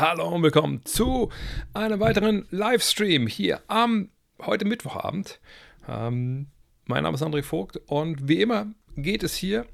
Hallo 0.00 0.28
und 0.28 0.42
willkommen 0.42 0.84
zu 0.86 1.28
einem 1.74 2.00
weiteren 2.00 2.46
Livestream 2.50 3.26
hier 3.26 3.60
am 3.68 4.08
heute 4.40 4.64
Mittwochabend. 4.64 5.40
Ähm, 5.86 6.46
mein 6.86 7.02
Name 7.02 7.16
ist 7.16 7.22
André 7.22 7.42
Vogt 7.42 7.76
und 7.86 8.26
wie 8.26 8.40
immer 8.40 8.72
geht 8.96 9.22
es 9.22 9.34
hier 9.34 9.66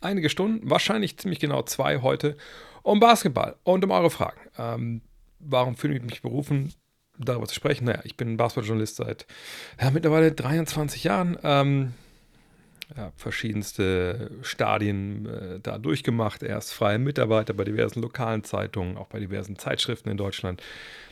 einige 0.00 0.30
Stunden, 0.30 0.70
wahrscheinlich 0.70 1.18
ziemlich 1.18 1.40
genau 1.40 1.62
zwei 1.62 2.02
heute, 2.02 2.36
um 2.84 3.00
Basketball 3.00 3.56
und 3.64 3.84
um 3.84 3.90
eure 3.90 4.10
Fragen. 4.10 4.38
Ähm, 4.58 5.02
warum 5.40 5.76
fühle 5.76 5.96
ich 5.96 6.02
mich 6.02 6.22
berufen, 6.22 6.72
darüber 7.18 7.46
zu 7.46 7.54
sprechen? 7.54 7.84
Naja, 7.84 8.00
ich 8.04 8.16
bin 8.16 8.36
Basketballjournalist 8.36 8.96
seit 8.96 9.26
ja, 9.80 9.90
mittlerweile 9.90 10.32
23 10.32 11.04
Jahren. 11.04 11.38
Ähm, 11.42 11.94
ja, 12.96 13.12
verschiedenste 13.16 14.30
Stadien 14.42 15.26
äh, 15.26 15.60
da 15.60 15.78
durchgemacht. 15.78 16.42
Erst 16.42 16.74
freie 16.74 16.98
Mitarbeiter 16.98 17.54
bei 17.54 17.64
diversen 17.64 18.02
lokalen 18.02 18.44
Zeitungen, 18.44 18.96
auch 18.96 19.08
bei 19.08 19.20
diversen 19.20 19.56
Zeitschriften 19.56 20.10
in 20.10 20.16
Deutschland. 20.16 20.62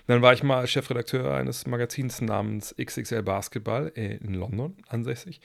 Dann 0.07 0.23
war 0.23 0.33
ich 0.33 0.43
mal 0.43 0.67
Chefredakteur 0.67 1.33
eines 1.35 1.67
Magazins 1.67 2.21
namens 2.21 2.75
XXL 2.81 3.23
Basketball 3.23 3.89
in 3.95 4.35
London 4.35 4.77
ansässig. 4.89 5.41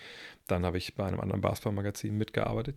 Dann 0.48 0.66
habe 0.66 0.78
ich 0.78 0.96
bei 0.96 1.06
einem 1.06 1.20
anderen 1.20 1.42
Basketballmagazin 1.42 2.18
mitgearbeitet, 2.18 2.76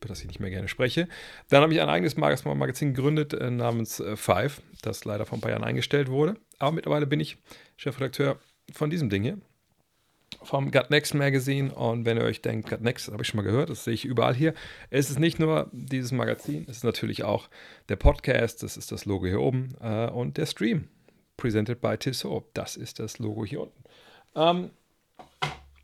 über 0.00 0.08
das 0.08 0.20
ich 0.20 0.28
nicht 0.28 0.40
mehr 0.40 0.50
gerne 0.50 0.68
spreche. 0.68 1.08
Dann 1.50 1.62
habe 1.62 1.72
ich 1.74 1.80
ein 1.80 1.88
eigenes 1.88 2.16
Magazin 2.16 2.94
gegründet 2.94 3.34
äh, 3.34 3.50
namens 3.50 4.00
äh, 4.00 4.16
Five, 4.16 4.62
das 4.82 5.04
leider 5.04 5.26
vor 5.26 5.38
ein 5.38 5.40
paar 5.42 5.50
Jahren 5.50 5.64
eingestellt 5.64 6.08
wurde. 6.08 6.36
Aber 6.58 6.72
mittlerweile 6.72 7.06
bin 7.06 7.20
ich 7.20 7.36
Chefredakteur 7.76 8.38
von 8.72 8.88
diesem 8.88 9.10
Ding 9.10 9.22
hier, 9.22 9.38
vom 10.42 10.70
Gut 10.70 10.90
Next 10.90 11.14
Magazine. 11.14 11.74
Und 11.74 12.06
wenn 12.06 12.16
ihr 12.16 12.24
euch 12.24 12.40
denkt, 12.40 12.70
Gut 12.70 12.80
Next, 12.80 13.08
habe 13.12 13.22
ich 13.22 13.28
schon 13.28 13.36
mal 13.36 13.42
gehört, 13.42 13.68
das 13.68 13.84
sehe 13.84 13.92
ich 13.94 14.06
überall 14.06 14.34
hier. 14.34 14.54
Es 14.88 15.10
ist 15.10 15.18
nicht 15.18 15.38
nur 15.38 15.68
dieses 15.72 16.12
Magazin, 16.12 16.64
es 16.68 16.78
ist 16.78 16.84
natürlich 16.84 17.24
auch 17.24 17.50
der 17.90 17.96
Podcast, 17.96 18.62
das 18.62 18.78
ist 18.78 18.92
das 18.92 19.04
Logo 19.04 19.26
hier 19.26 19.40
oben 19.40 19.74
äh, 19.82 20.06
und 20.06 20.38
der 20.38 20.46
Stream, 20.46 20.88
presented 21.36 21.82
by 21.82 21.98
Tissot, 21.98 22.46
das 22.54 22.76
ist 22.76 23.00
das 23.00 23.18
Logo 23.18 23.44
hier 23.44 23.60
unten. 23.60 23.84
Ähm, 24.34 24.70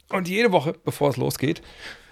und 0.09 0.29
jede 0.29 0.53
Woche, 0.53 0.75
bevor 0.85 1.11
es 1.11 1.17
losgeht, 1.17 1.63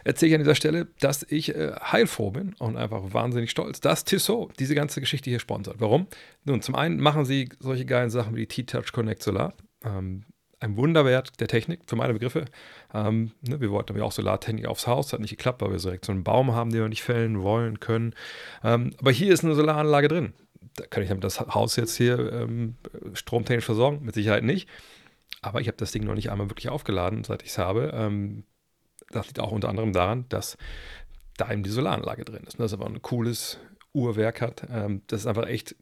erzähle 0.05 0.29
ich 0.29 0.35
an 0.35 0.41
dieser 0.41 0.55
Stelle, 0.55 0.89
dass 1.01 1.25
ich 1.29 1.55
äh, 1.55 1.73
heilfroh 1.81 2.31
bin 2.31 2.55
und 2.59 2.77
einfach 2.77 3.13
wahnsinnig 3.13 3.51
stolz, 3.51 3.81
dass 3.81 4.05
Tissot 4.05 4.53
diese 4.59 4.75
ganze 4.75 5.01
Geschichte 5.01 5.31
hier 5.31 5.41
sponsert. 5.41 5.77
Warum? 5.79 6.07
Nun, 6.45 6.63
zum 6.63 6.75
einen 6.75 7.01
machen 7.01 7.25
sie 7.25 7.49
solche 7.59 7.87
geilen 7.87 8.11
Sachen 8.11 8.37
wie 8.37 8.41
die 8.41 8.49
T-Touch 8.49 8.93
Connect 8.93 9.23
Solar. 9.23 9.55
Ähm, 9.85 10.25
ein 10.61 10.77
Wunderwert 10.77 11.41
der 11.41 11.49
Technik, 11.49 11.81
für 11.87 11.97
meine 11.97 12.15
Begriffe. 12.15 12.47
Ähm, 12.93 13.33
ne, 13.43 13.61
wir 13.61 13.71
wollten 13.71 13.97
ja 13.97 14.03
auch 14.03 14.13
Solartechnik 14.13 14.67
aufs 14.67 14.87
Haus, 14.87 15.13
hat 15.13 15.21
nicht 15.21 15.31
geklappt, 15.31 15.61
weil 15.61 15.71
wir 15.71 15.79
direkt 15.79 16.07
so 16.07 16.13
einen 16.13 16.25
Baum 16.25 16.55
haben, 16.55 16.71
den 16.71 16.81
wir 16.81 16.89
nicht 16.89 17.03
fällen 17.03 17.43
wollen 17.43 17.81
können. 17.81 18.15
Ähm, 18.63 18.93
aber 18.99 19.11
hier 19.11 19.33
ist 19.33 19.45
eine 19.45 19.55
Solaranlage 19.55 20.09
drin. 20.09 20.33
Da 20.77 20.87
kann 20.87 21.03
ich 21.03 21.09
damit 21.09 21.23
das 21.23 21.39
Haus 21.39 21.77
jetzt 21.77 21.97
hier 21.97 22.33
ähm, 22.33 22.77
stromtechnisch 23.13 23.65
versorgen? 23.65 24.05
Mit 24.05 24.15
Sicherheit 24.15 24.43
nicht. 24.43 24.69
Aber 25.43 25.61
ich 25.61 25.69
habe 25.69 25.77
das 25.77 25.93
Ding 25.93 26.05
noch 26.05 26.15
nicht 26.15 26.31
einmal 26.31 26.51
wirklich 26.51 26.71
aufgeladen, 26.71 27.23
seit 27.23 27.43
ich 27.43 27.51
es 27.51 27.59
habe. 27.59 27.93
Das 29.11 29.27
liegt 29.27 29.41
auch 29.41 29.53
unter 29.53 29.69
anderem 29.69 29.93
daran, 29.93 30.27
dass 30.29 30.57
da 31.37 31.51
eben 31.51 31.63
die 31.63 31.71
Solaranlage 31.71 32.25
drin 32.25 32.45
ist. 32.47 32.59
Ne? 32.59 32.65
Das 32.65 32.73
aber 32.73 32.87
ein 32.87 33.03
cooles 33.03 33.59
Uhrwerk 33.93 34.41
hat. 34.41 34.67
Ähm, 34.71 35.03
das 35.07 35.21
ist 35.21 35.27
einfach 35.27 35.47
echt 35.47 35.77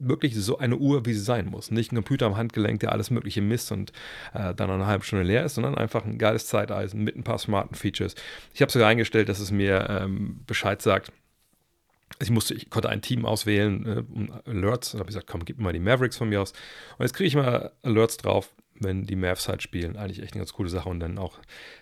wirklich 0.00 0.34
so 0.34 0.58
eine 0.58 0.76
Uhr, 0.76 1.04
wie 1.04 1.12
sie 1.12 1.20
sein 1.20 1.46
muss. 1.46 1.70
Nicht 1.70 1.92
ein 1.92 1.96
Computer 1.96 2.26
am 2.26 2.36
Handgelenk, 2.36 2.80
der 2.80 2.92
alles 2.92 3.10
Mögliche 3.10 3.42
misst 3.42 3.70
und 3.70 3.92
äh, 4.32 4.54
dann 4.54 4.70
eine 4.70 4.86
halbe 4.86 5.04
Stunde 5.04 5.24
leer 5.24 5.44
ist, 5.44 5.54
sondern 5.54 5.76
einfach 5.76 6.04
ein 6.04 6.18
geiles 6.18 6.46
Zeiteisen 6.46 7.04
mit 7.04 7.16
ein 7.16 7.22
paar 7.22 7.38
smarten 7.38 7.74
Features. 7.74 8.14
Ich 8.54 8.62
habe 8.62 8.72
sogar 8.72 8.88
eingestellt, 8.88 9.28
dass 9.28 9.38
es 9.38 9.50
mir 9.50 9.86
ähm, 9.88 10.40
Bescheid 10.46 10.80
sagt. 10.80 11.12
Ich 12.18 12.30
musste, 12.30 12.54
ich 12.54 12.70
konnte 12.70 12.88
ein 12.88 13.02
Team 13.02 13.24
auswählen, 13.24 13.86
äh, 13.86 14.50
Alerts. 14.50 14.92
Dann 14.92 15.00
habe 15.00 15.10
ich 15.10 15.14
gesagt, 15.14 15.30
komm, 15.30 15.44
gib 15.44 15.58
mir 15.58 15.64
mal 15.64 15.72
die 15.72 15.78
Mavericks 15.78 16.16
von 16.16 16.28
mir 16.28 16.40
aus. 16.40 16.52
Und 16.98 17.04
jetzt 17.04 17.14
kriege 17.14 17.28
ich 17.28 17.36
mal 17.36 17.72
Alerts 17.82 18.16
drauf, 18.16 18.52
wenn 18.80 19.04
die 19.04 19.16
Mavs 19.16 19.48
halt 19.48 19.62
spielen. 19.62 19.96
Eigentlich 19.96 20.22
echt 20.22 20.32
eine 20.32 20.40
ganz 20.40 20.52
coole 20.52 20.68
Sache 20.68 20.88
und 20.88 21.00
dann 21.00 21.18
auch 21.18 21.38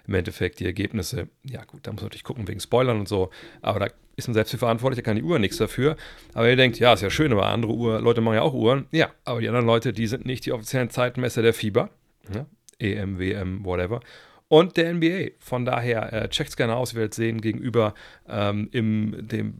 im 0.06 0.14
Endeffekt 0.14 0.60
die 0.60 0.66
Ergebnisse. 0.66 1.28
Ja, 1.44 1.64
gut, 1.64 1.86
da 1.86 1.92
muss 1.92 2.02
man 2.02 2.06
natürlich 2.06 2.24
gucken 2.24 2.46
wegen 2.46 2.60
Spoilern 2.60 2.98
und 2.98 3.08
so, 3.08 3.30
aber 3.62 3.80
da 3.80 3.88
ist 4.16 4.26
man 4.26 4.34
selbst 4.34 4.50
für 4.50 4.58
verantwortlich, 4.58 4.96
da 4.96 5.02
kann 5.02 5.16
die 5.16 5.22
Uhr 5.22 5.38
nichts 5.38 5.56
dafür. 5.58 5.96
Aber 6.34 6.48
ihr 6.48 6.56
denkt, 6.56 6.78
ja, 6.78 6.92
ist 6.92 7.02
ja 7.02 7.10
schön, 7.10 7.32
aber 7.32 7.46
andere 7.46 7.72
Uhr, 7.72 8.00
Leute 8.00 8.20
machen 8.20 8.34
ja 8.34 8.42
auch 8.42 8.52
Uhren. 8.52 8.86
Ja, 8.90 9.10
aber 9.24 9.40
die 9.40 9.48
anderen 9.48 9.66
Leute, 9.66 9.92
die 9.92 10.08
sind 10.08 10.26
nicht 10.26 10.44
die 10.44 10.52
offiziellen 10.52 10.90
Zeitmesser 10.90 11.40
der 11.40 11.54
FIBA, 11.54 11.88
ja, 12.34 12.46
EM, 12.78 13.18
WM, 13.18 13.64
whatever. 13.64 14.00
Und 14.48 14.76
der 14.76 14.94
NBA. 14.94 15.32
Von 15.38 15.64
daher 15.64 16.12
äh, 16.12 16.28
checkt 16.30 16.50
es 16.50 16.56
gerne 16.56 16.74
aus, 16.74 16.92
ihr 16.92 16.98
werdet 16.98 17.14
sehen, 17.14 17.40
gegenüber 17.40 17.94
ähm, 18.28 18.68
im 18.72 19.28
dem 19.28 19.58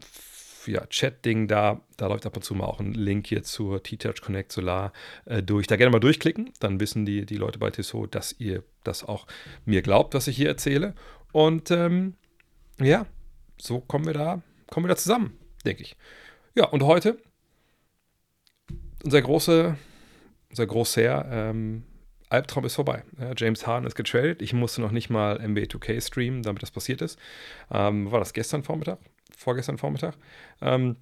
ja, 0.71 0.85
Chat-Ding 0.85 1.47
da. 1.47 1.81
Da 1.97 2.07
läuft 2.07 2.25
ab 2.25 2.35
und 2.35 2.43
zu 2.43 2.55
mal 2.55 2.65
auch 2.65 2.79
ein 2.79 2.93
Link 2.93 3.27
hier 3.27 3.43
zur 3.43 3.83
T-Touch 3.83 4.21
Connect 4.21 4.51
Solar 4.51 4.93
äh, 5.25 5.43
durch. 5.43 5.67
Da 5.67 5.75
gerne 5.75 5.91
mal 5.91 5.99
durchklicken, 5.99 6.51
dann 6.59 6.79
wissen 6.79 7.05
die, 7.05 7.25
die 7.25 7.37
Leute 7.37 7.59
bei 7.59 7.69
Tissot, 7.69 8.13
dass 8.15 8.35
ihr 8.39 8.63
das 8.83 9.03
auch 9.03 9.27
mir 9.65 9.81
glaubt, 9.81 10.13
was 10.13 10.27
ich 10.27 10.37
hier 10.37 10.47
erzähle. 10.47 10.93
Und 11.31 11.71
ähm, 11.71 12.15
ja, 12.79 13.05
so 13.57 13.79
kommen 13.79 14.05
wir 14.05 14.13
da, 14.13 14.41
kommen 14.69 14.85
wir 14.85 14.89
da 14.89 14.97
zusammen, 14.97 15.37
denke 15.65 15.83
ich. 15.83 15.95
Ja, 16.55 16.65
und 16.65 16.83
heute 16.83 17.17
unser 19.03 19.21
großer, 19.21 19.77
unser 20.49 20.67
Großherr, 20.67 21.25
ähm, 21.31 21.83
Albtraum 22.29 22.65
ist 22.65 22.75
vorbei. 22.75 23.03
Ja, 23.19 23.33
James 23.35 23.65
Harden 23.65 23.87
ist 23.87 23.95
getradet. 23.95 24.41
Ich 24.41 24.53
musste 24.53 24.81
noch 24.81 24.91
nicht 24.91 25.09
mal 25.09 25.39
NBA 25.39 25.63
2K 25.63 25.99
streamen, 26.05 26.43
damit 26.43 26.61
das 26.61 26.69
passiert 26.69 27.01
ist. 27.01 27.17
Ähm, 27.71 28.11
war 28.11 28.19
das 28.19 28.33
gestern 28.33 28.63
Vormittag? 28.63 28.99
Vorgestern 29.39 29.77
Vormittag. 29.77 30.15
Ähm, 30.61 30.97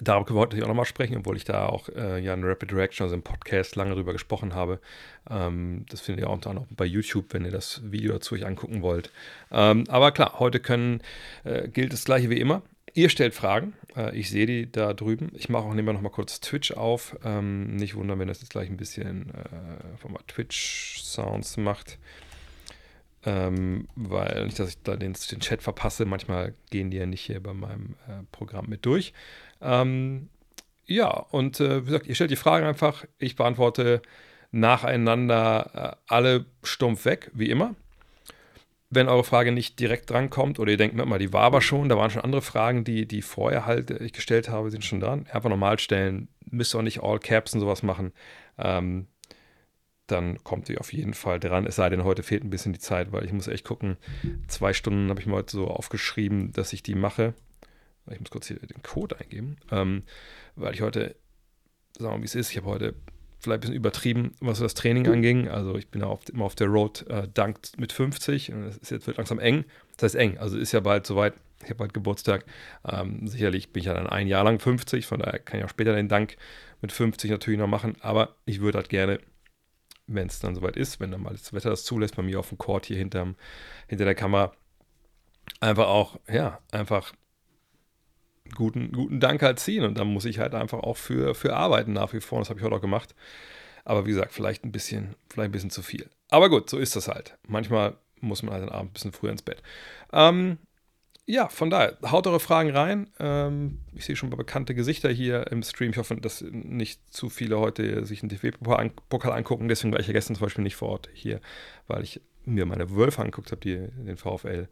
Darüber 0.00 0.34
wollte 0.34 0.56
ich 0.56 0.62
auch 0.62 0.68
nochmal 0.68 0.84
sprechen, 0.84 1.16
obwohl 1.16 1.38
ich 1.38 1.44
da 1.44 1.66
auch 1.66 1.88
äh, 1.88 2.20
ja 2.20 2.34
in 2.34 2.44
Rapid 2.44 2.74
Reaction, 2.74 3.04
also 3.04 3.14
im 3.14 3.22
Podcast, 3.22 3.74
lange 3.74 3.94
drüber 3.94 4.12
gesprochen 4.12 4.54
habe. 4.54 4.80
Ähm, 5.30 5.86
das 5.88 6.02
findet 6.02 6.24
ihr 6.24 6.28
auch 6.28 6.34
unter 6.34 6.50
anderem 6.50 6.68
bei 6.70 6.84
YouTube, 6.84 7.32
wenn 7.32 7.46
ihr 7.46 7.50
das 7.50 7.80
Video 7.90 8.12
dazu 8.12 8.34
euch 8.34 8.44
angucken 8.44 8.82
wollt. 8.82 9.10
Ähm, 9.50 9.84
aber 9.88 10.12
klar, 10.12 10.38
heute 10.38 10.60
können, 10.60 11.00
äh, 11.44 11.68
gilt 11.68 11.94
das 11.94 12.04
gleiche 12.04 12.28
wie 12.28 12.38
immer. 12.38 12.62
Ihr 12.92 13.08
stellt 13.08 13.34
Fragen. 13.34 13.72
Äh, 13.96 14.14
ich 14.14 14.28
sehe 14.28 14.44
die 14.44 14.70
da 14.70 14.92
drüben. 14.92 15.30
Ich 15.34 15.48
mache 15.48 15.64
auch 15.64 15.70
nebenbei 15.72 15.94
nochmal 15.94 16.12
kurz 16.12 16.40
Twitch 16.40 16.72
auf. 16.72 17.16
Ähm, 17.24 17.76
nicht 17.76 17.94
wundern, 17.94 18.18
wenn 18.18 18.28
das 18.28 18.42
jetzt 18.42 18.50
gleich 18.50 18.68
ein 18.68 18.76
bisschen 18.76 19.30
äh, 19.30 20.22
Twitch-Sounds 20.26 21.56
macht. 21.56 21.98
Ähm, 23.24 23.88
weil 23.96 24.44
nicht, 24.44 24.58
dass 24.58 24.70
ich 24.70 24.82
da 24.82 24.96
den, 24.96 25.14
den, 25.14 25.40
Chat 25.40 25.62
verpasse. 25.62 26.04
Manchmal 26.04 26.54
gehen 26.70 26.90
die 26.90 26.98
ja 26.98 27.06
nicht 27.06 27.22
hier 27.22 27.42
bei 27.42 27.52
meinem 27.52 27.96
äh, 28.06 28.22
Programm 28.30 28.66
mit 28.68 28.86
durch. 28.86 29.12
Ähm, 29.60 30.28
ja, 30.86 31.10
und 31.10 31.60
äh, 31.60 31.82
wie 31.82 31.86
gesagt, 31.86 32.06
ihr 32.06 32.14
stellt 32.14 32.30
die 32.30 32.36
Fragen 32.36 32.64
einfach. 32.64 33.04
Ich 33.18 33.36
beantworte 33.36 34.02
nacheinander 34.50 35.96
äh, 36.08 36.12
alle 36.12 36.46
stumpf 36.62 37.04
weg, 37.04 37.30
wie 37.34 37.50
immer. 37.50 37.74
Wenn 38.90 39.08
eure 39.08 39.24
Frage 39.24 39.52
nicht 39.52 39.78
direkt 39.80 40.08
drankommt 40.08 40.58
oder 40.58 40.70
ihr 40.70 40.78
denkt, 40.78 40.96
mal, 40.96 41.18
die 41.18 41.32
war 41.32 41.42
aber 41.42 41.60
schon, 41.60 41.90
da 41.90 41.98
waren 41.98 42.08
schon 42.10 42.22
andere 42.22 42.40
Fragen, 42.40 42.84
die, 42.84 43.06
die 43.06 43.20
vorher 43.20 43.66
halt 43.66 43.90
äh, 43.90 44.02
ich 44.04 44.12
gestellt 44.12 44.48
habe, 44.48 44.70
sind 44.70 44.84
schon 44.84 45.00
dran. 45.00 45.26
Einfach 45.30 45.50
normal 45.50 45.78
stellen. 45.78 46.28
Müsst 46.50 46.74
ihr 46.74 46.78
auch 46.78 46.82
nicht 46.82 47.02
All 47.02 47.18
Caps 47.18 47.52
und 47.52 47.60
sowas 47.60 47.82
machen. 47.82 48.12
Ähm, 48.56 49.08
dann 50.08 50.42
kommt 50.42 50.68
ihr 50.68 50.80
auf 50.80 50.92
jeden 50.92 51.14
Fall 51.14 51.38
dran. 51.38 51.66
Es 51.66 51.76
sei 51.76 51.88
denn, 51.88 52.04
heute 52.04 52.22
fehlt 52.22 52.44
ein 52.44 52.50
bisschen 52.50 52.72
die 52.72 52.78
Zeit, 52.78 53.12
weil 53.12 53.24
ich 53.24 53.32
muss 53.32 53.48
echt 53.48 53.64
gucken. 53.64 53.96
Zwei 54.48 54.72
Stunden 54.72 55.08
habe 55.10 55.20
ich 55.20 55.26
mir 55.26 55.34
heute 55.34 55.52
so 55.52 55.68
aufgeschrieben, 55.68 56.52
dass 56.52 56.72
ich 56.72 56.82
die 56.82 56.94
mache. 56.94 57.34
Ich 58.10 58.20
muss 58.20 58.30
kurz 58.30 58.48
hier 58.48 58.56
den 58.56 58.82
Code 58.82 59.20
eingeben, 59.20 59.58
ähm, 59.70 60.02
weil 60.56 60.74
ich 60.74 60.80
heute, 60.80 61.14
sagen 61.98 62.12
wir 62.12 62.16
mal, 62.16 62.20
wie 62.22 62.26
es 62.26 62.34
ist, 62.34 62.50
ich 62.50 62.56
habe 62.56 62.66
heute 62.66 62.94
vielleicht 63.38 63.58
ein 63.58 63.60
bisschen 63.60 63.76
übertrieben, 63.76 64.34
was 64.40 64.58
das 64.58 64.74
Training 64.74 65.06
anging. 65.06 65.48
Also 65.48 65.76
ich 65.76 65.88
bin 65.88 66.00
ja 66.00 66.08
oft, 66.08 66.30
immer 66.30 66.44
auf 66.44 66.54
der 66.54 66.68
Road 66.68 67.06
äh, 67.08 67.28
Dank 67.32 67.58
mit 67.76 67.92
50 67.92 68.52
und 68.52 68.64
es 68.64 68.90
jetzt 68.90 69.06
wird 69.06 69.16
langsam 69.16 69.38
eng. 69.38 69.64
Das 69.96 70.04
heißt 70.04 70.14
eng, 70.16 70.38
also 70.38 70.58
ist 70.58 70.72
ja 70.72 70.80
bald 70.80 71.06
soweit. 71.06 71.34
Ich 71.62 71.70
habe 71.70 71.76
bald 71.76 71.94
Geburtstag. 71.94 72.44
Ähm, 72.88 73.26
sicherlich 73.26 73.72
bin 73.72 73.80
ich 73.80 73.86
ja 73.86 73.94
dann 73.94 74.06
ein 74.06 74.28
Jahr 74.28 74.44
lang 74.44 74.60
50, 74.60 75.06
von 75.06 75.20
daher 75.20 75.38
kann 75.38 75.58
ich 75.58 75.64
auch 75.64 75.70
später 75.70 75.94
den 75.94 76.08
Dank 76.08 76.36
mit 76.80 76.92
50 76.92 77.30
natürlich 77.30 77.58
noch 77.58 77.66
machen. 77.66 77.96
Aber 78.00 78.36
ich 78.44 78.60
würde 78.60 78.78
halt 78.78 78.88
gerne 78.88 79.20
wenn 80.08 80.26
es 80.26 80.40
dann 80.40 80.54
soweit 80.54 80.76
ist, 80.76 80.98
wenn 81.00 81.10
dann 81.10 81.22
mal 81.22 81.30
das 81.30 81.52
Wetter 81.52 81.70
das 81.70 81.84
zulässt, 81.84 82.16
bei 82.16 82.22
mir 82.22 82.40
auf 82.40 82.48
dem 82.48 82.58
Court 82.58 82.86
hier 82.86 82.96
hinterm, 82.96 83.36
hinter 83.86 84.04
der 84.04 84.14
Kamera, 84.14 84.52
einfach 85.60 85.86
auch, 85.86 86.18
ja, 86.28 86.58
einfach 86.72 87.12
guten, 88.54 88.92
guten 88.92 89.20
Dank 89.20 89.42
halt 89.42 89.60
ziehen. 89.60 89.84
Und 89.84 89.98
dann 89.98 90.08
muss 90.08 90.24
ich 90.24 90.38
halt 90.38 90.54
einfach 90.54 90.80
auch 90.80 90.96
für, 90.96 91.34
für 91.34 91.54
arbeiten 91.54 91.92
nach 91.92 92.12
wie 92.12 92.20
vor. 92.20 92.38
Das 92.40 92.48
habe 92.48 92.58
ich 92.58 92.64
heute 92.64 92.74
auch 92.74 92.80
gemacht. 92.80 93.14
Aber 93.84 94.06
wie 94.06 94.10
gesagt, 94.10 94.32
vielleicht 94.32 94.64
ein 94.64 94.72
bisschen, 94.72 95.14
vielleicht 95.30 95.50
ein 95.50 95.52
bisschen 95.52 95.70
zu 95.70 95.82
viel. 95.82 96.08
Aber 96.30 96.50
gut, 96.50 96.68
so 96.68 96.78
ist 96.78 96.96
das 96.96 97.08
halt. 97.08 97.38
Manchmal 97.46 97.96
muss 98.20 98.42
man 98.42 98.52
halt 98.52 98.64
den 98.64 98.72
Abend 98.72 98.90
ein 98.90 98.92
bisschen 98.94 99.12
früher 99.12 99.30
ins 99.30 99.42
Bett. 99.42 99.62
Ähm, 100.12 100.58
ja, 101.30 101.50
von 101.50 101.68
daher, 101.68 101.98
haut 102.10 102.26
eure 102.26 102.40
Fragen 102.40 102.70
rein. 102.70 103.10
Ähm, 103.20 103.80
ich 103.94 104.06
sehe 104.06 104.16
schon 104.16 104.30
mal 104.30 104.36
bekannte 104.36 104.74
Gesichter 104.74 105.10
hier 105.10 105.46
im 105.52 105.62
Stream. 105.62 105.90
Ich 105.90 105.98
hoffe, 105.98 106.16
dass 106.16 106.40
nicht 106.40 107.12
zu 107.12 107.28
viele 107.28 107.58
heute 107.58 108.06
sich 108.06 108.22
einen 108.22 108.30
TV-Pokal 108.30 109.32
angucken. 109.32 109.68
Deswegen 109.68 109.92
war 109.92 110.00
ich 110.00 110.06
ja 110.06 110.14
gestern 110.14 110.36
zum 110.36 110.46
Beispiel 110.46 110.64
nicht 110.64 110.76
vor 110.76 110.88
Ort 110.88 111.10
hier, 111.12 111.42
weil 111.86 112.02
ich 112.02 112.22
mir 112.46 112.64
meine 112.64 112.96
Wölfe 112.96 113.20
angeguckt 113.20 113.50
habe, 113.50 113.60
die 113.60 113.76
den 113.76 114.16
VfL 114.16 114.68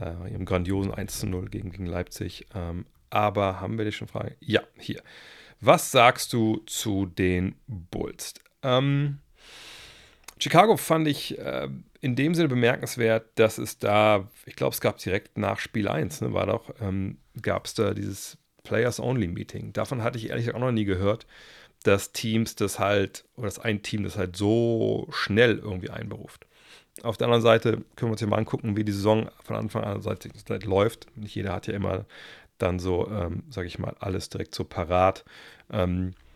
äh, 0.00 0.32
ihrem 0.32 0.46
grandiosen 0.46 0.94
1 0.94 1.20
zu 1.20 1.26
0 1.26 1.50
gegen, 1.50 1.72
gegen 1.72 1.84
Leipzig. 1.84 2.46
Ähm, 2.54 2.86
aber 3.10 3.60
haben 3.60 3.76
wir 3.76 3.84
dich 3.84 3.96
schon 3.96 4.08
Fragen? 4.08 4.34
Ja, 4.40 4.62
hier. 4.78 5.02
Was 5.60 5.90
sagst 5.90 6.32
du 6.32 6.62
zu 6.64 7.04
den 7.04 7.56
Bulls? 7.66 8.32
Ähm, 8.62 9.18
Chicago 10.38 10.76
fand 10.76 11.08
ich 11.08 11.38
äh, 11.38 11.68
in 12.00 12.16
dem 12.16 12.34
Sinne 12.34 12.48
bemerkenswert, 12.48 13.26
dass 13.36 13.58
es 13.58 13.78
da, 13.78 14.28
ich 14.46 14.56
glaube, 14.56 14.72
es 14.72 14.80
gab 14.80 14.98
direkt 14.98 15.36
nach 15.38 15.58
Spiel 15.58 15.88
1, 15.88 16.20
ne, 16.20 16.32
war 16.32 16.46
doch, 16.46 16.74
ähm, 16.80 17.18
gab 17.42 17.66
es 17.66 17.74
da 17.74 17.94
dieses 17.94 18.38
Players-Only-Meeting. 18.64 19.72
Davon 19.72 20.02
hatte 20.02 20.18
ich 20.18 20.30
ehrlich 20.30 20.44
gesagt 20.44 20.56
auch 20.56 20.66
noch 20.66 20.72
nie 20.72 20.84
gehört, 20.84 21.26
dass 21.84 22.12
Teams 22.12 22.56
das 22.56 22.78
halt, 22.78 23.24
oder 23.36 23.46
dass 23.46 23.58
ein 23.58 23.82
Team 23.82 24.02
das 24.02 24.16
halt 24.16 24.36
so 24.36 25.08
schnell 25.10 25.58
irgendwie 25.58 25.90
einberuft. 25.90 26.46
Auf 27.02 27.16
der 27.16 27.26
anderen 27.26 27.42
Seite 27.42 27.72
können 27.96 28.10
wir 28.10 28.12
uns 28.12 28.20
ja 28.20 28.26
mal 28.26 28.38
angucken, 28.38 28.76
wie 28.76 28.84
die 28.84 28.92
Saison 28.92 29.30
von 29.44 29.56
Anfang 29.56 29.84
an 29.84 30.02
seit, 30.02 30.28
seit 30.46 30.64
läuft. 30.64 31.06
Nicht 31.16 31.34
jeder 31.34 31.52
hat 31.52 31.68
ja 31.68 31.74
immer 31.74 32.06
dann 32.58 32.80
so, 32.80 33.08
ähm, 33.08 33.44
sage 33.50 33.68
ich 33.68 33.78
mal, 33.78 33.94
alles 34.00 34.28
direkt 34.30 34.54
so 34.54 34.64
parat. 34.64 35.24
Ähm, 35.70 36.10
äh, 36.10 36.27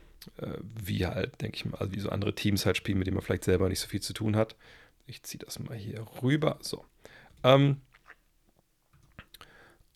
wie 0.62 1.06
halt, 1.06 1.40
denke 1.40 1.56
ich 1.56 1.64
mal, 1.64 1.78
also 1.78 1.92
wie 1.92 2.00
so 2.00 2.08
andere 2.08 2.34
Teams 2.34 2.66
halt 2.66 2.76
spielen, 2.76 2.98
mit 2.98 3.06
denen 3.06 3.16
man 3.16 3.24
vielleicht 3.24 3.44
selber 3.44 3.68
nicht 3.68 3.80
so 3.80 3.88
viel 3.88 4.00
zu 4.00 4.12
tun 4.12 4.36
hat. 4.36 4.56
Ich 5.06 5.22
ziehe 5.22 5.42
das 5.44 5.58
mal 5.58 5.76
hier 5.76 6.04
rüber. 6.22 6.58
So. 6.60 6.84
Ähm, 7.44 7.80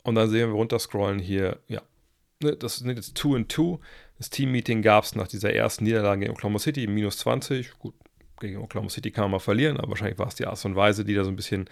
und 0.02 0.14
dann 0.14 0.31
sehen 0.31 0.49
wir 0.49 0.55
runterscrollen 0.55 1.19
hier, 1.19 1.61
ja, 1.69 1.82
ne, 2.43 2.56
das 2.56 2.76
sind 2.76 2.96
jetzt 2.96 3.19
2 3.19 3.37
and 3.37 3.52
2. 3.52 3.78
Das 4.19 4.31
Team-Meeting 4.31 4.82
gab 4.82 5.05
es 5.05 5.14
nach 5.14 5.28
dieser 5.28 5.52
ersten 5.52 5.84
Niederlage 5.84 6.20
gegen 6.20 6.32
Oklahoma 6.32 6.58
City, 6.58 6.87
minus 6.87 7.19
20. 7.19 7.78
Gut, 7.78 7.94
gegen 8.40 8.58
Oklahoma 8.58 8.90
City 8.90 9.11
kann 9.11 9.25
man 9.25 9.32
mal 9.32 9.38
verlieren, 9.40 9.76
aber 9.76 9.90
wahrscheinlich 9.90 10.19
war 10.19 10.28
es 10.28 10.34
die 10.34 10.46
Art 10.46 10.64
und 10.64 10.76
Weise, 10.76 11.05
die 11.05 11.14
da 11.14 11.25
so 11.25 11.31
ein 11.31 11.37
bisschen 11.37 11.69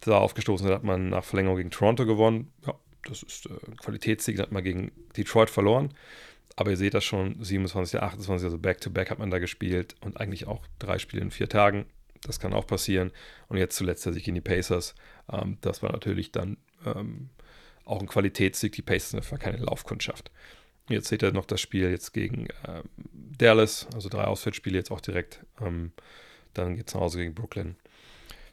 da 0.00 0.18
aufgestoßen 0.18 0.66
hat, 0.66 0.74
hat 0.74 0.84
man 0.84 1.08
nach 1.10 1.24
Verlängerung 1.24 1.56
gegen 1.56 1.70
Toronto 1.70 2.06
gewonnen. 2.06 2.52
Ja, 2.66 2.74
das 3.04 3.22
ist 3.22 3.46
äh, 3.46 3.76
Qualitätssieg, 3.76 4.38
hat 4.38 4.52
man 4.52 4.64
gegen 4.64 4.92
Detroit 5.16 5.50
verloren. 5.50 5.94
Aber 6.56 6.70
ihr 6.70 6.76
seht 6.76 6.94
das 6.94 7.04
schon, 7.04 7.42
27, 7.42 8.00
28, 8.00 8.44
also 8.44 8.58
Back-to-Back 8.58 9.06
-back 9.06 9.10
hat 9.10 9.18
man 9.18 9.30
da 9.30 9.38
gespielt 9.38 9.94
und 10.00 10.18
eigentlich 10.18 10.46
auch 10.46 10.66
drei 10.78 10.98
Spiele 10.98 11.22
in 11.22 11.30
vier 11.30 11.48
Tagen. 11.48 11.84
Das 12.22 12.40
kann 12.40 12.54
auch 12.54 12.66
passieren. 12.66 13.12
Und 13.48 13.58
jetzt 13.58 13.76
zuletzt 13.76 14.06
der 14.06 14.14
Sieg 14.14 14.24
gegen 14.24 14.36
die 14.36 14.40
Pacers. 14.40 14.94
Ähm, 15.30 15.58
das 15.60 15.82
war 15.82 15.92
natürlich 15.92 16.32
dann 16.32 16.56
ähm, 16.86 17.28
auch 17.84 18.00
ein 18.00 18.06
Qualitätssieg. 18.08 18.72
Die 18.72 18.82
Pacers 18.82 19.10
sind 19.10 19.20
einfach 19.20 19.38
keine 19.38 19.58
Laufkundschaft. 19.58 20.30
Jetzt 20.88 21.08
seht 21.08 21.22
ihr 21.22 21.32
noch 21.32 21.44
das 21.44 21.60
Spiel 21.60 21.90
jetzt 21.90 22.12
gegen 22.12 22.48
ähm, 22.66 22.84
Dallas, 23.38 23.88
also 23.94 24.08
drei 24.08 24.24
Auswärtsspiele 24.24 24.78
jetzt 24.78 24.90
auch 24.90 25.00
direkt. 25.00 25.44
Ähm, 25.60 25.92
dann 26.54 26.76
geht 26.76 26.88
es 26.88 26.94
nach 26.94 27.02
Hause 27.02 27.18
gegen 27.18 27.34
Brooklyn. 27.34 27.76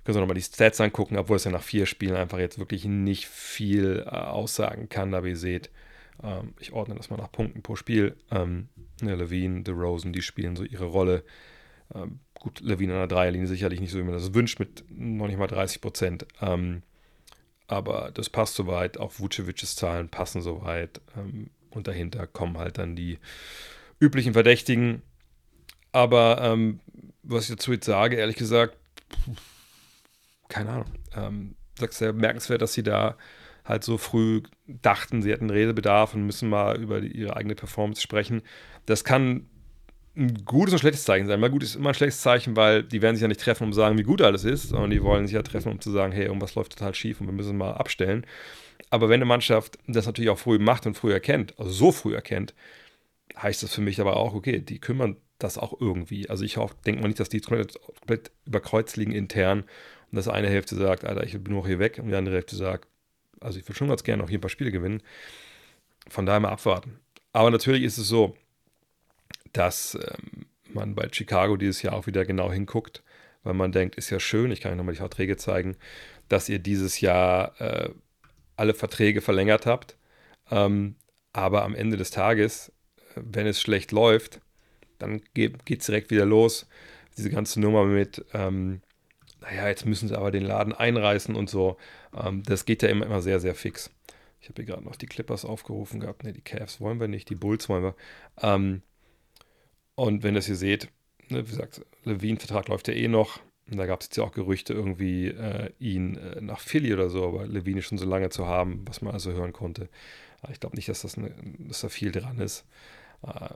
Können 0.04 0.14
Sie 0.16 0.20
nochmal 0.20 0.36
die 0.36 0.42
Stats 0.42 0.82
angucken, 0.82 1.18
obwohl 1.18 1.38
es 1.38 1.46
ja 1.46 1.52
nach 1.52 1.64
vier 1.64 1.86
Spielen 1.86 2.16
einfach 2.16 2.40
jetzt 2.40 2.60
wirklich 2.60 2.84
nicht 2.86 3.28
viel 3.28 4.04
äh, 4.06 4.10
aussagen 4.10 4.90
kann, 4.90 5.14
aber 5.14 5.28
ihr 5.28 5.38
seht, 5.38 5.70
ähm, 6.21 6.54
ich 6.60 6.74
ordne 6.74 6.95
das 6.95 7.10
mal 7.10 7.18
nach 7.18 7.31
Punkten 7.31 7.62
pro 7.62 7.75
Spiel. 7.75 8.15
Ähm, 8.31 8.69
ne, 9.01 9.15
Levine, 9.15 9.63
DeRozan, 9.63 10.13
die 10.13 10.21
spielen 10.21 10.56
so 10.56 10.63
ihre 10.63 10.86
Rolle. 10.86 11.24
Ähm, 11.94 12.19
gut, 12.36 12.60
Levine 12.60 12.94
an 12.94 13.00
der 13.00 13.07
Dreierlinie 13.07 13.48
sicherlich 13.48 13.80
nicht 13.80 13.92
so, 13.92 13.98
wie 13.98 14.04
man 14.04 14.13
das 14.13 14.33
wünscht, 14.33 14.60
mit 14.60 14.83
noch 14.89 15.27
nicht 15.27 15.38
mal 15.38 15.48
30 15.48 15.81
Prozent. 15.81 16.25
Ähm, 16.42 16.83
aber 17.68 18.12
das 18.13 18.30
passt 18.30 18.56
soweit. 18.56 19.00
Auch 19.00 19.19
Vucevic's 19.19 19.75
Zahlen 19.75 20.10
passen 20.10 20.42
soweit. 20.42 21.01
Ähm, 21.18 21.50
und 21.71 21.88
dahinter 21.88 22.27
kommen 22.27 22.57
halt 22.57 22.77
dann 22.77 22.95
die 22.95 23.19
üblichen 24.00 24.33
Verdächtigen. 24.33 25.01
Aber 25.92 26.42
ähm, 26.42 26.80
was 27.24 27.45
ich 27.45 27.56
dazu 27.56 27.71
jetzt 27.71 27.86
sage, 27.86 28.18
ehrlich 28.18 28.36
gesagt, 28.36 28.77
keine 30.50 30.69
Ahnung. 30.71 30.92
Ähm, 31.16 31.56
sagst 31.80 32.00
sehr 32.00 32.13
bemerkenswert, 32.13 32.62
dass 32.62 32.74
sie 32.74 32.83
da 32.83 33.18
halt 33.65 33.83
so 33.83 33.98
früh 33.98 34.42
dachten, 34.68 35.21
sie 35.21 35.31
hätten 35.31 35.50
Redebedarf 35.50 36.13
und 36.13 36.25
müssen 36.25 36.50
mal 36.50 36.80
über 36.81 37.01
die, 37.01 37.12
ihre 37.12 37.36
eigene 37.36 37.56
Performance 37.56 38.01
sprechen. 38.01 38.42
Das 38.86 39.04
kann 39.04 39.48
ein 40.15 40.45
gutes 40.45 40.74
und 40.74 40.80
schlechtes 40.80 41.06
Zeichen 41.06 41.27
sein. 41.27 41.39
Mal 41.39 41.50
gut 41.50 41.63
ist 41.63 41.75
immer 41.75 41.89
ein 41.89 41.95
schlechtes 41.95 42.21
Zeichen, 42.21 42.56
weil 42.56 42.83
die 42.83 43.01
werden 43.01 43.15
sich 43.15 43.24
ja 43.24 43.27
nicht 43.27 43.42
treffen, 43.42 43.63
um 43.63 43.71
zu 43.71 43.80
sagen, 43.80 43.98
wie 43.98 44.04
gut 44.04 44.21
alles 44.21 44.44
ist, 44.44 44.69
sondern 44.69 44.92
die 44.92 45.01
wollen 45.01 45.25
sich 45.25 45.33
ja 45.33 45.42
treffen, 45.42 45.71
um 45.71 45.80
zu 45.80 45.92
sagen, 45.92 46.13
hey, 46.13 46.25
irgendwas 46.25 46.56
läuft 46.56 46.77
total 46.77 46.94
schief 46.94 47.19
und 47.19 47.27
wir 47.27 47.33
müssen 47.33 47.57
mal 47.57 47.71
abstellen. 47.71 48.25
Aber 48.89 49.10
wenn 49.10 49.15
eine 49.15 49.25
Mannschaft 49.25 49.80
das 49.88 50.06
natürlich 50.06 50.30
auch 50.30 50.38
früh 50.38 50.59
macht 50.59 50.86
und 50.86 50.95
früh 50.95 51.12
erkennt, 51.12 51.57
also 51.57 51.71
so 51.71 51.92
früh 51.92 52.13
erkennt, 52.13 52.54
heißt 53.42 53.63
das 53.63 53.74
für 53.74 53.81
mich 53.81 54.00
aber 54.00 54.18
auch, 54.18 54.36
okay, 54.36 54.59
die 54.59 54.80
kümmern 54.80 55.18
das 55.39 55.57
auch 55.57 55.80
irgendwie. 55.80 56.30
Also 56.30 56.44
ich 56.44 56.57
denke 56.86 57.01
mal 57.01 57.07
nicht, 57.07 57.19
dass 57.19 57.30
die 57.30 57.42
komplett 57.42 58.31
über 58.45 58.59
Kreuz 58.59 58.95
liegen 58.95 59.12
intern 59.12 59.62
und 60.12 60.16
dass 60.16 60.27
eine 60.27 60.48
Hälfte 60.48 60.75
sagt, 60.75 61.06
Alter, 61.06 61.24
ich 61.24 61.33
bin 61.33 61.54
nur 61.54 61.66
hier 61.66 61.80
weg 61.80 62.00
und 62.00 62.09
die 62.09 62.16
andere 62.16 62.36
Hälfte 62.36 62.56
sagt, 62.56 62.88
also 63.44 63.60
ich 63.60 63.66
würde 63.66 63.78
schon 63.78 63.90
ganz 63.90 64.04
gerne 64.04 64.24
auch 64.24 64.30
hier 64.30 64.38
ein 64.38 64.42
paar 64.42 64.50
Spiele 64.50 64.72
gewinnen. 64.72 65.01
Von 66.07 66.25
daher 66.25 66.40
mal 66.40 66.50
abwarten. 66.50 67.00
Aber 67.31 67.50
natürlich 67.51 67.84
ist 67.84 67.98
es 67.98 68.07
so, 68.07 68.36
dass 69.54 69.95
ähm, 69.95 70.45
man 70.74 70.95
bei 70.95 71.07
Chicago 71.12 71.57
dieses 71.57 71.81
Jahr 71.81 71.94
auch 71.94 72.07
wieder 72.07 72.25
genau 72.25 72.51
hinguckt, 72.51 73.04
weil 73.44 73.54
man 73.54 73.72
denkt, 73.72 73.95
ist 73.95 74.10
ja 74.10 74.19
schön, 74.19 74.51
ich 74.51 74.62
kann 74.62 74.72
euch 74.72 74.78
nochmal 74.78 74.94
die 74.94 75.00
Verträge 75.00 75.38
zeigen, 75.38 75.78
dass 76.30 76.50
ihr 76.50 76.60
dieses 76.60 77.01
Jahr 77.01 77.60
äh, 77.60 77.90
alle 78.56 78.74
Verträge 78.74 79.22
verlängert 79.22 79.66
habt. 79.66 79.98
Ähm, 80.51 80.95
aber 81.31 81.63
am 81.63 81.75
Ende 81.75 81.98
des 81.98 82.12
Tages, 82.12 82.72
äh, 83.16 83.22
wenn 83.22 83.48
es 83.48 83.62
schlecht 83.62 83.92
läuft, 83.92 84.42
dann 85.00 85.22
geht 85.34 85.80
es 85.80 85.86
direkt 85.86 86.12
wieder 86.12 86.25
los. 86.25 86.68
Diese 87.18 87.30
ganze 87.30 87.60
Nummer 87.60 87.86
mit, 87.86 88.24
ähm, 88.34 88.81
naja, 89.44 89.68
jetzt 89.68 89.86
müssen 89.86 90.07
sie 90.07 90.18
aber 90.18 90.31
den 90.31 90.44
Laden 90.44 90.74
einreißen 90.74 91.36
und 91.36 91.50
so. 91.50 91.78
Ähm, 92.16 92.44
das 92.44 92.66
geht 92.66 92.81
ja 92.81 92.90
immer, 92.90 93.06
immer 93.06 93.22
sehr, 93.22 93.40
sehr 93.40 93.56
fix. 93.56 93.92
Ich 94.40 94.50
habe 94.50 94.62
hier 94.62 94.74
gerade 94.74 94.84
noch 94.84 94.95
die 94.95 95.06
Clippers 95.06 95.45
aufgerufen 95.45 96.00
gehabt. 96.00 96.24
Ne, 96.24 96.34
die 96.34 96.42
Cavs 96.42 96.80
wollen 96.81 97.00
wir 97.00 97.07
nicht, 97.07 97.30
die 97.30 97.36
Bulls 97.36 97.69
wollen 97.69 97.84
wir. 97.84 97.95
Ähm, 98.42 98.81
und 99.95 100.24
wenn 100.24 100.34
ihr 100.34 100.40
das 100.40 100.45
hier 100.45 100.56
seht, 100.56 100.90
ne, 101.30 101.45
wie 101.45 101.51
gesagt, 101.51 101.86
Levine-Vertrag 102.04 102.68
läuft 102.69 102.88
ja 102.88 102.94
eh 102.94 103.07
noch. 103.07 103.40
Und 103.69 103.78
da 103.78 103.86
gab 103.86 104.01
es 104.01 104.07
jetzt 104.07 104.18
ja 104.18 104.24
auch 104.24 104.34
Gerüchte, 104.34 104.74
irgendwie 104.74 105.28
äh, 105.28 105.72
ihn 105.80 106.18
äh, 106.18 106.42
nach 106.42 106.60
Philly 106.60 106.94
oder 106.94 107.10
so, 107.10 107.28
aber 107.28 107.45
Levine 107.48 107.81
schon 107.81 107.98
so 107.98 108.06
lange 108.06 108.30
zu 108.30 108.48
haben, 108.48 108.84
was 108.86 109.01
man 109.01 109.13
also 109.13 109.31
hören 109.31 109.54
konnte. 109.54 109.90
ich 110.51 110.60
glaube 110.60 110.75
nicht, 110.75 110.90
dass, 110.90 111.01
das 111.01 111.18
ne, 111.18 111.34
dass 111.60 111.81
da 111.81 111.90
viel 111.90 112.12
dran 112.12 112.40
ist. 112.40 112.66
Äh, 113.24 113.54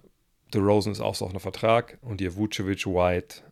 Rosen 0.58 0.94
ist 0.94 1.02
auch 1.02 1.16
so 1.16 1.28
einem 1.28 1.40
Vertrag 1.40 1.98
und 2.02 2.22
ihr 2.22 2.36
Vucevic, 2.36 2.86
White, 2.86 3.44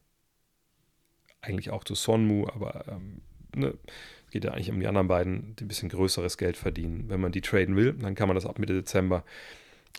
eigentlich 1.46 1.70
auch 1.70 1.84
zu 1.84 1.96
Sonmu, 1.96 2.48
aber 2.48 2.86
ähm, 2.88 3.22
ne, 3.56 3.74
es 4.26 4.32
geht 4.32 4.44
ja 4.44 4.52
eigentlich 4.52 4.70
um 4.70 4.80
die 4.80 4.88
anderen 4.88 5.08
beiden, 5.08 5.56
die 5.56 5.66
ein 5.66 5.68
bisschen 5.68 5.90
größeres 5.90 6.38
Geld 6.38 6.58
verdienen. 6.58 7.06
Wenn 7.08 7.22
man 7.22 7.32
die 7.32 7.42
traden 7.42 7.76
will, 7.76 7.94
dann 7.94 8.16
kann 8.16 8.28
man 8.28 8.36
das 8.36 8.46
ab 8.46 8.60
Mitte 8.60 8.74
Dezember. 8.74 9.24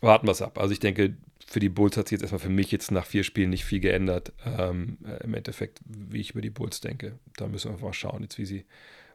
Warten 0.02 0.26
wir 0.26 0.32
es 0.32 0.42
ab. 0.42 0.58
Also 0.58 0.72
ich 0.72 0.80
denke, 0.80 1.16
für 1.46 1.60
die 1.60 1.68
Bulls 1.68 1.96
hat 1.96 2.08
sich 2.08 2.16
jetzt 2.16 2.22
erstmal 2.22 2.40
für 2.40 2.50
mich 2.50 2.70
jetzt 2.70 2.90
nach 2.90 3.06
vier 3.06 3.24
Spielen 3.24 3.50
nicht 3.50 3.64
viel 3.64 3.80
geändert. 3.80 4.32
Ähm, 4.44 4.98
äh, 5.06 5.24
Im 5.24 5.34
Endeffekt, 5.34 5.80
wie 5.84 6.20
ich 6.20 6.32
über 6.32 6.42
die 6.42 6.50
Bulls 6.50 6.80
denke. 6.80 7.18
Da 7.36 7.46
müssen 7.46 7.68
wir 7.68 7.72
einfach 7.72 7.86
mal 7.86 7.92
schauen, 7.92 8.22
jetzt 8.22 8.38
wie 8.38 8.44
sie 8.44 8.66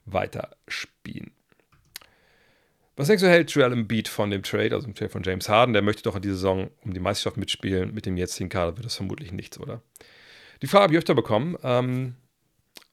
weiter 0.05 0.55
spielen. 0.67 1.31
Was 2.95 3.07
denkst 3.07 3.23
du, 3.23 3.29
hält 3.29 3.51
Joel 3.51 3.73
Embiid 3.73 4.07
von 4.07 4.29
dem 4.31 4.43
Trade, 4.43 4.75
also 4.75 4.85
dem 4.85 4.95
Trade 4.95 5.09
von 5.09 5.23
James 5.23 5.49
Harden? 5.49 5.73
Der 5.73 5.81
möchte 5.81 6.03
doch 6.03 6.15
in 6.15 6.21
dieser 6.21 6.35
Saison 6.35 6.69
um 6.83 6.93
die 6.93 6.99
Meisterschaft 6.99 7.37
mitspielen. 7.37 7.93
Mit 7.93 8.05
dem 8.05 8.17
jetzigen 8.17 8.49
Kader 8.49 8.77
wird 8.77 8.85
das 8.85 8.95
vermutlich 8.95 9.31
nichts, 9.31 9.59
oder? 9.59 9.81
Die 10.61 10.67
Frage 10.67 10.83
habe 10.83 10.93
ich 10.93 10.99
öfter 10.99 11.15
bekommen. 11.15 11.57
Ähm, 11.63 12.15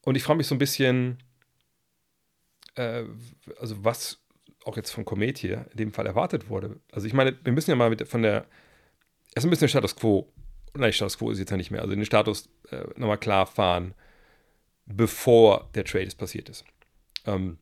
und 0.02 0.16
ich 0.16 0.22
frage 0.22 0.38
mich 0.38 0.46
so 0.46 0.54
ein 0.54 0.58
bisschen, 0.58 1.22
äh, 2.76 3.04
also 3.60 3.84
was 3.84 4.20
auch 4.64 4.76
jetzt 4.76 4.90
von 4.90 5.04
Komet 5.04 5.38
hier 5.38 5.66
in 5.70 5.76
dem 5.76 5.92
Fall 5.92 6.06
erwartet 6.06 6.48
wurde. 6.48 6.80
Also 6.92 7.06
ich 7.06 7.14
meine, 7.14 7.36
wir 7.44 7.52
müssen 7.52 7.70
ja 7.70 7.76
mal 7.76 7.90
mit, 7.90 8.06
von 8.06 8.22
der, 8.22 8.46
erst 9.34 9.46
ein 9.46 9.50
bisschen 9.50 9.68
Status 9.68 9.96
Quo, 9.96 10.32
nein, 10.74 10.92
Status 10.92 11.18
Quo 11.18 11.30
ist 11.30 11.38
jetzt 11.38 11.50
ja 11.50 11.56
nicht 11.56 11.70
mehr, 11.70 11.82
also 11.82 11.94
den 11.94 12.04
Status 12.04 12.50
äh, 12.70 12.84
nochmal 12.96 13.18
klar 13.18 13.46
fahren, 13.46 13.94
bevor 14.84 15.70
der 15.74 15.84
Trade 15.84 16.14
passiert 16.16 16.48
ist. 16.48 16.64
Ähm, 17.26 17.58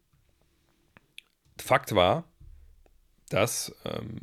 Fakt 1.58 1.94
war, 1.94 2.25
dass 3.30 3.75
ähm, 3.84 4.18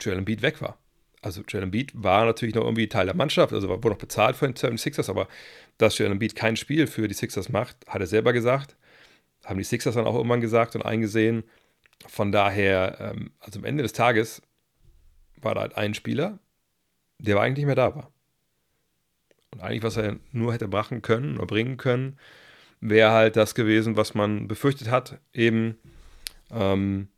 Joel 0.00 0.18
Embiid 0.18 0.42
weg 0.42 0.60
war. 0.60 0.78
Also 1.20 1.42
Joel 1.48 1.64
Embiid 1.64 1.92
war 1.94 2.24
natürlich 2.24 2.54
noch 2.54 2.64
irgendwie 2.64 2.88
Teil 2.88 3.06
der 3.06 3.16
Mannschaft, 3.16 3.52
also 3.52 3.68
wurde 3.68 3.88
noch 3.88 3.98
bezahlt 3.98 4.36
von 4.36 4.54
den 4.54 4.78
Sixers, 4.78 5.08
aber 5.10 5.28
dass 5.78 5.98
Joel 5.98 6.12
Embiid 6.12 6.36
kein 6.36 6.56
Spiel 6.56 6.86
für 6.86 7.08
die 7.08 7.14
Sixers 7.14 7.48
macht, 7.48 7.76
hat 7.88 8.00
er 8.00 8.06
selber 8.06 8.32
gesagt. 8.32 8.76
Haben 9.44 9.58
die 9.58 9.64
Sixers 9.64 9.94
dann 9.94 10.06
auch 10.06 10.14
irgendwann 10.14 10.40
gesagt 10.40 10.76
und 10.76 10.84
eingesehen. 10.84 11.44
Von 12.06 12.32
daher, 12.32 12.98
ähm, 13.00 13.32
also 13.40 13.58
am 13.58 13.64
Ende 13.64 13.82
des 13.82 13.92
Tages 13.92 14.42
war 15.40 15.54
da 15.54 15.62
halt 15.62 15.76
ein 15.76 15.94
Spieler, 15.94 16.38
der 17.18 17.36
war 17.36 17.42
eigentlich 17.42 17.58
nicht 17.58 17.66
mehr 17.66 17.74
da 17.74 17.94
war. 17.94 18.12
Und 19.52 19.62
eigentlich, 19.62 19.82
was 19.82 19.96
er 19.96 20.16
nur 20.32 20.52
hätte 20.52 20.68
machen 20.68 21.02
können 21.02 21.36
oder 21.36 21.46
bringen 21.46 21.76
können, 21.78 22.18
wäre 22.80 23.10
halt 23.12 23.36
das 23.36 23.54
gewesen, 23.54 23.96
was 23.96 24.14
man 24.14 24.46
befürchtet 24.46 24.90
hat, 24.90 25.18
eben 25.32 25.78
Ähm, 26.50 27.08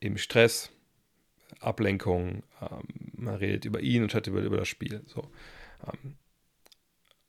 eben 0.00 0.16
Stress, 0.18 0.70
Ablenkung, 1.60 2.42
ähm, 2.60 3.12
man 3.14 3.34
redet 3.36 3.64
über 3.64 3.80
ihn 3.80 4.02
und 4.02 4.10
statt 4.10 4.26
über, 4.26 4.56
das 4.56 4.68
Spiel. 4.68 5.02
So. 5.06 5.30
Ähm, 5.86 6.16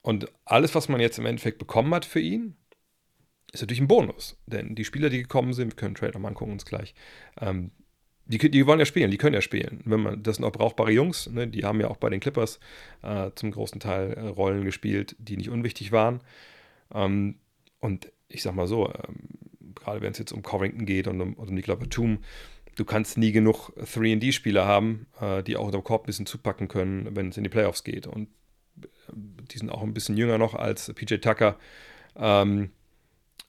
und 0.01 0.31
alles, 0.45 0.73
was 0.73 0.89
man 0.89 0.99
jetzt 0.99 1.19
im 1.19 1.25
Endeffekt 1.25 1.59
bekommen 1.59 1.93
hat 1.93 2.05
für 2.05 2.19
ihn, 2.19 2.55
ist 3.51 3.61
natürlich 3.61 3.81
ein 3.81 3.87
Bonus. 3.87 4.37
Denn 4.47 4.75
die 4.75 4.85
Spieler, 4.85 5.09
die 5.09 5.21
gekommen 5.21 5.53
sind, 5.53 5.71
wir 5.71 5.75
können 5.75 5.95
Trade 5.95 6.13
nochmal 6.13 6.29
angucken 6.29 6.53
uns 6.53 6.65
gleich, 6.65 6.95
ähm, 7.39 7.71
die, 8.25 8.37
die, 8.37 8.65
wollen 8.65 8.79
ja 8.79 8.85
spielen, 8.85 9.11
die 9.11 9.17
können 9.17 9.33
ja 9.33 9.41
spielen. 9.41 9.81
Wenn 9.83 10.01
man, 10.01 10.23
das 10.23 10.37
sind 10.37 10.45
auch 10.45 10.51
brauchbare 10.51 10.91
Jungs, 10.91 11.29
ne? 11.29 11.47
die 11.47 11.65
haben 11.65 11.81
ja 11.81 11.89
auch 11.89 11.97
bei 11.97 12.09
den 12.09 12.21
Clippers 12.21 12.59
äh, 13.01 13.31
zum 13.35 13.51
großen 13.51 13.79
Teil 13.79 14.13
äh, 14.13 14.21
Rollen 14.27 14.63
gespielt, 14.63 15.15
die 15.19 15.35
nicht 15.35 15.49
unwichtig 15.49 15.91
waren. 15.91 16.21
Ähm, 16.93 17.39
und 17.79 18.11
ich 18.29 18.43
sag 18.43 18.55
mal 18.55 18.67
so, 18.67 18.87
ähm, 18.87 19.73
gerade 19.75 20.01
wenn 20.01 20.13
es 20.13 20.17
jetzt 20.17 20.31
um 20.31 20.43
Covington 20.43 20.85
geht 20.85 21.07
und 21.07 21.19
um, 21.19 21.33
und 21.33 21.49
um 21.49 21.55
Nikola 21.55 21.75
Batum, 21.75 22.19
du 22.81 22.85
kannst 22.85 23.15
nie 23.15 23.31
genug 23.31 23.69
3D-Spieler 23.77 24.65
haben, 24.65 25.05
äh, 25.21 25.43
die 25.43 25.55
auch 25.55 25.65
unter 25.65 25.77
dem 25.77 25.83
Korb 25.83 26.03
ein 26.03 26.07
bisschen 26.07 26.25
zupacken 26.25 26.67
können, 26.67 27.15
wenn 27.15 27.29
es 27.29 27.37
in 27.37 27.43
die 27.43 27.49
Playoffs 27.49 27.83
geht. 27.83 28.07
Und 28.07 28.27
äh, 28.81 28.87
die 29.13 29.59
sind 29.59 29.69
auch 29.69 29.83
ein 29.83 29.93
bisschen 29.93 30.17
jünger 30.17 30.39
noch 30.39 30.55
als 30.55 30.91
PJ 30.91 31.17
Tucker. 31.17 31.59
Ähm, 32.15 32.71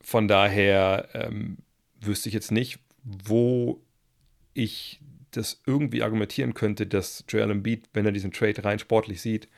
von 0.03 0.29
daher 0.29 1.09
ähm, 1.15 1.57
wüsste 1.99 2.29
ich 2.29 2.35
jetzt 2.35 2.53
nicht, 2.53 2.79
wo 3.05 3.81
ich 4.53 5.01
das 5.31 5.63
irgendwie 5.67 6.03
argumentieren 6.03 6.53
könnte, 6.53 6.87
dass 6.87 7.25
Joel 7.27 7.51
Embiid, 7.51 7.89
wenn 7.95 8.05
er 8.05 8.13
diesen 8.13 8.33
Trade 8.33 8.63
rein 8.63 8.79
sportlich 8.79 9.23
sieht, 9.23 9.49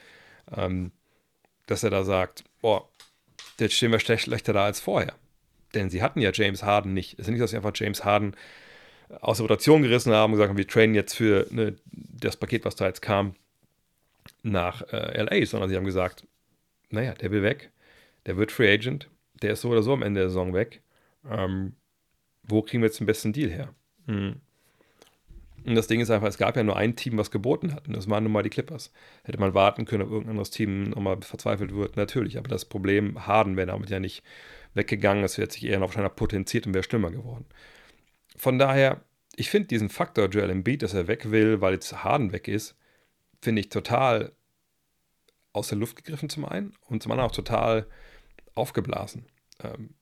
ähm, 0.56 0.92
dass 1.66 1.82
er 1.82 1.90
da 1.90 2.04
sagt, 2.04 2.44
boah, 2.60 2.88
jetzt 3.58 3.74
stehen 3.74 3.90
wir 3.90 3.98
schlechter 3.98 4.52
da 4.52 4.66
als 4.66 4.78
vorher. 4.78 5.14
Denn 5.74 5.90
sie 5.90 6.00
hatten 6.00 6.20
ja 6.20 6.30
James 6.32 6.62
Harden 6.62 6.94
nicht. 6.94 7.14
Es 7.14 7.26
ist 7.26 7.32
nicht, 7.32 7.42
dass 7.42 7.50
sie 7.50 7.56
einfach 7.56 7.72
James 7.74 8.04
Harden 8.04 8.36
aus 9.20 9.38
der 9.38 9.46
Rotation 9.46 9.82
gerissen 9.82 10.12
haben 10.12 10.32
und 10.32 10.38
gesagt 10.38 10.50
haben, 10.50 10.58
wir 10.58 10.68
trainen 10.68 10.94
jetzt 10.94 11.14
für 11.14 11.46
ne, 11.50 11.76
das 11.92 12.36
Paket, 12.36 12.64
was 12.64 12.76
da 12.76 12.86
jetzt 12.86 13.02
kam, 13.02 13.34
nach 14.42 14.82
äh, 14.92 15.22
LA, 15.22 15.46
sondern 15.46 15.68
sie 15.68 15.76
haben 15.76 15.84
gesagt, 15.84 16.26
naja, 16.90 17.14
der 17.14 17.30
will 17.30 17.42
weg, 17.42 17.70
der 18.26 18.36
wird 18.36 18.52
Free 18.52 18.72
Agent, 18.72 19.08
der 19.42 19.52
ist 19.52 19.60
so 19.60 19.70
oder 19.70 19.82
so 19.82 19.92
am 19.92 20.02
Ende 20.02 20.20
der 20.20 20.30
Saison 20.30 20.54
weg. 20.54 20.82
Ähm, 21.28 21.74
wo 22.42 22.62
kriegen 22.62 22.82
wir 22.82 22.88
jetzt 22.88 23.00
den 23.00 23.06
besten 23.06 23.32
Deal 23.32 23.50
her? 23.50 23.74
Hm. 24.06 24.36
Und 25.64 25.74
das 25.76 25.86
Ding 25.86 26.00
ist 26.00 26.10
einfach, 26.10 26.28
es 26.28 26.36
gab 26.36 26.56
ja 26.56 26.62
nur 26.62 26.76
ein 26.76 26.94
Team, 26.94 27.16
was 27.16 27.30
geboten 27.30 27.72
hat. 27.72 27.88
Und 27.88 27.96
das 27.96 28.08
waren 28.10 28.24
nun 28.24 28.32
mal 28.32 28.42
die 28.42 28.50
Clippers. 28.50 28.92
Hätte 29.22 29.40
man 29.40 29.54
warten 29.54 29.86
können, 29.86 30.02
ob 30.02 30.10
irgendein 30.10 30.32
anderes 30.32 30.50
Team 30.50 30.84
nochmal 30.84 31.16
verzweifelt 31.22 31.74
wird, 31.74 31.96
natürlich. 31.96 32.36
Aber 32.36 32.48
das 32.48 32.66
Problem, 32.66 33.26
Harden 33.26 33.56
wäre 33.56 33.68
damit 33.68 33.88
ja 33.88 33.98
nicht 33.98 34.22
weggegangen. 34.74 35.24
Es 35.24 35.38
wird 35.38 35.52
sich 35.52 35.64
eher 35.64 35.78
noch 35.78 35.92
schneller 35.92 36.10
potenziert 36.10 36.66
und 36.66 36.74
wäre 36.74 36.84
schlimmer 36.84 37.10
geworden. 37.10 37.46
Von 38.36 38.58
daher, 38.58 39.02
ich 39.36 39.50
finde 39.50 39.68
diesen 39.68 39.88
Faktor 39.88 40.28
Joel 40.28 40.50
Embiid, 40.50 40.82
dass 40.82 40.94
er 40.94 41.08
weg 41.08 41.30
will, 41.30 41.60
weil 41.60 41.74
jetzt 41.74 42.04
Harden 42.04 42.32
weg 42.32 42.48
ist, 42.48 42.76
finde 43.40 43.60
ich 43.60 43.68
total 43.68 44.32
aus 45.52 45.68
der 45.68 45.78
Luft 45.78 45.96
gegriffen 45.96 46.28
zum 46.28 46.44
einen 46.44 46.74
und 46.82 47.02
zum 47.02 47.12
anderen 47.12 47.30
auch 47.30 47.34
total 47.34 47.86
aufgeblasen. 48.54 49.26
Ähm, 49.62 49.94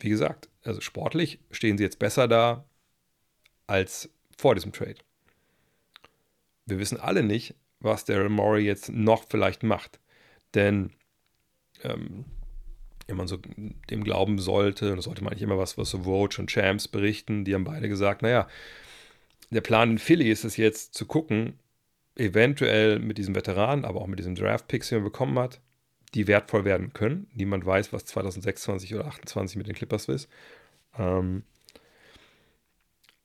wie 0.00 0.08
gesagt, 0.08 0.48
also 0.64 0.80
sportlich 0.80 1.38
stehen 1.50 1.78
sie 1.78 1.84
jetzt 1.84 1.98
besser 1.98 2.26
da 2.26 2.64
als 3.66 4.10
vor 4.36 4.54
diesem 4.54 4.72
Trade. 4.72 4.96
Wir 6.66 6.78
wissen 6.78 6.98
alle 6.98 7.22
nicht, 7.22 7.54
was 7.80 8.04
Daryl 8.04 8.28
Morey 8.28 8.64
jetzt 8.64 8.90
noch 8.90 9.24
vielleicht 9.28 9.62
macht. 9.62 10.00
Denn 10.54 10.92
ähm, 11.82 12.24
wenn 13.12 13.18
man 13.18 13.28
so 13.28 13.36
dem 13.90 14.04
glauben 14.04 14.38
sollte, 14.38 14.88
dann 14.88 15.00
sollte 15.02 15.22
man 15.22 15.34
nicht 15.34 15.42
immer 15.42 15.58
was, 15.58 15.76
was 15.76 15.90
so 15.90 16.04
Vogue 16.04 16.38
und 16.38 16.48
Champs 16.48 16.88
berichten, 16.88 17.44
die 17.44 17.54
haben 17.54 17.64
beide 17.64 17.90
gesagt, 17.90 18.22
naja, 18.22 18.48
der 19.50 19.60
Plan 19.60 19.90
in 19.90 19.98
Philly 19.98 20.30
ist 20.30 20.44
es 20.44 20.56
jetzt 20.56 20.94
zu 20.94 21.04
gucken, 21.04 21.58
eventuell 22.16 22.98
mit 22.98 23.18
diesem 23.18 23.34
Veteran, 23.34 23.84
aber 23.84 24.00
auch 24.00 24.06
mit 24.06 24.18
diesen 24.18 24.34
Draft-Picks, 24.34 24.88
die 24.88 24.94
man 24.94 25.04
bekommen 25.04 25.38
hat, 25.38 25.60
die 26.14 26.26
wertvoll 26.26 26.64
werden 26.64 26.94
können. 26.94 27.26
Niemand 27.34 27.66
weiß, 27.66 27.92
was 27.92 28.06
2026 28.06 28.94
oder 28.94 29.02
2028 29.02 29.56
mit 29.58 29.66
den 29.66 29.74
Clippers 29.74 30.08
ist. 30.08 30.30
Ähm, 30.98 31.42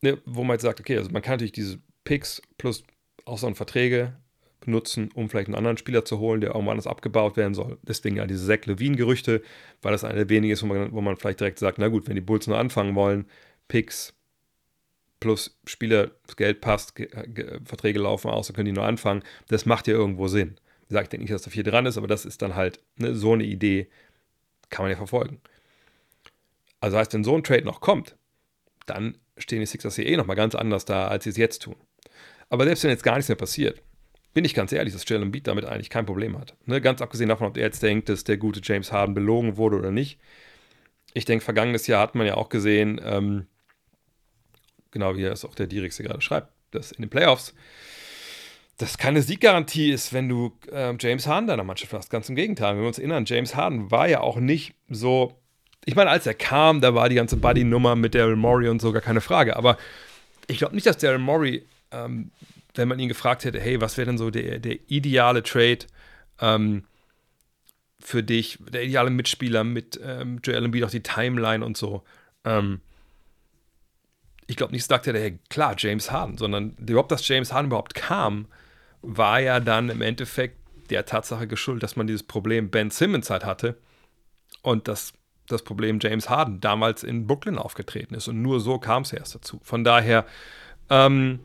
ne, 0.02 0.22
wo 0.26 0.44
man 0.44 0.56
jetzt 0.56 0.64
sagt, 0.64 0.82
okay, 0.82 0.98
also 0.98 1.10
man 1.12 1.22
kann 1.22 1.36
natürlich 1.36 1.54
diese 1.54 1.80
Picks 2.04 2.42
plus 2.58 2.84
auch 3.24 3.38
so 3.38 3.54
Verträge 3.54 4.18
benutzen, 4.60 5.10
um 5.14 5.30
vielleicht 5.30 5.48
einen 5.48 5.56
anderen 5.56 5.78
Spieler 5.78 6.04
zu 6.06 6.20
holen, 6.20 6.42
der 6.42 6.52
irgendwann 6.52 6.72
anders 6.72 6.88
abgebaut 6.88 7.38
werden 7.38 7.54
soll. 7.54 7.78
Deswegen 7.84 8.18
ja 8.18 8.26
diese 8.26 8.46
Zach 8.46 8.66
Levine-Gerüchte, 8.66 9.42
weil 9.82 9.92
das 9.92 10.04
eine 10.04 10.16
der 10.16 10.30
wenigen 10.30 10.54
ist, 10.54 10.64
wo 10.64 10.68
man, 10.68 10.92
wo 10.92 11.02
man 11.02 11.16
vielleicht 11.16 11.40
direkt 11.40 11.60
sagt, 11.60 11.78
na 11.78 11.88
gut, 11.88 12.08
wenn 12.08 12.16
die 12.16 12.22
Bulls 12.22 12.48
nur 12.48 12.58
anfangen 12.58 12.96
wollen, 12.96 13.26
Picks 13.68 14.14
plus 15.20 15.58
Spieler, 15.66 16.12
das 16.26 16.36
Geld 16.36 16.62
passt, 16.62 16.94
Verträge 17.66 18.00
laufen 18.00 18.30
aus, 18.30 18.48
dann 18.48 18.56
können 18.56 18.68
die 18.68 18.72
nur 18.72 18.86
anfangen. 18.86 19.24
Das 19.48 19.66
macht 19.66 19.88
ja 19.88 19.94
irgendwo 19.94 20.28
Sinn. 20.28 20.60
Wie 20.82 20.90
gesagt, 20.90 21.08
ich 21.08 21.10
denke 21.10 21.24
nicht, 21.24 21.34
dass 21.34 21.42
da 21.42 21.50
viel 21.50 21.64
dran 21.64 21.86
ist, 21.86 21.98
aber 21.98 22.08
das 22.08 22.26
ist 22.26 22.42
dann 22.42 22.56
halt 22.56 22.84
ne, 22.98 23.16
so 23.16 23.34
eine 23.34 23.44
Idee, 23.44 23.90
kann 24.70 24.84
man 24.84 24.92
ja 24.92 24.98
verfolgen. 24.98 25.42
Also 26.80 26.98
heißt, 26.98 27.14
wenn 27.14 27.24
so 27.24 27.36
ein 27.36 27.44
Trade 27.44 27.66
noch 27.66 27.82
kommt, 27.82 28.16
dann 28.86 29.18
stehen 29.38 29.60
die 29.60 29.66
Sixers 29.66 29.96
hier 29.96 30.06
eh 30.06 30.18
nochmal 30.18 30.36
ganz 30.36 30.56
anders 30.56 30.86
da, 30.86 31.08
als 31.08 31.24
sie 31.24 31.32
es 31.32 31.38
jetzt 31.38 31.64
tun. 31.64 31.76
Aber 32.50 32.64
selbst 32.64 32.84
wenn 32.84 32.92
jetzt 32.92 33.04
gar 33.04 33.16
nichts 33.16 33.30
mehr 33.30 33.36
passiert, 33.36 33.82
bin 34.34 34.46
ich 34.46 34.54
ganz 34.54 34.72
ehrlich, 34.72 34.94
dass 34.94 35.08
Jalen 35.08 35.32
Beat 35.32 35.48
damit 35.48 35.66
eigentlich 35.66 35.90
kein 35.90 36.06
Problem 36.06 36.38
hat. 36.38 36.56
Ne? 36.66 36.82
Ganz 36.82 37.02
abgesehen 37.02 37.30
davon, 37.30 37.48
ob 37.48 37.58
er 37.58 37.64
jetzt 37.64 37.82
denkt, 37.82 38.10
dass 38.10 38.24
der 38.24 38.38
gute 38.38 38.62
James 38.64 38.92
Harden 38.92 39.16
belogen 39.16 39.58
wurde 39.58 39.78
oder 39.78 39.92
nicht. 39.92 40.20
Ich 41.14 41.26
denke, 41.26 41.44
vergangenes 41.44 41.88
Jahr 41.88 42.02
hat 42.02 42.16
man 42.16 42.28
ja 42.28 42.36
auch 42.36 42.50
gesehen, 42.50 43.02
ähm, 43.04 43.48
genau 44.92 45.16
wie 45.16 45.24
es 45.24 45.46
auch 45.46 45.56
der 45.56 45.68
Dirix 45.68 45.98
gerade 45.98 46.22
schreibt, 46.22 46.52
dass 46.72 46.92
in 46.92 47.02
den 47.02 47.10
Playoffs 47.10 47.54
das 48.78 49.00
keine 49.00 49.24
Sieggarantie 49.24 49.90
ist, 49.90 50.14
wenn 50.14 50.30
du 50.30 50.56
äh, 50.72 50.94
James 51.00 51.26
Harden 51.26 51.48
deiner 51.48 51.64
Mannschaft 51.64 51.94
hast. 51.94 52.12
Ganz 52.12 52.30
im 52.30 52.36
Gegenteil. 52.36 52.76
Wenn 52.76 52.82
wir 52.82 52.88
uns 52.88 53.00
erinnern, 53.00 53.26
James 53.26 53.56
Harden 53.56 53.90
war 53.90 54.08
ja 54.08 54.22
auch 54.22 54.38
nicht 54.38 54.76
so 54.88 55.36
ich 55.88 55.96
meine, 55.96 56.10
als 56.10 56.28
er 56.28 56.34
kam, 56.34 56.82
da 56.82 56.94
war 56.96 57.08
die 57.08 57.16
ganze 57.16 57.38
Buddy-Nummer 57.38 57.96
mit 57.96 58.14
Daryl 58.14 58.36
Morey 58.36 58.68
und 58.68 58.82
so 58.82 58.92
gar 58.92 59.02
keine 59.02 59.22
Frage. 59.22 59.56
Aber 59.56 59.78
ich 60.48 60.58
glaube 60.58 60.76
nicht, 60.76 60.86
dass 60.86 60.98
Daryl 60.98 61.18
Morey, 61.18 61.66
ähm, 61.92 62.32
wenn 62.78 62.88
man 62.88 63.00
ihn 63.00 63.08
gefragt 63.08 63.46
hätte, 63.46 63.60
hey, 63.60 63.82
was 63.82 63.98
wäre 63.98 64.08
denn 64.08 64.18
so 64.18 64.30
der, 64.30 64.60
der 64.60 64.78
ideale 64.88 65.44
Trade 65.44 65.80
ähm, 66.40 66.84
für 68.00 68.24
dich, 68.24 68.60
der 68.72 68.84
ideale 68.84 69.10
Mitspieler 69.10 69.64
mit 69.64 70.00
ähm, 70.04 70.40
Joel 70.44 70.66
Embiid, 70.66 70.84
auch 70.84 70.90
die 70.90 71.04
Timeline 71.04 71.66
und 71.66 71.78
so. 71.78 72.04
Ähm, 72.44 72.82
ich 74.46 74.56
glaube 74.56 74.74
nicht, 74.74 74.86
sagt 74.86 75.08
er, 75.08 75.14
hey, 75.14 75.40
klar, 75.50 75.76
James 75.78 76.12
Harden, 76.12 76.38
sondern 76.38 76.76
überhaupt, 76.78 77.12
dass 77.12 77.28
James 77.28 77.52
Harden 77.52 77.68
überhaupt 77.68 77.96
kam, 77.96 78.48
war 79.02 79.40
ja 79.40 79.60
dann 79.60 79.90
im 79.90 80.02
Endeffekt 80.02 80.58
der 80.90 81.06
Tatsache 81.06 81.48
geschuldet, 81.48 81.84
dass 81.84 81.96
man 81.96 82.08
dieses 82.08 82.24
Problem 82.24 82.70
Ben 82.70 82.90
Simmons 82.90 83.30
halt 83.30 83.44
hatte 83.44 83.78
und 84.62 84.88
das 84.88 85.14
das 85.48 85.64
Problem 85.64 86.00
James 86.02 86.30
Harden 86.30 86.60
damals 86.60 87.04
in 87.04 87.26
Brooklyn 87.26 87.58
aufgetreten 87.58 88.14
ist. 88.14 88.28
Und 88.28 88.42
nur 88.42 88.60
so 88.60 88.80
kam 88.80 89.04
es 89.04 89.14
erst 89.14 89.36
dazu. 89.36 89.60
Von 89.64 89.84
daher, 89.84 90.26
ähm, 90.90 91.40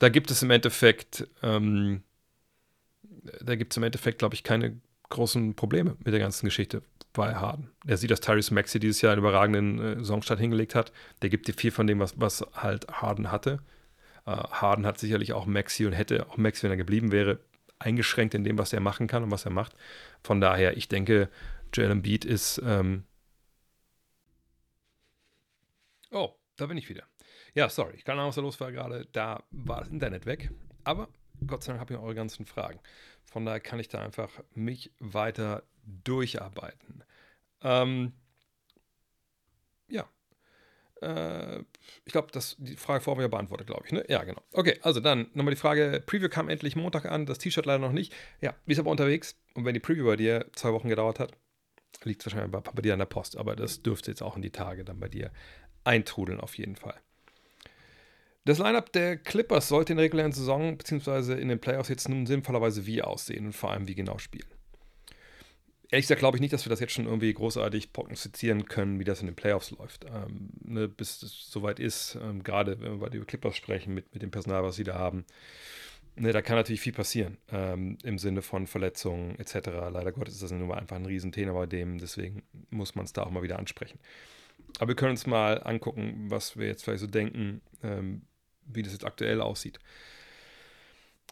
da 0.00 0.08
gibt 0.08 0.30
es 0.30 0.42
im 0.42 0.50
Endeffekt, 0.50 1.28
ähm, 1.42 2.02
da 3.40 3.54
gibt 3.54 3.72
es 3.72 3.76
im 3.76 3.82
Endeffekt, 3.82 4.18
glaube 4.18 4.34
ich, 4.34 4.42
keine 4.42 4.80
großen 5.10 5.54
Probleme 5.54 5.96
mit 5.98 6.12
der 6.12 6.20
ganzen 6.20 6.46
Geschichte 6.46 6.82
bei 7.12 7.34
Harden. 7.34 7.70
Er 7.86 7.98
sieht, 7.98 8.10
dass 8.10 8.20
Tyrese 8.20 8.54
Maxey 8.54 8.80
dieses 8.80 9.02
Jahr 9.02 9.12
einen 9.12 9.20
überragenden 9.20 9.78
äh, 9.78 9.96
Saisonstart 9.96 10.40
hingelegt 10.40 10.74
hat. 10.74 10.92
Der 11.20 11.28
gibt 11.28 11.48
dir 11.48 11.52
viel 11.52 11.70
von 11.70 11.86
dem, 11.86 11.98
was, 11.98 12.18
was 12.18 12.46
halt 12.54 12.88
Harden 12.88 13.30
hatte. 13.30 13.60
Äh, 14.24 14.30
Harden 14.30 14.86
hat 14.86 14.98
sicherlich 14.98 15.34
auch 15.34 15.44
Maxi 15.44 15.84
und 15.84 15.92
hätte 15.92 16.26
auch 16.30 16.38
Maxi, 16.38 16.62
wenn 16.62 16.70
er 16.70 16.76
geblieben 16.78 17.12
wäre, 17.12 17.40
eingeschränkt 17.78 18.34
in 18.34 18.44
dem, 18.44 18.56
was 18.56 18.72
er 18.72 18.80
machen 18.80 19.06
kann 19.06 19.22
und 19.22 19.30
was 19.30 19.44
er 19.44 19.50
macht. 19.50 19.74
Von 20.22 20.40
daher, 20.40 20.78
ich 20.78 20.88
denke, 20.88 21.28
Joel 21.74 21.90
Embiid 21.90 22.24
ist. 22.24 22.62
Ähm 22.64 23.04
oh, 26.10 26.30
da 26.56 26.66
bin 26.66 26.78
ich 26.78 26.88
wieder. 26.88 27.09
Ja, 27.54 27.68
sorry, 27.68 27.94
ich 27.96 28.04
kann 28.04 28.18
auch 28.18 28.32
so 28.32 28.40
los 28.40 28.60
war 28.60 28.72
gerade. 28.72 29.06
Da 29.12 29.42
war 29.50 29.80
das 29.80 29.88
Internet 29.88 30.26
weg. 30.26 30.50
Aber 30.84 31.08
Gott 31.46 31.62
sei 31.62 31.72
Dank 31.72 31.80
habe 31.80 31.94
ich 31.94 32.00
eure 32.00 32.14
ganzen 32.14 32.46
Fragen. 32.46 32.80
Von 33.24 33.44
daher 33.44 33.60
kann 33.60 33.80
ich 33.80 33.88
da 33.88 34.00
einfach 34.00 34.30
mich 34.54 34.90
weiter 34.98 35.62
durcharbeiten. 36.04 37.04
Ähm, 37.62 38.12
ja. 39.88 40.08
Äh, 41.00 41.60
ich 42.04 42.12
glaube, 42.12 42.28
die 42.58 42.76
Frage 42.76 43.02
vorher 43.02 43.28
beantwortet, 43.28 43.66
glaube 43.66 43.84
ich. 43.86 43.92
Ne? 43.92 44.04
Ja, 44.08 44.24
genau. 44.24 44.42
Okay, 44.52 44.78
also 44.82 45.00
dann 45.00 45.30
nochmal 45.34 45.54
die 45.54 45.60
Frage: 45.60 46.02
Preview 46.04 46.28
kam 46.28 46.48
endlich 46.48 46.76
Montag 46.76 47.06
an, 47.06 47.26
das 47.26 47.38
T-Shirt 47.38 47.66
leider 47.66 47.78
noch 47.78 47.92
nicht. 47.92 48.14
Ja, 48.40 48.54
wie 48.66 48.72
ist 48.72 48.78
aber 48.78 48.90
unterwegs? 48.90 49.36
Und 49.54 49.64
wenn 49.64 49.74
die 49.74 49.80
Preview 49.80 50.06
bei 50.06 50.16
dir 50.16 50.46
zwei 50.54 50.72
Wochen 50.72 50.88
gedauert 50.88 51.18
hat, 51.18 51.32
Liegt 52.04 52.24
wahrscheinlich 52.24 52.50
bei, 52.50 52.60
bei 52.60 52.82
dir 52.82 52.94
an 52.94 52.98
der 52.98 53.06
Post, 53.06 53.36
aber 53.36 53.56
das 53.56 53.82
dürfte 53.82 54.10
jetzt 54.10 54.22
auch 54.22 54.36
in 54.36 54.42
die 54.42 54.50
Tage 54.50 54.84
dann 54.84 55.00
bei 55.00 55.08
dir 55.08 55.30
eintrudeln 55.84 56.40
auf 56.40 56.56
jeden 56.56 56.76
Fall. 56.76 56.94
Das 58.44 58.58
Lineup 58.58 58.90
der 58.92 59.18
Clippers 59.18 59.68
sollte 59.68 59.92
in 59.92 59.98
der 59.98 60.04
regulären 60.04 60.32
Saison 60.32 60.78
bzw. 60.78 61.40
in 61.40 61.48
den 61.48 61.60
Playoffs 61.60 61.90
jetzt 61.90 62.08
nun 62.08 62.26
sinnvollerweise 62.26 62.86
wie 62.86 63.02
aussehen 63.02 63.46
und 63.46 63.52
vor 63.52 63.70
allem 63.70 63.86
wie 63.86 63.94
genau 63.94 64.18
spielen. 64.18 64.48
ehrlich 65.90 66.04
gesagt 66.04 66.20
glaube 66.20 66.38
ich 66.38 66.40
nicht, 66.40 66.52
dass 66.52 66.64
wir 66.64 66.70
das 66.70 66.80
jetzt 66.80 66.92
schon 66.92 67.06
irgendwie 67.06 67.32
großartig 67.34 67.92
prognostizieren 67.92 68.64
können, 68.64 68.98
wie 68.98 69.04
das 69.04 69.20
in 69.20 69.26
den 69.26 69.36
Playoffs 69.36 69.72
läuft. 69.72 70.06
Ähm, 70.06 70.50
ne, 70.64 70.88
bis 70.88 71.22
es 71.22 71.50
soweit 71.50 71.78
ist, 71.78 72.16
ähm, 72.20 72.42
gerade 72.42 72.80
wenn 72.80 72.88
wir 72.88 72.94
über 72.94 73.10
die 73.10 73.20
Clippers 73.20 73.56
sprechen, 73.56 73.92
mit, 73.92 74.12
mit 74.14 74.22
dem 74.22 74.30
Personal, 74.30 74.62
was 74.62 74.76
sie 74.76 74.84
da 74.84 74.94
haben. 74.94 75.26
Ne, 76.16 76.32
da 76.32 76.42
kann 76.42 76.56
natürlich 76.56 76.80
viel 76.80 76.92
passieren 76.94 77.36
ähm, 77.52 77.98
im 78.04 78.18
Sinne 78.18 78.40
von 78.42 78.66
Verletzungen 78.66 79.38
etc. 79.38 79.68
Leider 79.92 80.12
Gottes 80.12 80.34
ist 80.34 80.42
das 80.42 80.50
nun 80.50 80.66
mal 80.66 80.78
einfach 80.78 80.96
ein 80.96 81.06
Riesenthema 81.06 81.52
bei 81.52 81.66
dem, 81.66 81.98
deswegen 81.98 82.42
muss 82.70 82.94
man 82.94 83.04
es 83.04 83.12
da 83.12 83.22
auch 83.22 83.30
mal 83.30 83.42
wieder 83.42 83.58
ansprechen. 83.58 83.98
Aber 84.78 84.88
wir 84.88 84.96
können 84.96 85.12
uns 85.12 85.26
mal 85.26 85.62
angucken, 85.62 86.26
was 86.28 86.56
wir 86.56 86.66
jetzt 86.66 86.84
vielleicht 86.84 87.00
so 87.00 87.06
denken, 87.06 87.60
ähm, 87.82 88.22
wie 88.74 88.82
das 88.82 88.92
jetzt 88.92 89.04
aktuell 89.04 89.40
aussieht. 89.40 89.78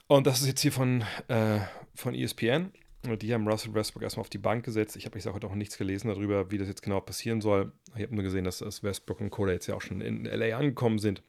Und 0.06 0.26
das 0.26 0.40
ist 0.40 0.46
jetzt 0.46 0.60
hier 0.60 0.72
von, 0.72 1.04
äh, 1.28 1.60
von 1.94 2.14
ESPN. 2.14 2.72
Die 3.04 3.32
haben 3.32 3.46
Russell 3.46 3.74
Westbrook 3.74 4.02
erstmal 4.02 4.22
auf 4.22 4.30
die 4.30 4.38
Bank 4.38 4.64
gesetzt. 4.64 4.96
Ich 4.96 5.06
habe 5.06 5.16
jetzt 5.16 5.28
auch 5.28 5.40
noch 5.40 5.54
nichts 5.54 5.78
gelesen 5.78 6.08
darüber, 6.08 6.50
wie 6.50 6.58
das 6.58 6.68
jetzt 6.68 6.82
genau 6.82 7.00
passieren 7.00 7.40
soll. 7.40 7.72
Ich 7.94 8.02
habe 8.02 8.14
nur 8.14 8.24
gesehen, 8.24 8.44
dass, 8.44 8.58
dass 8.58 8.82
Westbrook 8.82 9.20
und 9.20 9.30
Koda 9.30 9.52
jetzt 9.52 9.66
ja 9.66 9.74
auch 9.74 9.82
schon 9.82 10.00
in 10.00 10.24
LA 10.24 10.56
angekommen 10.56 10.98
sind. 10.98 11.22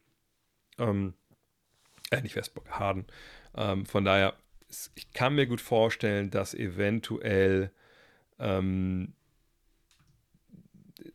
Ähm, 0.77 1.13
äh, 2.09 2.21
nicht 2.21 2.35
Westbrook, 2.35 2.69
Harden. 2.71 3.05
Ähm, 3.55 3.85
von 3.85 4.03
daher, 4.03 4.33
ich 4.95 5.11
kann 5.13 5.35
mir 5.35 5.45
gut 5.45 5.61
vorstellen, 5.61 6.31
dass 6.31 6.53
eventuell 6.53 7.71
ähm, 8.39 9.13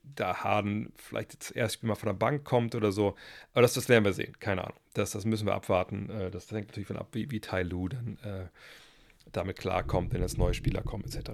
da 0.03 0.45
Harden 0.45 0.93
vielleicht 0.97 1.33
jetzt 1.33 1.57
erst 1.57 1.83
mal 1.83 1.95
von 1.95 2.09
der 2.09 2.15
Bank 2.15 2.45
kommt 2.45 2.75
oder 2.75 2.93
so. 2.93 3.17
Aber 3.53 3.63
das, 3.63 3.75
das 3.75 3.89
werden 3.89 4.05
wir 4.05 4.13
sehen. 4.13 4.39
Keine 4.39 4.65
Ahnung. 4.65 4.79
Das, 4.95 5.11
das 5.11 5.25
müssen 5.25 5.47
wir 5.47 5.55
abwarten. 5.55 6.09
Äh, 6.11 6.31
das 6.31 6.51
hängt 6.51 6.69
natürlich 6.69 6.87
von 6.87 6.97
ab, 6.97 7.09
wie, 7.13 7.31
wie 7.31 7.41
Tai 7.41 7.63
Lu 7.63 7.89
dann 7.89 8.19
äh, 8.25 8.47
damit 9.33 9.59
klarkommt, 9.59 10.13
wenn 10.13 10.23
jetzt 10.23 10.39
neue 10.39 10.55
Spieler 10.55 10.83
kommen, 10.83 11.05
etc. 11.05 11.31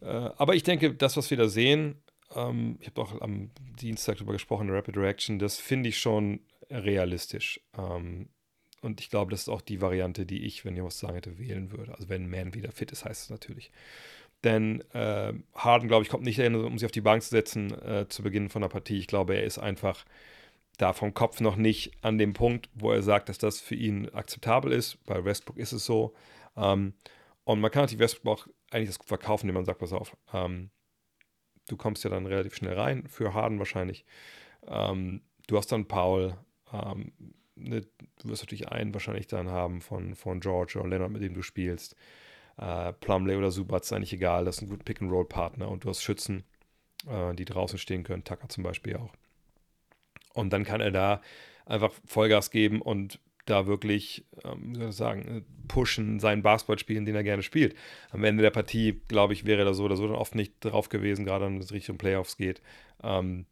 Äh, 0.00 0.06
aber 0.06 0.54
ich 0.54 0.62
denke, 0.62 0.94
das, 0.94 1.16
was 1.16 1.30
wir 1.30 1.36
da 1.36 1.48
sehen, 1.48 2.02
ähm, 2.34 2.76
ich 2.80 2.88
habe 2.88 3.00
auch 3.00 3.20
am 3.20 3.50
Dienstag 3.80 4.16
darüber 4.16 4.32
gesprochen, 4.32 4.70
Rapid 4.70 4.96
Reaction, 4.96 5.38
das 5.38 5.58
finde 5.58 5.88
ich 5.88 5.98
schon 5.98 6.40
realistisch. 6.70 7.60
Ähm, 7.76 8.28
und 8.80 9.00
ich 9.00 9.10
glaube, 9.10 9.30
das 9.30 9.42
ist 9.42 9.48
auch 9.48 9.60
die 9.60 9.80
Variante, 9.80 10.26
die 10.26 10.44
ich, 10.44 10.64
wenn 10.64 10.76
ich 10.76 10.82
was 10.82 10.98
sagen 10.98 11.14
hätte, 11.14 11.38
wählen 11.38 11.70
würde. 11.70 11.94
Also 11.94 12.08
wenn 12.08 12.28
Man 12.28 12.54
wieder 12.54 12.72
fit 12.72 12.90
ist, 12.90 13.04
heißt 13.04 13.24
es 13.24 13.30
natürlich. 13.30 13.70
Denn 14.42 14.80
äh, 14.92 15.32
Harden, 15.54 15.86
glaube 15.86 16.02
ich, 16.02 16.08
kommt 16.08 16.24
nicht 16.24 16.40
dahin, 16.40 16.56
um 16.56 16.76
sich 16.76 16.86
auf 16.86 16.92
die 16.92 17.00
Bank 17.00 17.22
zu 17.22 17.30
setzen 17.30 17.70
äh, 17.80 18.08
zu 18.08 18.24
Beginn 18.24 18.48
von 18.48 18.62
der 18.62 18.68
Partie. 18.68 18.98
Ich 18.98 19.06
glaube, 19.06 19.36
er 19.36 19.44
ist 19.44 19.58
einfach 19.58 20.04
da 20.82 20.92
vom 20.92 21.14
Kopf 21.14 21.40
noch 21.40 21.56
nicht 21.56 21.92
an 22.02 22.18
dem 22.18 22.32
Punkt, 22.32 22.68
wo 22.74 22.90
er 22.90 23.02
sagt, 23.02 23.28
dass 23.28 23.38
das 23.38 23.60
für 23.60 23.76
ihn 23.76 24.08
akzeptabel 24.10 24.72
ist. 24.72 25.02
Bei 25.06 25.24
Westbrook 25.24 25.56
ist 25.56 25.72
es 25.72 25.84
so. 25.84 26.14
Ähm, 26.56 26.94
und 27.44 27.60
man 27.60 27.70
kann 27.70 27.84
natürlich 27.84 28.00
Westbrook 28.00 28.38
auch 28.38 28.46
eigentlich 28.70 28.88
das 28.88 28.98
gut 28.98 29.08
verkaufen, 29.08 29.46
indem 29.46 29.54
man 29.54 29.64
sagt, 29.64 29.78
pass 29.78 29.92
auf, 29.92 30.16
ähm, 30.32 30.70
du 31.68 31.76
kommst 31.76 32.02
ja 32.04 32.10
dann 32.10 32.26
relativ 32.26 32.54
schnell 32.54 32.78
rein, 32.78 33.06
für 33.06 33.32
Harden 33.32 33.58
wahrscheinlich. 33.58 34.04
Ähm, 34.66 35.22
du 35.46 35.56
hast 35.56 35.70
dann 35.70 35.86
Paul, 35.86 36.36
ähm, 36.72 37.12
ne, 37.54 37.82
du 38.18 38.28
wirst 38.28 38.42
natürlich 38.42 38.68
einen 38.68 38.92
wahrscheinlich 38.92 39.28
dann 39.28 39.50
haben 39.50 39.80
von, 39.80 40.16
von 40.16 40.40
George 40.40 40.78
oder 40.78 40.88
Leonard, 40.88 41.12
mit 41.12 41.22
dem 41.22 41.34
du 41.34 41.42
spielst. 41.42 41.94
Äh, 42.56 42.92
Plumley 42.94 43.36
oder 43.36 43.50
Subat 43.50 43.84
ist 43.84 43.92
eigentlich 43.92 44.12
egal, 44.12 44.44
das 44.44 44.56
ist 44.56 44.62
ein 44.62 44.68
guter 44.68 44.84
Pick-and-Roll-Partner 44.84 45.68
und 45.68 45.84
du 45.84 45.88
hast 45.88 46.02
Schützen, 46.02 46.44
äh, 47.06 47.34
die 47.34 47.44
draußen 47.44 47.78
stehen 47.78 48.02
können, 48.02 48.24
Tucker 48.24 48.48
zum 48.48 48.64
Beispiel 48.64 48.96
auch. 48.96 49.14
Und 50.34 50.52
dann 50.52 50.64
kann 50.64 50.80
er 50.80 50.90
da 50.90 51.20
einfach 51.66 51.92
Vollgas 52.06 52.50
geben 52.50 52.80
und 52.82 53.20
da 53.46 53.66
wirklich, 53.66 54.24
ähm, 54.44 54.74
wie 54.74 54.78
soll 54.78 54.88
ich 54.90 54.96
sagen, 54.96 55.22
äh, 55.28 55.42
pushen, 55.68 56.20
seinen 56.20 56.42
Basketball 56.42 56.78
spielen, 56.78 57.04
den 57.04 57.16
er 57.16 57.24
gerne 57.24 57.42
spielt. 57.42 57.74
Am 58.10 58.24
Ende 58.24 58.42
der 58.42 58.50
Partie, 58.50 59.00
glaube 59.08 59.32
ich, 59.32 59.44
wäre 59.44 59.62
er 59.62 59.64
da 59.64 59.74
so 59.74 59.84
oder 59.84 59.96
so 59.96 60.06
dann 60.06 60.16
oft 60.16 60.34
nicht 60.34 60.54
drauf 60.60 60.88
gewesen, 60.88 61.24
gerade 61.24 61.46
wenn 61.46 61.58
es 61.58 61.72
Richtung 61.72 61.98
Playoffs 61.98 62.36
geht. 62.36 62.62
Ähm, 63.02 63.46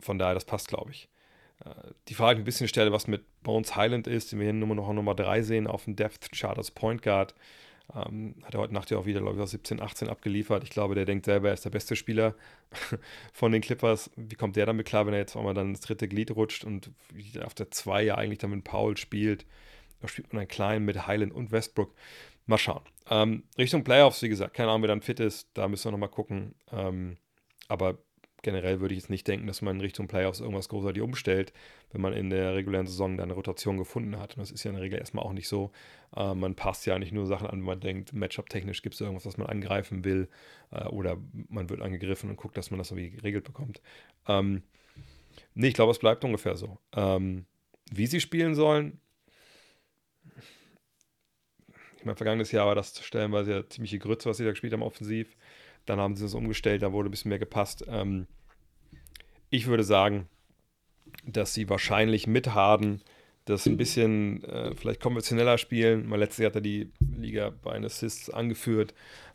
von 0.00 0.18
daher, 0.18 0.34
das 0.34 0.44
passt, 0.44 0.68
glaube 0.68 0.90
ich. 0.90 1.08
Äh, 1.64 1.70
die 2.08 2.14
Frage, 2.14 2.36
die 2.36 2.40
ich 2.40 2.42
ein 2.42 2.46
bisschen 2.46 2.68
stelle, 2.68 2.92
was 2.92 3.06
mit 3.06 3.24
Bones 3.42 3.76
Highland 3.76 4.06
ist, 4.06 4.32
den 4.32 4.40
wir 4.40 4.44
hier 4.44 4.52
Nummer 4.52 4.74
noch 4.74 4.92
Nummer 4.92 5.14
3 5.14 5.42
sehen 5.42 5.66
auf 5.66 5.84
dem 5.84 5.96
Depth 5.96 6.32
Chart 6.32 6.58
als 6.58 6.70
Point 6.70 7.02
Guard. 7.02 7.34
Ähm, 7.94 8.34
hat 8.42 8.54
er 8.54 8.60
heute 8.60 8.74
Nacht 8.74 8.90
ja 8.90 8.98
auch 8.98 9.06
wieder, 9.06 9.20
glaube 9.20 9.40
ich, 9.40 9.48
17, 9.48 9.80
18 9.80 10.08
abgeliefert. 10.08 10.64
Ich 10.64 10.70
glaube, 10.70 10.94
der 10.94 11.04
denkt 11.04 11.24
selber, 11.24 11.48
er 11.48 11.54
ist 11.54 11.64
der 11.64 11.70
beste 11.70 11.96
Spieler 11.96 12.34
von 13.32 13.52
den 13.52 13.62
Clippers. 13.62 14.10
Wie 14.16 14.34
kommt 14.34 14.56
der 14.56 14.66
damit 14.66 14.86
klar, 14.86 15.06
wenn 15.06 15.14
er 15.14 15.20
jetzt 15.20 15.36
auch 15.36 15.42
mal 15.42 15.54
dann 15.54 15.70
ins 15.70 15.80
dritte 15.80 16.08
Glied 16.08 16.30
rutscht 16.32 16.64
und 16.64 16.90
auf 17.44 17.54
der 17.54 17.70
2 17.70 18.02
ja 18.02 18.14
eigentlich 18.16 18.38
dann 18.38 18.50
mit 18.50 18.64
Paul 18.64 18.96
spielt? 18.96 19.46
Da 20.00 20.08
spielt 20.08 20.32
man 20.32 20.40
einen 20.40 20.48
kleinen 20.48 20.84
mit 20.84 21.06
Highland 21.06 21.32
und 21.32 21.52
Westbrook. 21.52 21.94
Mal 22.46 22.58
schauen. 22.58 22.82
Ähm, 23.10 23.44
Richtung 23.58 23.82
Playoffs, 23.82 24.22
wie 24.22 24.28
gesagt, 24.28 24.54
keine 24.54 24.70
Ahnung, 24.70 24.82
wer 24.82 24.88
dann 24.88 25.02
fit 25.02 25.20
ist. 25.20 25.48
Da 25.54 25.68
müssen 25.68 25.86
wir 25.86 25.92
nochmal 25.92 26.10
gucken. 26.10 26.54
Ähm, 26.70 27.16
aber 27.68 27.98
generell 28.46 28.80
würde 28.80 28.94
ich 28.94 29.00
jetzt 29.00 29.10
nicht 29.10 29.26
denken, 29.26 29.48
dass 29.48 29.60
man 29.60 29.74
in 29.74 29.80
Richtung 29.80 30.06
Playoffs 30.06 30.38
irgendwas 30.38 30.68
großartig 30.68 31.02
umstellt, 31.02 31.52
wenn 31.90 32.00
man 32.00 32.12
in 32.12 32.30
der 32.30 32.54
regulären 32.54 32.86
Saison 32.86 33.16
dann 33.16 33.24
eine 33.24 33.32
Rotation 33.32 33.76
gefunden 33.76 34.20
hat. 34.20 34.36
Und 34.36 34.40
das 34.40 34.52
ist 34.52 34.62
ja 34.62 34.70
in 34.70 34.76
der 34.76 34.84
Regel 34.84 35.00
erstmal 35.00 35.24
auch 35.24 35.32
nicht 35.32 35.48
so. 35.48 35.72
Äh, 36.14 36.32
man 36.32 36.54
passt 36.54 36.86
ja 36.86 36.96
nicht 36.96 37.10
nur 37.10 37.26
Sachen 37.26 37.48
an, 37.48 37.58
wenn 37.58 37.66
man 37.66 37.80
denkt, 37.80 38.12
Matchup-technisch 38.12 38.82
gibt 38.82 38.94
es 38.94 39.00
irgendwas, 39.00 39.26
was 39.26 39.36
man 39.36 39.48
angreifen 39.48 40.04
will, 40.04 40.28
äh, 40.70 40.84
oder 40.84 41.16
man 41.48 41.68
wird 41.68 41.82
angegriffen 41.82 42.30
und 42.30 42.36
guckt, 42.36 42.56
dass 42.56 42.70
man 42.70 42.78
das 42.78 42.92
irgendwie 42.92 43.10
geregelt 43.10 43.42
bekommt. 43.42 43.82
Ähm, 44.28 44.62
nee, 45.54 45.66
ich 45.66 45.74
glaube, 45.74 45.90
es 45.90 45.98
bleibt 45.98 46.24
ungefähr 46.24 46.56
so. 46.56 46.78
Ähm, 46.94 47.46
wie 47.90 48.06
sie 48.06 48.20
spielen 48.20 48.54
sollen, 48.54 49.00
ich 51.96 52.04
meine, 52.04 52.16
vergangenes 52.16 52.52
Jahr 52.52 52.68
war 52.68 52.76
das 52.76 53.04
stellenweise 53.04 53.50
ja 53.50 53.68
ziemliche 53.68 53.98
Grütze, 53.98 54.28
was 54.28 54.36
sie 54.36 54.44
da 54.44 54.50
gespielt 54.50 54.72
haben 54.72 54.84
offensiv. 54.84 55.36
Dann 55.86 56.00
haben 56.00 56.16
sie 56.16 56.24
das 56.24 56.34
umgestellt, 56.34 56.82
da 56.82 56.92
wurde 56.92 57.08
ein 57.08 57.10
bisschen 57.10 57.30
mehr 57.30 57.38
gepasst. 57.38 57.84
Ähm, 57.88 58.26
ich 59.50 59.66
würde 59.66 59.84
sagen, 59.84 60.28
dass 61.24 61.54
sie 61.54 61.68
wahrscheinlich 61.68 62.26
mit 62.26 62.54
Harden 62.54 63.02
das 63.46 63.64
ein 63.66 63.76
bisschen 63.76 64.42
äh, 64.44 64.74
vielleicht 64.74 65.00
konventioneller 65.00 65.56
spielen. 65.56 66.08
Mal 66.08 66.18
letztes 66.18 66.38
Jahr 66.38 66.50
hat 66.50 66.56
er 66.56 66.60
die 66.60 66.90
Liga 67.16 67.52
bei 67.62 67.74
den 67.74 67.84
Assists 67.84 68.28
angeführt. 68.28 68.92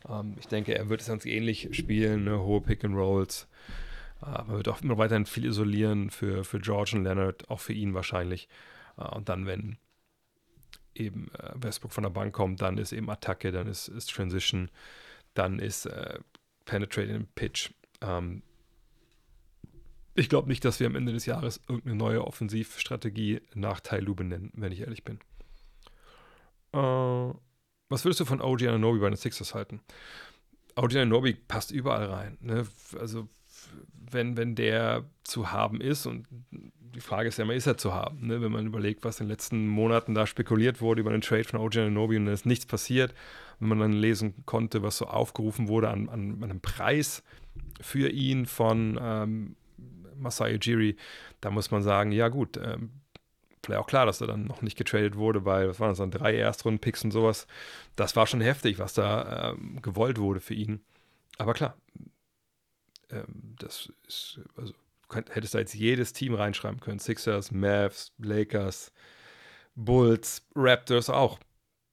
Ähm, 0.08 0.36
ich 0.38 0.46
denke, 0.46 0.74
er 0.74 0.90
wird 0.90 1.00
es 1.00 1.08
ganz 1.08 1.24
ähnlich 1.24 1.70
spielen, 1.72 2.24
ne? 2.24 2.38
hohe 2.38 2.60
Pick 2.60 2.84
and 2.84 2.94
Rolls. 2.94 3.48
Äh, 4.22 4.44
man 4.44 4.56
wird 4.56 4.68
auch 4.68 4.82
immer 4.82 4.98
weiterhin 4.98 5.24
viel 5.24 5.46
isolieren 5.46 6.10
für, 6.10 6.44
für 6.44 6.60
George 6.60 6.92
und 6.94 7.04
Leonard, 7.04 7.48
auch 7.50 7.60
für 7.60 7.72
ihn 7.72 7.94
wahrscheinlich. 7.94 8.48
Äh, 8.98 9.14
und 9.14 9.30
dann, 9.30 9.46
wenn 9.46 9.78
eben 10.94 11.30
äh, 11.38 11.52
Westbrook 11.54 11.92
von 11.92 12.04
der 12.04 12.10
Bank 12.10 12.34
kommt, 12.34 12.60
dann 12.60 12.76
ist 12.76 12.92
eben 12.92 13.08
Attacke, 13.08 13.50
dann 13.50 13.66
ist, 13.66 13.88
ist 13.88 14.10
Transition, 14.10 14.70
dann 15.32 15.58
ist 15.58 15.86
äh, 15.86 16.18
Penetrating 16.64 17.26
Pitch. 17.34 17.70
Ähm, 18.00 18.42
ich 20.14 20.28
glaube 20.28 20.48
nicht, 20.48 20.64
dass 20.64 20.78
wir 20.78 20.86
am 20.86 20.96
Ende 20.96 21.12
des 21.12 21.26
Jahres 21.26 21.60
irgendeine 21.68 21.96
neue 21.96 22.24
Offensivstrategie 22.26 23.40
nach 23.54 23.80
Tai 23.80 24.00
Lu 24.00 24.14
benennen, 24.14 24.52
wenn 24.54 24.72
ich 24.72 24.80
ehrlich 24.80 25.04
bin. 25.04 25.18
Äh, 26.72 27.34
was 27.88 28.04
würdest 28.04 28.20
du 28.20 28.24
von 28.24 28.40
OG 28.40 28.62
Ananobi 28.62 29.00
bei 29.00 29.08
den 29.08 29.16
Sixers 29.16 29.54
halten? 29.54 29.80
OG 30.76 30.96
Ananobi 30.96 31.34
passt 31.34 31.70
überall 31.70 32.06
rein. 32.06 32.38
Ne? 32.40 32.66
Also, 32.98 33.28
wenn, 34.10 34.36
wenn 34.36 34.54
der 34.54 35.04
zu 35.24 35.52
haben 35.52 35.80
ist, 35.80 36.06
und 36.06 36.26
die 36.50 37.00
Frage 37.00 37.28
ist 37.28 37.38
ja 37.38 37.44
immer, 37.44 37.54
ist 37.54 37.66
er 37.66 37.78
zu 37.78 37.94
haben? 37.94 38.26
Ne? 38.26 38.42
Wenn 38.42 38.52
man 38.52 38.66
überlegt, 38.66 39.04
was 39.04 39.20
in 39.20 39.26
den 39.26 39.30
letzten 39.30 39.66
Monaten 39.66 40.14
da 40.14 40.26
spekuliert 40.26 40.80
wurde 40.80 41.00
über 41.00 41.10
den 41.10 41.22
Trade 41.22 41.44
von 41.44 41.60
OG 41.60 41.76
Ananobi 41.76 42.16
und 42.16 42.26
es 42.28 42.40
ist 42.40 42.46
nichts 42.46 42.66
passiert, 42.66 43.14
wenn 43.62 43.78
man 43.78 43.78
dann 43.78 43.92
lesen 43.92 44.44
konnte, 44.44 44.82
was 44.82 44.98
so 44.98 45.06
aufgerufen 45.06 45.68
wurde 45.68 45.88
an, 45.88 46.08
an, 46.08 46.42
einem 46.42 46.60
Preis 46.60 47.22
für 47.80 48.08
ihn 48.08 48.46
von 48.46 48.98
ähm, 49.00 49.56
Masai 50.16 50.56
Ujiri, 50.56 50.96
da 51.40 51.50
muss 51.50 51.70
man 51.70 51.82
sagen, 51.82 52.10
ja 52.10 52.28
gut, 52.28 52.56
ähm, 52.56 52.90
vielleicht 53.62 53.80
auch 53.80 53.86
klar, 53.86 54.04
dass 54.04 54.20
er 54.20 54.26
dann 54.26 54.44
noch 54.44 54.62
nicht 54.62 54.76
getradet 54.76 55.16
wurde, 55.16 55.44
weil, 55.44 55.68
was 55.68 55.78
waren 55.78 55.90
das 55.90 55.98
dann, 55.98 56.10
drei 56.10 56.34
Erstrunden-Picks 56.34 57.04
und 57.04 57.12
sowas. 57.12 57.46
Das 57.94 58.16
war 58.16 58.26
schon 58.26 58.40
heftig, 58.40 58.80
was 58.80 58.94
da 58.94 59.52
ähm, 59.52 59.80
gewollt 59.80 60.18
wurde 60.18 60.40
für 60.40 60.54
ihn. 60.54 60.80
Aber 61.38 61.54
klar, 61.54 61.76
ähm, 63.10 63.54
das 63.58 63.92
ist, 64.08 64.40
also 64.56 64.74
hättest 65.30 65.54
da 65.54 65.60
jetzt 65.60 65.74
jedes 65.74 66.12
Team 66.12 66.34
reinschreiben 66.34 66.80
können. 66.80 66.98
Sixers, 66.98 67.52
Mavs, 67.52 68.12
Lakers, 68.18 68.92
Bulls, 69.76 70.42
Raptors 70.56 71.10
auch. 71.10 71.38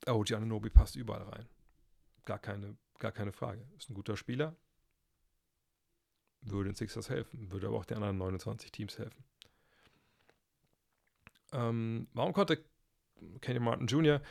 Oh, 0.08 0.24
Giannobi 0.24 0.70
passt 0.70 0.96
überall 0.96 1.24
rein. 1.24 1.46
Gar 2.30 2.38
keine, 2.38 2.78
gar 3.00 3.12
keine 3.12 3.32
Frage. 3.32 3.66
Ist 3.76 3.90
ein 3.90 3.96
guter 3.96 4.16
Spieler, 4.16 4.56
würde 6.42 6.70
den 6.70 6.76
Sixers 6.76 7.10
helfen, 7.10 7.52
würde 7.52 7.66
aber 7.66 7.78
auch 7.78 7.86
den 7.86 7.98
anderen 7.98 8.20
29 8.20 8.72
Teams 8.72 9.00
helfen. 9.00 9.24
Ähm, 11.52 12.08
warum 12.14 12.34
konnte 12.34 12.64
Kenny 13.42 13.60
Martin 13.60 13.88
Jr. 13.88 14.22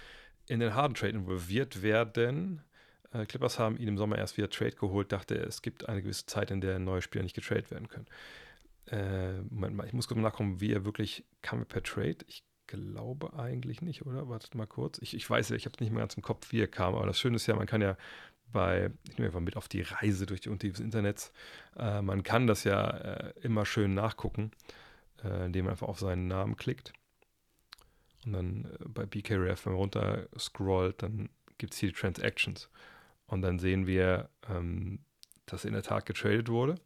in 0.46 0.60
den 0.60 0.76
harten 0.76 0.94
Trade 0.94 1.14
involviert 1.14 1.82
werden? 1.82 2.62
Äh, 3.10 3.26
Clippers 3.26 3.58
haben 3.58 3.76
ihn 3.76 3.88
im 3.88 3.98
Sommer 3.98 4.16
erst 4.16 4.36
wieder 4.36 4.48
Trade 4.48 4.76
geholt, 4.76 5.10
dachte, 5.10 5.34
es 5.34 5.60
gibt 5.60 5.88
eine 5.88 6.00
gewisse 6.00 6.26
Zeit, 6.26 6.52
in 6.52 6.60
der 6.60 6.78
neue 6.78 7.02
Spieler 7.02 7.24
nicht 7.24 7.34
getradet 7.34 7.72
werden 7.72 7.88
können. 7.88 8.06
Äh, 8.86 9.42
Moment 9.50 9.74
mal, 9.74 9.88
ich 9.88 9.92
muss 9.92 10.06
kurz 10.06 10.20
nachkommen, 10.20 10.60
wie 10.60 10.72
er 10.72 10.84
wirklich 10.84 11.24
kam 11.42 11.66
per 11.66 11.82
Trade. 11.82 12.18
Ich 12.28 12.44
glaube 12.68 13.32
eigentlich 13.36 13.82
nicht, 13.82 14.06
oder? 14.06 14.28
Wartet 14.28 14.54
mal 14.54 14.66
kurz. 14.66 14.98
Ich, 14.98 15.14
ich 15.14 15.28
weiß 15.28 15.48
ja, 15.48 15.56
ich 15.56 15.64
habe 15.64 15.74
es 15.74 15.80
nicht 15.80 15.90
mehr 15.90 16.02
ganz 16.02 16.14
im 16.14 16.22
Kopf, 16.22 16.52
wie 16.52 16.60
er 16.60 16.68
kam, 16.68 16.94
aber 16.94 17.06
das 17.06 17.18
Schöne 17.18 17.36
ist 17.36 17.46
ja, 17.48 17.56
man 17.56 17.66
kann 17.66 17.82
ja 17.82 17.96
bei, 18.52 18.90
ich 19.08 19.18
nehme 19.18 19.26
einfach 19.28 19.40
mit 19.40 19.56
auf 19.56 19.68
die 19.68 19.82
Reise 19.82 20.26
durch 20.26 20.40
die 20.40 20.48
Untiefen 20.48 20.74
des 20.76 20.84
Internets. 20.84 21.32
Äh, 21.76 22.02
man 22.02 22.22
kann 22.22 22.46
das 22.46 22.64
ja 22.64 22.88
äh, 22.88 23.32
immer 23.40 23.66
schön 23.66 23.94
nachgucken, 23.94 24.52
äh, 25.24 25.46
indem 25.46 25.64
man 25.64 25.72
einfach 25.72 25.88
auf 25.88 25.98
seinen 25.98 26.28
Namen 26.28 26.56
klickt. 26.56 26.92
Und 28.24 28.32
dann 28.32 28.64
äh, 28.64 28.88
bei 28.88 29.06
BKRF, 29.06 29.66
wenn 29.66 29.72
man 29.72 29.80
runter 29.80 30.28
scrollt, 30.38 31.02
dann 31.02 31.30
gibt 31.58 31.74
es 31.74 31.80
hier 31.80 31.90
die 31.90 31.94
Transactions. 31.94 32.70
Und 33.26 33.42
dann 33.42 33.58
sehen 33.58 33.86
wir, 33.86 34.30
ähm, 34.48 35.00
dass 35.46 35.64
in 35.64 35.72
der 35.72 35.82
Tat 35.82 36.06
getradet 36.06 36.48
wurde. 36.48 36.76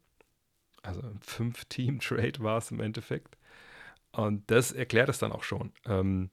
Also 0.82 1.00
ein 1.00 1.20
Fünf-Team-Trade 1.20 2.40
war 2.40 2.58
es 2.58 2.70
im 2.70 2.80
Endeffekt. 2.80 3.36
Und 4.12 4.50
das 4.50 4.72
erklärt 4.72 5.08
es 5.08 5.18
dann 5.18 5.32
auch 5.32 5.42
schon. 5.42 5.72
Ähm, 5.86 6.30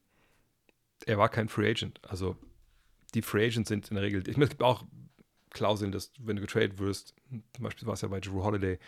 er 1.06 1.18
war 1.18 1.28
kein 1.28 1.48
Free 1.48 1.70
Agent. 1.70 2.00
Also 2.06 2.36
die 3.14 3.22
Free 3.22 3.46
Agents 3.46 3.68
sind 3.68 3.88
in 3.88 3.94
der 3.94 4.04
Regel, 4.04 4.28
ich 4.28 4.36
meine, 4.36 4.44
es 4.44 4.50
gibt 4.50 4.62
auch 4.62 4.84
Klauseln, 5.50 5.90
dass 5.90 6.12
wenn 6.18 6.36
du 6.36 6.42
getradet 6.42 6.78
wirst, 6.78 7.14
zum 7.54 7.64
Beispiel 7.64 7.86
war 7.86 7.94
es 7.94 8.02
ja 8.02 8.08
bei 8.08 8.20
Drew 8.20 8.44
Holiday, 8.44 8.78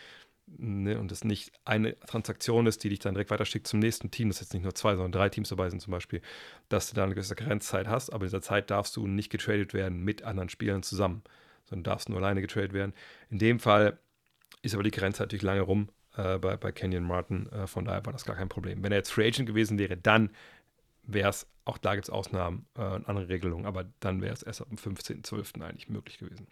ne, 0.47 0.99
und 0.99 1.11
das 1.11 1.25
nicht 1.25 1.53
eine 1.65 1.99
Transaktion 2.01 2.67
ist, 2.67 2.85
die 2.85 2.89
dich 2.89 2.99
dann 2.99 3.15
direkt 3.15 3.31
weiterschickt 3.31 3.67
zum 3.67 3.81
nächsten 3.81 4.11
Team, 4.11 4.29
dass 4.29 4.41
jetzt 4.41 4.53
nicht 4.55 4.63
nur 4.63 4.75
zwei, 4.75 4.95
sondern 4.95 5.13
drei 5.13 5.29
Teams 5.29 5.49
dabei 5.49 5.71
sind 5.71 5.81
zum 5.81 5.91
Beispiel, 5.91 6.21
dass 6.69 6.89
du 6.89 6.95
da 6.95 7.05
eine 7.05 7.15
gewisse 7.15 7.35
Grenzzeit 7.35 7.89
hast, 7.89 8.11
aber 8.11 8.25
in 8.25 8.29
dieser 8.29 8.43
Zeit 8.43 8.71
darfst 8.71 8.97
du 8.97 9.07
nicht 9.07 9.31
getradet 9.31 9.75
werden 9.75 10.05
mit 10.05 10.23
anderen 10.23 10.49
Spielern 10.49 10.83
zusammen, 10.83 11.23
sondern 11.65 11.85
darfst 11.85 12.09
nur 12.09 12.19
alleine 12.19 12.41
getradet 12.41 12.73
werden. 12.73 12.93
In 13.31 13.39
dem 13.39 13.59
Fall 13.59 13.99
ist 14.63 14.75
aber 14.75 14.83
die 14.83 14.91
Grenze 14.91 15.23
natürlich 15.23 15.43
lange 15.43 15.63
rum 15.63 15.89
äh, 16.17 16.39
bei, 16.39 16.57
bei 16.57 16.73
Kenyon 16.73 17.05
Martin, 17.05 17.51
äh, 17.53 17.67
von 17.67 17.85
daher 17.85 18.05
war 18.05 18.13
das 18.13 18.25
gar 18.25 18.37
kein 18.37 18.49
Problem. 18.49 18.83
Wenn 18.83 18.93
er 18.93 18.99
jetzt 18.99 19.13
Free 19.13 19.27
Agent 19.27 19.47
gewesen 19.47 19.79
wäre, 19.79 19.97
dann 19.97 20.31
wäre 21.05 21.31
es, 21.31 21.47
auch 21.65 21.79
da 21.79 21.95
gibt 21.95 22.05
es 22.05 22.11
Ausnahmen 22.11 22.67
äh, 22.77 22.83
und 22.83 23.09
andere 23.09 23.29
Regelungen, 23.29 23.67
aber 23.67 23.87
dann 24.01 24.21
wäre 24.21 24.33
es 24.33 24.43
erst 24.43 24.61
ab 24.61 24.69
dem 24.69 24.79
15.12. 24.79 25.63
eigentlich 25.63 25.89
möglich 25.89 26.19
gewesen. 26.19 26.47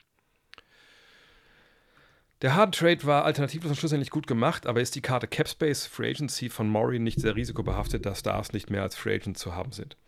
Der 2.43 2.55
Hard 2.55 2.75
Trade 2.75 3.05
war 3.05 3.25
alternativlos 3.27 3.71
und 3.71 3.77
schlussendlich 3.77 4.11
gut 4.11 4.27
gemacht, 4.27 4.67
aber 4.67 4.81
ist 4.81 4.95
die 4.95 5.03
Karte 5.03 5.29
Capspace 5.29 5.87
Free 5.87 6.11
Agency 6.11 6.49
von 6.49 6.69
Maury 6.69 6.99
nicht 6.99 7.21
sehr 7.21 7.37
risikobehaftet, 7.37 8.07
dass 8.07 8.21
Stars 8.21 8.55
nicht 8.55 8.71
mehr 8.71 8.83
als 8.83 8.97
Free 8.97 9.17
Agent 9.17 9.37
zu 9.37 9.55
haben 9.55 9.73
sind. 9.73 9.99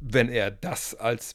Wenn 0.00 0.28
er 0.28 0.52
das 0.52 0.94
als 0.94 1.34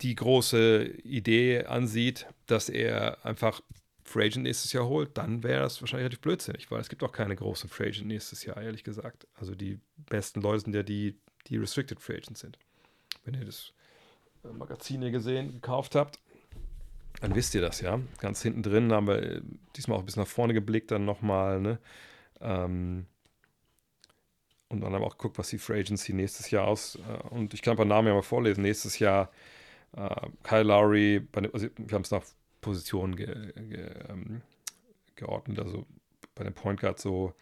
die 0.00 0.14
große 0.14 0.84
Idee 1.02 1.64
ansieht, 1.64 2.28
dass 2.46 2.68
er 2.68 3.24
einfach 3.26 3.60
Free 4.08 4.26
Agent 4.26 4.44
nächstes 4.44 4.72
Jahr 4.72 4.86
holt, 4.86 5.16
dann 5.16 5.42
wäre 5.42 5.62
das 5.62 5.80
wahrscheinlich 5.80 6.04
relativ 6.04 6.20
blödsinnig, 6.20 6.70
weil 6.70 6.80
es 6.80 6.88
gibt 6.88 7.02
auch 7.02 7.12
keine 7.12 7.36
großen 7.36 7.68
Free 7.68 7.88
Agent 7.88 8.06
nächstes 8.06 8.44
Jahr, 8.44 8.60
ehrlich 8.60 8.84
gesagt. 8.84 9.26
Also 9.34 9.54
die 9.54 9.78
besten 9.96 10.40
Leute 10.40 10.64
sind 10.64 10.74
ja 10.74 10.82
die, 10.82 11.18
die 11.46 11.56
Restricted 11.56 12.00
Free 12.00 12.16
Agents 12.16 12.40
sind. 12.40 12.58
Wenn 13.24 13.34
ihr 13.34 13.44
das 13.44 13.72
Magazin 14.42 15.02
hier 15.02 15.10
gesehen, 15.10 15.52
gekauft 15.54 15.94
habt, 15.94 16.18
dann 17.20 17.34
wisst 17.34 17.54
ihr 17.54 17.60
das, 17.60 17.80
ja. 17.80 18.00
Ganz 18.18 18.42
hinten 18.42 18.62
drin 18.62 18.92
haben 18.92 19.06
wir 19.06 19.22
äh, 19.22 19.40
diesmal 19.76 19.96
auch 19.96 20.02
ein 20.02 20.06
bisschen 20.06 20.22
nach 20.22 20.28
vorne 20.28 20.54
geblickt, 20.54 20.90
dann 20.90 21.04
nochmal, 21.04 21.60
ne? 21.60 21.78
Ähm, 22.40 23.06
und 24.68 24.82
dann 24.82 24.92
haben 24.92 25.02
wir 25.02 25.06
auch 25.06 25.16
geguckt, 25.16 25.38
was 25.38 25.48
die 25.48 25.58
Free 25.58 25.80
Agency 25.80 26.12
nächstes 26.12 26.50
Jahr 26.50 26.66
aus. 26.66 26.96
Äh, 26.96 27.28
und 27.28 27.54
ich 27.54 27.62
kann 27.62 27.72
ein 27.72 27.76
paar 27.76 27.86
Namen 27.86 28.08
ja 28.08 28.14
mal 28.14 28.22
vorlesen. 28.22 28.62
Nächstes 28.62 28.98
Jahr 28.98 29.30
äh, 29.96 30.28
Kyle 30.42 30.62
Lowry, 30.62 31.26
also 31.52 31.68
wir 31.76 31.94
haben 31.94 32.02
es 32.02 32.10
nach 32.10 32.24
Positionen 32.68 33.16
ge, 33.16 33.26
ge, 33.54 33.88
ähm, 34.10 34.42
geordnet. 35.14 35.58
Also 35.58 35.86
bei 36.34 36.44
den 36.44 36.52
Point 36.52 36.80
Guards 36.80 37.02
so 37.02 37.32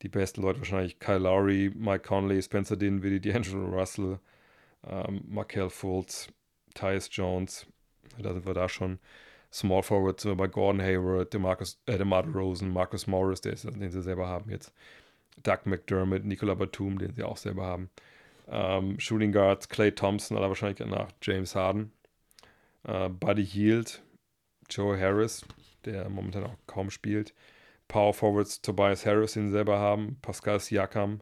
die 0.00 0.08
besten 0.08 0.40
Leute 0.40 0.60
wahrscheinlich 0.60 0.98
Kyle 0.98 1.18
Lowry, 1.18 1.70
Mike 1.74 2.08
Conley, 2.08 2.40
Spencer 2.40 2.78
Dinwiddie, 2.78 3.20
D'Angelo 3.20 3.66
Russell, 3.66 4.18
ähm, 4.86 5.22
Markel 5.28 5.68
Fultz, 5.68 6.28
Tyus 6.74 7.10
Jones, 7.12 7.66
da 8.18 8.32
sind 8.32 8.46
wir 8.46 8.54
da 8.54 8.70
schon. 8.70 8.98
Small 9.52 9.82
Forward 9.82 10.18
sind 10.18 10.30
wir 10.30 10.36
bei 10.36 10.46
Gordon 10.46 10.80
Hayward, 10.80 11.34
DeMarcus, 11.34 11.78
äh, 11.84 11.98
DeMar 11.98 12.26
Rosen, 12.26 12.72
Marcus 12.72 13.06
Morris, 13.06 13.42
der 13.42 13.52
ist, 13.52 13.64
den 13.64 13.90
sie 13.90 14.02
selber 14.02 14.28
haben 14.28 14.50
jetzt. 14.50 14.72
Doug 15.42 15.58
McDermott, 15.66 16.24
Nicola 16.24 16.54
Batum, 16.54 16.98
den 16.98 17.12
sie 17.12 17.22
auch 17.22 17.36
selber 17.36 17.66
haben. 17.66 17.90
Ähm, 18.48 18.98
Shooting 18.98 19.32
Guards, 19.32 19.68
Clay 19.68 19.92
Thompson, 19.92 20.38
aller 20.38 20.48
wahrscheinlich 20.48 20.78
nach 20.88 21.08
James 21.20 21.54
Harden. 21.54 21.92
Äh, 22.84 23.10
Buddy 23.10 23.44
Hield, 23.44 24.02
Joe 24.70 24.98
Harris, 24.98 25.44
der 25.84 26.08
momentan 26.08 26.44
auch 26.44 26.56
kaum 26.66 26.90
spielt. 26.90 27.34
Power 27.88 28.14
Forwards, 28.14 28.62
Tobias 28.62 29.04
Harris, 29.04 29.32
den 29.32 29.46
sie 29.48 29.52
selber 29.52 29.78
haben. 29.78 30.18
Pascal 30.22 30.60
Siakam, 30.60 31.20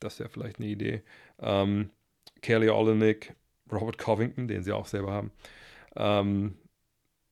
das 0.00 0.18
wäre 0.18 0.30
vielleicht 0.30 0.58
eine 0.58 0.68
Idee. 0.68 1.02
Ähm, 1.40 1.90
Kelly 2.40 2.70
Olenek, 2.70 3.34
Robert 3.70 3.98
Covington, 3.98 4.48
den 4.48 4.62
sie 4.62 4.72
auch 4.72 4.86
selber 4.86 5.12
haben. 5.12 5.30
Ähm, 5.96 6.56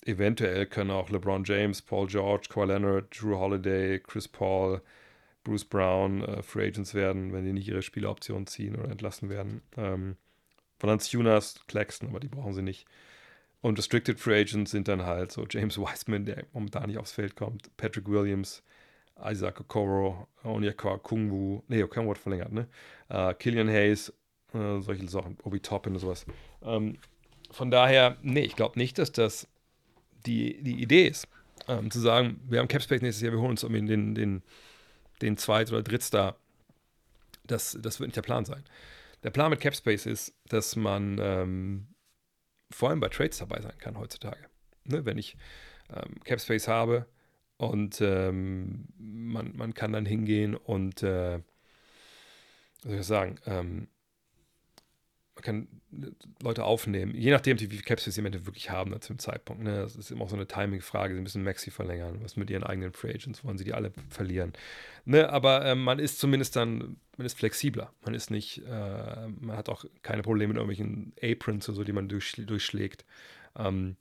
eventuell 0.04 0.66
können 0.66 0.90
auch 0.90 1.10
LeBron 1.10 1.44
James, 1.44 1.82
Paul 1.82 2.06
George, 2.06 2.48
Kawhi 2.50 2.66
Leonard, 2.66 3.06
Drew 3.18 3.36
Holiday, 3.36 3.98
Chris 4.00 4.28
Paul, 4.28 4.82
Bruce 5.44 5.64
Brown 5.64 6.22
äh, 6.24 6.42
Free 6.42 6.68
Agents 6.68 6.94
werden, 6.94 7.32
wenn 7.32 7.44
die 7.44 7.52
nicht 7.52 7.68
ihre 7.68 7.82
Spieleroption 7.82 8.46
ziehen 8.46 8.76
oder 8.76 8.90
entlassen 8.90 9.30
werden. 9.30 9.62
Ähm, 9.76 10.16
Jonas, 10.80 11.64
Claxton, 11.66 12.10
aber 12.10 12.20
die 12.20 12.28
brauchen 12.28 12.52
sie 12.52 12.62
nicht. 12.62 12.86
Und 13.60 13.78
Restricted 13.78 14.20
Free 14.20 14.40
Agents 14.40 14.70
sind 14.70 14.86
dann 14.88 15.02
halt 15.02 15.32
so 15.32 15.44
James 15.48 15.78
Wiseman, 15.78 16.24
der 16.24 16.44
momentan 16.52 16.86
nicht 16.86 16.98
aufs 16.98 17.12
Feld 17.12 17.34
kommt, 17.34 17.76
Patrick 17.76 18.08
Williams, 18.08 18.62
Isaac 19.24 19.60
Okoro, 19.60 20.28
Onyeka 20.44 20.98
Kungwu, 20.98 21.62
nee, 21.66 21.82
Okoro 21.82 22.10
hat 22.10 22.18
verlängert, 22.18 22.52
ne? 22.52 22.68
Uh, 23.10 23.32
Killian 23.34 23.68
Hayes, 23.68 24.12
uh, 24.54 24.80
solche 24.80 25.08
Sachen, 25.08 25.36
Obi 25.42 25.58
Toppin 25.58 25.94
und 25.94 25.98
sowas. 25.98 26.24
Um, 26.60 26.96
von 27.50 27.70
daher, 27.70 28.16
nee, 28.22 28.42
ich 28.42 28.54
glaube 28.54 28.78
nicht, 28.78 28.98
dass 28.98 29.10
das 29.10 29.48
die, 30.26 30.62
die 30.62 30.80
Idee 30.82 31.08
ist, 31.08 31.26
ähm, 31.66 31.90
zu 31.90 31.98
sagen, 32.00 32.40
wir 32.48 32.60
haben 32.60 32.68
Capspace 32.68 33.02
nächstes 33.02 33.22
Jahr, 33.22 33.32
wir 33.32 33.40
holen 33.40 33.50
uns 33.50 33.64
um 33.64 33.72
den, 33.72 34.14
den, 34.14 34.42
den 35.20 35.36
Zweit- 35.36 35.72
oder 35.72 35.82
Drittstar. 35.82 36.36
Das, 37.44 37.76
das 37.80 37.98
wird 37.98 38.08
nicht 38.08 38.16
der 38.16 38.22
Plan 38.22 38.44
sein. 38.44 38.62
Der 39.22 39.30
Plan 39.30 39.50
mit 39.50 39.60
Capspace 39.60 40.06
ist, 40.06 40.34
dass 40.48 40.76
man 40.76 41.18
ähm, 41.20 41.88
vor 42.70 42.90
allem 42.90 43.00
bei 43.00 43.08
Trades 43.08 43.38
dabei 43.38 43.60
sein 43.60 43.76
kann 43.78 43.98
heutzutage. 43.98 44.46
Ne, 44.84 45.04
wenn 45.04 45.18
ich 45.18 45.36
ähm, 45.90 46.20
Capspace 46.24 46.68
habe 46.68 47.06
und 47.56 48.00
ähm, 48.00 48.88
man, 48.98 49.56
man 49.56 49.74
kann 49.74 49.92
dann 49.92 50.06
hingehen 50.06 50.54
und, 50.54 51.02
äh, 51.02 51.40
was 52.82 52.90
soll 52.90 53.00
ich 53.00 53.06
sagen, 53.06 53.40
ähm, 53.46 53.88
man 55.38 55.44
kann 55.44 55.68
äh, 56.02 56.10
Leute 56.42 56.64
aufnehmen, 56.64 57.14
je 57.14 57.30
nachdem, 57.30 57.60
wie 57.60 57.66
viel 57.66 57.82
Caps 57.82 58.04
sie 58.04 58.18
im 58.18 58.26
Endeffekt 58.26 58.46
wirklich 58.46 58.70
haben 58.70 58.90
ne, 58.90 59.00
zum 59.00 59.18
Zeitpunkt. 59.18 59.62
Ne? 59.62 59.80
Das 59.80 59.96
ist 59.96 60.10
immer 60.10 60.24
auch 60.24 60.30
so 60.30 60.36
eine 60.36 60.46
Timing-Frage. 60.46 61.14
Sie 61.14 61.20
müssen 61.20 61.44
Maxi 61.44 61.70
verlängern. 61.70 62.18
Was 62.22 62.36
mit 62.36 62.50
ihren 62.50 62.64
eigenen 62.64 62.92
Free 62.92 63.10
Agents? 63.10 63.44
Wollen 63.44 63.58
sie 63.58 63.64
die 63.64 63.74
alle 63.74 63.92
verlieren? 64.10 64.52
Ne? 65.04 65.30
Aber 65.30 65.64
ähm, 65.64 65.84
man 65.84 65.98
ist 65.98 66.18
zumindest 66.18 66.56
dann, 66.56 66.96
man 67.16 67.26
ist 67.26 67.38
flexibler. 67.38 67.92
Man 68.04 68.14
ist 68.14 68.30
nicht, 68.30 68.62
äh, 68.66 69.28
man 69.28 69.56
hat 69.56 69.68
auch 69.68 69.84
keine 70.02 70.22
Probleme 70.22 70.54
mit 70.54 70.60
irgendwelchen 70.60 71.12
Aprons 71.22 71.68
oder 71.68 71.76
so, 71.76 71.84
die 71.84 71.92
man 71.92 72.08
durch, 72.08 72.32
durchschlägt. 72.32 73.04
Ähm, 73.56 73.96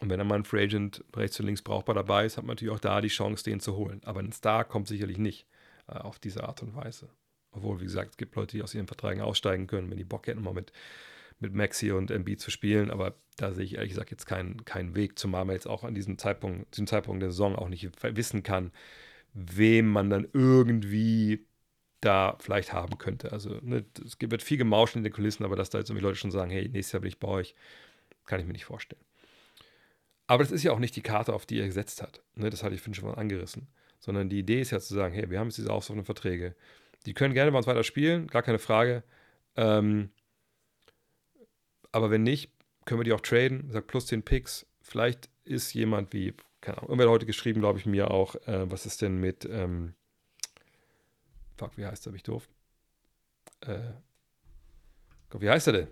und 0.00 0.08
wenn 0.08 0.18
dann 0.18 0.28
mal 0.28 0.36
ein 0.36 0.44
Free 0.44 0.62
Agent 0.62 1.04
rechts 1.14 1.38
und 1.40 1.46
links 1.46 1.60
brauchbar 1.60 1.94
dabei 1.94 2.24
ist, 2.24 2.38
hat 2.38 2.44
man 2.44 2.56
natürlich 2.56 2.74
auch 2.74 2.80
da 2.80 3.02
die 3.02 3.08
Chance, 3.08 3.44
den 3.44 3.60
zu 3.60 3.76
holen. 3.76 4.00
Aber 4.04 4.20
ein 4.20 4.32
Star 4.32 4.64
kommt 4.64 4.88
sicherlich 4.88 5.18
nicht 5.18 5.46
äh, 5.88 5.98
auf 5.98 6.18
diese 6.18 6.44
Art 6.44 6.62
und 6.62 6.74
Weise. 6.74 7.10
Obwohl, 7.52 7.80
wie 7.80 7.84
gesagt, 7.84 8.12
es 8.12 8.16
gibt 8.16 8.36
Leute, 8.36 8.56
die 8.56 8.62
aus 8.62 8.74
ihren 8.74 8.86
Verträgen 8.86 9.22
aussteigen 9.22 9.66
können, 9.66 9.90
wenn 9.90 9.98
die 9.98 10.04
Bock 10.04 10.26
hätten, 10.26 10.42
mal 10.42 10.54
mit, 10.54 10.72
mit 11.40 11.54
Maxi 11.54 11.90
und 11.90 12.10
MB 12.10 12.38
zu 12.38 12.50
spielen. 12.50 12.90
Aber 12.90 13.14
da 13.36 13.52
sehe 13.52 13.64
ich 13.64 13.74
ehrlich 13.74 13.90
gesagt 13.90 14.10
jetzt 14.10 14.26
keinen, 14.26 14.64
keinen 14.64 14.94
Weg, 14.94 15.18
zumal 15.18 15.44
man 15.44 15.54
jetzt 15.54 15.66
auch 15.66 15.84
an 15.84 15.94
diesem 15.94 16.18
Zeitpunkt, 16.18 16.74
diesem 16.74 16.86
Zeitpunkt 16.86 17.22
der 17.22 17.30
Saison 17.30 17.56
auch 17.56 17.68
nicht 17.68 17.90
wissen 18.02 18.42
kann, 18.42 18.72
wem 19.32 19.88
man 19.88 20.10
dann 20.10 20.28
irgendwie 20.32 21.46
da 22.00 22.36
vielleicht 22.40 22.72
haben 22.72 22.98
könnte. 22.98 23.32
Also 23.32 23.58
ne, 23.62 23.84
es 24.04 24.16
wird 24.20 24.42
viel 24.42 24.56
gemauscht 24.56 24.96
in 24.96 25.04
den 25.04 25.12
Kulissen, 25.12 25.44
aber 25.44 25.56
dass 25.56 25.70
da 25.70 25.78
jetzt 25.78 25.90
irgendwie 25.90 26.04
Leute 26.04 26.18
schon 26.18 26.30
sagen, 26.30 26.50
hey, 26.50 26.68
nächstes 26.68 26.92
Jahr 26.92 27.00
bin 27.00 27.08
ich 27.08 27.18
bei 27.18 27.28
euch, 27.28 27.54
kann 28.26 28.40
ich 28.40 28.46
mir 28.46 28.52
nicht 28.52 28.64
vorstellen. 28.64 29.02
Aber 30.26 30.44
das 30.44 30.52
ist 30.52 30.62
ja 30.62 30.72
auch 30.72 30.78
nicht 30.78 30.94
die 30.94 31.02
Karte, 31.02 31.34
auf 31.34 31.44
die 31.44 31.58
er 31.58 31.66
gesetzt 31.66 32.02
hat. 32.02 32.22
Ne, 32.36 32.50
das 32.50 32.62
hatte 32.62 32.74
ich 32.74 32.82
schon 32.82 33.04
mal 33.04 33.14
angerissen. 33.14 33.66
Sondern 33.98 34.30
die 34.30 34.38
Idee 34.38 34.60
ist 34.60 34.70
ja 34.70 34.80
zu 34.80 34.94
sagen, 34.94 35.12
hey, 35.12 35.28
wir 35.28 35.38
haben 35.38 35.48
jetzt 35.48 35.58
diese 35.58 35.72
auslaufenden 35.72 36.06
Verträge. 36.06 36.54
Die 37.06 37.14
können 37.14 37.34
gerne 37.34 37.50
bei 37.50 37.58
uns 37.58 37.66
weiter 37.66 37.84
spielen, 37.84 38.26
gar 38.26 38.42
keine 38.42 38.58
Frage. 38.58 39.02
Ähm, 39.56 40.10
aber 41.92 42.10
wenn 42.10 42.22
nicht, 42.22 42.52
können 42.84 43.00
wir 43.00 43.04
die 43.04 43.12
auch 43.12 43.20
traden. 43.20 43.70
Sagt 43.70 43.86
plus 43.86 44.06
10 44.06 44.22
Picks. 44.22 44.66
Vielleicht 44.80 45.30
ist 45.44 45.72
jemand 45.74 46.12
wie, 46.12 46.34
keine 46.60 46.78
Ahnung, 46.78 46.90
irgendwer 46.90 47.06
hat 47.06 47.12
heute 47.12 47.26
geschrieben, 47.26 47.60
glaube 47.60 47.78
ich, 47.78 47.86
mir 47.86 48.10
auch, 48.10 48.34
äh, 48.46 48.70
was 48.70 48.86
ist 48.86 49.02
denn 49.02 49.18
mit, 49.18 49.44
ähm, 49.44 49.94
fuck, 51.56 51.76
wie 51.76 51.86
heißt 51.86 52.04
der, 52.04 52.10
bin 52.10 52.16
ich 52.16 52.22
doof? 52.22 52.48
Äh, 53.60 53.92
wie 55.38 55.50
heißt 55.50 55.68
er 55.68 55.72
denn? 55.72 55.88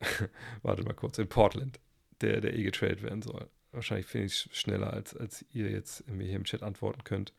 Warte 0.62 0.82
mal 0.82 0.94
kurz, 0.94 1.18
in 1.18 1.28
Portland, 1.28 1.78
der, 2.20 2.40
der 2.40 2.54
eh 2.54 2.62
getradet 2.62 3.02
werden 3.02 3.22
soll. 3.22 3.48
Wahrscheinlich 3.72 4.06
finde 4.06 4.26
ich 4.26 4.46
es 4.46 4.56
schneller, 4.56 4.92
als, 4.92 5.16
als 5.16 5.44
ihr 5.52 5.70
jetzt 5.70 6.08
mir 6.08 6.26
hier 6.26 6.36
im 6.36 6.44
Chat 6.44 6.62
antworten 6.62 7.04
könnt. 7.04 7.32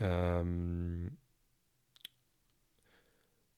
Ähm, 0.00 1.18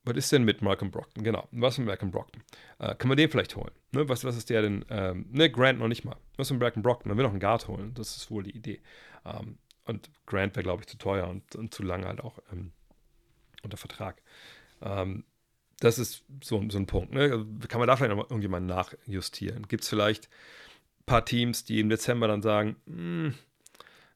was 0.04 0.16
ist 0.16 0.32
denn 0.32 0.44
mit 0.44 0.60
Malcolm 0.60 0.90
Brockton? 0.90 1.24
Genau, 1.24 1.48
was 1.50 1.78
mit 1.78 1.86
Malcolm 1.86 2.10
Brockton? 2.10 2.42
Äh, 2.78 2.94
kann 2.94 3.08
man 3.08 3.16
den 3.16 3.30
vielleicht 3.30 3.56
holen? 3.56 3.70
Ne? 3.92 4.08
Was, 4.08 4.24
was 4.24 4.36
ist 4.36 4.50
der 4.50 4.62
denn? 4.62 4.84
Ähm, 4.90 5.26
ne, 5.30 5.50
Grant 5.50 5.78
noch 5.78 5.88
nicht 5.88 6.04
mal. 6.04 6.16
Was 6.36 6.50
mit 6.50 6.60
Malcolm 6.60 6.82
Brockton? 6.82 7.08
Man 7.08 7.16
will 7.16 7.24
noch 7.24 7.30
einen 7.30 7.40
Guard 7.40 7.66
holen. 7.68 7.94
Das 7.94 8.16
ist 8.16 8.30
wohl 8.30 8.42
die 8.42 8.56
Idee. 8.56 8.80
Ähm, 9.24 9.58
und 9.86 10.10
Grant 10.26 10.56
wäre, 10.56 10.62
glaube 10.62 10.82
ich, 10.82 10.88
zu 10.88 10.98
teuer 10.98 11.28
und, 11.28 11.56
und, 11.56 11.72
zu 11.72 11.82
lange 11.82 12.06
halt 12.06 12.20
auch 12.20 12.38
ähm, 12.52 12.72
unter 13.62 13.76
Vertrag. 13.76 14.20
Ähm, 14.82 15.24
das 15.80 15.98
ist 15.98 16.24
so, 16.42 16.62
so 16.68 16.78
ein 16.78 16.86
Punkt. 16.86 17.12
Ne? 17.12 17.46
Kann 17.68 17.80
man 17.80 17.88
da 17.88 17.96
vielleicht 17.96 18.14
noch 18.14 18.30
irgendjemanden 18.30 18.68
nachjustieren? 18.68 19.68
Gibt 19.68 19.84
es 19.84 19.88
vielleicht 19.88 20.28
ein 21.00 21.06
paar 21.06 21.24
Teams, 21.24 21.64
die 21.64 21.80
im 21.80 21.88
Dezember 21.88 22.28
dann 22.28 22.42
sagen, 22.42 22.76
hm, 22.86 23.34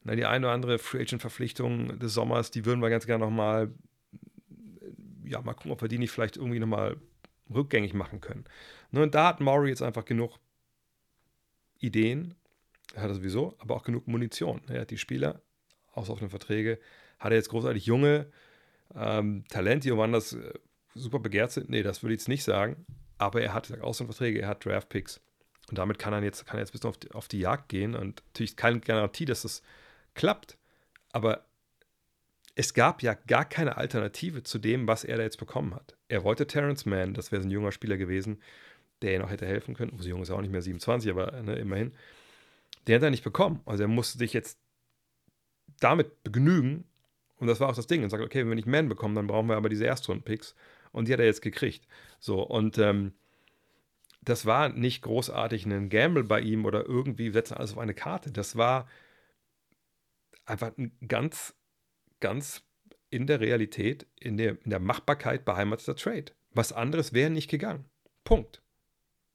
na, 0.05 0.14
die 0.14 0.24
eine 0.24 0.46
oder 0.46 0.55
andere 0.55 0.79
Free 0.79 1.01
Agent 1.01 1.20
Verpflichtung 1.20 1.98
des 1.98 2.14
Sommers, 2.14 2.51
die 2.51 2.64
würden 2.64 2.81
wir 2.81 2.90
ganz 2.90 3.07
gerne 3.07 3.24
nochmal, 3.24 3.72
ja, 5.29 5.41
mal 5.41 5.55
gucken, 5.55 5.73
ob 5.73 5.83
wir 5.83 5.88
die 5.88 5.99
nicht 5.99 6.11
vielleicht 6.11 6.37
irgendwie 6.37 6.59
nochmal 6.59 6.97
rückgängig 7.53 7.95
machen 7.95 8.21
können. 8.21 8.45
Ne, 8.91 9.03
und 9.03 9.14
da 9.14 9.29
hat 9.29 9.41
Maury 9.41 9.71
jetzt 9.71 9.83
einfach 9.83 10.05
genug 10.05 10.38
Ideen, 11.79 12.35
hat 12.97 13.09
er 13.09 13.14
sowieso, 13.14 13.55
aber 13.59 13.77
auch 13.77 13.83
genug 13.83 14.07
Munition. 14.07 14.62
Er 14.69 14.83
hat 14.83 14.91
die 14.91 14.99
Spieler, 14.99 15.43
aus 15.93 16.11
offenen 16.11 16.31
Verträge, 16.31 16.79
hat 17.19 17.33
er 17.33 17.37
jetzt 17.37 17.51
großartig 17.51 17.87
junge 17.87 18.31
ähm, 18.95 19.45
Talente, 19.49 19.88
die 19.88 19.97
woanders 19.97 20.33
äh, 20.33 20.53
super 20.95 21.19
begehrt 21.19 21.53
sind. 21.53 21.69
Nee, 21.71 21.83
das 21.83 22.03
würde 22.03 22.14
ich 22.14 22.21
jetzt 22.21 22.29
nicht 22.29 22.45
sagen. 22.45 22.87
Aber 23.19 23.43
er 23.43 23.53
hat 23.53 23.71
Außenverträge, 23.81 24.41
er 24.41 24.49
hat 24.49 24.64
Draftpicks. 24.64 25.21
Und 25.69 25.77
damit 25.77 25.99
kann 25.99 26.12
er 26.12 26.23
jetzt, 26.23 26.47
kann 26.47 26.57
er 26.57 26.61
jetzt 26.61 26.73
bis 26.73 26.85
auf 26.85 26.97
die, 26.97 27.11
auf 27.12 27.29
die 27.29 27.41
Jagd 27.41 27.69
gehen. 27.69 27.95
Und 27.95 28.23
natürlich 28.29 28.57
keine 28.57 28.81
Garantie, 28.81 29.25
dass 29.25 29.43
das 29.43 29.62
klappt. 30.14 30.57
Aber 31.12 31.45
es 32.59 32.75
gab 32.75 33.05
ja 33.05 33.14
gar 33.14 33.44
keine 33.44 33.77
Alternative 33.77 34.42
zu 34.42 34.59
dem, 34.59 34.88
was 34.88 35.05
er 35.05 35.16
da 35.16 35.23
jetzt 35.23 35.38
bekommen 35.38 35.77
hat. 35.77 35.97
Er 36.09 36.25
wollte 36.25 36.44
Terrence 36.44 36.87
Mann, 36.87 37.14
das 37.14 37.31
wäre 37.31 37.40
so 37.40 37.47
ein 37.47 37.53
junger 37.53 37.71
Spieler 37.71 37.97
gewesen, 37.97 38.42
der 39.01 39.14
ihm 39.14 39.21
noch 39.21 39.31
hätte 39.31 39.47
helfen 39.47 39.75
können. 39.77 39.92
Oh, 39.94 40.03
so 40.03 40.09
jung 40.09 40.23
ist 40.23 40.31
er 40.31 40.35
auch 40.35 40.40
nicht 40.40 40.51
mehr 40.51 40.61
27, 40.61 41.09
aber 41.09 41.40
ne, 41.42 41.55
immerhin. 41.55 41.92
Der 42.88 42.97
hat 42.97 43.05
er 43.05 43.11
nicht 43.11 43.23
bekommen. 43.23 43.61
Also 43.64 43.85
er 43.85 43.88
musste 43.88 44.18
sich 44.18 44.33
jetzt 44.33 44.59
damit 45.79 46.25
begnügen. 46.25 46.83
Und 47.37 47.47
das 47.47 47.61
war 47.61 47.68
auch 47.68 47.77
das 47.77 47.87
Ding. 47.87 48.03
Und 48.03 48.11
sagt, 48.11 48.25
okay, 48.25 48.40
wenn 48.40 48.49
wir 48.49 48.57
nicht 48.57 48.66
Man 48.66 48.88
bekommen, 48.88 49.14
dann 49.14 49.29
brauchen 49.29 49.49
wir 49.49 49.57
aber 49.57 49.68
diese 49.68 49.87
Erstrunden-Picks. 49.87 50.57
Und 50.90 51.07
die 51.07 51.12
hat 51.12 51.21
er 51.21 51.27
jetzt 51.27 51.42
gekriegt. 51.42 51.87
So, 52.18 52.42
und 52.42 52.77
ähm, 52.79 53.12
das 54.21 54.47
war 54.47 54.68
nicht 54.68 55.03
großartig 55.03 55.64
ein 55.64 55.90
Gamble 55.90 56.25
bei 56.25 56.40
ihm 56.40 56.64
oder 56.64 56.85
irgendwie 56.85 57.31
setzen 57.31 57.55
alles 57.55 57.75
auf 57.75 57.79
eine 57.79 57.94
Karte. 57.94 58.33
Das 58.33 58.57
war 58.57 58.88
einfach 60.44 60.77
ein 60.77 60.90
ganz, 61.07 61.55
ganz 62.20 62.62
in 63.11 63.26
der 63.26 63.40
Realität, 63.40 64.07
in 64.18 64.37
der, 64.37 64.62
in 64.62 64.70
der 64.70 64.81
Machbarkeit 64.81 65.44
beheimateter 65.44 65.96
Trade. 65.96 66.33
Was 66.52 66.72
anderes 66.72 67.12
wäre 67.12 67.31
nicht 67.31 67.48
gegangen. 67.48 67.85
Punkt. 68.24 68.62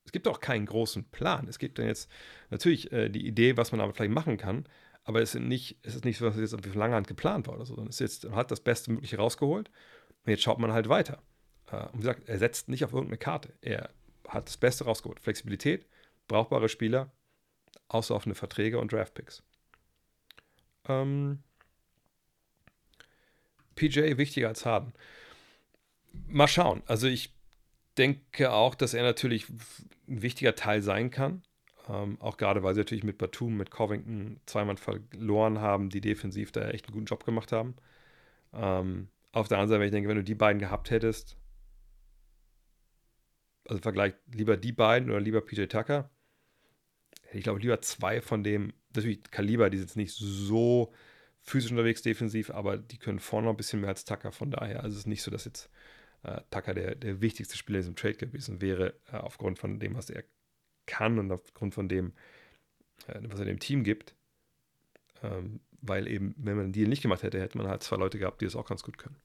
Es 0.05 0.11
gibt 0.11 0.27
auch 0.27 0.39
keinen 0.39 0.65
großen 0.65 1.05
Plan. 1.05 1.47
Es 1.47 1.59
gibt 1.59 1.79
dann 1.79 1.87
jetzt 1.87 2.09
natürlich 2.49 2.91
äh, 2.91 3.09
die 3.09 3.25
Idee, 3.25 3.57
was 3.57 3.71
man 3.71 3.81
aber 3.81 3.93
vielleicht 3.93 4.11
machen 4.11 4.37
kann, 4.37 4.67
aber 5.03 5.21
es, 5.21 5.31
sind 5.31 5.47
nicht, 5.47 5.79
es 5.81 5.95
ist 5.95 6.05
nicht 6.05 6.17
so, 6.17 6.25
dass 6.25 6.35
es 6.35 6.51
jetzt 6.51 6.53
auf 6.53 6.75
lange 6.75 6.95
Hand 6.95 7.07
geplant 7.07 7.47
war 7.47 7.55
oder 7.55 7.65
so, 7.65 7.75
sondern 7.75 7.89
es 7.89 7.99
jetzt, 7.99 8.25
man 8.25 8.35
hat 8.35 8.51
das 8.51 8.61
Beste 8.61 8.91
Mögliche 8.91 9.17
rausgeholt 9.17 9.69
und 10.25 10.29
jetzt 10.29 10.43
schaut 10.43 10.59
man 10.59 10.73
halt 10.73 10.89
weiter. 10.89 11.21
Äh, 11.71 11.85
und 11.87 11.95
wie 11.95 11.97
gesagt, 11.99 12.27
er 12.27 12.37
setzt 12.37 12.69
nicht 12.69 12.83
auf 12.85 12.93
irgendeine 12.93 13.17
Karte. 13.17 13.53
Er 13.61 13.89
hat 14.27 14.47
das 14.47 14.57
Beste 14.57 14.85
rausgeholt. 14.85 15.19
Flexibilität, 15.19 15.85
brauchbare 16.27 16.69
Spieler, 16.69 17.11
auslaufende 17.87 18.35
Verträge 18.35 18.79
und 18.79 18.91
Draftpicks. 18.91 19.43
Ähm, 20.87 21.43
PJ 23.75 24.17
wichtiger 24.17 24.49
als 24.49 24.65
Harden. 24.65 24.93
Mal 26.27 26.47
schauen. 26.47 26.83
Also 26.85 27.07
ich 27.07 27.33
denke 27.97 28.51
auch, 28.51 28.75
dass 28.75 28.93
er 28.93 29.03
natürlich 29.03 29.49
ein 30.07 30.21
wichtiger 30.21 30.55
Teil 30.55 30.81
sein 30.81 31.11
kann. 31.11 31.43
Ähm, 31.89 32.19
auch 32.21 32.37
gerade, 32.37 32.63
weil 32.63 32.73
sie 32.73 32.79
natürlich 32.79 33.03
mit 33.03 33.17
Batum, 33.17 33.57
mit 33.57 33.69
Covington 33.71 34.39
zweimal 34.45 34.77
verloren 34.77 35.59
haben, 35.59 35.89
die 35.89 36.01
defensiv 36.01 36.51
da 36.51 36.69
echt 36.69 36.85
einen 36.85 36.93
guten 36.93 37.05
Job 37.05 37.25
gemacht 37.25 37.51
haben. 37.51 37.75
Ähm, 38.53 39.09
auf 39.31 39.47
der 39.47 39.57
anderen 39.57 39.69
Seite, 39.69 39.79
wenn 39.81 39.87
ich 39.87 39.91
denke, 39.91 40.09
wenn 40.09 40.17
du 40.17 40.23
die 40.23 40.35
beiden 40.35 40.59
gehabt 40.59 40.91
hättest, 40.91 41.37
also 43.67 43.81
Vergleich 43.81 44.13
lieber 44.31 44.57
die 44.57 44.71
beiden 44.71 45.09
oder 45.09 45.19
lieber 45.19 45.41
PJ 45.41 45.65
Tucker, 45.65 46.09
hätte 47.23 47.37
ich 47.37 47.43
glaube 47.43 47.59
lieber 47.59 47.81
zwei 47.81 48.21
von 48.21 48.43
dem, 48.43 48.73
natürlich 48.93 49.23
Kaliber, 49.23 49.69
die 49.69 49.77
sind 49.77 49.87
jetzt 49.87 49.97
nicht 49.97 50.13
so 50.13 50.93
physisch 51.43 51.71
unterwegs 51.71 52.01
defensiv, 52.01 52.49
aber 52.49 52.77
die 52.77 52.97
können 52.97 53.19
vorne 53.19 53.49
ein 53.49 53.57
bisschen 53.57 53.81
mehr 53.81 53.89
als 53.89 54.05
Tucker, 54.05 54.31
von 54.31 54.51
daher, 54.51 54.83
also 54.83 54.93
es 54.93 55.01
ist 55.01 55.07
nicht 55.07 55.21
so, 55.21 55.29
dass 55.29 55.45
jetzt 55.45 55.69
äh, 56.23 56.41
Tucker 56.49 56.73
der, 56.73 56.95
der 56.95 57.21
wichtigste 57.21 57.57
Spieler 57.57 57.79
in 57.79 57.83
diesem 57.83 57.95
Trade 57.95 58.15
gewesen 58.15 58.61
wäre, 58.61 58.93
äh, 59.11 59.17
aufgrund 59.17 59.59
von 59.59 59.79
dem, 59.79 59.95
was 59.95 60.09
er 60.09 60.23
kann 60.85 61.19
und 61.19 61.31
aufgrund 61.31 61.73
von 61.73 61.89
dem, 61.89 62.13
äh, 63.07 63.19
was 63.23 63.39
er 63.39 63.45
dem 63.45 63.59
Team 63.59 63.83
gibt. 63.83 64.15
Ähm, 65.21 65.59
weil 65.81 66.07
eben, 66.07 66.33
wenn 66.37 66.55
man 66.55 66.67
den 66.67 66.73
Deal 66.73 66.87
nicht 66.87 67.01
gemacht 67.01 67.23
hätte, 67.23 67.41
hätte 67.41 67.57
man 67.57 67.67
halt 67.67 67.83
zwei 67.83 67.97
Leute 67.97 68.17
gehabt, 68.17 68.39
die 68.41 68.45
das 68.45 68.55
auch 68.55 68.65
ganz 68.65 68.83
gut 68.83 68.97
können. 68.97 69.17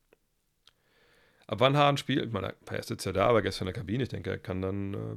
Ab 1.46 1.60
wann 1.60 1.76
Hahn 1.76 1.96
spielt, 1.96 2.26
ich 2.26 2.32
meine, 2.32 2.54
er 2.66 2.82
sitzt 2.82 3.06
ja 3.06 3.12
da, 3.12 3.26
aber 3.26 3.42
gestern 3.42 3.68
in 3.68 3.72
der 3.72 3.80
Kabine, 3.80 4.02
ich 4.02 4.08
denke, 4.08 4.30
er 4.30 4.38
kann 4.38 4.60
dann, 4.60 4.94
äh, 4.94 5.16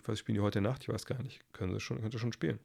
ich 0.00 0.06
weiß, 0.08 0.18
spielen 0.18 0.36
die 0.36 0.42
heute 0.42 0.60
Nacht, 0.60 0.82
ich 0.82 0.90
weiß 0.90 1.06
gar 1.06 1.22
nicht, 1.22 1.40
können 1.52 1.72
sie 1.72 1.80
schon, 1.80 2.00
könnte 2.00 2.18
schon 2.18 2.32
spielen. 2.32 2.60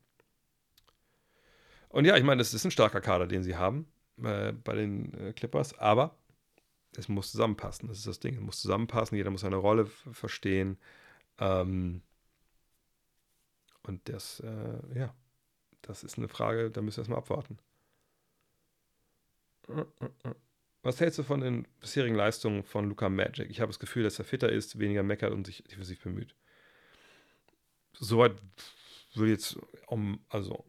Und 1.95 2.03
ja, 2.03 2.17
ich 2.17 2.25
meine, 2.25 2.39
das 2.39 2.53
ist 2.53 2.65
ein 2.65 2.71
starker 2.71 2.99
Kader, 2.99 3.25
den 3.25 3.41
sie 3.41 3.55
haben 3.55 3.87
äh, 4.21 4.51
bei 4.51 4.75
den 4.75 5.13
äh, 5.13 5.31
Clippers, 5.31 5.79
aber 5.79 6.17
es 6.97 7.07
muss 7.07 7.31
zusammenpassen, 7.31 7.87
das 7.87 7.99
ist 7.99 8.07
das 8.07 8.19
Ding, 8.19 8.35
es 8.35 8.41
muss 8.41 8.59
zusammenpassen, 8.59 9.15
jeder 9.15 9.29
muss 9.31 9.41
seine 9.41 9.55
Rolle 9.55 9.85
verstehen. 9.85 10.77
Ähm, 11.39 12.01
und 13.83 14.09
das, 14.09 14.41
äh, 14.41 14.79
ja, 14.93 15.15
das 15.83 16.03
ist 16.03 16.17
eine 16.17 16.27
Frage, 16.27 16.69
da 16.69 16.81
müssen 16.81 16.97
wir 16.97 17.03
erstmal 17.03 17.19
abwarten. 17.19 17.59
Was 20.81 20.99
hältst 20.99 21.19
du 21.19 21.23
von 21.23 21.39
den 21.39 21.65
bisherigen 21.79 22.15
Leistungen 22.15 22.63
von 22.63 22.89
Luca 22.89 23.07
Magic? 23.07 23.49
Ich 23.49 23.61
habe 23.61 23.69
das 23.69 23.79
Gefühl, 23.79 24.03
dass 24.03 24.19
er 24.19 24.25
fitter 24.25 24.51
ist, 24.51 24.79
weniger 24.79 25.03
meckert 25.03 25.31
und 25.31 25.47
sich 25.47 25.63
defensiv 25.63 26.03
bemüht. 26.03 26.35
Soweit 27.93 28.35
würde 29.13 29.31
jetzt, 29.31 29.57
um, 29.87 30.19
also 30.27 30.65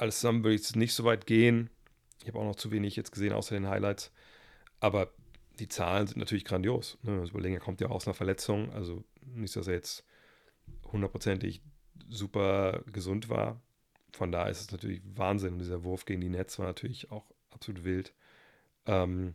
alles 0.00 0.20
zusammen 0.20 0.42
würde 0.42 0.54
ich 0.54 0.62
jetzt 0.62 0.76
nicht 0.76 0.94
so 0.94 1.04
weit 1.04 1.26
gehen. 1.26 1.70
Ich 2.22 2.28
habe 2.28 2.38
auch 2.38 2.44
noch 2.44 2.56
zu 2.56 2.70
wenig 2.70 2.96
jetzt 2.96 3.12
gesehen, 3.12 3.32
außer 3.32 3.54
den 3.54 3.68
Highlights. 3.68 4.12
Aber 4.78 5.12
die 5.58 5.68
Zahlen 5.68 6.06
sind 6.06 6.18
natürlich 6.18 6.44
grandios. 6.44 6.98
Ne? 7.02 7.20
Also 7.20 7.32
überlegen, 7.32 7.54
er 7.54 7.60
kommt 7.60 7.80
ja 7.80 7.88
aus 7.88 8.06
einer 8.06 8.14
Verletzung. 8.14 8.72
Also 8.72 9.04
nicht, 9.20 9.54
dass 9.56 9.66
er 9.66 9.74
jetzt 9.74 10.04
hundertprozentig 10.90 11.60
super 12.08 12.82
gesund 12.92 13.28
war. 13.28 13.60
Von 14.12 14.32
daher 14.32 14.50
ist 14.50 14.60
es 14.60 14.72
natürlich 14.72 15.02
Wahnsinn. 15.04 15.54
Und 15.54 15.58
dieser 15.60 15.84
Wurf 15.84 16.06
gegen 16.06 16.20
die 16.20 16.30
Nets 16.30 16.58
war 16.58 16.66
natürlich 16.66 17.10
auch 17.10 17.26
absolut 17.50 17.84
wild. 17.84 18.14
Ähm, 18.86 19.34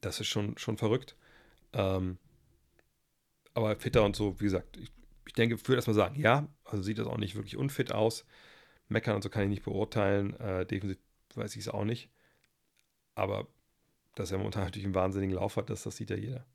das 0.00 0.20
ist 0.20 0.28
schon, 0.28 0.58
schon 0.58 0.76
verrückt. 0.76 1.16
Ähm, 1.72 2.18
aber 3.54 3.76
fitter 3.76 4.04
und 4.04 4.14
so, 4.14 4.38
wie 4.40 4.44
gesagt, 4.44 4.76
ich, 4.76 4.90
ich 5.26 5.32
denke, 5.32 5.54
ich 5.54 5.66
würde 5.66 5.76
erstmal 5.76 5.94
sagen, 5.94 6.20
ja, 6.20 6.48
also 6.64 6.82
sieht 6.82 6.98
das 6.98 7.06
auch 7.06 7.18
nicht 7.18 7.34
wirklich 7.34 7.56
unfit 7.56 7.92
aus. 7.92 8.26
Meckern 8.88 9.16
und 9.16 9.22
so 9.22 9.30
kann 9.30 9.44
ich 9.44 9.48
nicht 9.48 9.64
beurteilen. 9.64 10.38
Äh, 10.40 10.66
defensiv 10.66 10.98
weiß 11.34 11.54
ich 11.56 11.62
es 11.62 11.68
auch 11.68 11.84
nicht. 11.84 12.10
Aber 13.14 13.48
dass 14.14 14.30
er 14.30 14.38
momentan 14.38 14.64
natürlich 14.64 14.86
einen 14.86 14.94
wahnsinnigen 14.94 15.36
Lauf 15.36 15.56
hat, 15.56 15.70
das, 15.70 15.82
das 15.82 15.96
sieht 15.96 16.10
ja 16.10 16.16
jeder. 16.16 16.46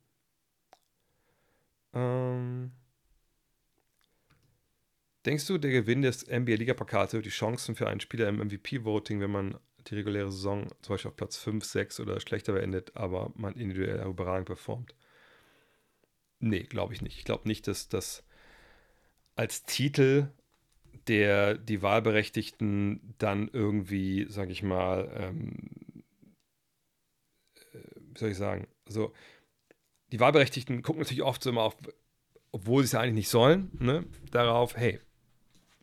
Ähm, 1.94 2.72
Denkst 5.28 5.46
du, 5.48 5.58
der 5.58 5.72
Gewinn 5.72 6.04
des 6.04 6.26
NBA-Liga-Pokals 6.26 7.12
wird 7.12 7.26
die 7.26 7.32
Chancen 7.32 7.76
für 7.76 7.90
einen 7.90 8.00
Spieler 8.00 8.30
im 8.30 8.38
MVP-Voting, 8.38 9.20
wenn 9.20 9.30
man 9.30 9.60
die 9.86 9.96
reguläre 9.96 10.32
Saison 10.32 10.70
zum 10.82 10.94
Beispiel 10.94 11.10
auf 11.10 11.18
Platz 11.18 11.36
5, 11.36 11.66
6 11.66 12.00
oder 12.00 12.22
schlechter 12.22 12.54
beendet, 12.54 12.96
aber 12.96 13.34
man 13.36 13.54
individuell 13.56 14.08
überragend 14.08 14.46
performt? 14.46 14.96
Nee, 16.40 16.64
glaube 16.64 16.94
ich 16.94 17.02
nicht. 17.02 17.18
Ich 17.18 17.26
glaube 17.26 17.46
nicht, 17.46 17.68
dass 17.68 17.90
das 17.90 18.24
als 19.36 19.66
Titel 19.66 20.30
der 21.08 21.56
die 21.58 21.82
Wahlberechtigten 21.82 23.16
dann 23.18 23.50
irgendwie, 23.52 24.26
sage 24.30 24.52
ich 24.52 24.64
mal, 24.64 25.12
ähm, 25.16 26.04
äh, 27.74 27.80
wie 28.14 28.20
soll 28.20 28.30
ich 28.30 28.38
sagen, 28.38 28.68
also 28.88 29.14
die 30.12 30.20
Wahlberechtigten 30.20 30.82
gucken 30.82 31.02
natürlich 31.02 31.24
oft 31.24 31.44
so 31.44 31.50
immer 31.50 31.64
auf, 31.64 31.76
obwohl 32.52 32.84
sie 32.84 32.88
es 32.88 32.92
ja 32.94 33.02
eigentlich 33.02 33.14
nicht 33.14 33.30
sollen, 33.30 33.72
ne, 33.80 34.06
darauf, 34.32 34.76
hey, 34.76 35.00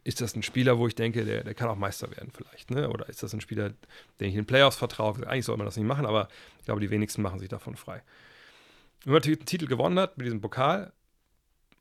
ist 0.05 0.21
das 0.21 0.37
ein 0.37 0.43
Spieler, 0.43 0.79
wo 0.79 0.87
ich 0.87 0.95
denke, 0.95 1.25
der, 1.25 1.45
der 1.45 1.55
kann 1.55 1.69
auch 1.69 1.77
Meister 1.77 2.11
werden 2.11 2.31
vielleicht, 2.31 2.71
ne? 2.71 2.91
Oder 2.91 3.09
ist 3.09 3.23
das 3.23 3.33
ein 3.33 3.41
Spieler, 3.41 3.71
den 4.21 4.29
ich 4.29 4.35
in 4.35 4.43
den 4.43 4.47
Playoffs 4.47 4.77
vertraue? 4.77 5.27
Eigentlich 5.27 5.47
soll 5.47 5.57
man 5.57 5.65
das 5.65 5.79
nicht 5.79 5.87
machen, 5.87 6.05
aber 6.05 6.29
ich 6.59 6.67
glaube, 6.67 6.83
die 6.83 6.91
wenigsten 6.91 7.23
machen 7.23 7.39
sich 7.39 7.49
davon 7.49 7.75
frei. 7.75 8.03
Wenn 9.05 9.13
man 9.13 9.21
natürlich 9.21 9.39
einen 9.39 9.47
Titel 9.47 9.67
gewonnen 9.67 9.99
hat 9.99 10.19
mit 10.19 10.27
diesem 10.27 10.43
Pokal 10.43 10.93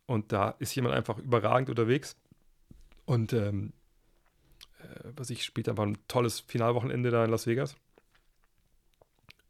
und 0.06 0.32
da 0.32 0.52
ist 0.60 0.74
jemand 0.76 0.96
einfach 0.96 1.18
überragend 1.18 1.70
unterwegs 1.70 2.16
und 3.06 3.34
ähm, 3.34 3.74
äh, 4.80 5.12
was 5.16 5.30
ich 5.30 5.44
spielt 5.44 5.70
einfach 5.70 5.84
ein 5.84 5.98
tolles 6.08 6.40
Finalwochenende 6.42 7.12
da 7.12 7.26
in 7.26 7.32
Las 7.32 7.48
Vegas. 7.48 7.76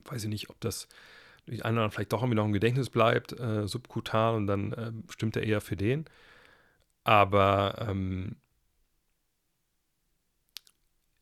Weiß 0.06 0.24
ich 0.24 0.30
nicht, 0.30 0.50
ob 0.50 0.60
das 0.60 0.88
die 1.48 1.62
einen 1.64 1.76
oder 1.76 1.84
anderen 1.84 1.92
vielleicht 1.92 2.14
doch 2.14 2.22
irgendwie 2.22 2.36
noch 2.38 2.46
im 2.46 2.54
Gedächtnis 2.54 2.90
bleibt, 2.90 3.38
äh, 3.38 3.68
subkutan 3.68 4.36
und 4.36 4.48
dann 4.48 4.74
äh, 4.74 4.92
stimmt 5.10 5.36
er 5.36 5.44
eher 5.44 5.62
für 5.62 5.76
den. 5.76 6.06
Aber 7.04 7.86
ähm, 7.88 8.38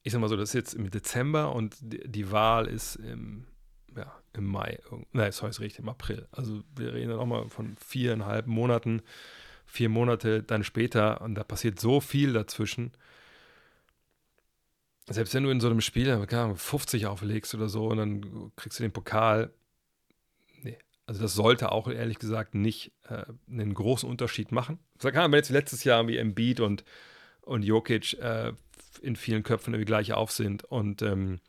ich 0.04 0.12
sag 0.12 0.22
mal 0.22 0.30
so, 0.30 0.38
das 0.38 0.50
ist 0.50 0.54
jetzt 0.54 0.74
im 0.74 0.90
Dezember 0.92 1.54
und 1.56 1.76
die, 1.82 2.08
die 2.08 2.32
Wahl 2.32 2.68
ist 2.68 2.96
im, 2.96 3.48
ja, 3.96 4.12
im 4.34 4.46
Mai. 4.46 4.80
Nein, 5.12 5.32
sorry, 5.32 5.50
ist 5.50 5.60
richtig, 5.60 5.80
im 5.80 5.90
April. 5.90 6.28
Also 6.32 6.62
wir 6.76 6.94
reden 6.94 7.10
dann 7.10 7.20
auch 7.20 7.26
mal 7.26 7.50
von 7.50 7.76
viereinhalb 7.78 8.48
Monaten, 8.48 9.02
vier 9.72 9.90
Monate 9.90 10.44
dann 10.44 10.64
später 10.64 11.22
und 11.22 11.36
da 11.36 11.44
passiert 11.44 11.80
so 11.80 12.02
viel 12.02 12.34
dazwischen. 12.34 12.92
Selbst 15.10 15.34
wenn 15.34 15.44
du 15.44 15.50
in 15.50 15.62
so 15.62 15.70
einem 15.70 15.82
Spiel 15.82 16.10
Ahnung, 16.44 16.58
50 16.58 17.08
auflegst 17.08 17.56
oder 17.56 17.70
so 17.70 17.88
und 17.88 17.98
dann 17.98 18.52
kriegst 18.58 18.80
du 18.80 18.84
den 18.84 18.92
Pokal, 18.92 19.52
nee, 20.62 20.78
also 21.06 21.22
das 21.22 21.34
sollte 21.34 21.72
auch 21.72 21.88
ehrlich 21.88 22.20
gesagt 22.20 22.54
nicht 22.54 22.92
äh, 23.08 23.24
einen 23.50 23.74
großen 23.74 24.10
Unterschied 24.10 24.52
machen. 24.52 24.78
Sag 25.00 25.16
mal, 25.16 25.32
wenn 25.32 25.34
jetzt 25.34 25.50
letztes 25.50 25.86
Jahr 25.86 26.06
wie 26.08 26.18
Embiid 26.18 26.60
und, 26.60 26.84
und 27.42 27.64
Jokic 27.64 28.20
äh, 28.20 28.52
in 29.02 29.16
vielen 29.16 29.44
Köpfen 29.44 29.74
irgendwie 29.74 29.86
gleich 29.86 30.12
auf 30.12 30.32
sind 30.32 30.66
und 30.66 31.02
ähm, 31.02 31.40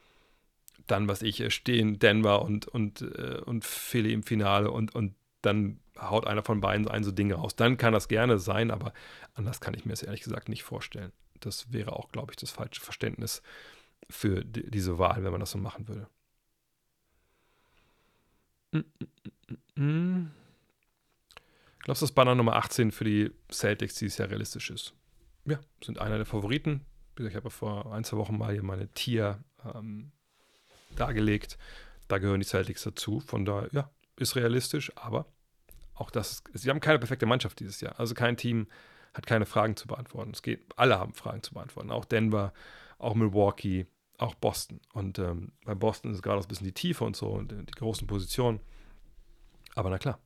dann, 0.86 1.08
was 1.08 1.22
ich, 1.22 1.40
äh, 1.40 1.50
stehen 1.50 1.98
Denver 1.98 2.42
und, 2.42 2.68
und, 2.68 3.02
äh, 3.02 3.40
und 3.44 3.64
Philly 3.64 4.12
im 4.12 4.22
Finale 4.22 4.70
und, 4.70 4.94
und 4.94 5.14
dann 5.42 5.80
haut 6.10 6.26
einer 6.26 6.42
von 6.42 6.60
beiden 6.60 6.88
ein 6.88 7.04
so 7.04 7.12
Dinge 7.12 7.34
raus. 7.34 7.56
Dann 7.56 7.76
kann 7.76 7.92
das 7.92 8.08
gerne 8.08 8.38
sein, 8.38 8.70
aber 8.70 8.92
anders 9.34 9.60
kann 9.60 9.74
ich 9.74 9.84
mir 9.84 9.92
es 9.92 10.02
ehrlich 10.02 10.22
gesagt 10.22 10.48
nicht 10.48 10.62
vorstellen. 10.62 11.12
Das 11.40 11.72
wäre 11.72 11.94
auch, 11.94 12.10
glaube 12.10 12.32
ich, 12.32 12.36
das 12.36 12.50
falsche 12.50 12.80
Verständnis 12.80 13.42
für 14.08 14.44
die, 14.44 14.70
diese 14.70 14.98
Wahl, 14.98 15.24
wenn 15.24 15.32
man 15.32 15.40
das 15.40 15.50
so 15.50 15.58
machen 15.58 15.88
würde. 15.88 16.08
Glaubst 21.80 22.02
du, 22.02 22.06
dass 22.06 22.12
Banner 22.12 22.34
Nummer 22.34 22.56
18 22.56 22.90
für 22.90 23.04
die 23.04 23.30
Celtics 23.50 23.96
dieses 23.96 24.18
Jahr 24.18 24.30
realistisch 24.30 24.70
ist? 24.70 24.94
Ja, 25.44 25.58
sind 25.82 26.00
einer 26.00 26.16
der 26.16 26.26
Favoriten. 26.26 26.82
Ich 27.18 27.34
habe 27.36 27.50
vor 27.50 27.92
ein, 27.92 28.04
zwei 28.04 28.16
Wochen 28.16 28.38
mal 28.38 28.52
hier 28.52 28.62
meine 28.62 28.88
Tier 28.88 29.42
ähm, 29.74 30.12
dargelegt. 30.96 31.58
Da 32.08 32.18
gehören 32.18 32.40
die 32.40 32.46
Celtics 32.46 32.84
dazu. 32.84 33.20
Von 33.20 33.44
daher, 33.44 33.68
ja, 33.72 33.90
ist 34.16 34.36
realistisch, 34.36 34.92
aber 34.96 35.26
auch 35.94 36.10
das, 36.10 36.42
sie 36.54 36.70
haben 36.70 36.80
keine 36.80 36.98
perfekte 36.98 37.26
Mannschaft 37.26 37.60
dieses 37.60 37.80
Jahr. 37.80 37.98
Also 37.98 38.14
kein 38.14 38.36
Team 38.36 38.66
hat 39.14 39.26
keine 39.26 39.46
Fragen 39.46 39.76
zu 39.76 39.86
beantworten. 39.86 40.30
Es 40.32 40.42
geht, 40.42 40.64
alle 40.76 40.98
haben 40.98 41.14
Fragen 41.14 41.42
zu 41.42 41.54
beantworten. 41.54 41.90
Auch 41.90 42.04
Denver, 42.04 42.52
auch 42.98 43.14
Milwaukee, 43.14 43.86
auch 44.18 44.34
Boston. 44.34 44.80
Und 44.92 45.18
ähm, 45.18 45.52
bei 45.64 45.74
Boston 45.74 46.12
ist 46.12 46.22
gerade 46.22 46.38
auch 46.38 46.44
ein 46.44 46.48
bisschen 46.48 46.66
die 46.66 46.72
Tiefe 46.72 47.04
und 47.04 47.16
so 47.16 47.28
und 47.28 47.52
die 47.52 47.72
großen 47.72 48.06
Positionen. 48.06 48.60
Aber 49.74 49.90
na 49.90 49.98
klar, 49.98 50.18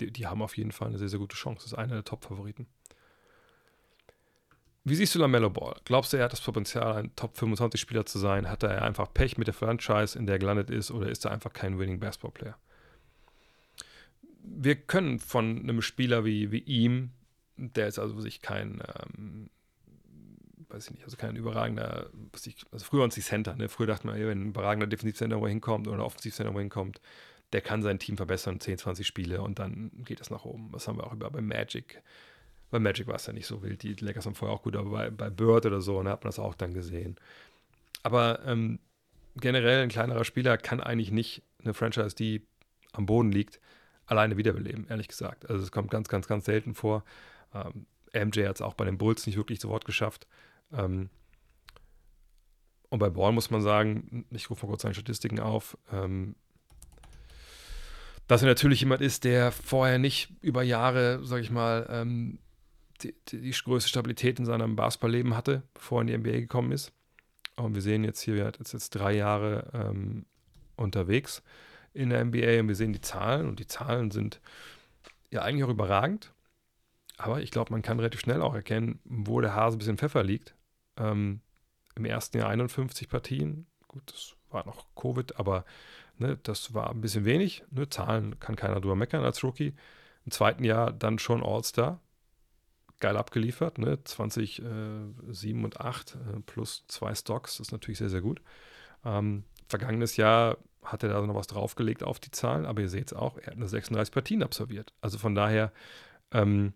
die, 0.00 0.10
die 0.10 0.26
haben 0.26 0.42
auf 0.42 0.56
jeden 0.56 0.72
Fall 0.72 0.88
eine 0.88 0.98
sehr, 0.98 1.08
sehr 1.08 1.18
gute 1.18 1.36
Chance. 1.36 1.58
Das 1.64 1.72
ist 1.72 1.78
einer 1.78 1.94
der 1.94 2.04
Top-Favoriten. 2.04 2.66
Wie 4.84 4.96
siehst 4.96 5.14
du 5.14 5.20
LaMelo 5.20 5.50
Ball? 5.50 5.76
Glaubst 5.84 6.12
du, 6.12 6.16
er 6.16 6.24
hat 6.24 6.32
das 6.32 6.40
Potenzial, 6.40 6.96
ein 6.96 7.14
Top 7.14 7.36
25 7.36 7.80
Spieler 7.80 8.04
zu 8.04 8.18
sein? 8.18 8.50
Hat 8.50 8.64
er 8.64 8.82
einfach 8.82 9.12
Pech 9.14 9.38
mit 9.38 9.46
der 9.46 9.54
Franchise, 9.54 10.18
in 10.18 10.26
der 10.26 10.36
er 10.36 10.38
gelandet 10.40 10.70
ist, 10.70 10.90
oder 10.90 11.08
ist 11.08 11.24
er 11.24 11.30
einfach 11.30 11.52
kein 11.52 11.78
Winning 11.78 12.00
Basketball 12.00 12.32
Player? 12.32 12.58
Wir 14.42 14.76
können 14.76 15.18
von 15.18 15.60
einem 15.60 15.82
Spieler 15.82 16.24
wie, 16.24 16.50
wie 16.50 16.58
ihm, 16.58 17.10
der 17.56 17.88
ist 17.88 17.98
also 17.98 18.20
sich 18.20 18.42
kein, 18.42 18.82
ähm, 18.96 19.50
weiß 20.68 20.86
ich 20.86 20.92
nicht, 20.92 21.04
also 21.04 21.16
kein 21.16 21.36
überragender, 21.36 22.10
ich, 22.44 22.64
also 22.72 22.84
früher 22.84 23.04
uns 23.04 23.14
die 23.14 23.20
Center, 23.20 23.54
ne? 23.54 23.68
Früher 23.68 23.86
dachte 23.86 24.06
man, 24.06 24.18
wenn 24.18 24.42
ein 24.42 24.48
überragender 24.48 24.86
Defensivcenter 24.86 25.40
wo 25.40 25.46
hinkommt 25.46 25.86
oder 25.86 25.98
ein 25.98 26.02
Offensivcenter 26.02 26.54
wo 26.54 26.58
hinkommt, 26.58 27.00
der 27.52 27.60
kann 27.60 27.82
sein 27.82 27.98
Team 27.98 28.16
verbessern, 28.16 28.60
10, 28.60 28.78
20 28.78 29.06
Spiele 29.06 29.42
und 29.42 29.58
dann 29.58 29.90
geht 30.04 30.20
es 30.20 30.30
nach 30.30 30.44
oben. 30.44 30.70
Das 30.72 30.88
haben 30.88 30.98
wir 30.98 31.06
auch 31.06 31.12
über 31.12 31.30
bei 31.30 31.42
Magic 31.42 32.02
bei 32.72 32.80
Magic 32.80 33.06
war 33.06 33.16
es 33.16 33.26
ja 33.26 33.34
nicht 33.34 33.46
so 33.46 33.62
wild. 33.62 33.82
Die 33.82 33.92
Lakers 33.94 34.24
waren 34.24 34.34
vorher 34.34 34.56
auch 34.56 34.62
gut, 34.62 34.74
aber 34.76 34.90
bei, 34.90 35.10
bei 35.10 35.30
Bird 35.30 35.66
oder 35.66 35.80
so, 35.82 36.02
ne, 36.02 36.10
hat 36.10 36.24
man 36.24 36.30
das 36.30 36.38
auch 36.38 36.54
dann 36.54 36.72
gesehen. 36.72 37.16
Aber 38.02 38.40
ähm, 38.46 38.80
generell 39.36 39.82
ein 39.82 39.90
kleinerer 39.90 40.24
Spieler 40.24 40.56
kann 40.56 40.80
eigentlich 40.80 41.12
nicht 41.12 41.42
eine 41.62 41.74
Franchise, 41.74 42.16
die 42.16 42.46
am 42.92 43.04
Boden 43.04 43.30
liegt, 43.30 43.60
alleine 44.06 44.36
wiederbeleben, 44.36 44.86
ehrlich 44.88 45.08
gesagt. 45.08 45.48
Also 45.48 45.62
es 45.62 45.72
kommt 45.72 45.90
ganz, 45.90 46.08
ganz, 46.08 46.26
ganz 46.26 46.44
selten 46.44 46.74
vor. 46.74 47.04
Ähm, 47.54 47.86
MJ 48.12 48.46
hat 48.46 48.56
es 48.56 48.62
auch 48.62 48.74
bei 48.74 48.84
den 48.84 48.98
Bulls 48.98 49.26
nicht 49.26 49.36
wirklich 49.36 49.60
zu 49.60 49.68
Wort 49.68 49.84
geschafft. 49.84 50.26
Ähm, 50.72 51.08
und 52.90 52.98
bei 52.98 53.08
Ball 53.08 53.32
muss 53.32 53.50
man 53.50 53.62
sagen, 53.62 54.26
ich 54.30 54.50
rufe 54.50 54.66
mal 54.66 54.70
kurz 54.70 54.82
seine 54.82 54.94
Statistiken 54.94 55.40
auf, 55.40 55.78
ähm, 55.90 56.34
dass 58.28 58.42
er 58.42 58.48
natürlich 58.48 58.80
jemand 58.80 59.00
ist, 59.00 59.24
der 59.24 59.50
vorher 59.50 59.98
nicht 59.98 60.32
über 60.42 60.62
Jahre, 60.62 61.24
sag 61.24 61.40
ich 61.40 61.50
mal, 61.50 61.86
ähm, 61.90 62.38
die, 63.02 63.14
die, 63.28 63.50
größte 63.50 63.88
Stabilität 63.88 64.38
in 64.38 64.46
seinem 64.46 64.76
Basketballleben 64.76 65.36
hatte, 65.36 65.62
bevor 65.74 65.98
er 65.98 66.02
in 66.02 66.06
die 66.06 66.18
NBA 66.18 66.40
gekommen 66.40 66.72
ist. 66.72 66.92
Und 67.56 67.74
wir 67.74 67.82
sehen 67.82 68.04
jetzt 68.04 68.20
hier, 68.20 68.36
er 68.36 68.60
ist 68.60 68.72
jetzt 68.72 68.90
drei 68.90 69.14
Jahre 69.14 69.70
ähm, 69.74 70.26
unterwegs 70.76 71.42
in 71.94 72.10
der 72.10 72.24
NBA 72.24 72.60
und 72.60 72.68
wir 72.68 72.74
sehen 72.74 72.92
die 72.92 73.00
Zahlen 73.00 73.48
und 73.48 73.58
die 73.58 73.66
Zahlen 73.66 74.10
sind 74.10 74.40
ja 75.30 75.42
eigentlich 75.42 75.64
auch 75.64 75.70
überragend. 75.70 76.32
Aber 77.18 77.40
ich 77.42 77.50
glaube, 77.50 77.72
man 77.72 77.82
kann 77.82 77.98
relativ 77.98 78.20
schnell 78.20 78.42
auch 78.42 78.54
erkennen, 78.54 79.00
wo 79.04 79.40
der 79.40 79.54
Hase 79.54 79.76
ein 79.76 79.78
bisschen 79.78 79.98
Pfeffer 79.98 80.22
liegt. 80.22 80.54
Ähm, 80.96 81.40
Im 81.94 82.04
ersten 82.04 82.38
Jahr 82.38 82.48
51 82.48 83.08
Partien. 83.08 83.66
Gut, 83.86 84.02
das 84.06 84.34
war 84.50 84.66
noch 84.66 84.86
Covid, 84.94 85.36
aber 85.36 85.64
ne, 86.18 86.38
das 86.42 86.74
war 86.74 86.90
ein 86.90 87.00
bisschen 87.00 87.24
wenig. 87.24 87.64
Ne, 87.70 87.88
Zahlen 87.88 88.40
kann 88.40 88.56
keiner 88.56 88.80
drüber 88.80 88.96
meckern 88.96 89.24
als 89.24 89.44
Rookie. 89.44 89.74
Im 90.24 90.32
zweiten 90.32 90.64
Jahr 90.64 90.92
dann 90.92 91.18
schon 91.18 91.42
All-Star 91.42 92.00
geil 93.02 93.16
abgeliefert, 93.16 93.78
ne? 93.78 94.02
20, 94.02 94.62
äh, 94.62 94.64
7 95.28 95.64
und 95.64 95.80
8 95.80 96.14
äh, 96.14 96.40
plus 96.46 96.84
zwei 96.86 97.14
Stocks, 97.14 97.58
das 97.58 97.66
ist 97.68 97.72
natürlich 97.72 97.98
sehr, 97.98 98.08
sehr 98.08 98.22
gut. 98.22 98.40
Ähm, 99.04 99.44
vergangenes 99.72 100.16
Jahr 100.16 100.58
hat 100.84 101.02
er 101.02 101.08
da 101.08 101.20
noch 101.20 101.34
was 101.34 101.46
draufgelegt 101.46 102.02
auf 102.02 102.20
die 102.20 102.30
Zahlen, 102.30 102.66
aber 102.66 102.82
ihr 102.82 102.88
seht 102.88 103.08
es 103.08 103.12
auch, 103.12 103.38
er 103.38 103.52
hat 103.52 103.56
nur 103.56 103.68
36 103.68 104.12
Partien 104.12 104.42
absolviert. 104.42 104.92
Also 105.00 105.18
von 105.18 105.34
daher, 105.34 105.72
ähm, 106.32 106.74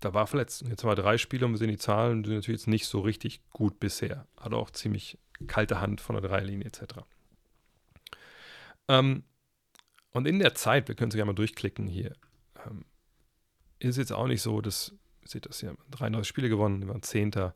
da 0.00 0.14
war 0.14 0.26
verletzt. 0.26 0.62
Jetzt 0.68 0.82
haben 0.82 0.90
wir 0.90 0.96
drei 0.96 1.18
Spiele 1.18 1.46
und 1.46 1.52
wir 1.52 1.58
sehen 1.58 1.70
die 1.70 1.78
Zahlen, 1.78 2.24
sind 2.24 2.34
natürlich 2.34 2.60
jetzt 2.60 2.68
nicht 2.68 2.86
so 2.86 3.00
richtig 3.00 3.42
gut 3.50 3.80
bisher. 3.80 4.26
Hat 4.38 4.54
auch 4.54 4.70
ziemlich 4.70 5.18
kalte 5.46 5.80
Hand 5.80 6.00
von 6.00 6.16
der 6.16 6.28
Dreilinie 6.28 6.66
etc. 6.66 7.00
Ähm, 8.88 9.24
und 10.12 10.26
in 10.26 10.38
der 10.38 10.54
Zeit, 10.54 10.88
wir 10.88 10.94
können 10.94 11.10
es 11.10 11.14
gerne 11.14 11.30
mal 11.30 11.34
durchklicken 11.34 11.86
hier, 11.86 12.14
ähm, 12.66 12.84
ist 13.78 13.96
jetzt 13.96 14.12
auch 14.12 14.26
nicht 14.26 14.42
so, 14.42 14.60
dass, 14.60 14.92
ihr 15.22 15.28
seht 15.28 15.46
das 15.46 15.60
hier, 15.60 15.76
drei 15.90 16.10
neue 16.10 16.24
Spiele 16.24 16.48
gewonnen, 16.48 16.80
wir 16.80 16.88
waren 16.88 17.02
Zehnter. 17.02 17.54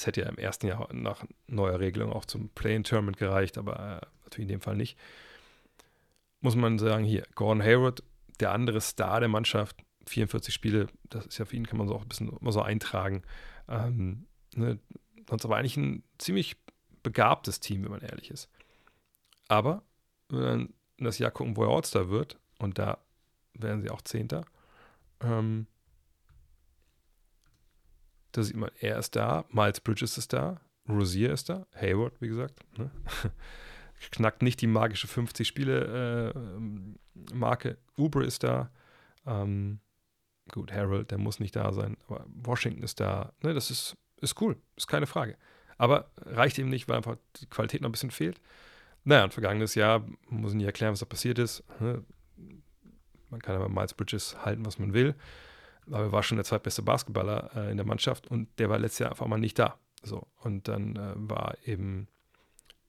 Das 0.00 0.06
hätte 0.06 0.22
ja 0.22 0.30
im 0.30 0.38
ersten 0.38 0.66
Jahr 0.66 0.88
nach 0.94 1.26
neuer 1.46 1.78
Regelung 1.78 2.10
auch 2.10 2.24
zum 2.24 2.48
Play-in-Tournament 2.48 3.18
gereicht, 3.18 3.58
aber 3.58 3.74
äh, 3.74 4.06
natürlich 4.24 4.44
in 4.44 4.54
dem 4.54 4.60
Fall 4.62 4.74
nicht. 4.74 4.96
Muss 6.40 6.56
man 6.56 6.78
sagen, 6.78 7.04
hier, 7.04 7.26
Gordon 7.34 7.62
Hayward, 7.62 8.02
der 8.40 8.52
andere 8.52 8.80
Star 8.80 9.20
der 9.20 9.28
Mannschaft, 9.28 9.76
44 10.06 10.54
Spiele, 10.54 10.86
das 11.10 11.26
ist 11.26 11.36
ja 11.36 11.44
für 11.44 11.54
ihn, 11.54 11.66
kann 11.66 11.76
man 11.76 11.86
so 11.86 11.94
auch 11.94 12.00
ein 12.00 12.08
bisschen 12.08 12.34
immer 12.34 12.50
so 12.50 12.62
eintragen. 12.62 13.24
Ähm, 13.68 14.26
ne, 14.54 14.78
sonst 15.28 15.44
aber 15.44 15.58
eigentlich 15.58 15.76
ein 15.76 16.02
ziemlich 16.16 16.56
begabtes 17.02 17.60
Team, 17.60 17.84
wenn 17.84 17.90
man 17.90 18.00
ehrlich 18.00 18.30
ist. 18.30 18.48
Aber 19.48 19.82
wenn 20.30 20.38
wir 20.38 20.46
dann 20.46 20.74
in 20.96 21.04
das 21.04 21.18
Jahr 21.18 21.30
gucken, 21.30 21.58
wo 21.58 21.64
er 21.64 21.76
All-Star 21.76 22.08
wird, 22.08 22.38
und 22.58 22.78
da 22.78 22.96
werden 23.52 23.82
sie 23.82 23.90
auch 23.90 24.00
Zehnter, 24.00 24.46
ähm, 25.20 25.66
da 28.32 28.42
sieht 28.42 28.56
man, 28.56 28.70
er 28.80 28.98
ist 28.98 29.14
da, 29.16 29.44
Miles 29.50 29.80
Bridges 29.80 30.18
ist 30.18 30.32
da, 30.32 30.60
Rosier 30.88 31.32
ist 31.32 31.48
da, 31.48 31.66
Hayward, 31.74 32.20
wie 32.20 32.28
gesagt. 32.28 32.60
Ne? 32.78 32.90
Knackt 34.10 34.42
nicht 34.42 34.60
die 34.62 34.66
magische 34.66 35.06
50-Spiele-Marke. 35.06 37.68
Äh, 37.68 37.76
Uber 38.00 38.24
ist 38.24 38.42
da. 38.42 38.70
Ähm, 39.26 39.80
gut, 40.50 40.72
Harold, 40.72 41.10
der 41.10 41.18
muss 41.18 41.38
nicht 41.38 41.54
da 41.54 41.70
sein, 41.72 41.98
aber 42.08 42.24
Washington 42.28 42.82
ist 42.82 43.00
da. 43.00 43.34
Ne, 43.42 43.52
das 43.52 43.70
ist, 43.70 43.98
ist 44.20 44.40
cool, 44.40 44.56
ist 44.76 44.86
keine 44.86 45.06
Frage. 45.06 45.36
Aber 45.76 46.10
reicht 46.16 46.56
ihm 46.58 46.70
nicht, 46.70 46.88
weil 46.88 46.96
einfach 46.96 47.16
die 47.36 47.46
Qualität 47.46 47.82
noch 47.82 47.88
ein 47.88 47.92
bisschen 47.92 48.10
fehlt. 48.10 48.40
Naja, 49.04 49.24
und 49.24 49.32
vergangenes 49.32 49.74
Jahr 49.74 50.06
muss 50.28 50.52
ich 50.52 50.56
nicht 50.56 50.66
erklären, 50.66 50.92
was 50.92 51.00
da 51.00 51.06
passiert 51.06 51.38
ist. 51.38 51.64
Ne? 51.80 52.04
Man 53.30 53.40
kann 53.40 53.56
aber 53.56 53.68
Miles 53.68 53.94
Bridges 53.94 54.36
halten, 54.44 54.66
was 54.66 54.78
man 54.78 54.92
will. 54.92 55.14
Aber 55.90 56.04
er 56.04 56.12
war 56.12 56.22
schon 56.22 56.36
der 56.36 56.44
zweitbeste 56.44 56.82
Basketballer 56.82 57.50
äh, 57.54 57.70
in 57.70 57.76
der 57.76 57.86
Mannschaft 57.86 58.28
und 58.28 58.48
der 58.58 58.70
war 58.70 58.78
letztes 58.78 59.00
Jahr 59.00 59.10
einfach 59.10 59.26
mal 59.26 59.38
nicht 59.38 59.58
da. 59.58 59.78
So. 60.02 60.26
Und 60.42 60.68
dann 60.68 60.96
äh, 60.96 61.12
war 61.16 61.56
eben 61.64 62.08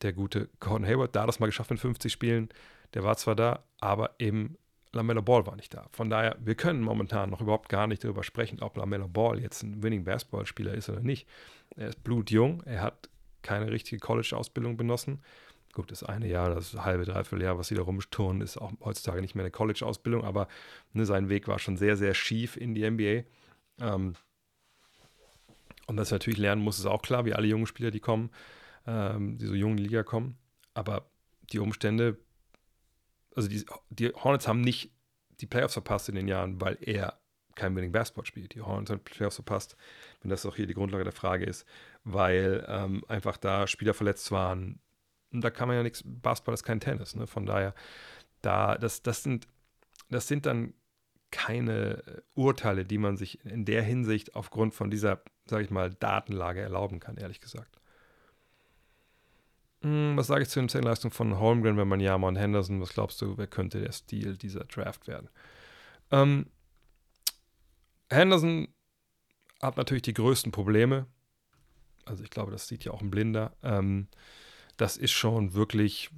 der 0.01 0.13
gute 0.13 0.49
Gordon 0.59 0.87
Hayward 0.87 1.15
da, 1.15 1.25
das 1.25 1.39
mal 1.39 1.47
geschafft 1.47 1.71
in 1.71 1.77
50 1.77 2.11
Spielen. 2.11 2.49
Der 2.93 3.03
war 3.03 3.15
zwar 3.17 3.35
da, 3.35 3.63
aber 3.79 4.15
eben 4.19 4.57
LaMelo 4.93 5.21
Ball 5.21 5.45
war 5.45 5.55
nicht 5.55 5.73
da. 5.73 5.87
Von 5.91 6.09
daher, 6.09 6.35
wir 6.39 6.55
können 6.55 6.81
momentan 6.81 7.29
noch 7.29 7.41
überhaupt 7.41 7.69
gar 7.69 7.87
nicht 7.87 8.03
darüber 8.03 8.23
sprechen, 8.23 8.61
ob 8.61 8.75
LaMelo 8.77 9.07
Ball 9.07 9.39
jetzt 9.39 9.63
ein 9.63 9.81
Winning 9.81 10.03
Basketball-Spieler 10.03 10.73
ist 10.73 10.89
oder 10.89 10.99
nicht. 10.99 11.27
Er 11.75 11.89
ist 11.89 12.03
blutjung, 12.03 12.61
er 12.65 12.81
hat 12.81 13.09
keine 13.41 13.71
richtige 13.71 13.99
College-Ausbildung 13.99 14.77
benossen. 14.77 15.21
Gut, 15.73 15.91
das 15.91 16.03
eine 16.03 16.27
Jahr, 16.27 16.53
das 16.53 16.73
halbe, 16.73 17.05
dreiviertel 17.05 17.43
Jahr, 17.43 17.57
was 17.57 17.67
sie 17.67 17.75
da 17.75 17.81
rumturnen, 17.81 18.41
ist 18.41 18.57
auch 18.57 18.71
heutzutage 18.83 19.21
nicht 19.21 19.35
mehr 19.35 19.43
eine 19.43 19.51
College-Ausbildung, 19.51 20.23
aber 20.23 20.47
ne, 20.93 21.05
sein 21.05 21.29
Weg 21.29 21.47
war 21.47 21.59
schon 21.59 21.77
sehr, 21.77 21.97
sehr 21.97 22.13
schief 22.13 22.57
in 22.57 22.75
die 22.75 22.89
NBA. 22.89 23.23
Ähm, 23.79 24.15
und 25.87 25.97
dass 25.97 26.11
er 26.11 26.15
natürlich 26.15 26.39
lernen 26.39 26.61
muss, 26.61 26.79
ist 26.79 26.85
auch 26.85 27.01
klar, 27.01 27.25
wie 27.25 27.33
alle 27.33 27.47
jungen 27.47 27.67
Spieler, 27.67 27.91
die 27.91 27.99
kommen, 27.99 28.31
ähm, 28.87 29.37
die 29.37 29.45
so 29.45 29.53
jungen 29.53 29.77
Liga 29.77 30.03
kommen. 30.03 30.37
Aber 30.73 31.09
die 31.51 31.59
Umstände, 31.59 32.17
also 33.35 33.49
die, 33.49 33.65
die 33.89 34.09
Hornets 34.09 34.47
haben 34.47 34.61
nicht 34.61 34.91
die 35.41 35.47
Playoffs 35.47 35.73
verpasst 35.73 36.07
in 36.09 36.15
den 36.15 36.27
Jahren, 36.27 36.61
weil 36.61 36.77
er 36.81 37.19
kein 37.55 37.75
Winning 37.75 37.91
Basketball 37.91 38.25
spielt. 38.25 38.55
Die 38.55 38.61
Hornets 38.61 38.91
haben 38.91 39.03
Playoffs 39.03 39.35
verpasst, 39.35 39.75
wenn 40.21 40.29
das 40.29 40.45
auch 40.45 40.55
hier 40.55 40.67
die 40.67 40.73
Grundlage 40.73 41.03
der 41.03 41.13
Frage 41.13 41.45
ist, 41.45 41.65
weil 42.03 42.65
ähm, 42.67 43.03
einfach 43.07 43.37
da 43.37 43.67
Spieler 43.67 43.93
verletzt 43.93 44.31
waren. 44.31 44.79
Da 45.31 45.49
kann 45.49 45.67
man 45.67 45.77
ja 45.77 45.83
nichts, 45.83 46.03
Basketball 46.05 46.53
ist 46.53 46.63
kein 46.63 46.79
Tennis. 46.79 47.15
Ne? 47.15 47.27
Von 47.27 47.45
daher, 47.45 47.73
da, 48.41 48.77
das, 48.77 49.01
das, 49.01 49.23
sind, 49.23 49.47
das 50.09 50.27
sind 50.27 50.45
dann 50.45 50.73
keine 51.31 52.03
äh, 52.05 52.21
Urteile, 52.35 52.85
die 52.85 52.97
man 52.97 53.17
sich 53.17 53.43
in 53.45 53.65
der 53.65 53.81
Hinsicht 53.81 54.35
aufgrund 54.35 54.73
von 54.73 54.91
dieser, 54.91 55.21
sage 55.45 55.63
ich 55.63 55.71
mal, 55.71 55.89
Datenlage 55.91 56.61
erlauben 56.61 56.99
kann, 56.99 57.17
ehrlich 57.17 57.39
gesagt. 57.39 57.79
Hm, 59.81 60.15
was 60.15 60.27
sage 60.27 60.43
ich 60.43 60.49
zu 60.49 60.59
den 60.59 60.69
Zählleistungen 60.69 61.13
von 61.13 61.39
Holmgren, 61.39 61.77
wenn 61.77 61.87
man 61.87 61.99
Yama 61.99 62.27
und 62.27 62.35
Henderson, 62.35 62.81
was 62.81 62.93
glaubst 62.93 63.21
du, 63.21 63.37
wer 63.37 63.47
könnte 63.47 63.79
der 63.79 63.91
Stil 63.91 64.37
dieser 64.37 64.65
Draft 64.65 65.07
werden? 65.07 65.29
Ähm, 66.11 66.47
Henderson 68.09 68.67
hat 69.61 69.77
natürlich 69.77 70.03
die 70.03 70.13
größten 70.13 70.51
Probleme. 70.51 71.07
Also 72.05 72.23
ich 72.23 72.29
glaube, 72.29 72.51
das 72.51 72.67
sieht 72.67 72.83
ja 72.83 72.91
auch 72.91 73.01
ein 73.01 73.11
Blinder. 73.11 73.55
Ähm, 73.63 74.07
das 74.81 74.97
ist 74.97 75.11
schon 75.11 75.53
wirklich, 75.53 76.09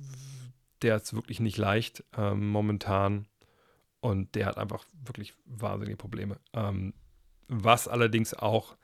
der 0.81 0.95
ist 0.95 1.13
wirklich 1.13 1.41
nicht 1.41 1.57
leicht 1.57 2.05
ähm, 2.17 2.47
momentan. 2.47 3.27
Und 3.99 4.35
der 4.35 4.45
hat 4.45 4.57
einfach 4.57 4.85
wirklich 5.05 5.33
wahnsinnige 5.45 5.97
Probleme. 5.97 6.37
Ähm, 6.53 6.93
was 7.49 7.89
allerdings 7.89 8.33
auch, 8.33 8.77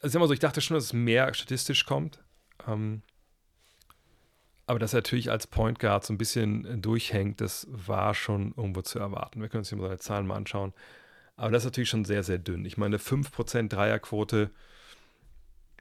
also 0.00 0.18
immer 0.18 0.26
so, 0.26 0.32
ich 0.32 0.40
dachte 0.40 0.62
schon, 0.62 0.76
dass 0.76 0.84
es 0.84 0.92
mehr 0.94 1.32
statistisch 1.34 1.84
kommt. 1.84 2.24
Ähm, 2.66 3.02
aber 4.66 4.78
dass 4.78 4.94
er 4.94 4.98
natürlich 4.98 5.30
als 5.30 5.46
Point 5.46 5.78
Guard 5.78 6.06
so 6.06 6.14
ein 6.14 6.18
bisschen 6.18 6.80
durchhängt, 6.80 7.42
das 7.42 7.66
war 7.70 8.14
schon 8.14 8.54
irgendwo 8.56 8.80
zu 8.80 8.98
erwarten. 8.98 9.42
Wir 9.42 9.48
können 9.50 9.60
uns 9.60 9.68
hier 9.68 9.76
mal 9.76 9.88
seine 9.88 9.98
Zahlen 9.98 10.26
mal 10.26 10.36
anschauen. 10.36 10.72
Aber 11.36 11.50
das 11.50 11.64
ist 11.64 11.66
natürlich 11.66 11.90
schon 11.90 12.06
sehr, 12.06 12.22
sehr 12.22 12.38
dünn. 12.38 12.64
Ich 12.64 12.78
meine, 12.78 12.96
5% 12.96 13.68
Dreierquote, 13.68 14.50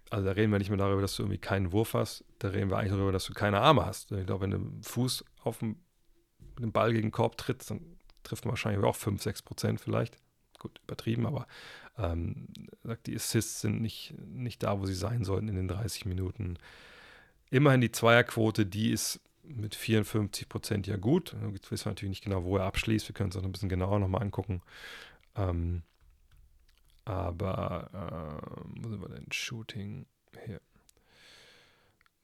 also 0.10 0.26
da 0.26 0.32
reden 0.32 0.52
wir 0.52 0.60
nicht 0.60 0.70
mehr 0.70 0.78
darüber, 0.78 1.02
dass 1.02 1.16
du 1.16 1.24
irgendwie 1.24 1.38
keinen 1.38 1.72
Wurf 1.72 1.94
hast. 1.94 2.24
Da 2.40 2.50
reden 2.50 2.70
wir 2.70 2.78
eigentlich 2.78 2.94
darüber, 2.94 3.12
dass 3.12 3.26
du 3.26 3.34
keine 3.34 3.62
Arme 3.62 3.86
hast. 3.86 4.12
Ich 4.12 4.26
glaube, 4.26 4.42
wenn 4.44 4.52
du 4.52 4.60
Fuß 4.82 5.24
auf 5.44 5.62
mit 5.62 5.78
dem 6.60 6.72
Ball 6.72 6.92
gegen 6.92 7.08
den 7.08 7.12
Korb 7.12 7.38
tritt, 7.38 7.70
dann 7.70 7.82
trifft 8.24 8.46
man 8.46 8.52
wahrscheinlich 8.52 8.84
auch 8.84 8.96
5, 8.96 9.22
6 9.22 9.42
Prozent 9.44 9.82
vielleicht. 9.82 10.18
Gut, 10.58 10.82
übertrieben, 10.84 11.26
aber 11.26 11.48
ähm, 11.98 12.48
die 13.06 13.16
Assists 13.16 13.62
sind 13.62 13.82
nicht, 13.82 14.14
nicht 14.28 14.64
da, 14.64 14.80
wo 14.80 14.86
sie 14.86 14.96
sein 14.96 15.24
sollten 15.24 15.48
in 15.48 15.56
den 15.56 15.68
30 15.68 16.06
Minuten. 16.06 16.58
Immerhin 17.50 17.82
die 17.82 17.92
Zweierquote, 17.92 18.66
die 18.66 18.92
ist 18.92 19.22
mit 19.44 19.76
54 19.76 20.50
Prozent 20.50 20.88
ja 20.88 20.98
gut. 20.98 21.36
Jetzt 21.54 21.72
wissen 21.72 21.86
wir 21.86 21.92
natürlich 21.92 22.10
nicht 22.10 22.24
genau, 22.24 22.44
wo 22.44 22.58
er 22.58 22.66
abschließt. 22.66 23.08
Wir 23.08 23.14
können 23.14 23.30
es 23.30 23.38
auch 23.38 23.44
ein 23.44 23.52
bisschen 23.52 23.70
genauer 23.70 24.00
nochmal 24.00 24.22
angucken. 24.22 24.62
Ähm, 25.36 25.84
aber, 27.10 27.90
äh, 27.92 28.82
wo 28.82 28.90
sind 28.90 29.02
wir 29.02 29.10
denn? 29.10 29.32
Shooting. 29.32 30.06
Hier. 30.46 30.62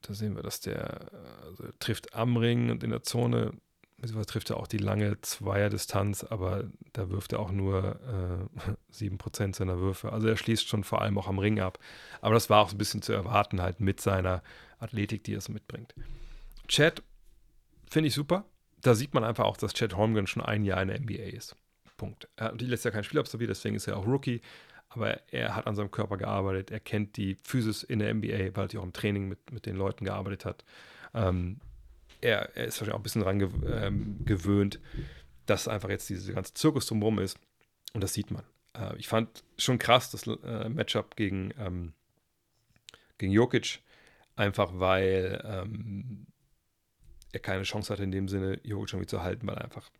Da 0.02 0.14
sehen 0.14 0.36
wir, 0.36 0.42
dass 0.44 0.60
der 0.60 1.10
also 1.42 1.64
trifft 1.80 2.14
am 2.14 2.36
Ring 2.36 2.70
und 2.70 2.84
in 2.84 2.90
der 2.90 3.02
Zone 3.02 3.52
beziehungsweise 3.96 4.26
trifft 4.26 4.50
er 4.50 4.58
auch 4.58 4.68
die 4.68 4.78
lange 4.78 5.20
Zweierdistanz, 5.22 6.22
aber 6.22 6.70
da 6.92 7.10
wirft 7.10 7.32
er 7.32 7.40
auch 7.40 7.50
nur 7.50 8.48
äh, 8.60 8.92
7% 8.92 9.56
seiner 9.56 9.80
Würfe. 9.80 10.12
Also 10.12 10.28
er 10.28 10.36
schließt 10.36 10.68
schon 10.68 10.84
vor 10.84 11.02
allem 11.02 11.18
auch 11.18 11.26
am 11.26 11.38
Ring 11.38 11.58
ab. 11.58 11.78
Aber 12.20 12.34
das 12.34 12.48
war 12.48 12.62
auch 12.62 12.70
ein 12.70 12.78
bisschen 12.78 13.02
zu 13.02 13.12
erwarten, 13.12 13.60
halt 13.60 13.80
mit 13.80 14.00
seiner 14.00 14.42
Athletik, 14.78 15.24
die 15.24 15.34
er 15.34 15.40
so 15.40 15.52
mitbringt. 15.52 15.94
Chad 16.68 17.02
finde 17.90 18.08
ich 18.08 18.14
super. 18.14 18.44
Da 18.82 18.94
sieht 18.94 19.14
man 19.14 19.24
einfach 19.24 19.46
auch, 19.46 19.56
dass 19.56 19.72
Chad 19.72 19.96
Holmgren 19.96 20.28
schon 20.28 20.42
ein 20.42 20.64
Jahr 20.64 20.82
in 20.82 20.88
der 20.88 21.00
NBA 21.00 21.34
ist. 21.36 21.56
Punkt. 21.96 22.28
Er 22.36 22.46
hat 22.46 22.52
natürlich 22.52 22.70
letztes 22.70 22.84
Jahr 22.84 22.92
kein 22.92 23.04
Spiel 23.04 23.18
absolviert, 23.18 23.50
deswegen 23.50 23.74
ist 23.74 23.88
er 23.88 23.96
auch 23.96 24.06
Rookie. 24.06 24.40
Aber 24.88 25.20
er 25.32 25.54
hat 25.54 25.66
an 25.66 25.74
seinem 25.74 25.90
Körper 25.90 26.16
gearbeitet. 26.16 26.70
Er 26.70 26.80
kennt 26.80 27.16
die 27.16 27.36
Physis 27.42 27.82
in 27.82 27.98
der 27.98 28.14
NBA, 28.14 28.56
weil 28.56 28.68
er 28.72 28.80
auch 28.80 28.84
im 28.84 28.92
Training 28.92 29.28
mit, 29.28 29.52
mit 29.52 29.66
den 29.66 29.76
Leuten 29.76 30.04
gearbeitet 30.04 30.44
hat. 30.44 30.64
Ähm, 31.14 31.60
er, 32.20 32.56
er 32.56 32.66
ist 32.66 32.76
wahrscheinlich 32.80 32.94
auch 32.94 33.00
ein 33.00 33.02
bisschen 33.02 33.22
daran 33.22 33.38
gew 33.38 33.50
ähm, 33.66 34.24
gewöhnt, 34.24 34.80
dass 35.46 35.68
einfach 35.68 35.90
jetzt 35.90 36.08
diese 36.08 36.32
ganze 36.32 36.54
Zirkus 36.54 36.86
drumherum 36.86 37.18
ist. 37.18 37.38
Und 37.92 38.02
das 38.02 38.14
sieht 38.14 38.30
man. 38.30 38.42
Äh, 38.74 38.96
ich 38.96 39.08
fand 39.08 39.44
schon 39.58 39.78
krass 39.78 40.10
das 40.10 40.26
äh, 40.26 40.68
Matchup 40.68 41.16
gegen, 41.16 41.52
ähm, 41.58 41.92
gegen 43.18 43.32
Jokic, 43.32 43.80
einfach 44.34 44.72
weil 44.74 45.42
ähm, 45.44 46.26
er 47.32 47.40
keine 47.40 47.62
Chance 47.62 47.92
hatte, 47.92 48.04
in 48.04 48.12
dem 48.12 48.28
Sinne 48.28 48.60
Jokic 48.62 48.92
irgendwie 48.92 49.08
zu 49.08 49.22
halten, 49.22 49.46
weil 49.46 49.56
er 49.56 49.64
einfach 49.64 49.90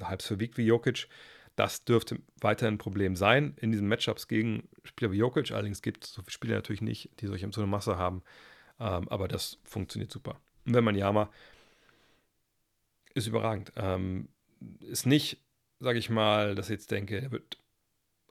halb 0.00 0.22
so 0.22 0.38
wiegt 0.40 0.58
wie 0.58 0.66
Jokic. 0.66 1.08
Das 1.56 1.84
dürfte 1.84 2.20
weiterhin 2.40 2.74
ein 2.74 2.78
Problem 2.78 3.16
sein 3.16 3.56
in 3.60 3.72
diesen 3.72 3.88
Matchups 3.88 4.28
gegen 4.28 4.68
Spieler 4.84 5.10
wie 5.10 5.16
Jokic. 5.16 5.52
Allerdings 5.52 5.82
gibt 5.82 6.04
es 6.04 6.12
so 6.12 6.22
viele 6.22 6.32
Spieler 6.32 6.54
natürlich 6.56 6.82
nicht, 6.82 7.10
die 7.20 7.26
solche 7.26 7.50
so 7.50 7.62
eine 7.62 7.70
Masse 7.70 7.96
haben. 7.96 8.22
Ähm, 8.78 9.08
aber 9.08 9.26
das 9.26 9.58
funktioniert 9.64 10.12
super. 10.12 10.38
Und 10.66 10.74
wenn 10.74 10.84
man 10.84 10.94
Yama 10.94 11.30
ist 13.14 13.26
überragend. 13.26 13.72
Ähm, 13.76 14.28
ist 14.80 15.06
nicht, 15.06 15.38
sage 15.80 15.98
ich 15.98 16.10
mal, 16.10 16.54
dass 16.54 16.66
ich 16.66 16.72
jetzt 16.72 16.90
denke, 16.90 17.20
er 17.20 17.32
wird 17.32 17.58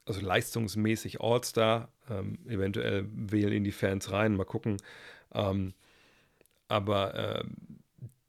also 0.06 0.22
leistungsmäßig 0.22 1.22
All-Star. 1.22 1.92
Ähm, 2.10 2.38
eventuell 2.48 3.08
wählen 3.12 3.54
ihn 3.54 3.64
die 3.64 3.72
Fans 3.72 4.12
rein, 4.12 4.36
mal 4.36 4.46
gucken. 4.46 4.78
Ähm, 5.34 5.74
aber 6.68 7.16
äh, 7.16 7.44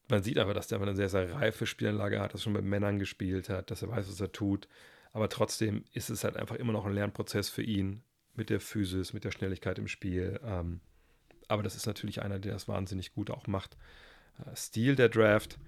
man 0.08 0.22
sieht 0.22 0.38
einfach, 0.38 0.54
dass 0.54 0.68
der 0.68 0.80
eine 0.80 0.94
sehr, 0.94 1.08
sehr 1.08 1.32
reife 1.32 1.66
Spielanlage 1.66 2.20
hat, 2.20 2.32
dass 2.32 2.42
er 2.42 2.44
schon 2.44 2.52
mit 2.52 2.64
Männern 2.64 2.98
gespielt 2.98 3.48
hat, 3.48 3.70
dass 3.70 3.82
er 3.82 3.88
weiß, 3.88 4.08
was 4.08 4.20
er 4.20 4.32
tut. 4.32 4.68
Aber 5.12 5.28
trotzdem 5.28 5.84
ist 5.92 6.10
es 6.10 6.24
halt 6.24 6.36
einfach 6.36 6.56
immer 6.56 6.72
noch 6.72 6.84
ein 6.84 6.92
Lernprozess 6.92 7.48
für 7.48 7.62
ihn 7.62 8.02
mit 8.34 8.50
der 8.50 8.60
Physis, 8.60 9.12
mit 9.12 9.24
der 9.24 9.30
Schnelligkeit 9.30 9.78
im 9.78 9.88
Spiel. 9.88 10.38
Ähm, 10.44 10.80
aber 11.48 11.62
das 11.62 11.76
ist 11.76 11.86
natürlich 11.86 12.22
einer, 12.22 12.38
der 12.38 12.52
das 12.52 12.68
wahnsinnig 12.68 13.14
gut 13.14 13.30
auch 13.30 13.46
macht. 13.46 13.76
Äh, 14.44 14.54
Stil 14.54 14.94
der 14.94 15.08
Draft. 15.08 15.58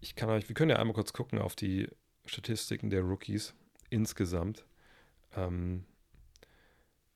Ich 0.00 0.14
kann 0.14 0.28
euch, 0.28 0.48
wir 0.48 0.54
können 0.54 0.70
ja 0.70 0.76
einmal 0.76 0.94
kurz 0.94 1.12
gucken 1.12 1.38
auf 1.38 1.56
die 1.56 1.88
Statistiken 2.26 2.90
der 2.90 3.02
Rookies 3.02 3.54
insgesamt. 3.90 4.64
Ähm, 5.34 5.84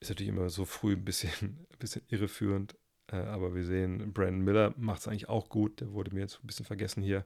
ist 0.00 0.08
natürlich 0.08 0.32
immer 0.32 0.48
so 0.48 0.64
früh 0.64 0.94
ein 0.94 1.04
bisschen, 1.04 1.30
ein 1.70 1.78
bisschen 1.78 2.02
irreführend, 2.08 2.76
aber 3.16 3.54
wir 3.54 3.64
sehen, 3.64 4.12
Brandon 4.12 4.42
Miller 4.42 4.74
macht 4.76 5.00
es 5.00 5.09
eigentlich 5.09 5.28
auch 5.28 5.48
gut. 5.48 5.80
Der 5.80 5.92
wurde 5.92 6.14
mir 6.14 6.20
jetzt 6.20 6.40
ein 6.42 6.46
bisschen 6.46 6.66
vergessen 6.66 7.02
hier. 7.02 7.24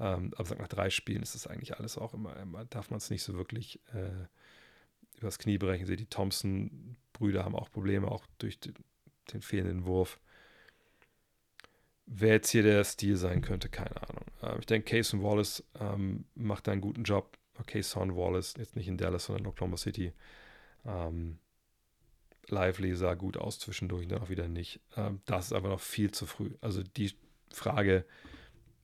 Ähm, 0.00 0.32
aber 0.36 0.54
nach 0.56 0.68
drei 0.68 0.90
Spielen 0.90 1.22
ist 1.22 1.34
das 1.34 1.46
eigentlich 1.46 1.76
alles 1.78 1.98
auch 1.98 2.14
immer, 2.14 2.36
immer 2.36 2.64
darf 2.64 2.90
man 2.90 2.98
es 2.98 3.10
nicht 3.10 3.22
so 3.22 3.34
wirklich 3.34 3.80
äh, 3.92 4.26
übers 5.18 5.38
Knie 5.38 5.58
brechen. 5.58 5.86
Die 5.86 6.06
Thompson-Brüder 6.06 7.44
haben 7.44 7.56
auch 7.56 7.70
Probleme, 7.70 8.08
auch 8.08 8.24
durch 8.38 8.60
die, 8.60 8.72
den 9.32 9.42
fehlenden 9.42 9.86
Wurf. 9.86 10.20
Wer 12.06 12.34
jetzt 12.34 12.50
hier 12.50 12.62
der 12.62 12.84
Stil 12.84 13.16
sein 13.16 13.42
könnte, 13.42 13.68
keine 13.68 13.96
Ahnung. 14.08 14.24
Äh, 14.42 14.58
ich 14.60 14.66
denke, 14.66 14.96
Case 14.96 15.20
Wallace 15.20 15.64
ähm, 15.78 16.24
macht 16.34 16.66
da 16.66 16.72
einen 16.72 16.80
guten 16.80 17.02
Job. 17.02 17.36
Okay, 17.58 17.82
Son 17.82 18.14
Wallace, 18.16 18.54
jetzt 18.56 18.76
nicht 18.76 18.86
in 18.88 18.96
Dallas, 18.96 19.24
sondern 19.26 19.44
in 19.44 19.50
Oklahoma 19.50 19.76
City. 19.76 20.12
Ähm, 20.86 21.38
Lively 22.50 22.94
sah 22.94 23.14
gut 23.14 23.36
aus 23.36 23.58
zwischendurch, 23.58 24.06
dann 24.08 24.22
auch 24.22 24.28
wieder 24.30 24.48
nicht. 24.48 24.80
Ähm, 24.96 25.20
das 25.26 25.46
ist 25.46 25.52
aber 25.52 25.68
noch 25.68 25.80
viel 25.80 26.10
zu 26.10 26.26
früh. 26.26 26.50
Also 26.60 26.82
die 26.82 27.12
Frage 27.52 28.04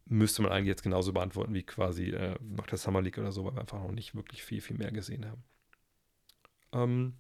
müsste 0.07 0.43
man 0.43 0.53
eigentlich 0.53 0.69
jetzt 0.69 0.83
genauso 0.83 1.13
beantworten 1.13 1.55
wie 1.55 1.63
quasi 1.63 2.11
äh, 2.11 2.37
nach 2.41 2.67
der 2.67 2.79
Summer 2.79 3.03
League 3.03 3.19
oder 3.19 3.33
so, 3.33 3.45
weil 3.45 3.55
wir 3.55 3.61
einfach 3.61 3.81
noch 3.81 3.93
nicht 3.93 4.15
wirklich 4.15 4.43
viel, 4.43 4.61
viel 4.61 4.77
mehr 4.77 4.93
gesehen 4.93 5.27
haben. 5.27 5.43
Ähm, 6.73 7.15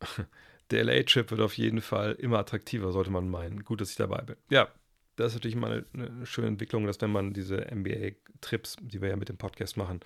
der 0.70 0.84
LA-Trip 0.84 1.30
wird 1.30 1.40
auf 1.40 1.56
jeden 1.56 1.80
Fall 1.80 2.12
immer 2.12 2.38
attraktiver, 2.38 2.92
sollte 2.92 3.10
man 3.10 3.28
meinen. 3.28 3.64
Gut, 3.64 3.80
dass 3.80 3.90
ich 3.90 3.96
dabei 3.96 4.22
bin. 4.22 4.36
Ja, 4.50 4.68
das 5.16 5.28
ist 5.28 5.34
natürlich 5.34 5.56
mal 5.56 5.86
eine, 5.92 6.08
eine 6.08 6.26
schöne 6.26 6.48
Entwicklung, 6.48 6.86
dass 6.86 7.00
wenn 7.00 7.12
man 7.12 7.32
diese 7.32 7.66
NBA-Trips, 7.72 8.76
die 8.80 9.00
wir 9.00 9.10
ja 9.10 9.16
mit 9.16 9.28
dem 9.28 9.36
Podcast 9.36 9.76
machen, 9.76 10.00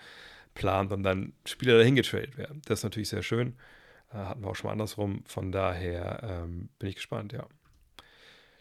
plant 0.59 0.93
und 0.93 1.05
dann 1.05 1.33
Spieler 1.47 1.79
dahin 1.79 1.95
getradet 1.95 2.37
werden. 2.37 2.61
Das 2.67 2.81
ist 2.81 2.83
natürlich 2.83 3.09
sehr 3.09 3.23
schön. 3.23 3.57
Äh, 4.11 4.17
hatten 4.17 4.43
wir 4.43 4.51
auch 4.51 4.57
schon 4.57 4.69
mal 4.69 4.73
andersrum. 4.73 5.23
Von 5.25 5.53
daher 5.53 6.21
ähm, 6.23 6.69
bin 6.79 6.89
ich 6.91 6.97
gespannt, 6.97 7.33
ja. 7.33 7.47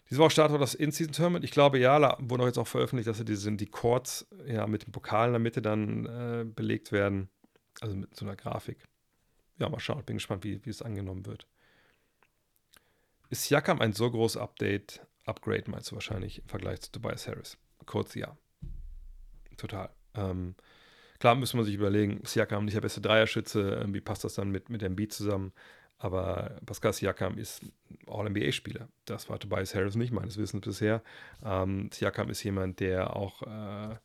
Diese 0.08 0.20
Woche 0.20 0.30
startet 0.30 0.58
das 0.60 0.74
In-Season-Tournament. 0.74 1.44
Ich 1.44 1.50
glaube, 1.50 1.78
ja, 1.78 1.98
da 1.98 2.16
wurde 2.20 2.44
auch 2.44 2.46
jetzt 2.46 2.56
auch 2.56 2.66
veröffentlicht, 2.66 3.08
dass 3.08 3.22
die, 3.22 3.56
die 3.56 3.66
Courts 3.66 4.26
ja, 4.46 4.66
mit 4.66 4.86
dem 4.86 4.92
Pokal 4.92 5.26
in 5.26 5.32
der 5.32 5.40
Mitte 5.40 5.60
dann 5.60 6.06
äh, 6.06 6.44
belegt 6.44 6.92
werden. 6.92 7.28
Also 7.80 7.94
mit 7.94 8.14
so 8.16 8.24
einer 8.24 8.36
Grafik. 8.36 8.78
Ja, 9.58 9.68
mal 9.68 9.80
schauen. 9.80 10.04
Bin 10.04 10.16
gespannt, 10.16 10.44
wie, 10.44 10.64
wie 10.64 10.70
es 10.70 10.80
angenommen 10.80 11.26
wird. 11.26 11.46
ist 13.28 13.44
Siakam 13.44 13.80
ein 13.80 13.92
so 13.92 14.10
großes 14.10 14.40
Update, 14.40 15.02
Upgrade 15.26 15.70
meinst 15.70 15.90
du 15.90 15.96
wahrscheinlich 15.96 16.38
im 16.38 16.48
Vergleich 16.48 16.80
zu 16.80 16.92
Tobias 16.92 17.28
Harris? 17.28 17.58
Kurz 17.84 18.14
ja. 18.14 18.36
Total. 19.58 19.90
Ähm, 20.14 20.54
klar 21.18 21.34
müsste 21.34 21.56
man 21.56 21.66
sich 21.66 21.74
überlegen, 21.74 22.20
Siakam 22.24 22.64
nicht 22.64 22.74
der 22.74 22.80
beste 22.80 23.00
Dreierschütze, 23.00 23.84
wie 23.88 24.00
passt 24.00 24.24
das 24.24 24.34
dann 24.34 24.50
mit, 24.50 24.70
mit 24.70 24.96
Beat 24.96 25.12
zusammen? 25.12 25.52
Aber 25.98 26.58
Pascal 26.64 26.92
Siakam 26.92 27.38
ist 27.38 27.62
All-NBA-Spieler. 28.06 28.88
Das 29.04 29.28
war 29.28 29.38
Tobias 29.40 29.74
Harris 29.74 29.96
nicht, 29.96 30.12
meines 30.12 30.38
Wissens 30.38 30.64
bisher. 30.64 31.02
Ähm, 31.44 31.90
Siakam 31.92 32.30
ist 32.30 32.42
jemand, 32.44 32.78
der 32.78 33.16
auch 33.16 33.42
äh, 33.42 33.96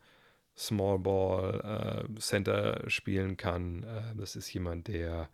Small 0.57 0.99
Ball 0.99 2.07
äh, 2.09 2.19
Center 2.19 2.83
spielen 2.89 3.37
kann. 3.37 3.83
Äh, 3.83 4.15
das 4.17 4.35
ist 4.35 4.51
jemand, 4.53 4.87
der 4.87 5.29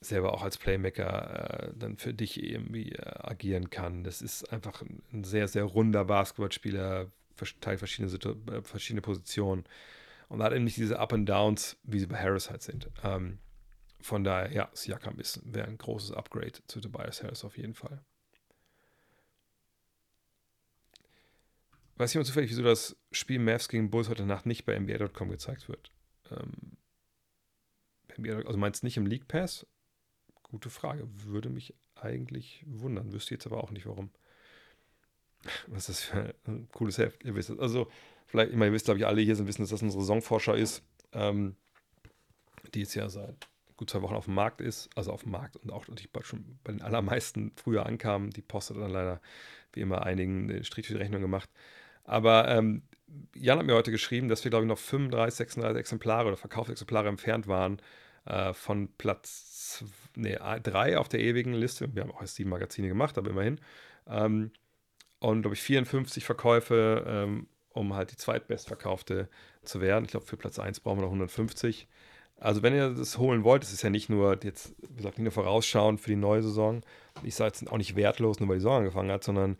selber 0.00 0.32
auch 0.32 0.42
als 0.42 0.56
Playmaker 0.56 1.68
äh, 1.68 1.72
dann 1.76 1.96
für 1.98 2.14
dich 2.14 2.42
irgendwie 2.42 2.92
äh, 2.92 3.02
agieren 3.18 3.68
kann. 3.68 4.04
Das 4.04 4.22
ist 4.22 4.50
einfach 4.52 4.82
ein 5.12 5.24
sehr, 5.24 5.48
sehr 5.48 5.64
runder 5.64 6.04
Basketballspieler, 6.04 7.10
teilt 7.60 7.78
verschiedene, 7.78 8.12
äh, 8.14 8.62
verschiedene 8.62 9.02
Positionen 9.02 9.64
und 10.28 10.42
hat 10.42 10.52
eben 10.52 10.64
nicht 10.64 10.76
diese 10.76 10.98
Up 10.98 11.12
and 11.12 11.28
Downs, 11.28 11.76
wie 11.82 11.98
sie 11.98 12.06
bei 12.06 12.18
Harris 12.18 12.50
halt 12.50 12.62
sind. 12.62 12.90
Ähm, 13.02 13.38
von 14.00 14.24
daher, 14.24 14.52
ja, 14.52 14.70
Siakam 14.72 15.16
wäre 15.44 15.66
ein 15.66 15.78
großes 15.78 16.12
Upgrade 16.12 16.52
zu 16.66 16.80
Tobias 16.80 17.22
Harris 17.22 17.44
auf 17.44 17.56
jeden 17.56 17.74
Fall. 17.74 18.04
Weiß 21.96 22.12
jemand 22.12 22.26
zufällig, 22.26 22.50
wieso 22.50 22.62
das 22.62 22.96
Spiel 23.10 23.38
Mavs 23.38 23.68
gegen 23.68 23.90
Bulls 23.90 24.08
heute 24.08 24.26
Nacht 24.26 24.44
nicht 24.44 24.66
bei 24.66 24.78
NBA.com 24.78 25.30
gezeigt 25.30 25.68
wird? 25.68 25.90
Ähm, 26.30 26.76
also 28.46 28.58
meinst 28.58 28.82
du 28.82 28.86
nicht 28.86 28.96
im 28.96 29.06
League 29.06 29.28
Pass? 29.28 29.66
Gute 30.42 30.70
Frage. 30.70 31.08
Würde 31.24 31.48
mich 31.48 31.74
eigentlich 31.94 32.64
wundern. 32.66 33.12
Wüsste 33.12 33.34
jetzt 33.34 33.46
aber 33.46 33.62
auch 33.62 33.70
nicht, 33.70 33.86
warum. 33.86 34.10
Was 35.68 35.88
ist 35.88 35.88
das 35.88 36.00
für 36.04 36.34
ein 36.46 36.68
cooles 36.70 36.98
Heft? 36.98 37.24
Ihr 37.24 37.34
wisst 37.34 37.50
es. 37.50 37.58
Also, 37.58 37.90
vielleicht, 38.26 38.50
ich 38.50 38.56
meine, 38.56 38.70
ihr 38.70 38.74
wisst, 38.74 38.86
glaube 38.86 38.98
ich, 38.98 39.06
alle 39.06 39.20
hier 39.20 39.36
sind, 39.36 39.46
wissen, 39.46 39.62
dass 39.62 39.70
das 39.70 39.82
unsere 39.82 40.02
Saisonforscher 40.02 40.56
ist, 40.56 40.82
ähm, 41.12 41.56
die 42.74 42.80
jetzt 42.80 42.94
ja 42.94 43.08
seit 43.08 43.48
gut 43.76 43.90
zwei 43.90 44.02
Wochen 44.02 44.14
auf 44.14 44.24
dem 44.24 44.34
Markt 44.34 44.60
ist, 44.60 44.88
also 44.96 45.12
auf 45.12 45.22
dem 45.22 45.32
Markt 45.32 45.56
und 45.56 45.70
auch 45.70 45.86
natürlich 45.88 46.10
schon 46.22 46.58
bei 46.64 46.72
den 46.72 46.82
allermeisten 46.82 47.52
früher 47.56 47.84
ankamen. 47.86 48.30
Die 48.30 48.42
Post 48.42 48.70
hat 48.70 48.78
dann 48.78 48.90
leider 48.90 49.20
wie 49.72 49.80
immer 49.80 50.02
einigen 50.02 50.50
eine 50.50 50.64
Strich 50.64 50.86
für 50.86 50.94
die 50.94 51.00
Rechnung 51.00 51.20
gemacht. 51.20 51.50
Aber 52.04 52.48
ähm, 52.48 52.82
Jan 53.34 53.58
hat 53.58 53.66
mir 53.66 53.74
heute 53.74 53.90
geschrieben, 53.90 54.28
dass 54.28 54.44
wir, 54.44 54.50
glaube 54.50 54.64
ich, 54.64 54.68
noch 54.68 54.78
35, 54.78 55.36
36 55.36 55.78
Exemplare 55.78 56.28
oder 56.28 56.36
Verkaufsexemplare 56.36 57.08
entfernt 57.08 57.46
waren 57.46 57.80
äh, 58.24 58.52
von 58.54 58.88
Platz 58.96 59.84
nee, 60.14 60.38
drei 60.62 60.98
auf 60.98 61.08
der 61.08 61.20
ewigen 61.20 61.54
Liste. 61.54 61.94
Wir 61.94 62.02
haben 62.02 62.10
auch 62.10 62.20
erst 62.20 62.36
sieben 62.36 62.50
Magazine 62.50 62.88
gemacht, 62.88 63.18
aber 63.18 63.30
immerhin. 63.30 63.60
Ähm, 64.06 64.50
und, 65.18 65.42
glaube 65.42 65.54
ich, 65.54 65.62
54 65.62 66.24
Verkäufe, 66.24 67.04
ähm, 67.06 67.48
um 67.76 67.94
halt 67.94 68.12
die 68.12 68.16
zweitbestverkaufte 68.16 69.28
zu 69.62 69.80
werden. 69.80 70.04
Ich 70.04 70.10
glaube, 70.10 70.26
für 70.26 70.36
Platz 70.36 70.58
1 70.58 70.80
brauchen 70.80 70.98
wir 70.98 71.02
noch 71.02 71.10
150. 71.10 71.86
Also, 72.38 72.62
wenn 72.62 72.74
ihr 72.74 72.90
das 72.90 73.18
holen 73.18 73.44
wollt, 73.44 73.62
das 73.62 73.72
ist 73.72 73.82
ja 73.82 73.90
nicht 73.90 74.08
nur 74.08 74.38
jetzt, 74.42 74.74
wie 74.88 74.96
gesagt, 74.96 75.18
nicht 75.18 75.24
nur 75.24 75.32
vorausschauend 75.32 76.00
für 76.00 76.10
die 76.10 76.16
neue 76.16 76.42
Saison. 76.42 76.82
Ich 77.22 77.34
sage 77.34 77.48
jetzt 77.48 77.70
auch 77.70 77.78
nicht 77.78 77.96
wertlos, 77.96 78.40
nur 78.40 78.48
weil 78.48 78.56
die 78.56 78.60
Saison 78.60 78.78
angefangen 78.78 79.10
hat, 79.10 79.24
sondern 79.24 79.56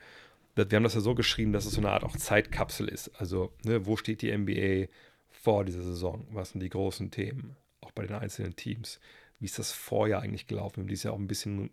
wir 0.54 0.64
haben 0.64 0.84
das 0.84 0.94
ja 0.94 1.00
so 1.00 1.14
geschrieben, 1.14 1.52
dass 1.52 1.66
es 1.66 1.72
so 1.72 1.80
eine 1.80 1.90
Art 1.90 2.04
auch 2.04 2.16
Zeitkapsel 2.16 2.88
ist. 2.88 3.10
Also, 3.20 3.52
ne, 3.64 3.86
wo 3.86 3.96
steht 3.96 4.22
die 4.22 4.36
NBA 4.36 4.90
vor 5.30 5.64
dieser 5.64 5.82
Saison? 5.82 6.26
Was 6.32 6.50
sind 6.50 6.62
die 6.62 6.70
großen 6.70 7.10
Themen? 7.10 7.56
Auch 7.82 7.92
bei 7.92 8.06
den 8.06 8.16
einzelnen 8.16 8.56
Teams. 8.56 9.00
Wie 9.38 9.46
ist 9.46 9.58
das 9.58 9.72
Vorjahr 9.72 10.22
eigentlich 10.22 10.46
gelaufen? 10.46 10.76
Wir 10.76 10.82
haben 10.82 10.88
dieses 10.88 11.04
Jahr 11.04 11.14
auch 11.14 11.18
ein 11.18 11.28
bisschen 11.28 11.70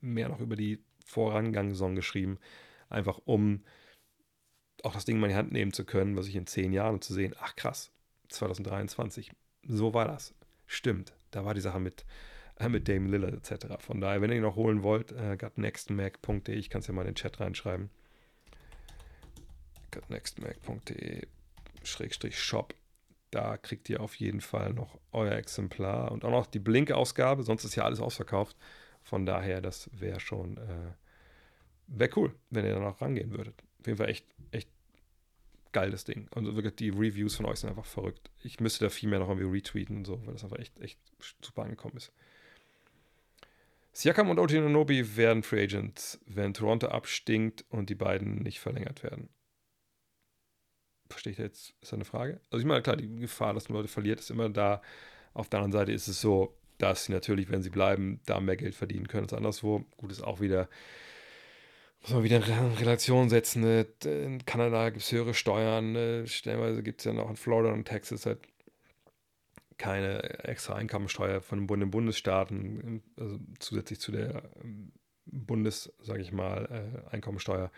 mehr 0.00 0.28
noch 0.28 0.40
über 0.40 0.56
die 0.56 0.80
vorangegangene 1.04 1.74
Saison 1.74 1.94
geschrieben. 1.94 2.38
Einfach 2.88 3.20
um 3.24 3.62
auch 4.84 4.94
das 4.94 5.04
Ding 5.04 5.18
mal 5.18 5.26
in 5.26 5.32
die 5.32 5.36
Hand 5.36 5.52
nehmen 5.52 5.72
zu 5.72 5.84
können, 5.84 6.16
was 6.16 6.28
ich 6.28 6.36
in 6.36 6.46
zehn 6.46 6.72
Jahren 6.72 6.94
und 6.94 7.04
zu 7.04 7.14
sehen, 7.14 7.34
ach 7.40 7.56
krass, 7.56 7.90
2023, 8.28 9.32
so 9.66 9.94
war 9.94 10.06
das. 10.06 10.34
Stimmt, 10.66 11.14
da 11.30 11.44
war 11.44 11.54
die 11.54 11.60
Sache 11.60 11.80
mit, 11.80 12.04
äh, 12.58 12.68
mit 12.68 12.88
Dame 12.88 13.08
Lillard 13.08 13.34
etc. 13.34 13.66
Von 13.78 14.00
daher, 14.00 14.20
wenn 14.20 14.30
ihr 14.30 14.36
ihn 14.36 14.42
noch 14.42 14.56
holen 14.56 14.82
wollt, 14.82 15.12
äh, 15.12 15.36
gotnextmac.de, 15.36 16.54
ich 16.54 16.70
kann 16.70 16.80
es 16.80 16.86
ja 16.86 16.94
mal 16.94 17.02
in 17.02 17.08
den 17.08 17.14
Chat 17.14 17.40
reinschreiben. 17.40 17.90
gotnextmac.de 19.90 21.26
Schrägstrich 21.82 22.38
Shop. 22.38 22.74
Da 23.30 23.56
kriegt 23.56 23.88
ihr 23.88 24.00
auf 24.00 24.14
jeden 24.16 24.40
Fall 24.40 24.72
noch 24.72 24.98
euer 25.12 25.32
Exemplar 25.32 26.12
und 26.12 26.24
auch 26.24 26.30
noch 26.30 26.46
die 26.46 26.60
Blink-Ausgabe, 26.60 27.42
sonst 27.42 27.64
ist 27.64 27.74
ja 27.74 27.84
alles 27.84 28.00
ausverkauft. 28.00 28.56
Von 29.02 29.26
daher, 29.26 29.60
das 29.60 29.90
wäre 29.92 30.20
schon, 30.20 30.56
äh, 30.56 30.92
wäre 31.88 32.10
cool, 32.16 32.34
wenn 32.50 32.64
ihr 32.64 32.74
da 32.74 32.80
noch 32.80 33.00
rangehen 33.00 33.32
würdet. 33.32 33.62
Auf 33.80 33.86
jeden 33.86 33.98
Fall 33.98 34.08
echt, 34.08 34.26
echt 34.50 34.70
geil, 35.74 35.90
das 35.90 36.04
Ding. 36.04 36.28
Und 36.34 36.46
wirklich 36.54 36.76
die 36.76 36.88
Reviews 36.88 37.36
von 37.36 37.44
euch 37.44 37.58
sind 37.58 37.68
einfach 37.68 37.84
verrückt. 37.84 38.30
Ich 38.42 38.60
müsste 38.60 38.86
da 38.86 38.88
viel 38.88 39.10
mehr 39.10 39.18
noch 39.18 39.28
irgendwie 39.28 39.58
retweeten 39.58 39.98
und 39.98 40.06
so, 40.06 40.24
weil 40.24 40.32
das 40.32 40.44
einfach 40.44 40.58
echt, 40.58 40.80
echt 40.80 40.98
super 41.42 41.62
angekommen 41.62 41.98
ist. 41.98 42.12
Siakam 43.92 44.30
und 44.30 44.38
Otinonobi 44.38 45.16
werden 45.16 45.42
Free 45.42 45.64
Agents, 45.64 46.20
wenn 46.26 46.54
Toronto 46.54 46.88
abstinkt 46.88 47.64
und 47.68 47.90
die 47.90 47.94
beiden 47.94 48.36
nicht 48.36 48.60
verlängert 48.60 49.02
werden. 49.02 49.28
Verstehe 51.08 51.32
ich 51.32 51.38
jetzt? 51.38 51.70
Ist 51.80 51.82
das 51.82 51.94
eine 51.94 52.04
Frage? 52.04 52.40
Also 52.50 52.58
ich 52.60 52.66
meine, 52.66 52.82
klar, 52.82 52.96
die 52.96 53.08
Gefahr, 53.16 53.52
dass 53.52 53.68
man 53.68 53.76
Leute 53.76 53.88
verliert, 53.88 54.20
ist 54.20 54.30
immer 54.30 54.48
da. 54.48 54.80
Auf 55.32 55.48
der 55.48 55.60
anderen 55.60 55.72
Seite 55.72 55.92
ist 55.92 56.08
es 56.08 56.20
so, 56.20 56.56
dass 56.78 57.04
sie 57.04 57.12
natürlich, 57.12 57.50
wenn 57.50 57.62
sie 57.62 57.70
bleiben, 57.70 58.20
da 58.26 58.40
mehr 58.40 58.56
Geld 58.56 58.74
verdienen 58.74 59.06
können 59.06 59.24
als 59.24 59.32
anderswo. 59.32 59.84
Gut, 59.96 60.10
ist 60.10 60.22
auch 60.22 60.40
wieder 60.40 60.68
muss 62.04 62.12
man 62.12 62.22
wieder 62.22 62.36
in 62.36 62.74
Relation 62.74 63.30
setzen. 63.30 63.62
Ne? 63.62 63.86
In 64.04 64.44
Kanada 64.44 64.90
gibt 64.90 65.02
es 65.02 65.10
höhere 65.10 65.32
Steuern. 65.32 65.92
Ne? 65.92 66.26
Stellenweise 66.26 66.82
gibt 66.82 67.00
es 67.00 67.06
ja 67.06 67.14
noch 67.14 67.30
in 67.30 67.36
Florida 67.36 67.72
und 67.72 67.86
Texas 67.86 68.26
halt 68.26 68.40
keine 69.78 70.22
extra 70.44 70.74
Einkommensteuer 70.74 71.40
von 71.40 71.66
den 71.66 71.90
Bundesstaaten, 71.90 73.02
also 73.18 73.38
zusätzlich 73.58 74.00
zu 74.00 74.12
der 74.12 74.50
ähm, 74.62 74.92
Bundes, 75.24 75.92
sage 75.98 76.20
ich 76.20 76.30
mal, 76.30 76.68
äh, 77.10 77.14
Einkommensteuer. 77.14 77.72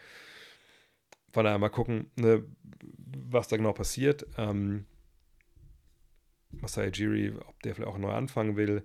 Von 1.32 1.44
daher 1.44 1.58
mal 1.58 1.68
gucken, 1.68 2.10
ne, 2.16 2.44
was 3.30 3.46
da 3.46 3.56
genau 3.56 3.72
passiert. 3.72 4.26
Ähm, 4.36 4.86
Masai 6.50 6.88
Jiri, 6.88 7.32
ob 7.46 7.62
der 7.62 7.76
vielleicht 7.76 7.90
auch 7.90 7.98
neu 7.98 8.10
anfangen 8.10 8.56
will, 8.56 8.84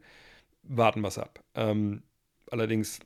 warten 0.62 1.02
wir 1.02 1.08
es 1.08 1.18
ab. 1.18 1.44
Ähm, 1.56 2.04
allerdings 2.52 3.00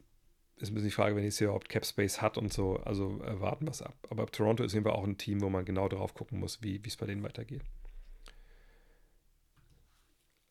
ist 0.57 0.69
ein 0.69 0.73
bisschen 0.73 0.89
die 0.89 0.95
Frage, 0.95 1.15
wenn 1.15 1.23
jetzt 1.23 1.37
hier 1.37 1.47
überhaupt 1.47 1.69
Cap 1.69 1.85
Space 1.85 2.21
hat 2.21 2.37
und 2.37 2.53
so. 2.53 2.77
Also 2.77 3.21
äh, 3.23 3.39
warten 3.41 3.65
wir 3.65 3.71
es 3.71 3.81
ab. 3.81 3.95
Aber 4.09 4.25
Toronto 4.27 4.63
ist 4.63 4.73
jedenfalls 4.73 4.97
auch 4.97 5.03
ein 5.03 5.17
Team, 5.17 5.41
wo 5.41 5.49
man 5.49 5.65
genau 5.65 5.89
darauf 5.89 6.13
gucken 6.13 6.39
muss, 6.39 6.61
wie 6.61 6.81
es 6.85 6.95
bei 6.95 7.05
denen 7.05 7.23
weitergeht. 7.23 7.61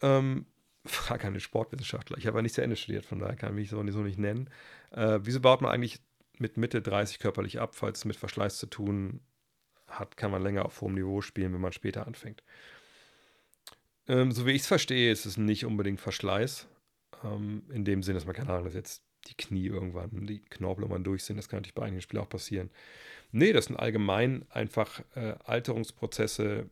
Ähm, 0.02 0.46
frage 0.84 1.26
an 1.26 1.32
den 1.32 1.40
Sportwissenschaftler. 1.40 2.18
Ich 2.18 2.26
habe 2.26 2.38
ja 2.38 2.42
nicht 2.42 2.55
zu 2.55 2.62
Ende 2.62 2.76
studiert, 2.76 3.07
von 3.07 3.18
daher 3.18 3.36
kann 3.36 3.50
ich 3.50 3.55
mich 3.55 3.70
so, 3.70 3.90
so 3.90 4.02
nicht 4.02 4.18
nennen. 4.18 4.50
Äh, 4.90 5.20
wieso 5.22 5.40
baut 5.40 5.62
man 5.62 5.70
eigentlich 5.70 6.00
mit 6.38 6.57
Mitte 6.57 6.82
30 6.82 7.18
körperlich 7.18 7.61
ab? 7.61 7.74
Falls 7.74 8.00
es 8.00 8.05
mit 8.05 8.16
Verschleiß 8.16 8.59
zu 8.59 8.66
tun 8.66 9.20
hat, 9.86 10.16
kann 10.16 10.30
man 10.30 10.42
länger 10.42 10.66
auf 10.66 10.80
hohem 10.80 10.94
Niveau 10.94 11.22
spielen, 11.22 11.55
wenn 11.55 11.61
man 11.61 11.72
später 11.72 12.07
anfängt. 12.07 12.42
Ähm, 14.07 14.32
so 14.32 14.44
wie 14.44 14.52
ich 14.52 14.62
es 14.62 14.66
verstehe, 14.66 15.11
ist 15.11 15.24
es 15.24 15.38
nicht 15.38 15.64
unbedingt 15.64 16.00
Verschleiß. 16.00 16.68
Ähm, 17.22 17.62
in 17.70 17.84
dem 17.86 18.02
Sinne, 18.02 18.18
dass 18.18 18.26
man 18.26 18.34
keine 18.34 18.50
Ahnung, 18.50 18.64
dass 18.64 18.74
jetzt 18.74 19.02
die 19.27 19.37
Knie 19.37 19.66
irgendwann, 19.66 20.27
die 20.27 20.41
Knorpel 20.41 20.85
irgendwann 20.85 21.05
durch 21.05 21.25
sind. 21.25 21.37
Das 21.37 21.49
kann 21.49 21.59
natürlich 21.59 21.75
bei 21.75 21.83
einigen 21.83 22.03
Spielen 22.03 22.22
auch 22.22 22.29
passieren. 22.29 22.70
Nee, 23.33 23.53
das 23.53 23.66
sind 23.66 23.77
allgemein 23.77 24.45
einfach 24.51 25.03
äh, 25.14 25.35
Alterungsprozesse, 25.45 26.70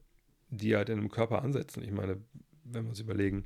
die 0.51 0.77
halt 0.77 0.89
in 0.89 0.99
einem 0.99 1.11
Körper 1.11 1.43
ansetzen. 1.43 1.83
Ich 1.83 1.91
meine, 1.91 2.19
wenn 2.65 2.85
wir 2.85 2.91
uns 2.91 3.01
überlegen, 3.01 3.45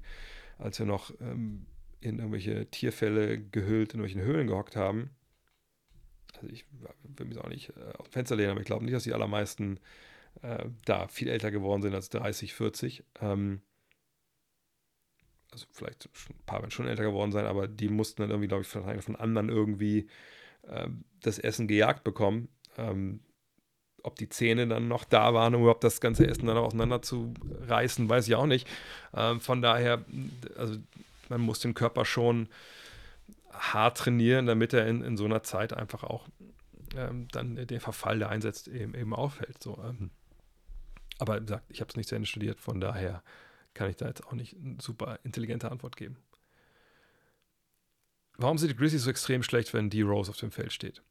als 0.59 0.79
wir 0.79 0.87
noch 0.87 1.13
ähm, 1.21 1.67
in 2.01 2.19
irgendwelche 2.19 2.67
Tierfälle 2.71 3.41
gehüllt 3.41 3.95
in 3.95 4.01
irgendwelchen 4.01 4.23
Höhlen 4.23 4.47
gehockt 4.47 4.77
haben, 4.77 5.11
also 6.35 6.49
ich 6.49 6.67
will 7.17 7.27
mich 7.27 7.39
auch 7.39 7.49
nicht 7.49 7.71
äh, 7.71 7.93
auf 7.99 8.09
dem 8.09 8.13
Fenster 8.13 8.37
lehnen, 8.37 8.51
aber 8.51 8.61
ich 8.61 8.67
glaube 8.67 8.85
nicht, 8.85 8.95
dass 8.95 9.05
die 9.05 9.15
allermeisten 9.15 9.81
äh, 10.43 10.67
da 10.85 11.09
viel 11.09 11.29
älter 11.29 11.51
geworden 11.51 11.83
sind 11.83 11.95
als 11.95 12.11
30, 12.11 12.55
40. 12.55 13.05
Ähm, 13.21 13.63
also 15.53 15.67
vielleicht 15.73 16.07
ein 16.07 16.45
paar 16.47 16.61
werden 16.61 16.71
schon 16.71 16.89
älter 16.89 17.05
geworden 17.05 17.33
sein, 17.33 17.47
aber 17.47 17.69
die 17.69 17.89
mussten 17.89 18.23
dann 18.23 18.31
irgendwie, 18.31 18.49
glaube 18.49 18.63
ich, 18.63 18.69
von 18.69 19.17
anderen 19.17 19.49
irgendwie 19.49 20.09
äh, 20.63 20.89
das 21.23 21.39
Essen 21.39 21.69
gejagt 21.69 22.05
bekommen. 22.05 22.49
Ähm, 22.77 23.21
ob 24.03 24.15
die 24.17 24.29
Zähne 24.29 24.69
dann 24.69 24.87
noch 24.87 25.05
da 25.05 25.35
waren, 25.35 25.55
um 25.55 25.63
überhaupt 25.63 25.83
das 25.83 26.01
ganze 26.01 26.29
Essen 26.29 26.47
dann 26.47 26.57
auseinanderzureißen, 26.57 28.09
weiß 28.09 28.29
ich 28.29 28.37
auch 28.37 28.47
nicht. 28.47 28.69
Ähm, 29.13 29.41
von 29.41 29.63
daher, 29.63 30.05
also 30.57 30.77
man 31.29 31.41
muss 31.41 31.59
den 31.59 31.75
Körper 31.75 32.05
schon 32.05 32.49
hart 33.53 33.99
trainieren, 33.99 34.47
damit 34.47 34.73
er 34.73 34.87
in, 34.87 35.03
in 35.03 35.17
so 35.17 35.25
einer 35.25 35.43
Zeit 35.43 35.73
einfach 35.73 36.05
auch 36.05 36.29
ähm, 36.95 37.27
dann 37.33 37.57
den 37.57 37.81
Verfall, 37.81 38.21
der 38.21 38.29
einsetzt, 38.29 38.69
eben, 38.69 38.95
eben 38.95 39.15
auffällt. 39.15 39.63
So, 39.63 39.83
ähm. 39.85 40.11
Aber 41.19 41.37
wie 41.37 41.47
gesagt, 41.47 41.65
ich 41.69 41.81
habe 41.81 41.89
es 41.89 41.97
nicht 41.97 42.09
zu 42.09 42.15
Ende 42.15 42.29
studiert, 42.29 42.61
von 42.61 42.81
daher 42.81 43.23
kann 43.77 43.91
ich 43.91 43.97
da 43.97 44.09
jetzt 44.09 44.27
auch 44.27 44.33
nicht 44.33 44.57
eine 44.57 44.81
super 44.81 45.21
intelligente 45.23 45.71
Antwort 45.71 45.97
geben. 45.97 46.17
warum 48.39 48.59
sind 48.59 48.71
die 48.71 48.77
Grizzlies 48.77 49.05
so 49.05 49.11
extrem 49.11 49.43
schlecht, 49.43 49.73
wenn 49.73 49.91
D. 49.91 50.03
Rose 50.03 50.31
auf 50.31 50.37
dem 50.39 50.51
Feld 50.51 50.73
steht? 50.73 51.03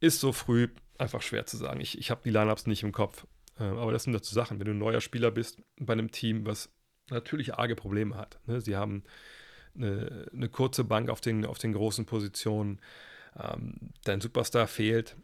Ist 0.00 0.20
so 0.20 0.32
früh 0.32 0.68
einfach 0.98 1.22
schwer 1.22 1.46
zu 1.46 1.56
sagen. 1.56 1.80
Ich, 1.80 1.96
ich 1.98 2.10
habe 2.10 2.22
die 2.24 2.30
Lineups 2.30 2.66
nicht 2.66 2.82
im 2.82 2.92
Kopf. 2.92 3.26
Äh, 3.58 3.64
aber 3.64 3.92
das 3.92 4.04
sind 4.04 4.12
dazu 4.12 4.34
Sachen, 4.34 4.58
wenn 4.58 4.66
du 4.66 4.72
ein 4.72 4.78
neuer 4.78 5.00
Spieler 5.00 5.30
bist 5.30 5.62
bei 5.78 5.92
einem 5.92 6.10
Team, 6.10 6.44
was 6.44 6.70
natürlich 7.10 7.54
arge 7.54 7.76
Probleme 7.76 8.16
hat. 8.16 8.40
Ne? 8.46 8.60
Sie 8.60 8.76
haben 8.76 9.04
eine, 9.74 10.28
eine, 10.32 10.48
kurze 10.48 10.84
Bank 10.84 11.08
auf 11.08 11.20
den, 11.20 11.46
auf 11.46 11.58
den 11.58 11.72
großen 11.72 12.06
Positionen. 12.06 12.80
Ähm, 13.36 13.90
dein 14.04 14.20
Superstar 14.20 14.66
fehlt. 14.66 15.16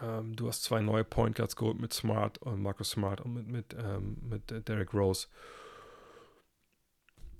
Ähm, 0.00 0.34
du 0.36 0.48
hast 0.48 0.62
zwei 0.62 0.80
neue 0.80 1.04
Point 1.04 1.36
Guards 1.36 1.56
geholt 1.56 1.78
mit 1.78 1.92
Smart 1.92 2.38
und 2.38 2.62
Marcus 2.62 2.90
Smart 2.90 3.20
und 3.20 3.34
mit, 3.34 3.48
mit, 3.48 3.76
ähm, 3.78 4.16
mit 4.22 4.68
Derek 4.68 4.94
Rose. 4.94 5.26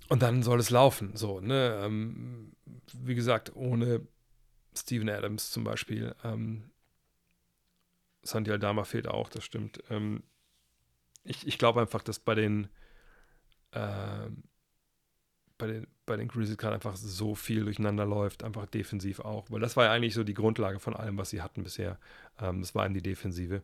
Und 0.09 0.23
dann 0.23 0.43
soll 0.43 0.61
es 0.61 0.71
laufen. 0.71 1.17
So, 1.17 1.41
ne? 1.41 1.81
Ähm, 1.83 2.53
wie 2.93 3.15
gesagt, 3.15 3.55
ohne 3.55 4.07
Steven 4.77 5.09
Adams 5.09 5.51
zum 5.51 5.65
Beispiel. 5.65 6.15
Ähm, 6.25 6.71
Sandy 8.23 8.51
Aldama 8.51 8.85
fehlt 8.85 9.09
auch, 9.09 9.29
das 9.29 9.45
stimmt. 9.45 9.83
Ähm, 9.91 10.23
ich 11.25 11.47
ich 11.47 11.59
glaube 11.59 11.81
einfach, 11.81 12.03
dass 12.03 12.19
bei 12.19 12.35
den, 12.35 12.69
äh, 13.73 14.29
bei 15.59 15.67
den, 15.67 15.87
bei 16.07 16.17
den 16.17 16.29
Grizzlies 16.29 16.59
gerade 16.59 16.75
einfach 16.75 16.97
so 16.97 17.35
viel 17.35 17.65
durcheinander 17.65 18.05
läuft, 18.05 18.45
einfach 18.45 18.67
defensiv 18.67 19.21
auch. 19.21 19.51
Weil 19.51 19.61
das 19.61 19.77
war 19.77 19.85
ja 19.85 19.93
eigentlich 19.93 20.15
so 20.15 20.25
die 20.25 20.35
Grundlage 20.35 20.79
von 20.79 20.95
allem, 20.95 21.19
was 21.19 21.31
sie 21.31 21.43
hatten 21.43 21.63
bisher. 21.63 21.99
Ähm, 22.41 22.61
das 22.61 22.75
war 22.75 22.85
eben 22.85 22.95
die 22.95 23.03
Defensive. 23.03 23.63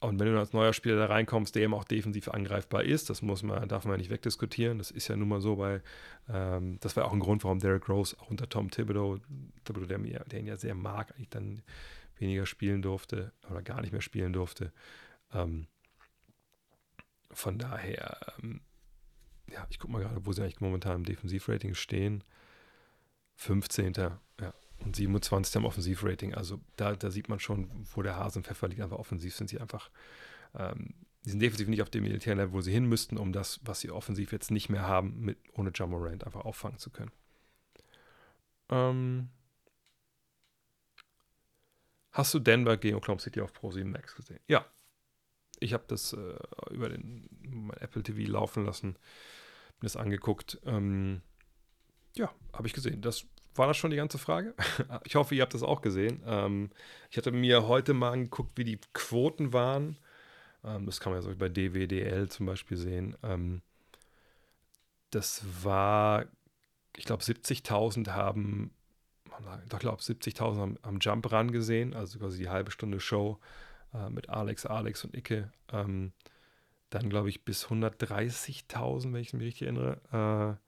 Und 0.00 0.18
wenn 0.18 0.32
du 0.32 0.38
als 0.38 0.54
neuer 0.54 0.72
Spieler 0.72 0.96
da 0.96 1.06
reinkommst, 1.06 1.54
der 1.54 1.62
eben 1.62 1.74
auch 1.74 1.84
defensiv 1.84 2.28
angreifbar 2.28 2.84
ist, 2.84 3.10
das 3.10 3.20
muss 3.20 3.42
man, 3.42 3.68
darf 3.68 3.84
man 3.84 3.98
nicht 3.98 4.08
wegdiskutieren. 4.08 4.78
Das 4.78 4.90
ist 4.90 5.08
ja 5.08 5.16
nun 5.16 5.28
mal 5.28 5.42
so 5.42 5.56
bei, 5.56 5.82
ähm, 6.28 6.78
das 6.80 6.96
war 6.96 7.04
auch 7.04 7.12
ein 7.12 7.20
Grund, 7.20 7.44
warum 7.44 7.58
Derek 7.58 7.86
Rose 7.88 8.16
auch 8.18 8.30
unter 8.30 8.48
Tom 8.48 8.70
Thibodeau, 8.70 9.18
Thibodeau 9.64 9.86
der, 9.86 9.98
der 9.98 10.40
ihn 10.40 10.46
ja 10.46 10.56
sehr 10.56 10.74
mag, 10.74 11.12
eigentlich 11.14 11.28
dann 11.28 11.62
weniger 12.18 12.46
spielen 12.46 12.80
durfte 12.80 13.32
oder 13.50 13.60
gar 13.60 13.82
nicht 13.82 13.92
mehr 13.92 14.00
spielen 14.00 14.32
durfte. 14.32 14.72
Ähm, 15.34 15.66
von 17.32 17.58
daher, 17.58 18.18
ähm, 18.42 18.62
ja, 19.52 19.66
ich 19.70 19.78
gucke 19.78 19.92
mal 19.92 20.02
gerade, 20.02 20.24
wo 20.24 20.32
sie 20.32 20.42
eigentlich 20.42 20.60
momentan 20.60 20.96
im 20.96 21.04
Defensivrating 21.04 21.74
stehen. 21.74 22.24
15. 23.36 23.94
Ja, 23.94 24.54
und 24.80 24.96
27 24.96 25.56
am 25.56 25.64
Offensivrating. 25.64 26.34
Also 26.34 26.60
da, 26.76 26.94
da 26.94 27.10
sieht 27.10 27.28
man 27.28 27.40
schon, 27.40 27.70
wo 27.94 28.02
der 28.02 28.16
Hase 28.16 28.38
im 28.38 28.44
Pfeffer 28.44 28.68
liegt. 28.68 28.80
Einfach 28.80 28.98
offensiv 28.98 29.34
sind 29.34 29.48
sie 29.48 29.60
einfach, 29.60 29.90
ähm, 30.54 30.94
die 31.24 31.30
sind 31.30 31.40
defensiv 31.40 31.68
nicht 31.68 31.82
auf 31.82 31.90
dem 31.90 32.02
militären 32.02 32.38
Level, 32.38 32.52
wo 32.52 32.60
sie 32.60 32.72
hin 32.72 32.86
müssten, 32.86 33.18
um 33.18 33.32
das, 33.32 33.60
was 33.62 33.80
sie 33.80 33.90
offensiv 33.90 34.32
jetzt 34.32 34.50
nicht 34.50 34.68
mehr 34.68 34.82
haben, 34.82 35.20
mit, 35.20 35.38
ohne 35.54 35.72
Jamorant 35.74 36.24
einfach 36.24 36.44
auffangen 36.44 36.78
zu 36.78 36.90
können. 36.90 37.12
Ähm, 38.70 39.28
hast 42.12 42.32
du 42.34 42.38
Denver 42.38 42.76
gegen 42.76 42.96
Oklahoma 42.96 43.20
City 43.20 43.40
auf 43.40 43.52
Pro 43.52 43.70
7 43.70 43.90
Max 43.90 44.14
gesehen? 44.14 44.40
Ja. 44.48 44.64
Ich 45.62 45.74
habe 45.74 45.84
das 45.88 46.14
äh, 46.14 46.38
über 46.70 46.88
den 46.88 47.28
mein 47.42 47.76
Apple 47.78 48.02
TV 48.02 48.30
laufen 48.30 48.64
lassen, 48.64 48.96
mir 49.82 49.86
das 49.86 49.96
angeguckt. 49.96 50.60
Ähm, 50.64 51.22
ja, 52.14 52.30
habe 52.52 52.66
ich 52.66 52.72
gesehen. 52.72 53.00
Das 53.02 53.26
war 53.54 53.66
das 53.66 53.76
schon 53.76 53.90
die 53.90 53.96
ganze 53.96 54.18
Frage? 54.18 54.54
Ich 55.04 55.14
hoffe, 55.16 55.34
ihr 55.34 55.42
habt 55.42 55.54
das 55.54 55.62
auch 55.62 55.82
gesehen. 55.82 56.22
Ähm, 56.26 56.70
ich 57.10 57.16
hatte 57.16 57.32
mir 57.32 57.66
heute 57.66 57.94
mal 57.94 58.12
angeguckt, 58.12 58.56
wie 58.56 58.64
die 58.64 58.78
Quoten 58.92 59.52
waren. 59.52 59.98
Ähm, 60.64 60.86
das 60.86 61.00
kann 61.00 61.12
man 61.12 61.22
ja 61.22 61.28
so 61.28 61.36
bei 61.36 61.48
DWDL 61.48 62.28
zum 62.28 62.46
Beispiel 62.46 62.76
sehen. 62.76 63.16
Ähm, 63.22 63.62
das 65.10 65.42
war, 65.62 66.26
ich 66.96 67.04
glaube, 67.04 67.22
70.000 67.22 68.10
haben, 68.10 68.70
ich 69.26 69.78
glaube, 69.78 70.02
70.000 70.02 70.58
haben 70.58 70.78
am 70.82 70.98
Jump 71.00 71.32
Run 71.32 71.50
gesehen, 71.50 71.94
also 71.94 72.18
quasi 72.18 72.38
die 72.38 72.48
halbe 72.48 72.70
Stunde 72.70 73.00
Show 73.00 73.38
äh, 73.94 74.08
mit 74.10 74.28
Alex, 74.28 74.66
Alex 74.66 75.04
und 75.04 75.16
Icke. 75.16 75.50
Dann, 76.90 77.08
glaube 77.08 77.28
ich, 77.28 77.44
bis 77.44 77.66
130.000, 77.66 79.12
wenn 79.12 79.20
ich 79.20 79.32
mich 79.32 79.46
richtig 79.46 79.62
erinnere. 79.62 80.58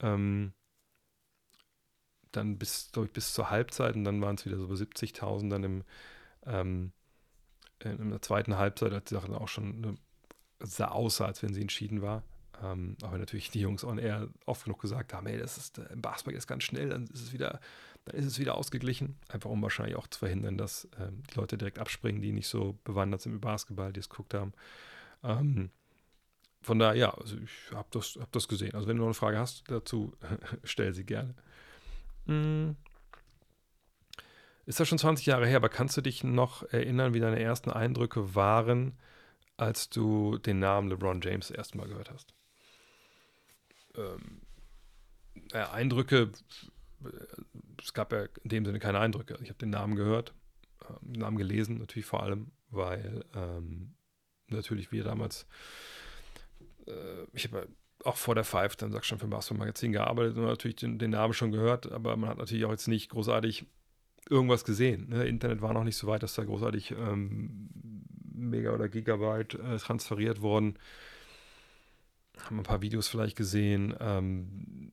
Äh, 0.00 0.06
ähm, 0.06 0.52
dann 2.32 2.58
bis, 2.58 2.90
ich, 2.96 3.12
bis 3.12 3.32
zur 3.32 3.50
Halbzeit 3.50 3.94
und 3.94 4.04
dann 4.04 4.20
waren 4.20 4.36
es 4.36 4.44
wieder 4.44 4.58
so 4.58 4.66
bei 4.66 4.74
70.000 4.74 5.50
dann 5.50 5.64
im, 5.64 5.84
ähm, 6.46 6.92
in 7.80 8.10
der 8.10 8.22
zweiten 8.22 8.56
Halbzeit, 8.56 8.92
als 8.92 9.04
die 9.04 9.14
Sache 9.14 9.40
auch 9.40 9.48
schon 9.48 9.80
ne, 9.80 9.94
sah 10.60 10.88
aus, 10.88 11.20
als 11.20 11.42
wenn 11.42 11.54
sie 11.54 11.60
entschieden 11.60 12.02
war. 12.02 12.22
Ähm, 12.62 12.96
aber 13.02 13.18
natürlich 13.18 13.50
die 13.50 13.60
Jungs 13.60 13.84
on 13.84 13.98
air 13.98 14.28
oft 14.46 14.64
genug 14.64 14.80
gesagt 14.80 15.12
haben, 15.12 15.26
hey, 15.26 15.38
das 15.38 15.56
ist 15.56 15.78
äh, 15.78 15.92
im 15.92 16.02
Basketball 16.02 16.34
ist 16.34 16.46
ganz 16.46 16.62
schnell, 16.62 16.88
dann 16.88 17.04
ist 17.04 17.20
es 17.20 17.32
wieder, 17.32 17.60
dann 18.04 18.16
ist 18.16 18.26
es 18.26 18.38
wieder 18.38 18.54
ausgeglichen. 18.54 19.16
Einfach 19.28 19.50
um 19.50 19.60
wahrscheinlich 19.62 19.96
auch 19.96 20.06
zu 20.06 20.20
verhindern, 20.20 20.56
dass 20.56 20.88
ähm, 20.98 21.22
die 21.30 21.34
Leute 21.38 21.58
direkt 21.58 21.78
abspringen, 21.78 22.22
die 22.22 22.32
nicht 22.32 22.48
so 22.48 22.78
bewandert 22.84 23.22
sind 23.22 23.32
im 23.32 23.40
Basketball, 23.40 23.92
die 23.92 24.00
es 24.00 24.08
geguckt 24.08 24.34
haben. 24.34 24.52
Ähm, 25.24 25.70
von 26.62 26.78
daher, 26.78 26.94
ja, 26.94 27.10
also 27.10 27.36
ich 27.38 27.72
habe 27.72 27.88
das, 27.90 28.16
hab 28.20 28.30
das 28.32 28.48
gesehen. 28.48 28.74
Also 28.74 28.86
wenn 28.86 28.96
du 28.96 29.02
noch 29.02 29.08
eine 29.08 29.14
Frage 29.14 29.38
hast 29.38 29.64
dazu, 29.70 30.16
stell 30.64 30.94
sie 30.94 31.04
gerne. 31.04 31.34
Hm. 32.26 32.76
Ist 34.66 34.80
das 34.80 34.88
schon 34.88 34.98
20 34.98 35.26
Jahre 35.26 35.46
her, 35.46 35.56
aber 35.56 35.68
kannst 35.68 35.96
du 35.96 36.00
dich 36.00 36.24
noch 36.24 36.62
erinnern, 36.70 37.12
wie 37.12 37.20
deine 37.20 37.38
ersten 37.38 37.70
Eindrücke 37.70 38.34
waren, 38.34 38.98
als 39.56 39.90
du 39.90 40.38
den 40.38 40.58
Namen 40.58 40.88
LeBron 40.88 41.20
James 41.20 41.48
das 41.48 41.56
erste 41.56 41.76
Mal 41.76 41.88
gehört 41.88 42.10
hast? 42.10 42.34
Ähm, 43.96 44.40
äh, 45.52 45.58
Eindrücke, 45.58 46.32
es 47.82 47.92
gab 47.92 48.12
ja 48.12 48.24
in 48.42 48.48
dem 48.48 48.64
Sinne 48.64 48.78
keine 48.78 49.00
Eindrücke. 49.00 49.36
Ich 49.42 49.50
habe 49.50 49.58
den 49.58 49.70
Namen 49.70 49.96
gehört, 49.96 50.32
äh, 50.80 50.94
den 51.02 51.20
Namen 51.20 51.36
gelesen, 51.36 51.78
natürlich 51.78 52.06
vor 52.06 52.22
allem, 52.22 52.50
weil 52.70 53.24
ähm, 53.34 53.94
natürlich 54.48 54.92
wir 54.92 55.04
damals, 55.04 55.46
äh, 56.86 57.24
ich 57.32 57.46
habe 57.46 57.68
auch 58.04 58.16
vor 58.16 58.34
der 58.34 58.44
Five, 58.44 58.76
dann 58.76 58.92
du 58.92 59.02
schon 59.02 59.18
für 59.18 59.26
ein 59.26 59.30
Basketball-Magazin 59.30 59.92
gearbeitet 59.92 60.36
und 60.36 60.44
natürlich 60.44 60.76
den, 60.76 60.98
den, 60.98 61.10
Namen 61.10 61.32
schon 61.32 61.52
gehört, 61.52 61.90
aber 61.90 62.16
man 62.16 62.28
hat 62.28 62.38
natürlich 62.38 62.64
auch 62.64 62.70
jetzt 62.70 62.88
nicht 62.88 63.10
großartig 63.10 63.66
irgendwas 64.28 64.64
gesehen. 64.64 65.08
Ne? 65.08 65.24
Internet 65.24 65.62
war 65.62 65.72
noch 65.72 65.84
nicht 65.84 65.96
so 65.96 66.06
weit, 66.06 66.22
dass 66.22 66.34
da 66.34 66.44
großartig 66.44 66.92
ähm, 66.92 67.70
Mega 68.32 68.72
oder 68.72 68.88
Gigabyte 68.88 69.54
äh, 69.54 69.76
transferiert 69.78 70.40
wurden. 70.40 70.78
Haben 72.44 72.58
ein 72.58 72.64
paar 72.64 72.82
Videos 72.82 73.08
vielleicht 73.08 73.36
gesehen. 73.36 73.94
Ähm, 74.00 74.92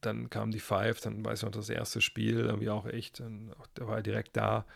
dann 0.00 0.30
kam 0.30 0.50
die 0.50 0.60
Five, 0.60 1.00
dann 1.00 1.24
weiß 1.24 1.40
ich 1.40 1.44
noch 1.44 1.52
das 1.52 1.68
erste 1.68 2.00
Spiel, 2.00 2.40
irgendwie 2.40 2.70
auch 2.70 2.86
echt, 2.86 3.20
dann, 3.20 3.52
der 3.76 3.88
war 3.88 4.02
direkt 4.02 4.36
da. 4.36 4.66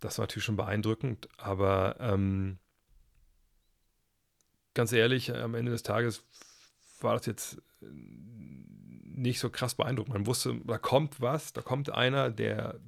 Das 0.00 0.18
war 0.18 0.24
natürlich 0.24 0.44
schon 0.44 0.56
beeindruckend, 0.56 1.28
aber 1.38 1.96
ähm, 2.00 2.58
ganz 4.78 4.92
ehrlich, 4.92 5.34
am 5.34 5.56
Ende 5.56 5.72
des 5.72 5.82
Tages 5.82 6.22
war 7.00 7.14
das 7.14 7.26
jetzt 7.26 7.60
äh, 7.82 7.86
nicht 7.90 9.40
so 9.40 9.50
krass 9.50 9.74
beeindruckend. 9.74 10.14
Man 10.14 10.26
wusste, 10.26 10.54
da 10.64 10.78
kommt 10.78 11.20
was, 11.20 11.52
da 11.52 11.62
kommt 11.62 11.90
einer, 11.90 12.30
der, 12.30 12.78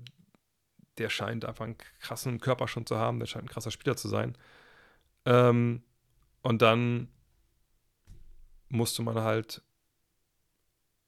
der 0.98 1.10
scheint 1.10 1.44
einfach 1.44 1.64
einen 1.64 1.76
krassen 1.98 2.38
Körper 2.38 2.68
schon 2.68 2.86
zu 2.86 2.96
haben, 2.96 3.18
der 3.18 3.26
scheint 3.26 3.46
ein 3.46 3.48
krasser 3.48 3.72
Spieler 3.72 3.96
zu 3.96 4.06
sein. 4.06 4.38
Ähm, 5.24 5.82
und 6.42 6.62
dann 6.62 7.08
musste 8.68 9.02
man 9.02 9.16
halt 9.16 9.60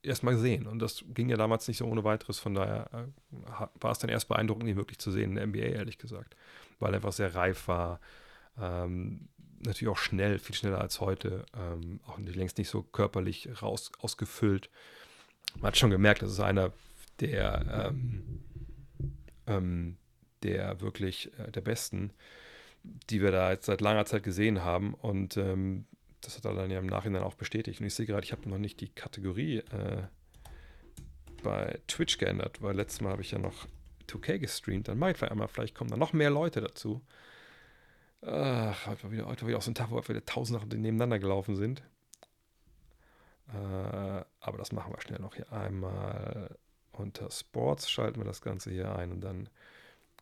erstmal 0.02 0.36
sehen. 0.36 0.66
Und 0.66 0.80
das 0.80 1.04
ging 1.14 1.28
ja 1.28 1.36
damals 1.36 1.68
nicht 1.68 1.78
so 1.78 1.86
ohne 1.86 2.02
weiteres. 2.02 2.40
Von 2.40 2.54
daher 2.54 2.90
äh, 2.92 3.66
war 3.80 3.92
es 3.92 4.00
dann 4.00 4.10
erst 4.10 4.26
beeindruckend, 4.26 4.68
ihn 4.68 4.76
wirklich 4.76 4.98
zu 4.98 5.12
sehen 5.12 5.30
in 5.30 5.36
der 5.36 5.46
NBA, 5.46 5.76
ehrlich 5.76 5.98
gesagt. 5.98 6.34
Weil 6.80 6.92
er 6.92 6.96
einfach 6.96 7.12
sehr 7.12 7.36
reif 7.36 7.68
war. 7.68 8.00
Ähm, 8.58 9.28
natürlich 9.62 9.92
auch 9.92 9.98
schnell, 9.98 10.38
viel 10.38 10.54
schneller 10.54 10.80
als 10.80 11.00
heute, 11.00 11.46
ähm, 11.56 12.00
auch 12.06 12.18
längst 12.18 12.58
nicht 12.58 12.68
so 12.68 12.82
körperlich 12.82 13.48
raus, 13.62 13.92
ausgefüllt. 14.00 14.70
Man 15.56 15.68
hat 15.68 15.76
schon 15.76 15.90
gemerkt, 15.90 16.22
das 16.22 16.32
ist 16.32 16.40
einer 16.40 16.72
der, 17.20 17.90
ähm, 17.90 18.40
ähm, 19.46 19.96
der 20.42 20.80
wirklich 20.80 21.30
äh, 21.38 21.50
der 21.50 21.60
Besten, 21.60 22.12
die 22.82 23.22
wir 23.22 23.30
da 23.30 23.52
jetzt 23.52 23.66
seit 23.66 23.80
langer 23.80 24.06
Zeit 24.06 24.22
gesehen 24.22 24.62
haben. 24.62 24.94
Und 24.94 25.36
ähm, 25.36 25.86
das 26.20 26.36
hat 26.36 26.44
er 26.44 26.54
dann 26.54 26.70
ja 26.70 26.78
im 26.78 26.86
Nachhinein 26.86 27.22
auch 27.22 27.34
bestätigt. 27.34 27.80
Und 27.80 27.86
ich 27.86 27.94
sehe 27.94 28.06
gerade, 28.06 28.24
ich 28.24 28.32
habe 28.32 28.48
noch 28.48 28.58
nicht 28.58 28.80
die 28.80 28.88
Kategorie 28.88 29.58
äh, 29.58 30.02
bei 31.42 31.80
Twitch 31.86 32.18
geändert, 32.18 32.62
weil 32.62 32.76
letztes 32.76 33.00
Mal 33.00 33.12
habe 33.12 33.22
ich 33.22 33.30
ja 33.30 33.38
noch 33.38 33.66
2K 34.08 34.38
gestreamt. 34.38 34.88
Dann 34.88 34.98
mache 34.98 35.12
ich 35.12 35.16
vielleicht 35.16 35.32
einmal, 35.32 35.48
vielleicht 35.48 35.74
kommen 35.74 35.90
da 35.90 35.96
noch 35.96 36.12
mehr 36.12 36.30
Leute 36.30 36.60
dazu. 36.60 37.02
Ach, 38.24 38.86
heute 38.86 39.02
war 39.02 39.10
wieder, 39.10 39.26
heute 39.26 39.42
war 39.42 39.48
wieder 39.48 39.58
auch 39.58 39.62
so 39.62 39.70
ein 39.72 39.74
Tag, 39.74 39.90
wo 39.90 39.96
wieder 40.08 40.24
tausend 40.24 40.58
Sachen 40.58 40.68
nebeneinander 40.68 41.18
gelaufen 41.18 41.56
sind. 41.56 41.82
Äh, 43.48 44.24
aber 44.40 44.58
das 44.58 44.70
machen 44.70 44.92
wir 44.92 45.00
schnell 45.00 45.18
noch 45.18 45.34
hier 45.34 45.50
einmal 45.52 46.56
unter 46.92 47.30
Sports, 47.32 47.90
schalten 47.90 48.20
wir 48.20 48.24
das 48.24 48.40
Ganze 48.40 48.70
hier 48.70 48.94
ein 48.94 49.10
und 49.10 49.22
dann 49.22 49.48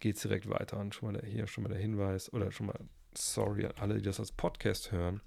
geht 0.00 0.16
es 0.16 0.22
direkt 0.22 0.48
weiter. 0.48 0.78
Und 0.78 0.94
schon 0.94 1.12
mal 1.12 1.20
der, 1.20 1.28
hier 1.28 1.46
schon 1.46 1.62
mal 1.64 1.68
der 1.68 1.78
Hinweis, 1.78 2.32
oder 2.32 2.50
schon 2.52 2.66
mal 2.66 2.80
sorry 3.14 3.66
an 3.66 3.72
alle, 3.76 3.96
die 3.96 4.02
das 4.02 4.18
als 4.18 4.32
Podcast 4.32 4.92
hören, 4.92 5.20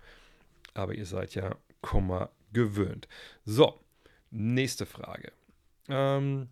aber 0.74 0.96
ihr 0.96 1.06
seid 1.06 1.36
ja 1.36 1.56
Komma 1.82 2.30
gewöhnt. 2.54 3.08
So, 3.46 3.80
nächste 4.32 4.88
Frage. 4.88 5.32
Ähm, 5.90 6.50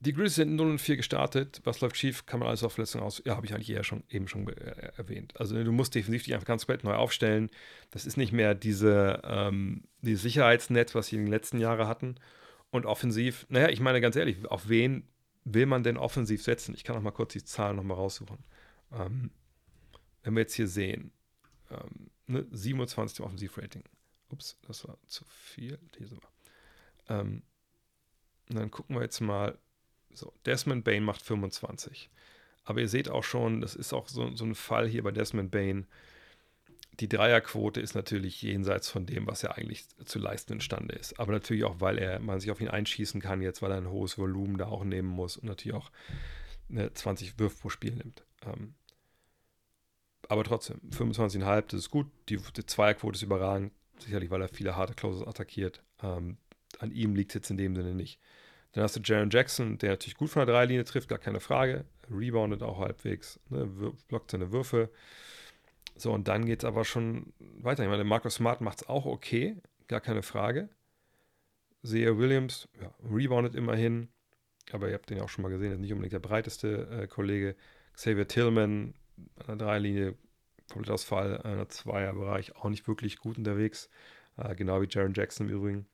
die 0.00 0.12
Grizzlies 0.12 0.36
sind 0.36 0.56
0 0.56 0.70
und 0.70 0.80
4 0.80 0.96
gestartet. 0.96 1.60
Was 1.64 1.80
läuft 1.80 1.96
schief? 1.96 2.26
Kann 2.26 2.40
man 2.40 2.48
alles 2.48 2.62
auf 2.62 2.74
Verletzungen 2.74 3.04
aus. 3.04 3.22
Ja, 3.24 3.36
habe 3.36 3.46
ich 3.46 3.54
eigentlich 3.54 3.70
eher 3.70 3.84
schon 3.84 4.04
eben 4.08 4.28
schon 4.28 4.48
äh, 4.48 4.92
erwähnt. 4.96 5.34
Also 5.38 5.62
du 5.62 5.72
musst 5.72 5.94
defensiv 5.94 6.24
dich 6.24 6.34
einfach 6.34 6.46
ganz 6.46 6.66
komplett 6.66 6.84
neu 6.84 6.94
aufstellen. 6.94 7.50
Das 7.90 8.06
ist 8.06 8.16
nicht 8.16 8.32
mehr 8.32 8.54
diese 8.54 9.20
ähm, 9.24 9.84
dieses 10.02 10.22
Sicherheitsnetz, 10.22 10.94
was 10.94 11.08
sie 11.08 11.16
in 11.16 11.22
den 11.22 11.30
letzten 11.30 11.58
Jahren 11.58 11.88
hatten. 11.88 12.16
Und 12.70 12.86
offensiv, 12.86 13.46
naja, 13.48 13.70
ich 13.70 13.80
meine 13.80 14.00
ganz 14.00 14.14
ehrlich, 14.14 14.46
auf 14.46 14.68
wen 14.68 15.08
will 15.44 15.66
man 15.66 15.82
denn 15.82 15.96
offensiv 15.96 16.42
setzen? 16.42 16.74
Ich 16.74 16.84
kann 16.84 16.96
auch 16.96 17.02
mal 17.02 17.10
kurz 17.10 17.32
die 17.32 17.44
Zahlen 17.44 17.76
nochmal 17.76 17.96
raussuchen. 17.96 18.38
Ähm, 18.92 19.30
wenn 20.22 20.34
wir 20.34 20.40
jetzt 20.40 20.54
hier 20.54 20.68
sehen, 20.68 21.12
ähm, 21.70 22.10
ne, 22.26 22.46
27 22.50 23.20
Offensivrating. 23.20 23.84
Ups, 24.30 24.58
das 24.66 24.86
war 24.86 24.98
zu 25.06 25.24
viel. 25.24 25.78
Ähm, 27.08 27.42
dann 28.48 28.70
gucken 28.70 28.96
wir 28.96 29.02
jetzt 29.02 29.20
mal, 29.20 29.58
so, 30.18 30.32
Desmond 30.46 30.84
Bain 30.84 31.04
macht 31.04 31.22
25. 31.22 32.10
Aber 32.64 32.80
ihr 32.80 32.88
seht 32.88 33.08
auch 33.08 33.24
schon, 33.24 33.60
das 33.60 33.74
ist 33.74 33.92
auch 33.92 34.08
so, 34.08 34.34
so 34.34 34.44
ein 34.44 34.54
Fall 34.54 34.88
hier 34.88 35.02
bei 35.02 35.10
Desmond 35.10 35.50
Bain. 35.50 35.86
Die 37.00 37.08
Dreierquote 37.08 37.80
ist 37.80 37.94
natürlich 37.94 38.42
jenseits 38.42 38.90
von 38.90 39.06
dem, 39.06 39.26
was 39.26 39.44
er 39.44 39.56
eigentlich 39.56 39.86
zu 40.04 40.18
leisten 40.18 40.54
imstande 40.54 40.94
ist. 40.94 41.18
Aber 41.20 41.32
natürlich 41.32 41.64
auch, 41.64 41.80
weil 41.80 41.96
er, 41.98 42.18
man 42.18 42.40
sich 42.40 42.50
auf 42.50 42.60
ihn 42.60 42.68
einschießen 42.68 43.20
kann, 43.20 43.40
jetzt, 43.40 43.62
weil 43.62 43.70
er 43.70 43.78
ein 43.78 43.88
hohes 43.88 44.18
Volumen 44.18 44.58
da 44.58 44.66
auch 44.66 44.84
nehmen 44.84 45.08
muss 45.08 45.36
und 45.36 45.48
natürlich 45.48 45.76
auch 45.76 45.90
eine 46.68 46.92
20 46.92 47.38
Würfe 47.38 47.56
pro 47.60 47.68
Spiel 47.70 47.94
nimmt. 47.94 48.24
Ähm, 48.44 48.74
aber 50.28 50.44
trotzdem, 50.44 50.80
25,5, 50.90 51.62
das 51.62 51.80
ist 51.80 51.90
gut. 51.90 52.06
Die, 52.28 52.36
die 52.36 52.66
Zweierquote 52.66 53.16
ist 53.16 53.22
überragend. 53.22 53.72
Sicherlich, 53.98 54.30
weil 54.30 54.42
er 54.42 54.48
viele 54.48 54.76
harte 54.76 54.94
Closes 54.94 55.26
attackiert. 55.26 55.82
Ähm, 56.02 56.36
an 56.78 56.90
ihm 56.90 57.14
liegt 57.14 57.30
es 57.30 57.34
jetzt 57.34 57.50
in 57.50 57.56
dem 57.56 57.74
Sinne 57.74 57.94
nicht. 57.94 58.20
Dann 58.72 58.84
hast 58.84 58.96
du 58.96 59.00
Jaron 59.02 59.30
Jackson, 59.30 59.78
der 59.78 59.90
natürlich 59.90 60.16
gut 60.16 60.30
von 60.30 60.44
der 60.44 60.54
Dreilinie 60.54 60.84
trifft, 60.84 61.08
gar 61.08 61.18
keine 61.18 61.40
Frage. 61.40 61.84
Reboundet 62.10 62.62
auch 62.62 62.78
halbwegs, 62.78 63.40
ne, 63.48 63.66
blockt 64.08 64.30
seine 64.30 64.52
Würfe. 64.52 64.90
So, 65.96 66.12
und 66.12 66.28
dann 66.28 66.44
geht 66.44 66.60
es 66.60 66.64
aber 66.64 66.84
schon 66.84 67.32
weiter. 67.38 67.82
Ich 67.82 67.88
meine, 67.88 68.04
Marcus 68.04 68.34
Smart 68.34 68.60
macht 68.60 68.82
es 68.82 68.88
auch 68.88 69.06
okay, 69.06 69.56
gar 69.88 70.00
keine 70.00 70.22
Frage. 70.22 70.68
Sehe 71.82 72.18
Williams, 72.18 72.68
ja, 72.80 72.92
reboundet 73.10 73.54
immerhin, 73.54 74.08
aber 74.72 74.88
ihr 74.88 74.94
habt 74.94 75.10
den 75.10 75.18
ja 75.18 75.24
auch 75.24 75.28
schon 75.28 75.42
mal 75.42 75.48
gesehen, 75.48 75.72
ist 75.72 75.80
nicht 75.80 75.92
unbedingt 75.92 76.12
der 76.12 76.18
breiteste 76.18 76.88
äh, 76.90 77.06
Kollege. 77.06 77.56
Xavier 77.94 78.28
Tillman 78.28 78.94
an 79.38 79.58
der 79.58 79.66
Dreilinie, 79.66 80.14
Komplettausfall, 80.70 81.40
äh, 81.44 81.68
Zweierbereich, 81.68 82.54
auch 82.56 82.68
nicht 82.68 82.86
wirklich 82.86 83.18
gut 83.18 83.38
unterwegs. 83.38 83.88
Äh, 84.36 84.54
genau 84.54 84.80
wie 84.82 84.88
Jaron 84.88 85.14
Jackson 85.14 85.48
im 85.48 85.54
Übrigen 85.54 85.86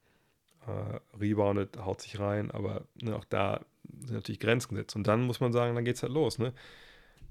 äh, 0.66 1.16
reboundet, 1.18 1.76
haut 1.78 2.00
sich 2.00 2.18
rein, 2.18 2.50
aber 2.50 2.86
ne, 2.94 3.16
auch 3.16 3.24
da 3.24 3.64
sind 4.00 4.14
natürlich 4.14 4.40
Grenzen 4.40 4.74
gesetzt. 4.74 4.96
Und 4.96 5.06
dann 5.06 5.22
muss 5.22 5.40
man 5.40 5.52
sagen, 5.52 5.74
dann 5.74 5.84
geht 5.84 5.96
es 5.96 6.02
halt 6.02 6.12
los. 6.12 6.38
Ne? 6.38 6.52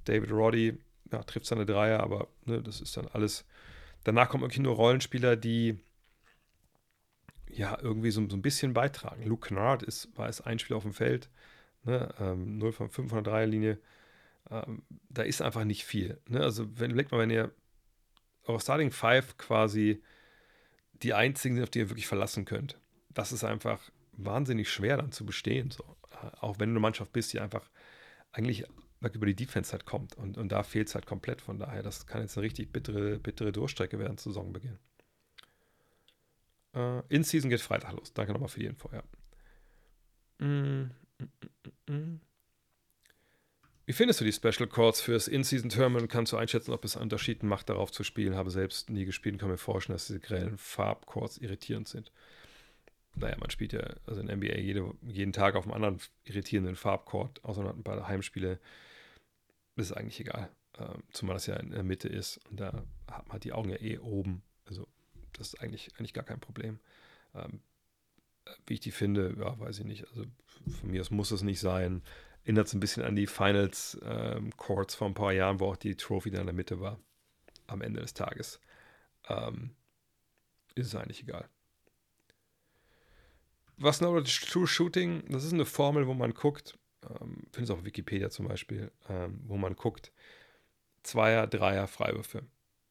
David 0.05 0.31
Roddy 0.31 0.77
ja, 1.11 1.23
trifft 1.23 1.45
seine 1.45 1.65
Dreier, 1.65 2.01
aber 2.01 2.27
ne, 2.45 2.61
das 2.61 2.81
ist 2.81 2.95
dann 2.97 3.07
alles. 3.07 3.45
Danach 4.03 4.29
kommen 4.29 4.43
irgendwie 4.43 4.61
nur 4.61 4.75
Rollenspieler, 4.75 5.35
die 5.35 5.79
ja 7.47 7.77
irgendwie 7.81 8.11
so, 8.11 8.27
so 8.29 8.35
ein 8.35 8.41
bisschen 8.41 8.73
beitragen. 8.73 9.23
Luke 9.23 9.47
Kennard 9.47 9.83
ist, 9.83 10.15
war 10.17 10.27
es 10.27 10.41
ein 10.41 10.59
Spieler 10.59 10.77
auf 10.77 10.83
dem 10.83 10.93
Feld, 10.93 11.29
ne, 11.83 12.13
ähm, 12.19 12.57
0 12.57 12.71
von 12.71 12.89
5 12.89 13.09
von 13.09 13.23
der 13.23 13.31
Dreierlinie. 13.31 13.79
Ähm, 14.49 14.83
da 15.09 15.23
ist 15.23 15.41
einfach 15.41 15.63
nicht 15.63 15.85
viel. 15.85 16.19
Ne? 16.27 16.41
Also, 16.41 16.67
wenn, 16.79 16.91
überlegt 16.91 17.11
mal, 17.11 17.19
wenn 17.19 17.29
ihr 17.29 17.51
eure 18.45 18.59
Starting 18.59 18.91
Five 18.91 19.37
quasi 19.37 20.01
die 20.93 21.13
einzigen 21.13 21.55
sind, 21.55 21.63
auf 21.63 21.69
die 21.69 21.79
ihr 21.79 21.89
wirklich 21.89 22.07
verlassen 22.07 22.45
könnt 22.45 22.77
das 23.13 23.31
ist 23.31 23.43
einfach 23.43 23.79
wahnsinnig 24.13 24.69
schwer 24.69 24.97
dann 24.97 25.11
zu 25.11 25.25
bestehen. 25.25 25.71
So. 25.71 25.83
Auch 26.39 26.59
wenn 26.59 26.69
du 26.69 26.73
eine 26.73 26.79
Mannschaft 26.79 27.11
bist, 27.13 27.33
die 27.33 27.39
einfach 27.39 27.69
eigentlich 28.31 28.65
über 29.01 29.25
die 29.25 29.35
Defense 29.35 29.71
halt 29.71 29.85
kommt. 29.85 30.15
Und, 30.15 30.37
und 30.37 30.51
da 30.51 30.63
fehlt 30.63 30.87
es 30.87 30.95
halt 30.95 31.05
komplett. 31.05 31.41
Von 31.41 31.59
daher, 31.59 31.83
das 31.83 32.07
kann 32.07 32.21
jetzt 32.21 32.37
eine 32.37 32.45
richtig 32.45 32.71
bittere, 32.71 33.19
bittere 33.19 33.51
Durchstrecke 33.51 33.99
während 33.99 34.19
der 34.19 34.31
Saisonbeginn. 34.31 34.79
Äh, 36.73 37.01
In-Season 37.09 37.49
geht 37.49 37.61
Freitag 37.61 37.93
los. 37.93 38.13
Danke 38.13 38.31
nochmal 38.31 38.49
für 38.49 38.61
die 38.61 38.67
Info, 38.67 38.89
ja. 38.93 39.03
Mm, 40.39 40.91
mm, 41.19 41.93
mm, 41.93 42.21
Wie 43.85 43.93
findest 43.93 44.21
du 44.21 44.25
die 44.25 44.31
Special 44.31 44.67
Chords 44.67 45.01
fürs 45.01 45.27
In-Season-Tournament? 45.27 46.09
Kannst 46.09 46.31
du 46.31 46.37
einschätzen, 46.37 46.71
ob 46.71 46.85
es 46.85 46.95
einen 46.95 47.03
Unterschied 47.03 47.43
macht, 47.43 47.69
darauf 47.69 47.91
zu 47.91 48.03
spielen? 48.03 48.35
Habe 48.35 48.51
selbst 48.51 48.89
nie 48.89 49.05
gespielt 49.05 49.33
und 49.33 49.39
kann 49.39 49.49
mir 49.49 49.57
vorstellen, 49.57 49.95
dass 49.95 50.07
diese 50.07 50.21
grellen 50.21 50.57
Farbchords 50.57 51.39
irritierend 51.39 51.89
sind 51.89 52.11
naja, 53.15 53.35
man 53.39 53.49
spielt 53.49 53.73
ja 53.73 53.81
also 54.05 54.21
in 54.21 54.27
NBA 54.27 54.57
jede, 54.57 54.93
jeden 55.01 55.33
Tag 55.33 55.55
auf 55.55 55.65
einem 55.65 55.73
anderen 55.73 55.99
irritierenden 56.23 56.75
Farbcourt, 56.75 57.43
außer 57.43 57.61
man 57.61 57.69
hat 57.69 57.77
ein 57.77 57.83
paar 57.83 58.07
Heimspiele. 58.07 58.59
Das 59.75 59.87
ist 59.87 59.93
eigentlich 59.93 60.19
egal. 60.19 60.49
Ähm, 60.77 61.03
zumal 61.11 61.35
das 61.35 61.45
ja 61.45 61.55
in 61.57 61.71
der 61.71 61.83
Mitte 61.83 62.07
ist 62.07 62.39
und 62.49 62.59
da 62.59 62.83
hat 63.11 63.27
man 63.29 63.39
die 63.39 63.53
Augen 63.53 63.69
ja 63.69 63.79
eh 63.79 63.99
oben. 63.99 64.41
Also 64.65 64.87
das 65.33 65.49
ist 65.49 65.61
eigentlich, 65.61 65.89
eigentlich 65.97 66.13
gar 66.13 66.23
kein 66.23 66.39
Problem. 66.39 66.79
Ähm, 67.35 67.61
wie 68.65 68.75
ich 68.75 68.79
die 68.79 68.91
finde, 68.91 69.35
ja, 69.39 69.59
weiß 69.59 69.79
ich 69.79 69.85
nicht. 69.85 70.07
Also 70.09 70.25
von 70.79 70.91
mir 70.91 71.01
aus 71.01 71.11
muss 71.11 71.31
es 71.31 71.43
nicht 71.43 71.59
sein. 71.59 72.01
Erinnert 72.43 72.67
es 72.67 72.73
ein 72.73 72.79
bisschen 72.79 73.03
an 73.03 73.15
die 73.15 73.27
Finals 73.27 73.97
ähm, 74.03 74.55
Courts 74.57 74.95
vor 74.95 75.07
ein 75.07 75.13
paar 75.13 75.31
Jahren, 75.31 75.59
wo 75.59 75.67
auch 75.67 75.77
die 75.77 75.95
Trophy 75.95 76.31
da 76.31 76.39
in 76.39 76.47
der 76.47 76.55
Mitte 76.55 76.79
war. 76.79 76.99
Am 77.67 77.81
Ende 77.81 78.01
des 78.01 78.13
Tages. 78.13 78.59
Ähm, 79.29 79.71
ist 80.75 80.87
es 80.87 80.95
eigentlich 80.95 81.21
egal. 81.21 81.47
Was 83.77 83.99
Knowledge 83.99 84.45
True 84.49 84.67
Shooting, 84.67 85.23
das 85.29 85.43
ist 85.43 85.53
eine 85.53 85.65
Formel, 85.65 86.07
wo 86.07 86.13
man 86.13 86.33
guckt, 86.33 86.77
ähm, 87.03 87.43
finde 87.51 87.63
es 87.63 87.69
auch 87.71 87.79
auf 87.79 87.85
Wikipedia 87.85 88.29
zum 88.29 88.47
Beispiel, 88.47 88.91
ähm, 89.09 89.41
wo 89.45 89.57
man 89.57 89.75
guckt, 89.75 90.11
Zweier, 91.03 91.47
Dreier, 91.47 91.87
Freiwürfe. 91.87 92.43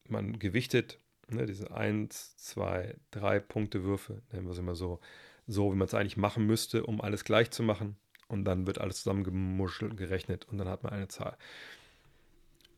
Man 0.07 0.37
gewichtet 0.37 0.99
ne, 1.29 1.45
diese 1.45 1.71
1, 1.71 2.37
2, 2.37 2.95
3 3.11 3.39
Punkte 3.39 3.83
Würfe, 3.83 4.21
nennen 4.31 4.45
wir 4.45 4.51
es 4.51 4.57
immer 4.57 4.75
so, 4.75 4.99
so 5.47 5.71
wie 5.71 5.75
man 5.75 5.87
es 5.87 5.93
eigentlich 5.93 6.17
machen 6.17 6.45
müsste, 6.45 6.85
um 6.85 7.01
alles 7.01 7.23
gleich 7.23 7.51
zu 7.51 7.63
machen. 7.63 7.97
Und 8.27 8.45
dann 8.45 8.65
wird 8.65 8.79
alles 8.79 8.97
zusammengemuschelt, 8.97 9.97
gerechnet 9.97 10.45
und 10.45 10.57
dann 10.57 10.67
hat 10.67 10.83
man 10.83 10.93
eine 10.93 11.07
Zahl. 11.07 11.37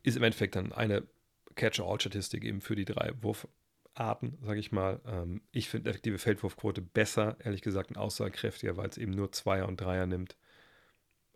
Ist 0.02 0.16
im 0.16 0.22
Endeffekt 0.22 0.56
dann 0.56 0.72
eine 0.72 1.04
Catch-all-Statistik 1.54 2.44
eben 2.44 2.60
für 2.60 2.76
die 2.76 2.84
drei 2.84 3.12
Wurf, 3.22 3.48
Arten, 3.96 4.38
sage 4.42 4.60
ich 4.60 4.72
mal. 4.72 5.00
Ähm, 5.06 5.42
ich 5.52 5.68
finde 5.68 5.90
effektive 5.90 6.18
Feldwurfquote 6.18 6.82
besser, 6.82 7.36
ehrlich 7.40 7.62
gesagt, 7.62 7.90
und 7.90 7.98
aussagekräftiger, 7.98 8.76
weil 8.76 8.88
es 8.88 8.98
eben 8.98 9.12
nur 9.12 9.32
Zweier 9.32 9.66
und 9.66 9.80
Dreier 9.80 10.06
nimmt. 10.06 10.36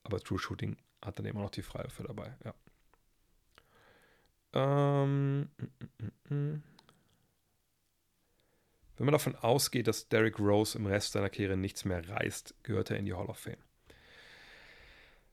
Aber 0.02 0.20
True 0.20 0.38
Shooting 0.38 0.76
hat 1.02 1.18
dann 1.18 1.26
immer 1.26 1.40
noch 1.40 1.50
die 1.50 1.62
Freiwürfe 1.62 2.04
dabei, 2.04 2.36
ja. 2.44 2.54
Ähm, 4.52 5.42
mm, 5.42 5.46
mm, 5.98 6.34
mm. 6.34 6.62
Wenn 8.96 9.06
man 9.06 9.12
davon 9.12 9.36
ausgeht, 9.36 9.86
dass 9.86 10.08
Derrick 10.08 10.38
Rose 10.38 10.76
im 10.76 10.84
Rest 10.84 11.12
seiner 11.12 11.30
Karriere 11.30 11.56
nichts 11.56 11.86
mehr 11.86 12.06
reißt, 12.06 12.54
gehört 12.62 12.90
er 12.90 12.98
in 12.98 13.06
die 13.06 13.14
Hall 13.14 13.26
of 13.26 13.38
Fame. 13.38 13.56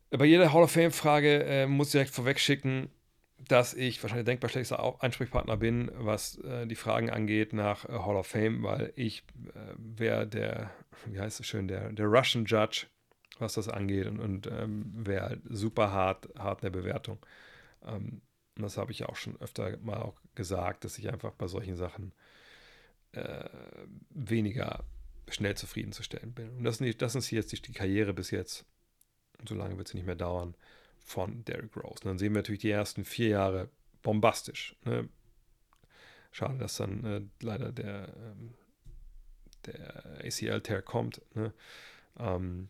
Bei 0.09 0.23
jeder 0.23 0.53
Hall 0.53 0.63
of 0.63 0.71
Fame-Frage 0.71 1.43
äh, 1.43 1.67
muss 1.67 1.87
ich 1.87 1.91
direkt 1.91 2.11
vorweg 2.11 2.39
schicken, 2.39 2.89
dass 3.37 3.73
ich 3.73 4.01
wahrscheinlich 4.01 4.25
denkbar 4.25 4.49
schlechtester 4.49 5.03
Ansprechpartner 5.03 5.57
bin, 5.57 5.91
was 5.93 6.37
äh, 6.39 6.65
die 6.65 6.75
Fragen 6.75 7.09
angeht 7.09 7.53
nach 7.53 7.85
äh, 7.85 7.91
Hall 7.91 8.15
of 8.15 8.27
Fame, 8.27 8.63
weil 8.63 8.91
ich 8.95 9.23
äh, 9.53 9.73
wäre 9.77 10.27
der, 10.27 10.71
wie 11.05 11.19
heißt 11.19 11.39
es 11.39 11.45
schön, 11.45 11.67
der, 11.67 11.91
der 11.91 12.07
Russian 12.07 12.45
Judge, 12.45 12.87
was 13.39 13.53
das 13.53 13.69
angeht 13.69 14.07
und, 14.07 14.19
und 14.19 14.47
ähm, 14.47 14.91
wäre 14.93 15.25
halt 15.25 15.41
super 15.45 15.91
hart, 15.91 16.29
hart 16.37 16.63
in 16.63 16.71
der 16.71 16.79
Bewertung. 16.79 17.19
Ähm, 17.85 18.21
und 18.55 18.63
das 18.63 18.77
habe 18.77 18.91
ich 18.91 19.05
auch 19.05 19.15
schon 19.15 19.39
öfter 19.39 19.77
mal 19.77 20.01
auch 20.01 20.19
gesagt, 20.33 20.83
dass 20.83 20.97
ich 20.97 21.11
einfach 21.13 21.33
bei 21.33 21.47
solchen 21.47 21.75
Sachen 21.75 22.13
äh, 23.11 23.45
weniger 24.09 24.83
schnell 25.29 25.55
zufriedenzustellen 25.55 26.33
bin. 26.33 26.49
Und 26.57 26.63
das, 26.63 26.81
das 26.97 27.15
ist 27.15 27.29
jetzt 27.29 27.51
die, 27.51 27.61
die 27.61 27.73
Karriere 27.73 28.13
bis 28.13 28.31
jetzt. 28.31 28.65
Und 29.39 29.47
so 29.47 29.53
lange 29.53 29.77
wird 29.77 29.87
sie 29.87 29.97
nicht 29.97 30.07
mehr 30.07 30.15
dauern 30.15 30.55
von 31.07 31.45
Derrick 31.45 31.75
Rose. 31.77 32.01
Und 32.03 32.05
dann 32.05 32.17
sehen 32.17 32.33
wir 32.33 32.39
natürlich 32.39 32.61
die 32.61 32.69
ersten 32.69 33.05
vier 33.05 33.29
Jahre 33.29 33.69
bombastisch. 34.03 34.75
Ne? 34.83 35.07
Schade, 36.31 36.57
dass 36.59 36.75
dann 36.75 37.03
äh, 37.05 37.21
leider 37.41 37.71
der, 37.71 38.13
ähm, 38.15 38.53
der 39.65 40.19
ACL-Tear 40.25 40.81
kommt. 40.81 41.21
Ne? 41.33 41.53
Ähm, 42.19 42.67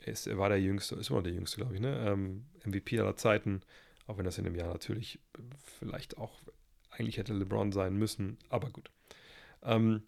ist, 0.00 0.26
er 0.26 0.36
war 0.36 0.48
der 0.48 0.60
Jüngste, 0.60 0.96
ist 0.96 1.10
immer 1.10 1.20
noch 1.20 1.24
der 1.24 1.32
Jüngste, 1.32 1.58
glaube 1.58 1.74
ich, 1.74 1.80
ne? 1.80 1.96
Ähm, 2.06 2.46
MVP 2.64 2.98
aller 2.98 3.16
Zeiten, 3.16 3.62
auch 4.06 4.18
wenn 4.18 4.24
das 4.24 4.38
in 4.38 4.44
dem 4.44 4.54
Jahr 4.54 4.72
natürlich 4.72 5.20
vielleicht 5.78 6.18
auch, 6.18 6.40
eigentlich 6.90 7.18
hätte 7.18 7.34
LeBron 7.34 7.72
sein 7.72 7.96
müssen, 7.96 8.38
aber 8.48 8.70
gut. 8.70 8.90
Ähm, 9.62 10.02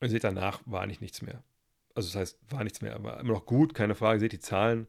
und 0.00 0.08
ihr 0.08 0.10
seht, 0.10 0.24
danach 0.24 0.60
war 0.66 0.82
eigentlich 0.82 1.00
nichts 1.00 1.22
mehr. 1.22 1.42
Also 1.94 2.08
das 2.08 2.16
heißt, 2.16 2.38
war 2.50 2.62
nichts 2.64 2.82
mehr, 2.82 2.94
aber 2.94 3.18
immer 3.20 3.34
noch 3.34 3.46
gut, 3.46 3.74
keine 3.74 3.94
Frage. 3.94 4.16
Ihr 4.16 4.20
seht 4.20 4.32
die 4.32 4.40
Zahlen, 4.40 4.86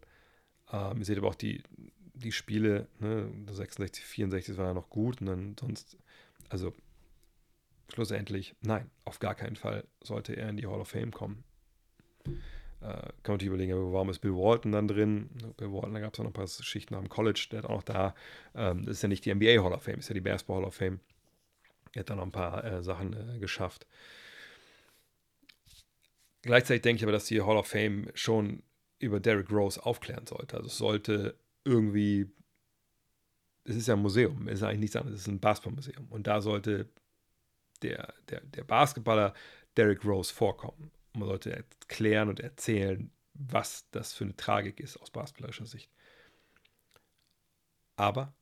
ähm, 0.71 0.97
ihr 0.97 1.05
seht 1.05 1.17
aber 1.17 1.27
auch 1.27 1.35
die, 1.35 1.61
die 2.13 2.31
Spiele, 2.31 2.87
ne, 2.99 3.29
66, 3.51 4.03
64 4.03 4.57
war 4.57 4.67
ja 4.67 4.73
noch 4.73 4.89
gut 4.89 5.21
und 5.21 5.27
dann 5.27 5.55
sonst, 5.59 5.97
also 6.49 6.73
schlussendlich, 7.93 8.55
nein, 8.61 8.89
auf 9.03 9.19
gar 9.19 9.35
keinen 9.35 9.55
Fall 9.55 9.85
sollte 10.03 10.35
er 10.35 10.49
in 10.49 10.57
die 10.57 10.67
Hall 10.67 10.79
of 10.79 10.89
Fame 10.89 11.11
kommen. 11.11 11.43
Äh, 12.25 12.31
kann 12.81 13.01
man 13.01 13.33
natürlich 13.33 13.47
überlegen, 13.47 13.93
warum 13.93 14.09
ist 14.09 14.19
Bill 14.19 14.35
Walton 14.35 14.71
dann 14.71 14.87
drin? 14.87 15.29
Bill 15.57 15.71
Walton, 15.71 15.93
da 15.93 15.99
gab 15.99 16.13
es 16.13 16.19
auch 16.19 16.23
noch 16.23 16.31
ein 16.31 16.33
paar 16.33 16.47
Schichten 16.47 16.95
dem 16.95 17.09
College, 17.09 17.47
der 17.51 17.59
hat 17.59 17.65
auch 17.65 17.75
noch 17.75 17.83
da, 17.83 18.15
ähm, 18.53 18.85
das 18.85 18.97
ist 18.97 19.01
ja 19.01 19.09
nicht 19.09 19.25
die 19.25 19.33
NBA 19.33 19.63
Hall 19.63 19.73
of 19.73 19.83
Fame, 19.83 19.99
ist 19.99 20.09
ja 20.09 20.13
die 20.13 20.21
Basketball 20.21 20.57
Hall 20.57 20.65
of 20.65 20.75
Fame. 20.75 20.99
Er 21.93 22.01
hat 22.01 22.09
da 22.09 22.15
noch 22.15 22.23
ein 22.23 22.31
paar 22.31 22.63
äh, 22.63 22.83
Sachen 22.83 23.13
äh, 23.13 23.39
geschafft. 23.39 23.87
Gleichzeitig 26.41 26.83
denke 26.83 26.97
ich 26.97 27.03
aber, 27.03 27.11
dass 27.11 27.25
die 27.25 27.41
Hall 27.41 27.57
of 27.57 27.67
Fame 27.67 28.11
schon 28.13 28.61
über 29.05 29.19
Derrick 29.19 29.51
Rose 29.51 29.83
aufklären 29.85 30.25
sollte. 30.25 30.57
Also 30.57 30.67
es 30.67 30.77
sollte 30.77 31.39
irgendwie, 31.63 32.29
es 33.63 33.75
ist 33.75 33.87
ja 33.87 33.95
ein 33.95 34.01
Museum, 34.01 34.47
es 34.47 34.55
ist 34.55 34.63
eigentlich 34.63 34.79
nichts 34.79 34.95
anderes, 34.95 35.19
es 35.19 35.27
ist 35.27 35.33
ein 35.33 35.39
Basketballmuseum. 35.39 36.07
Und 36.09 36.27
da 36.27 36.41
sollte 36.41 36.89
der, 37.81 38.13
der, 38.29 38.41
der 38.41 38.63
Basketballer 38.63 39.33
Derrick 39.77 40.05
Rose 40.05 40.33
vorkommen. 40.33 40.91
Man 41.13 41.27
sollte 41.27 41.53
erklären 41.53 42.29
und 42.29 42.39
erzählen, 42.39 43.11
was 43.33 43.89
das 43.91 44.13
für 44.13 44.23
eine 44.23 44.35
Tragik 44.35 44.79
ist 44.79 44.97
aus 44.97 45.11
basketballerischer 45.11 45.65
Sicht. 45.65 45.91
Aber 47.97 48.33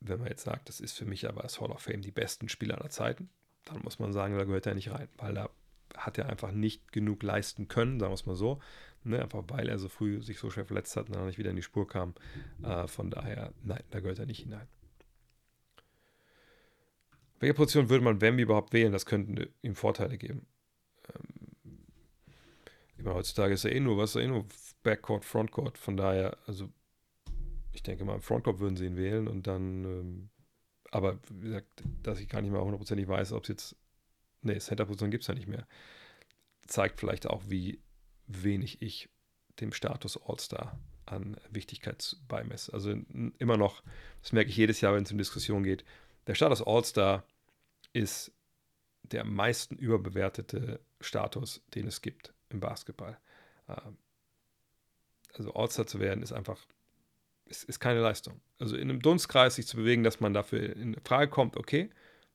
wenn 0.00 0.18
man 0.18 0.28
jetzt 0.28 0.44
sagt, 0.44 0.68
das 0.68 0.80
ist 0.80 0.96
für 0.96 1.04
mich 1.04 1.28
aber 1.28 1.42
als 1.42 1.60
Hall 1.60 1.70
of 1.70 1.82
Fame 1.82 2.02
die 2.02 2.10
besten 2.10 2.48
Spieler 2.48 2.78
aller 2.78 2.90
Zeiten, 2.90 3.30
dann 3.64 3.82
muss 3.82 3.98
man 3.98 4.12
sagen, 4.12 4.36
da 4.36 4.44
gehört 4.44 4.66
er 4.66 4.74
nicht 4.74 4.90
rein, 4.90 5.08
weil 5.16 5.34
da 5.34 5.50
hat 5.96 6.18
er 6.18 6.28
einfach 6.28 6.52
nicht 6.52 6.92
genug 6.92 7.22
leisten 7.22 7.68
können, 7.68 8.00
sagen 8.00 8.10
wir 8.10 8.14
es 8.14 8.26
mal 8.26 8.36
so. 8.36 8.60
Ne? 9.04 9.22
Einfach 9.22 9.44
weil 9.48 9.68
er 9.68 9.78
so 9.78 9.88
früh 9.88 10.22
sich 10.22 10.38
so 10.38 10.50
schwer 10.50 10.64
verletzt 10.64 10.96
hat 10.96 11.08
und 11.08 11.16
dann 11.16 11.26
nicht 11.26 11.38
wieder 11.38 11.50
in 11.50 11.56
die 11.56 11.62
Spur 11.62 11.86
kam. 11.86 12.14
Äh, 12.62 12.86
von 12.86 13.10
daher, 13.10 13.52
nein, 13.62 13.82
da 13.90 14.00
gehört 14.00 14.18
er 14.18 14.26
nicht 14.26 14.42
hinein. 14.42 14.68
Welche 17.38 17.54
Position 17.54 17.88
würde 17.88 18.04
man 18.04 18.20
Wemby 18.20 18.42
überhaupt 18.42 18.72
wählen? 18.72 18.92
Das 18.92 19.06
könnte 19.06 19.48
ihm 19.62 19.74
Vorteile 19.74 20.18
geben. 20.18 20.46
Ähm, 21.14 21.78
ich 22.98 23.06
heutzutage 23.06 23.54
ist 23.54 23.64
er 23.64 23.72
eh 23.72 23.80
nur, 23.80 23.96
was 23.96 24.14
er 24.14 24.22
eh 24.22 24.28
nur 24.28 24.44
Backcourt, 24.82 25.24
Frontcourt. 25.24 25.78
Von 25.78 25.96
daher, 25.96 26.36
also 26.46 26.68
ich 27.72 27.82
denke 27.82 28.04
mal, 28.04 28.16
im 28.16 28.22
Frontcourt 28.22 28.58
würden 28.58 28.76
sie 28.76 28.86
ihn 28.86 28.96
wählen 28.96 29.26
und 29.26 29.46
dann, 29.46 29.84
ähm, 29.84 30.30
aber 30.90 31.18
wie 31.30 31.46
gesagt, 31.46 31.82
dass 32.02 32.20
ich 32.20 32.28
gar 32.28 32.42
nicht 32.42 32.50
mal 32.50 32.60
hundertprozentig 32.60 33.08
weiß, 33.08 33.32
ob 33.32 33.44
es 33.44 33.48
jetzt 33.48 33.76
nee, 34.42 34.58
Center-Position 34.58 35.10
gibt 35.10 35.22
es 35.22 35.28
ja 35.28 35.34
nicht 35.34 35.48
mehr. 35.48 35.66
Zeigt 36.66 37.00
vielleicht 37.00 37.26
auch, 37.26 37.42
wie 37.48 37.80
wenig 38.30 38.82
ich 38.82 39.08
dem 39.60 39.72
Status 39.72 40.18
All-Star 40.26 40.78
an 41.06 41.36
Wichtigkeit 41.50 42.16
beimesse. 42.28 42.72
Also 42.72 42.94
immer 43.38 43.56
noch, 43.56 43.82
das 44.22 44.32
merke 44.32 44.50
ich 44.50 44.56
jedes 44.56 44.80
Jahr, 44.80 44.94
wenn 44.94 45.02
es 45.02 45.12
um 45.12 45.18
Diskussion 45.18 45.64
geht, 45.64 45.84
der 46.26 46.34
Status 46.34 46.62
All-Star 46.62 47.24
ist 47.92 48.32
der 49.02 49.24
meisten 49.24 49.76
überbewertete 49.76 50.80
Status, 51.00 51.62
den 51.74 51.86
es 51.86 52.02
gibt 52.02 52.32
im 52.50 52.60
Basketball. 52.60 53.18
Ähm, 53.68 53.96
also 55.34 55.54
All-Star 55.54 55.86
zu 55.86 56.00
werden, 56.00 56.22
ist 56.22 56.32
einfach, 56.32 56.58
ist, 57.46 57.64
ist 57.64 57.80
keine 57.80 58.00
Leistung. 58.00 58.40
Also 58.58 58.76
in 58.76 58.90
einem 58.90 59.00
Dunstkreis 59.00 59.56
sich 59.56 59.66
zu 59.66 59.76
bewegen, 59.76 60.04
dass 60.04 60.20
man 60.20 60.34
dafür 60.34 60.76
in 60.76 60.96
Frage 61.04 61.30
kommt, 61.30 61.56
okay, 61.56 61.90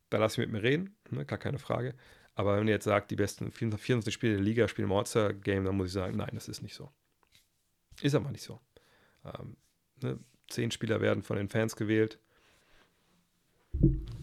da 0.10 0.18
lass 0.18 0.34
ich 0.34 0.40
mit 0.40 0.52
mir 0.52 0.64
reden, 0.64 0.96
ne, 1.10 1.26
gar 1.26 1.40
keine 1.40 1.60
Frage. 1.60 1.96
Aber 2.36 2.58
wenn 2.58 2.68
ihr 2.68 2.74
jetzt 2.74 2.84
sagt, 2.84 3.12
die 3.12 3.16
besten 3.16 3.52
24 3.52 4.14
Spiele 4.14 4.34
der 4.34 4.44
Liga 4.44 4.68
spielen 4.68 4.90
im 4.90 4.96
All-Star-Game, 4.96 5.64
dann 5.66 5.78
muss 5.78 5.88
ich 5.88 5.94
sagen, 5.94 6.18
nein, 6.18 6.32
das 6.34 6.50
ist 6.50 6.62
nicht 6.62 6.76
so. 6.76 6.92
Ist 8.02 8.14
aber 8.14 8.30
nicht 8.30 8.44
so. 8.44 8.60
Ähm, 9.24 9.56
ne, 10.02 10.20
zehn 10.50 10.70
Spieler 10.72 11.00
werden 11.00 11.24
von 11.24 11.38
den 11.38 11.50
Fans 11.50 11.76
gewählt. 11.76 12.20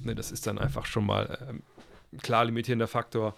Ne, 0.01 0.15
das 0.15 0.31
ist 0.31 0.47
dann 0.47 0.59
einfach 0.59 0.85
schon 0.85 1.07
mal 1.07 1.39
ähm, 1.49 1.63
klar 2.21 2.45
limitierender 2.45 2.87
Faktor. 2.87 3.35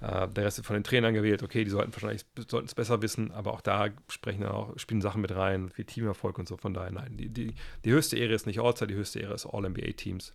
Äh, 0.00 0.28
der 0.28 0.44
Rest 0.44 0.58
wird 0.58 0.66
von 0.66 0.74
den 0.74 0.84
Trainern 0.84 1.12
gewählt. 1.12 1.42
Okay, 1.42 1.64
die 1.64 1.70
sollten 1.70 1.92
wahrscheinlich 1.92 2.24
es 2.36 2.74
besser 2.74 3.02
wissen, 3.02 3.30
aber 3.32 3.52
auch 3.52 3.60
da 3.60 3.88
sprechen 4.08 4.40
dann 4.40 4.52
auch, 4.52 4.78
spielen 4.78 5.02
Sachen 5.02 5.20
mit 5.20 5.34
rein, 5.34 5.70
wie 5.76 5.84
Teamerfolg 5.84 6.38
und 6.38 6.48
so. 6.48 6.56
Von 6.56 6.72
daher, 6.72 6.90
nein, 6.90 7.16
die, 7.16 7.28
die, 7.28 7.54
die 7.84 7.90
höchste 7.90 8.16
Ehre 8.16 8.32
ist 8.32 8.46
nicht 8.46 8.60
All-Star, 8.60 8.88
die 8.88 8.94
höchste 8.94 9.20
Ehre 9.20 9.34
ist 9.34 9.46
All-NBA-Teams. 9.46 10.34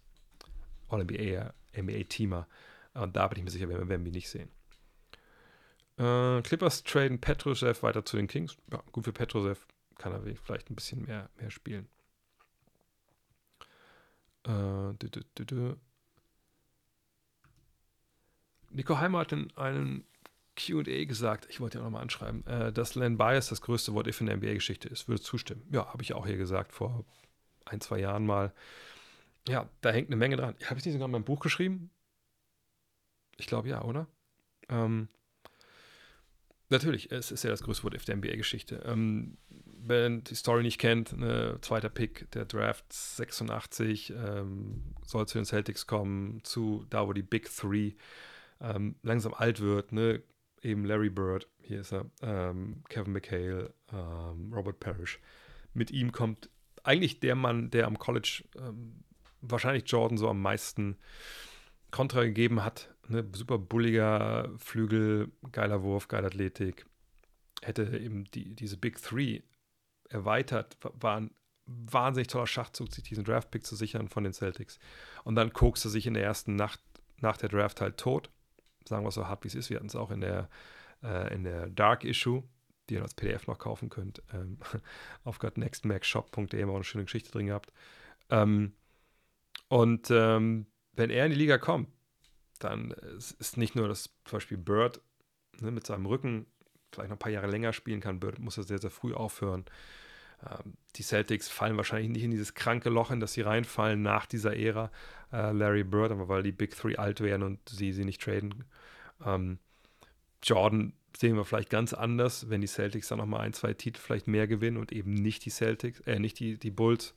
All-NBA-Teamer. 0.89 2.47
Und 2.95 3.15
da 3.15 3.27
bin 3.27 3.37
ich 3.37 3.43
mir 3.43 3.51
sicher, 3.51 3.69
werden 3.69 4.05
wir 4.05 4.11
nicht 4.11 4.29
sehen. 4.29 4.49
Äh, 5.97 6.41
Clippers 6.41 6.83
traden 6.83 7.19
Petrosev 7.19 7.83
weiter 7.83 8.03
zu 8.03 8.17
den 8.17 8.27
Kings. 8.27 8.57
Ja, 8.71 8.81
gut 8.91 9.05
für 9.05 9.13
Petrosev. 9.13 9.65
Kann 9.97 10.11
er 10.11 10.21
vielleicht 10.35 10.69
ein 10.69 10.75
bisschen 10.75 11.03
mehr, 11.03 11.29
mehr 11.37 11.51
spielen. 11.51 11.87
Äh, 14.43 14.93
dü, 14.93 15.09
dü, 15.09 15.45
dü, 15.45 15.75
Nico 18.69 18.99
Heimer 18.99 19.19
hat 19.19 19.31
in 19.31 19.55
einem 19.55 20.03
QA 20.57 21.05
gesagt, 21.05 21.47
ich 21.49 21.59
wollte 21.59 21.77
ja 21.77 21.83
nochmal 21.83 22.01
anschreiben, 22.01 22.45
äh, 22.45 22.71
dass 22.71 22.95
Len 22.95 23.17
Bias 23.17 23.47
das 23.47 23.61
größte 23.61 23.93
Wort 23.93 24.07
if 24.07 24.19
in 24.19 24.27
der 24.27 24.37
NBA-Geschichte 24.37 24.89
ist. 24.89 25.07
Würde 25.07 25.21
zustimmen. 25.21 25.65
Ja, 25.71 25.87
habe 25.87 26.03
ich 26.03 26.13
auch 26.13 26.25
hier 26.25 26.37
gesagt 26.37 26.73
vor 26.73 27.05
ein, 27.65 27.81
zwei 27.81 27.99
Jahren 27.99 28.25
mal. 28.25 28.53
Ja, 29.47 29.69
da 29.81 29.91
hängt 29.91 30.09
eine 30.09 30.15
Menge 30.17 30.35
dran. 30.37 30.55
Habe 30.65 30.79
ich 30.79 30.85
nicht 30.85 30.93
sogar 30.93 31.05
in 31.05 31.11
meinem 31.11 31.23
Buch 31.23 31.39
geschrieben? 31.39 31.89
Ich 33.37 33.47
glaube 33.47 33.69
ja, 33.69 33.83
oder? 33.83 34.07
Ähm, 34.69 35.07
natürlich, 36.69 37.11
es 37.11 37.31
ist 37.31 37.43
ja 37.43 37.49
das 37.49 37.63
größte 37.63 37.83
Wort 37.83 38.07
der 38.07 38.15
NBA-Geschichte. 38.15 38.81
Ähm, 38.85 39.37
wenn 39.77 40.23
die 40.23 40.35
Story 40.35 40.63
nicht 40.63 40.79
kennt, 40.79 41.15
ne, 41.17 41.59
zweiter 41.61 41.89
Pick 41.89 42.31
der 42.31 42.45
Draft 42.45 42.91
86 42.91 44.11
ähm, 44.11 44.95
soll 45.05 45.27
zu 45.27 45.37
den 45.37 45.45
Celtics 45.45 45.85
kommen, 45.85 46.43
zu 46.43 46.85
da, 46.89 47.07
wo 47.07 47.13
die 47.13 47.21
Big 47.21 47.49
Three 47.55 47.93
ähm, 48.59 48.95
langsam 49.03 49.33
alt 49.33 49.59
wird, 49.59 49.91
ne? 49.91 50.23
eben 50.65 50.83
Larry 50.83 51.09
Bird, 51.09 51.47
hier 51.61 51.81
ist 51.81 51.93
er, 51.93 52.05
ähm, 52.21 52.83
Kevin 52.89 53.13
McHale, 53.13 53.73
ähm, 53.93 54.51
Robert 54.51 54.79
Parrish. 54.79 55.19
Mit 55.73 55.91
ihm 55.91 56.11
kommt 56.11 56.49
eigentlich 56.83 57.19
der 57.19 57.35
Mann, 57.35 57.69
der 57.69 57.85
am 57.85 57.99
College 57.99 58.43
ähm, 58.57 59.03
wahrscheinlich 59.41 59.89
Jordan 59.89 60.17
so 60.17 60.27
am 60.27 60.41
meisten 60.41 60.97
Kontra 61.91 62.23
gegeben 62.23 62.63
hat. 62.65 62.94
Ne? 63.07 63.25
Super 63.33 63.57
bulliger 63.57 64.49
Flügel, 64.57 65.31
geiler 65.51 65.83
Wurf, 65.83 66.07
geile 66.07 66.27
Athletik. 66.27 66.85
Hätte 67.61 67.97
eben 67.97 68.25
die, 68.25 68.55
diese 68.55 68.77
Big 68.77 69.01
Three 69.01 69.41
erweitert, 70.09 70.77
war 70.81 71.17
ein 71.17 71.31
wahnsinnig 71.65 72.27
toller 72.27 72.47
Schachzug, 72.47 72.93
sich 72.93 73.03
diesen 73.03 73.23
Draftpick 73.23 73.65
zu 73.65 73.75
sichern 73.75 74.07
von 74.07 74.23
den 74.23 74.33
Celtics. 74.33 74.79
Und 75.23 75.35
dann 75.35 75.53
kokste 75.53 75.89
sich 75.89 76.05
in 76.05 76.13
der 76.13 76.23
ersten 76.23 76.55
Nacht 76.55 76.79
nach 77.21 77.37
der 77.37 77.49
Draft 77.49 77.81
halt 77.81 77.97
tot. 77.97 78.29
Sagen 78.87 79.03
wir 79.03 79.11
so 79.11 79.27
hart, 79.27 79.43
wie 79.43 79.47
es 79.47 79.55
ist. 79.55 79.69
Wir 79.69 79.77
hatten 79.77 79.87
es 79.87 79.95
auch 79.95 80.11
in 80.11 80.21
der, 80.21 80.49
äh, 81.03 81.33
in 81.33 81.43
der 81.43 81.67
Dark 81.69 82.03
Issue, 82.03 82.43
die 82.89 82.95
ihr 82.95 83.01
als 83.01 83.15
PDF 83.15 83.47
noch 83.47 83.57
kaufen 83.57 83.89
könnt. 83.89 84.21
Ähm, 84.31 84.59
auf 85.23 85.39
gotnextmaxshop.de 85.39 86.61
haben 86.61 86.69
wir 86.69 86.73
auch 86.73 86.75
eine 86.75 86.83
schöne 86.83 87.05
Geschichte 87.05 87.31
drin 87.31 87.47
gehabt. 87.47 87.73
Ähm, 88.29 88.73
und 89.67 90.11
ähm, 90.11 90.67
wenn 90.93 91.09
er 91.09 91.25
in 91.25 91.31
die 91.31 91.37
Liga 91.37 91.57
kommt, 91.57 91.89
dann 92.59 92.91
ist 92.91 93.57
nicht 93.57 93.75
nur, 93.75 93.87
dass 93.87 94.09
zum 94.25 94.37
Beispiel 94.37 94.57
Bird 94.57 95.01
ne, 95.59 95.71
mit 95.71 95.85
seinem 95.85 96.05
Rücken 96.05 96.45
vielleicht 96.91 97.09
noch 97.09 97.17
ein 97.17 97.19
paar 97.19 97.31
Jahre 97.31 97.47
länger 97.47 97.73
spielen 97.73 97.99
kann. 97.99 98.19
Bird 98.19 98.39
muss 98.39 98.55
ja 98.55 98.63
sehr, 98.63 98.79
sehr 98.79 98.91
früh 98.91 99.13
aufhören. 99.13 99.65
Ähm, 100.43 100.75
die 100.95 101.03
Celtics 101.03 101.49
fallen 101.49 101.77
wahrscheinlich 101.77 102.09
nicht 102.09 102.23
in 102.23 102.31
dieses 102.31 102.53
kranke 102.53 102.89
Loch, 102.89 103.11
in 103.11 103.19
das 103.19 103.33
sie 103.33 103.41
reinfallen 103.41 104.01
nach 104.01 104.25
dieser 104.25 104.55
Ära 104.55 104.91
äh, 105.31 105.51
Larry 105.51 105.83
Bird, 105.83 106.11
aber 106.11 106.29
weil 106.29 106.43
die 106.43 106.51
Big 106.51 106.75
Three 106.75 106.95
alt 106.95 107.21
werden 107.21 107.43
und 107.43 107.67
sie 107.69 107.91
sie 107.91 108.05
nicht 108.05 108.21
traden. 108.21 108.63
Ähm, 109.25 109.59
Jordan 110.43 110.93
sehen 111.17 111.35
wir 111.35 111.45
vielleicht 111.45 111.69
ganz 111.69 111.93
anders, 111.93 112.49
wenn 112.49 112.61
die 112.61 112.67
Celtics 112.67 113.07
dann 113.07 113.17
nochmal 113.17 113.41
ein, 113.41 113.53
zwei 113.53 113.73
Titel 113.73 113.99
vielleicht 113.99 114.27
mehr 114.27 114.47
gewinnen 114.47 114.77
und 114.77 114.91
eben 114.91 115.13
nicht 115.13 115.45
die 115.45 115.49
Celtics, 115.49 116.01
äh, 116.01 116.19
nicht 116.19 116.39
die, 116.39 116.57
die 116.57 116.71
Bulls 116.71 117.15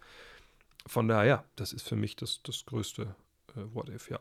von 0.88 1.06
daher, 1.06 1.24
ja, 1.26 1.44
das 1.56 1.72
ist 1.72 1.86
für 1.86 1.96
mich 1.96 2.16
das, 2.16 2.42
das 2.42 2.64
größte 2.64 3.14
äh, 3.54 3.74
What 3.74 3.88
If, 3.90 4.10
ja. 4.10 4.20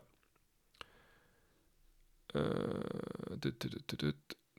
Äh, 2.34 3.38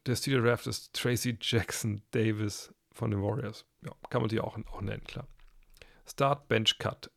der 0.05 0.15
Steel 0.15 0.41
Draft 0.41 0.67
ist 0.67 0.93
Tracy 0.93 1.38
Jackson 1.39 2.01
Davis 2.11 2.74
von 2.91 3.11
den 3.11 3.22
Warriors. 3.22 3.65
Ja, 3.86 3.91
kann 4.09 4.22
man 4.22 4.30
die 4.30 4.39
auch, 4.39 4.57
auch 4.57 4.82
nennen, 4.82 5.03
klar. 5.03 5.28
Start 6.07 6.47
Bench 6.47 6.78
Cut. 6.80 7.11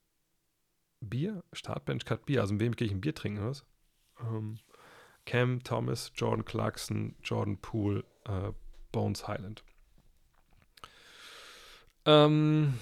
Bier? 1.00 1.42
Start 1.52 1.84
Bench 1.84 2.04
Cut 2.04 2.26
Bier. 2.26 2.40
Also, 2.42 2.54
in 2.54 2.60
wem 2.60 2.72
gehe 2.76 2.86
ich 2.86 2.92
ein 2.92 3.00
Bier 3.00 3.14
trinken, 3.14 3.44
was? 3.44 3.64
Ähm, 4.20 4.58
Cam 5.24 5.62
Thomas, 5.62 6.12
Jordan 6.14 6.44
Clarkson, 6.44 7.16
Jordan 7.22 7.58
Poole, 7.58 8.04
äh, 8.24 8.52
Bones 8.90 9.26
Highland. 9.26 9.64
Ähm, 12.04 12.78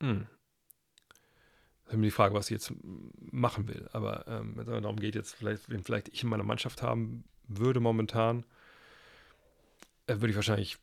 hm. 0.00 0.26
Ist 1.90 2.00
die 2.00 2.10
Frage, 2.10 2.34
was 2.34 2.46
ich 2.46 2.54
jetzt 2.54 2.72
machen 3.32 3.66
will. 3.68 3.88
Aber 3.92 4.26
ähm, 4.28 4.52
wenn 4.56 4.68
es 4.68 4.82
darum 4.82 5.00
geht, 5.00 5.14
jetzt 5.14 5.34
vielleicht, 5.34 5.68
wen 5.68 5.82
vielleicht 5.82 6.08
ich 6.08 6.22
in 6.22 6.28
meiner 6.28 6.44
Mannschaft 6.44 6.82
haben 6.82 7.24
würde 7.48 7.80
momentan, 7.80 8.44
äh, 10.06 10.14
würde 10.14 10.28
ich 10.28 10.36
wahrscheinlich. 10.36 10.78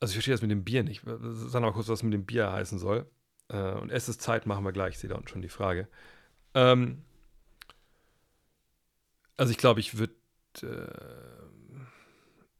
Also 0.00 0.12
ich 0.12 0.16
verstehe 0.16 0.34
das 0.34 0.42
mit 0.42 0.50
dem 0.50 0.64
Bier 0.64 0.82
nicht. 0.82 1.02
Sag 1.04 1.60
mal 1.60 1.72
kurz, 1.72 1.88
was 1.88 2.02
mit 2.02 2.12
dem 2.12 2.24
Bier 2.24 2.52
heißen 2.52 2.78
soll. 2.78 3.06
Äh, 3.48 3.72
und 3.72 3.90
es 3.90 4.06
Zeit, 4.18 4.46
machen 4.46 4.64
wir 4.64 4.72
gleich. 4.72 4.94
Ich 4.94 4.98
sehe 4.98 5.10
da 5.10 5.16
unten 5.16 5.28
schon 5.28 5.42
die 5.42 5.48
Frage. 5.48 5.88
Ähm, 6.54 7.02
also 9.36 9.50
ich 9.50 9.58
glaube, 9.58 9.80
ich 9.80 9.98
würde. 9.98 10.14
Äh, 10.62 11.36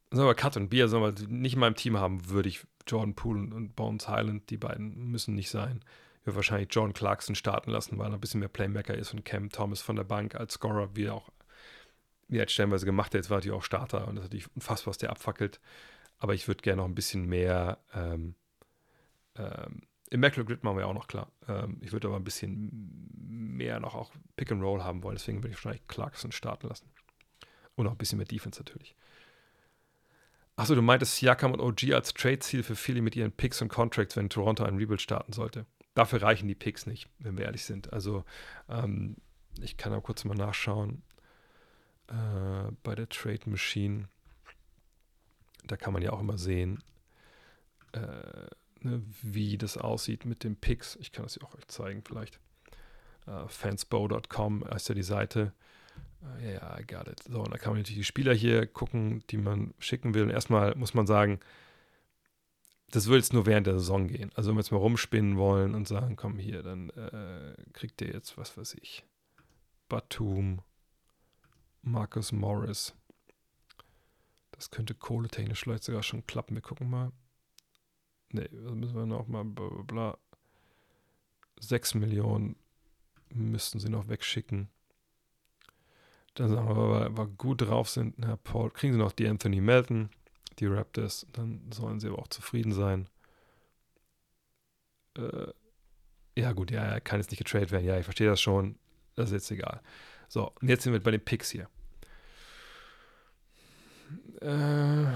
Sollen 0.09 0.27
wir 0.27 0.35
Cut 0.35 0.55
und 0.55 0.69
Bier, 0.69 0.87
sollen 0.87 1.03
wir 1.03 1.27
nicht 1.27 1.55
in 1.55 1.59
meinem 1.59 1.75
Team 1.75 1.97
haben, 1.97 2.29
würde 2.29 2.47
ich 2.47 2.65
Jordan 2.87 3.13
Poole 3.13 3.53
und 3.53 3.75
Bones 3.75 4.07
Highland, 4.07 4.49
die 4.49 4.55
beiden 4.55 5.11
müssen 5.11 5.35
nicht 5.35 5.49
sein. 5.49 5.81
Würde 6.27 6.35
wahrscheinlich 6.35 6.67
John 6.71 6.93
Clarkson 6.93 7.35
starten 7.35 7.71
lassen, 7.71 7.97
weil 7.97 8.11
er 8.11 8.15
ein 8.15 8.19
bisschen 8.19 8.41
mehr 8.41 8.49
Playmaker 8.49 8.93
ist 8.93 9.13
und 9.13 9.23
Cam 9.23 9.49
Thomas 9.49 9.81
von 9.81 9.95
der 9.95 10.03
Bank 10.03 10.35
als 10.35 10.55
Scorer, 10.55 10.95
wie 10.95 11.05
er 11.05 11.15
auch 11.15 11.29
wie 12.27 12.37
er 12.37 12.41
jetzt 12.41 12.51
stellenweise 12.51 12.85
gemacht 12.85 13.07
hat, 13.07 13.15
jetzt 13.15 13.29
war 13.29 13.37
natürlich 13.37 13.57
auch 13.57 13.63
Starter 13.63 14.05
und 14.07 14.15
das 14.15 14.25
ist 14.25 14.31
natürlich 14.31 14.53
unfassbar, 14.53 14.91
was 14.91 14.97
der 14.97 15.11
abfackelt. 15.11 15.61
Aber 16.19 16.33
ich 16.33 16.49
würde 16.49 16.61
gerne 16.61 16.81
noch 16.81 16.89
ein 16.89 16.95
bisschen 16.95 17.25
mehr 17.25 17.77
ähm, 17.93 18.35
ähm, 19.37 19.83
Immaculate 20.09 20.45
Grid 20.45 20.63
machen 20.63 20.77
wir 20.77 20.87
auch 20.87 20.93
noch 20.93 21.07
klar. 21.07 21.31
Ähm, 21.47 21.77
ich 21.81 21.91
würde 21.91 22.07
aber 22.07 22.17
ein 22.17 22.23
bisschen 22.23 22.69
mehr 23.13 23.79
noch 23.79 23.95
auch 23.95 24.11
Pick 24.35 24.51
and 24.51 24.63
Roll 24.63 24.83
haben 24.83 25.03
wollen, 25.03 25.15
deswegen 25.15 25.39
würde 25.39 25.49
ich 25.49 25.55
wahrscheinlich 25.55 25.87
Clarkson 25.87 26.31
starten 26.31 26.67
lassen. 26.67 26.89
Und 27.75 27.87
auch 27.87 27.91
ein 27.91 27.97
bisschen 27.97 28.17
mehr 28.17 28.27
Defense 28.27 28.59
natürlich. 28.59 28.95
Achso, 30.55 30.73
du 30.73 30.81
meintest 30.81 31.17
Siakam 31.17 31.53
und 31.53 31.59
OG 31.59 31.93
als 31.93 32.13
Trade-Ziel 32.13 32.63
für 32.63 32.75
Philly 32.75 33.01
mit 33.01 33.15
ihren 33.15 33.31
Picks 33.31 33.61
und 33.61 33.67
Contracts, 33.67 34.15
wenn 34.15 34.29
Toronto 34.29 34.63
einen 34.63 34.77
Rebuild 34.77 35.01
starten 35.01 35.31
sollte. 35.33 35.65
Dafür 35.97 36.21
reichen 36.21 36.47
die 36.47 36.53
Picks 36.53 36.85
nicht, 36.85 37.09
wenn 37.17 37.39
wir 37.39 37.45
ehrlich 37.45 37.65
sind. 37.65 37.91
Also, 37.91 38.23
ähm, 38.69 39.15
ich 39.59 39.77
kann 39.77 39.91
auch 39.95 40.03
kurz 40.03 40.25
mal 40.25 40.35
nachschauen 40.35 41.01
äh, 42.05 42.71
bei 42.83 42.93
der 42.93 43.09
Trade 43.09 43.49
Machine. 43.49 44.07
Da 45.65 45.75
kann 45.75 45.93
man 45.93 46.03
ja 46.03 46.11
auch 46.11 46.19
immer 46.19 46.37
sehen, 46.37 46.83
äh, 47.93 47.99
ne, 48.81 49.01
wie 49.23 49.57
das 49.57 49.75
aussieht 49.75 50.23
mit 50.23 50.43
den 50.43 50.55
Picks. 50.55 50.97
Ich 50.97 51.11
kann 51.11 51.23
das 51.23 51.33
ja 51.33 51.41
auch 51.41 51.55
euch 51.55 51.65
zeigen 51.67 52.03
vielleicht. 52.05 52.39
Uh, 53.25 53.47
fansbow.com 53.47 54.65
ist 54.75 54.89
ja 54.89 54.93
die 54.93 55.01
Seite. 55.01 55.51
Uh, 56.21 56.45
ja, 56.45 56.51
ja, 56.51 56.79
I 56.79 56.85
got 56.85 57.07
it. 57.07 57.23
So, 57.23 57.39
und 57.39 57.51
da 57.51 57.57
kann 57.57 57.73
man 57.73 57.79
natürlich 57.79 58.01
die 58.01 58.03
Spieler 58.03 58.35
hier 58.35 58.67
gucken, 58.67 59.23
die 59.31 59.37
man 59.37 59.73
schicken 59.79 60.13
will. 60.13 60.21
Und 60.21 60.29
erstmal 60.29 60.75
muss 60.75 60.93
man 60.93 61.07
sagen, 61.07 61.39
das 62.91 63.07
wird 63.07 63.17
jetzt 63.17 63.33
nur 63.33 63.45
während 63.45 63.67
der 63.67 63.79
Saison 63.79 64.07
gehen. 64.07 64.31
Also 64.35 64.49
wenn 64.49 64.55
wir 64.55 64.61
jetzt 64.61 64.71
mal 64.71 64.77
rumspinnen 64.77 65.37
wollen 65.37 65.75
und 65.75 65.87
sagen, 65.87 66.15
komm 66.15 66.39
hier, 66.39 66.63
dann 66.63 66.89
äh, 66.91 67.55
kriegt 67.73 68.01
ihr 68.01 68.13
jetzt, 68.13 68.37
was 68.37 68.57
weiß 68.57 68.75
ich, 68.81 69.03
Batum, 69.89 70.61
Marcus 71.81 72.31
Morris. 72.31 72.95
Das 74.51 74.71
könnte 74.71 74.95
kohletechnisch 74.95 75.61
vielleicht 75.61 75.83
sogar 75.83 76.03
schon 76.03 76.25
klappen. 76.25 76.55
Wir 76.55 76.61
gucken 76.61 76.89
mal. 76.89 77.11
Ne, 78.31 78.49
müssen 78.51 78.95
wir 78.95 79.05
noch 79.05 79.27
mal 79.27 79.43
bla, 79.43 79.67
bla, 79.69 79.83
bla. 79.83 80.17
6 81.59 81.95
Millionen 81.95 82.55
müssten 83.33 83.79
sie 83.79 83.89
noch 83.89 84.07
wegschicken. 84.07 84.69
Dann 86.33 86.49
sagen 86.49 86.67
wir, 86.67 86.71
aber, 86.71 87.17
wir 87.17 87.27
gut 87.27 87.61
drauf 87.61 87.89
sind, 87.89 88.15
Herr 88.23 88.37
Paul, 88.37 88.69
kriegen 88.69 88.93
sie 88.93 88.99
noch 88.99 89.11
die 89.11 89.27
Anthony 89.27 89.59
Melton, 89.59 90.09
die 90.59 90.65
Raptors, 90.65 91.27
dann 91.33 91.61
sollen 91.71 91.99
sie 91.99 92.07
aber 92.07 92.19
auch 92.19 92.27
zufrieden 92.27 92.71
sein. 92.71 93.07
Äh, 95.17 95.51
ja, 96.37 96.51
gut, 96.53 96.71
ja, 96.71 96.83
er 96.83 97.01
kann 97.01 97.19
jetzt 97.19 97.31
nicht 97.31 97.39
getradet 97.39 97.71
werden. 97.71 97.85
Ja, 97.85 97.97
ich 97.97 98.05
verstehe 98.05 98.27
das 98.27 98.41
schon. 98.41 98.77
Das 99.15 99.29
ist 99.29 99.33
jetzt 99.33 99.51
egal. 99.51 99.81
So, 100.27 100.51
und 100.61 100.69
jetzt 100.69 100.83
sind 100.83 100.93
wir 100.93 100.99
bei 100.99 101.11
den 101.11 101.23
Picks 101.23 101.49
hier. 101.49 101.69
Äh, 104.41 105.07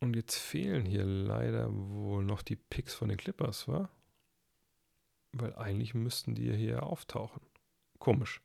und 0.00 0.16
jetzt 0.16 0.36
fehlen 0.36 0.84
hier 0.86 1.04
leider 1.04 1.68
wohl 1.70 2.24
noch 2.24 2.42
die 2.42 2.56
Picks 2.56 2.94
von 2.94 3.08
den 3.08 3.18
Clippers, 3.18 3.68
wa? 3.68 3.90
Weil 5.32 5.54
eigentlich 5.56 5.94
müssten 5.94 6.34
die 6.34 6.52
hier 6.54 6.84
auftauchen. 6.84 7.42
Komisch. 7.98 8.40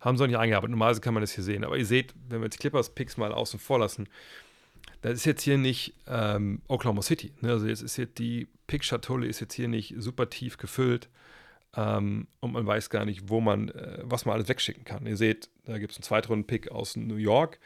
Haben 0.00 0.18
sie 0.18 0.24
auch 0.24 0.28
nicht 0.28 0.36
eingearbeitet. 0.36 0.72
Normalerweise 0.72 1.00
kann 1.00 1.14
man 1.14 1.22
das 1.22 1.32
hier 1.32 1.44
sehen. 1.44 1.64
Aber 1.64 1.78
ihr 1.78 1.86
seht, 1.86 2.12
wenn 2.28 2.40
wir 2.40 2.46
jetzt 2.46 2.58
Clippers-Picks 2.58 3.16
mal 3.16 3.32
außen 3.32 3.58
vor 3.58 3.78
lassen, 3.78 4.08
das 5.02 5.14
ist 5.14 5.24
jetzt 5.24 5.42
hier 5.42 5.58
nicht 5.58 5.94
ähm, 6.06 6.62
Oklahoma 6.68 7.02
City. 7.02 7.32
Ne? 7.40 7.50
Also 7.50 7.66
jetzt 7.66 7.82
ist 7.82 7.96
jetzt 7.96 8.18
die 8.18 8.48
Pick-Schatulle 8.66 9.26
ist 9.26 9.40
jetzt 9.40 9.54
hier 9.54 9.68
nicht 9.68 9.94
super 9.98 10.30
tief 10.30 10.56
gefüllt. 10.56 11.08
Ähm, 11.76 12.28
und 12.40 12.52
man 12.52 12.66
weiß 12.66 12.88
gar 12.90 13.04
nicht, 13.04 13.28
wo 13.28 13.40
man, 13.40 13.68
äh, 13.70 13.98
was 14.02 14.24
man 14.24 14.34
alles 14.34 14.48
wegschicken 14.48 14.84
kann. 14.84 15.06
Ihr 15.06 15.16
seht, 15.16 15.50
da 15.64 15.78
gibt 15.78 15.92
es 15.92 15.98
einen 15.98 16.04
Zweitrunden-Pick 16.04 16.70
aus 16.70 16.96
New 16.96 17.16
York 17.16 17.58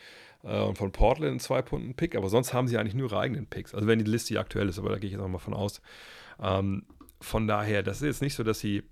äh, 0.42 0.60
und 0.60 0.78
von 0.78 0.92
Portland 0.92 1.30
einen 1.30 1.40
Zwei-Punkten-Pick, 1.40 2.16
aber 2.16 2.28
sonst 2.28 2.52
haben 2.52 2.68
sie 2.68 2.78
eigentlich 2.78 2.94
nur 2.94 3.10
ihre 3.10 3.20
eigenen 3.20 3.46
Picks. 3.46 3.74
Also 3.74 3.86
wenn 3.86 3.98
die 3.98 4.10
Liste 4.10 4.28
hier 4.28 4.40
aktuell 4.40 4.68
ist, 4.68 4.78
aber 4.78 4.90
da 4.90 4.98
gehe 4.98 5.08
ich 5.08 5.12
jetzt 5.12 5.22
auch 5.22 5.28
mal 5.28 5.38
von 5.38 5.54
aus. 5.54 5.82
Ähm, 6.40 6.86
von 7.20 7.46
daher, 7.46 7.82
das 7.82 7.98
ist 7.98 8.06
jetzt 8.06 8.22
nicht 8.22 8.34
so, 8.34 8.44
dass 8.44 8.60
sie, 8.60 8.82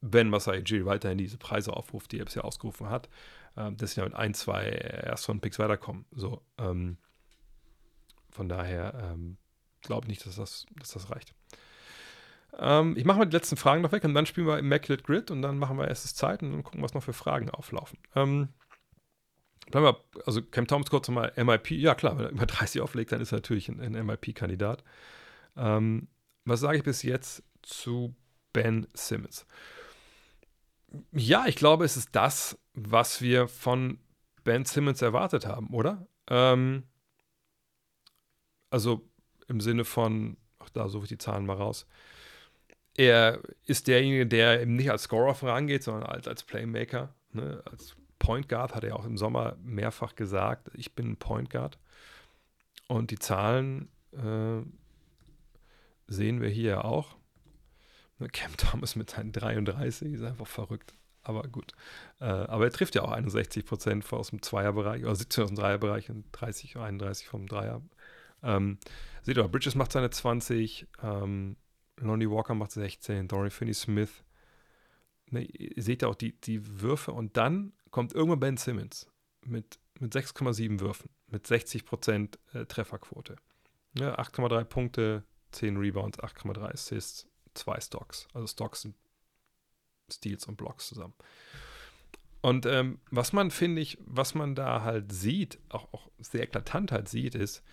wenn 0.00 0.28
Masai 0.28 0.60
Ujiri 0.60 0.84
weiterhin 0.84 1.18
diese 1.18 1.38
Preise 1.38 1.72
aufruft, 1.72 2.12
die 2.12 2.18
er 2.18 2.24
bisher 2.24 2.44
ausgerufen 2.44 2.90
hat, 2.90 3.08
ähm, 3.56 3.76
dass 3.76 3.92
sie 3.92 4.02
mit 4.02 4.14
ein, 4.14 4.34
zwei 4.34 4.64
Erstrunden-Picks 4.64 5.58
weiterkommen. 5.58 6.06
So, 6.10 6.42
ähm, 6.58 6.96
von 8.36 8.48
daher 8.48 8.94
ähm, 9.02 9.38
glaube 9.80 10.04
ich 10.04 10.08
nicht, 10.08 10.26
dass 10.26 10.36
das, 10.36 10.66
dass 10.78 10.92
das 10.92 11.10
reicht. 11.10 11.34
Ähm, 12.58 12.96
ich 12.96 13.04
mache 13.04 13.18
mal 13.18 13.24
die 13.24 13.36
letzten 13.36 13.56
Fragen 13.56 13.82
noch 13.82 13.92
weg 13.92 14.04
und 14.04 14.14
dann 14.14 14.26
spielen 14.26 14.46
wir 14.46 14.58
Immaculate 14.58 15.02
Grid 15.02 15.30
und 15.30 15.42
dann 15.42 15.58
machen 15.58 15.78
wir 15.78 15.88
erstes 15.88 16.14
Zeit 16.14 16.42
und 16.42 16.62
gucken, 16.62 16.82
was 16.82 16.94
noch 16.94 17.02
für 17.02 17.12
Fragen 17.12 17.50
auflaufen. 17.50 17.98
Ähm, 18.14 18.48
bleiben 19.70 19.86
wir, 19.86 20.04
also 20.26 20.42
Cam 20.42 20.66
Thomas 20.66 20.90
kurz 20.90 21.08
nochmal 21.08 21.32
MIP. 21.36 21.72
Ja, 21.72 21.94
klar, 21.94 22.18
wenn 22.18 22.26
er 22.26 22.30
über 22.30 22.46
30 22.46 22.80
auflegt, 22.82 23.12
dann 23.12 23.20
ist 23.20 23.32
er 23.32 23.38
natürlich 23.38 23.68
ein, 23.68 23.80
ein 23.80 24.06
MIP-Kandidat. 24.06 24.84
Ähm, 25.56 26.08
was 26.44 26.60
sage 26.60 26.78
ich 26.78 26.84
bis 26.84 27.02
jetzt 27.02 27.42
zu 27.62 28.14
Ben 28.52 28.86
Simmons? 28.94 29.46
Ja, 31.12 31.46
ich 31.46 31.56
glaube, 31.56 31.84
es 31.84 31.96
ist 31.96 32.14
das, 32.14 32.58
was 32.74 33.20
wir 33.20 33.48
von 33.48 33.98
Ben 34.44 34.64
Simmons 34.64 35.02
erwartet 35.02 35.46
haben, 35.46 35.74
oder? 35.74 36.06
Ähm, 36.28 36.84
also 38.70 39.08
im 39.48 39.60
Sinne 39.60 39.84
von, 39.84 40.36
ach 40.58 40.70
da 40.70 40.88
suche 40.88 41.04
ich 41.04 41.08
die 41.10 41.18
Zahlen 41.18 41.46
mal 41.46 41.56
raus 41.56 41.86
er 42.96 43.40
ist 43.66 43.88
derjenige, 43.88 44.26
der 44.26 44.62
eben 44.62 44.74
nicht 44.74 44.90
als 44.90 45.04
Scorer 45.04 45.34
vorangeht, 45.34 45.82
sondern 45.82 46.04
als, 46.04 46.26
als 46.26 46.42
Playmaker. 46.42 47.14
Ne? 47.32 47.62
Als 47.70 47.96
Point 48.18 48.48
Guard 48.48 48.74
hat 48.74 48.84
er 48.84 48.96
auch 48.96 49.04
im 49.04 49.18
Sommer 49.18 49.56
mehrfach 49.62 50.14
gesagt, 50.14 50.70
ich 50.74 50.94
bin 50.94 51.12
ein 51.12 51.16
Point 51.16 51.50
Guard. 51.50 51.78
Und 52.88 53.10
die 53.10 53.18
Zahlen 53.18 53.88
äh, 54.12 54.62
sehen 56.06 56.40
wir 56.40 56.48
hier 56.48 56.84
auch. 56.84 57.16
Ne, 58.18 58.28
Cam 58.28 58.56
Thomas 58.56 58.96
mit 58.96 59.10
seinen 59.10 59.32
33 59.32 60.14
ist 60.14 60.22
einfach 60.22 60.46
verrückt. 60.46 60.94
Aber 61.22 61.42
gut. 61.42 61.72
Äh, 62.20 62.24
aber 62.24 62.64
er 62.64 62.70
trifft 62.70 62.94
ja 62.94 63.02
auch 63.02 63.10
61 63.10 63.66
Prozent 63.66 64.10
aus 64.12 64.30
dem 64.30 64.40
Zweierbereich, 64.40 65.04
oder 65.04 65.16
17 65.16 65.44
aus 65.44 65.50
dem 65.50 65.56
Dreierbereich 65.56 66.08
und 66.08 66.24
30, 66.32 66.76
31 66.76 67.26
vom 67.26 67.46
Dreier. 67.46 67.82
Ähm, 68.42 68.78
seht 69.22 69.36
ihr, 69.36 69.48
Bridges 69.48 69.74
macht 69.74 69.92
seine 69.92 70.10
20, 70.10 70.86
ähm, 71.02 71.56
Lonnie 71.98 72.30
Walker 72.30 72.54
macht 72.54 72.72
16, 72.72 73.28
Dorian 73.28 73.50
Finney-Smith. 73.50 74.24
Ne, 75.30 75.42
ihr 75.44 75.82
seht 75.82 76.02
ja 76.02 76.08
auch 76.08 76.14
die, 76.14 76.38
die 76.40 76.80
Würfe 76.80 77.12
und 77.12 77.36
dann 77.36 77.72
kommt 77.90 78.12
irgendwann 78.12 78.40
Ben 78.40 78.56
Simmons 78.56 79.10
mit, 79.44 79.80
mit 79.98 80.14
6,7 80.14 80.80
Würfen, 80.80 81.10
mit 81.26 81.46
60% 81.46 82.38
äh, 82.52 82.66
Trefferquote. 82.66 83.36
Ja, 83.98 84.18
8,3 84.18 84.64
Punkte, 84.64 85.24
10 85.52 85.76
Rebounds, 85.78 86.18
8,3 86.18 86.72
Assists, 86.72 87.26
2 87.54 87.80
Stocks. 87.80 88.28
Also 88.34 88.46
Stocks 88.46 88.82
sind 88.82 88.94
Steals 90.12 90.46
und 90.46 90.56
Blocks 90.56 90.88
zusammen. 90.88 91.14
Und 92.42 92.66
ähm, 92.66 93.00
was 93.10 93.32
man, 93.32 93.50
finde 93.50 93.82
ich, 93.82 93.98
was 94.04 94.34
man 94.34 94.54
da 94.54 94.82
halt 94.82 95.10
sieht, 95.10 95.58
auch, 95.68 95.92
auch 95.92 96.10
sehr 96.18 96.44
eklatant 96.44 96.92
halt 96.92 97.08
sieht, 97.08 97.34
ist, 97.34 97.64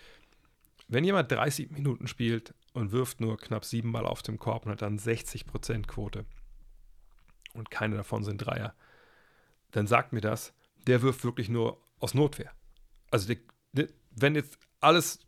wenn 0.88 1.04
jemand 1.04 1.32
30 1.32 1.72
Minuten 1.72 2.08
spielt 2.08 2.54
und 2.74 2.92
wirft 2.92 3.22
nur 3.22 3.38
knapp 3.38 3.66
siebenmal 3.66 4.06
auf 4.06 4.22
dem 4.22 4.40
Korb 4.40 4.66
und 4.66 4.72
hat 4.72 4.82
dann 4.82 5.00
60% 5.00 5.88
Quote 5.88 6.26
und 7.54 7.70
keine 7.72 7.96
davon 7.96 8.24
sind 8.24 8.38
Dreier, 8.38 8.74
dann 9.72 9.88
sagt 9.88 10.14
mir 10.14 10.22
das, 10.22 10.54
der 10.88 11.02
wirft 11.02 11.24
wirklich 11.24 11.50
nur 11.50 11.82
aus 12.00 12.14
Notwehr. 12.14 12.52
Also 13.12 13.28
die, 13.28 13.40
die, 13.72 13.88
wenn 14.12 14.36
jetzt 14.36 14.58
alles 14.80 15.20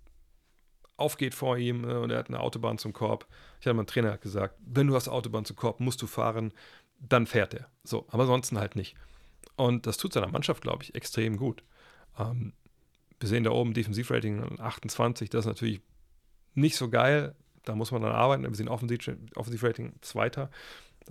aufgeht 0.98 1.34
vor 1.34 1.58
ihm 1.58 1.84
äh, 1.84 1.94
und 1.94 2.12
er 2.12 2.20
hat 2.20 2.30
eine 2.30 2.40
Autobahn 2.40 2.78
zum 2.78 2.94
Korb, 2.94 3.28
ich 3.60 3.66
hatte 3.66 3.74
mal 3.74 3.82
einen 3.82 3.88
Trainer 3.88 4.18
gesagt, 4.18 4.56
wenn 4.66 4.88
du 4.88 4.96
hast 4.96 5.08
Autobahn 5.08 5.46
zum 5.46 5.56
Korb, 5.56 5.80
musst 5.80 6.02
du 6.02 6.08
fahren, 6.08 6.54
dann 7.00 7.28
fährt 7.28 7.54
er. 7.54 7.70
So, 7.84 8.06
aber 8.10 8.24
ansonsten 8.24 8.58
halt 8.58 8.76
nicht. 8.76 8.96
Und 9.56 9.88
das 9.88 9.98
tut 9.98 10.14
seiner 10.14 10.28
Mannschaft, 10.28 10.62
glaube 10.62 10.84
ich, 10.84 10.96
extrem 10.96 11.38
gut. 11.38 11.64
Ähm, 12.18 12.54
wir 13.20 13.30
sehen 13.30 13.44
da 13.44 13.52
oben 13.52 13.74
Defensivrating 13.74 14.60
28, 14.60 15.30
das 15.30 15.46
ist 15.46 15.48
natürlich 15.48 15.82
nicht 16.54 16.76
so 16.76 16.90
geil. 16.90 17.36
Da 17.64 17.76
muss 17.76 17.92
man 17.92 18.02
dann 18.02 18.12
arbeiten. 18.12 18.44
Wir 18.44 18.54
sehen 18.54 18.68
Offensivrating 18.68 19.94
zweiter. 20.02 20.52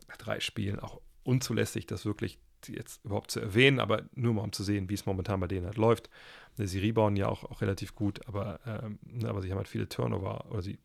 Nach 0.08 0.16
drei 0.16 0.40
Spielen 0.40 0.78
auch 0.78 1.00
unzulässig, 1.24 1.86
das 1.86 2.04
wirklich 2.04 2.38
jetzt 2.68 3.04
überhaupt 3.04 3.30
zu 3.30 3.40
erwähnen, 3.40 3.78
aber 3.78 4.04
nur 4.14 4.34
mal 4.34 4.42
um 4.42 4.52
zu 4.52 4.64
sehen, 4.64 4.88
wie 4.88 4.94
es 4.94 5.06
momentan 5.06 5.40
bei 5.40 5.46
denen 5.46 5.66
halt 5.66 5.76
läuft. 5.76 6.08
Sie 6.56 6.78
rebound 6.78 7.18
ja 7.18 7.28
auch, 7.28 7.44
auch 7.44 7.60
relativ 7.60 7.94
gut, 7.94 8.26
aber, 8.26 8.60
ähm, 8.66 8.98
ne, 9.02 9.28
aber 9.28 9.42
sie 9.42 9.50
haben 9.50 9.58
halt 9.58 9.68
viele 9.68 9.88
Turnover 9.88 10.46
oder 10.50 10.62
sie 10.62 10.78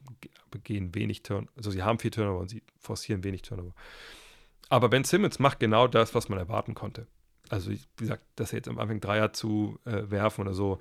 begehen 0.51 0.95
wenig 0.95 1.23
Turnover. 1.23 1.51
Also 1.55 1.71
sie 1.71 1.83
haben 1.83 1.99
viel 1.99 2.11
Turnover 2.11 2.39
und 2.39 2.49
sie 2.49 2.63
forcieren 2.79 3.23
wenig 3.23 3.43
Turnover. 3.43 3.73
Aber 4.69 4.89
Ben 4.89 5.03
Simmons 5.03 5.39
macht 5.39 5.59
genau 5.59 5.87
das, 5.87 6.15
was 6.15 6.27
man 6.27 6.39
erwarten 6.39 6.73
konnte. 6.73 7.07
Also, 7.49 7.71
wie 7.71 7.79
gesagt, 7.97 8.23
dass 8.35 8.53
er 8.53 8.57
jetzt 8.57 8.67
am 8.67 8.77
Anfang 8.77 8.99
Dreier 8.99 9.33
zu 9.33 9.79
äh, 9.85 10.09
werfen 10.09 10.41
oder 10.41 10.53
so, 10.53 10.79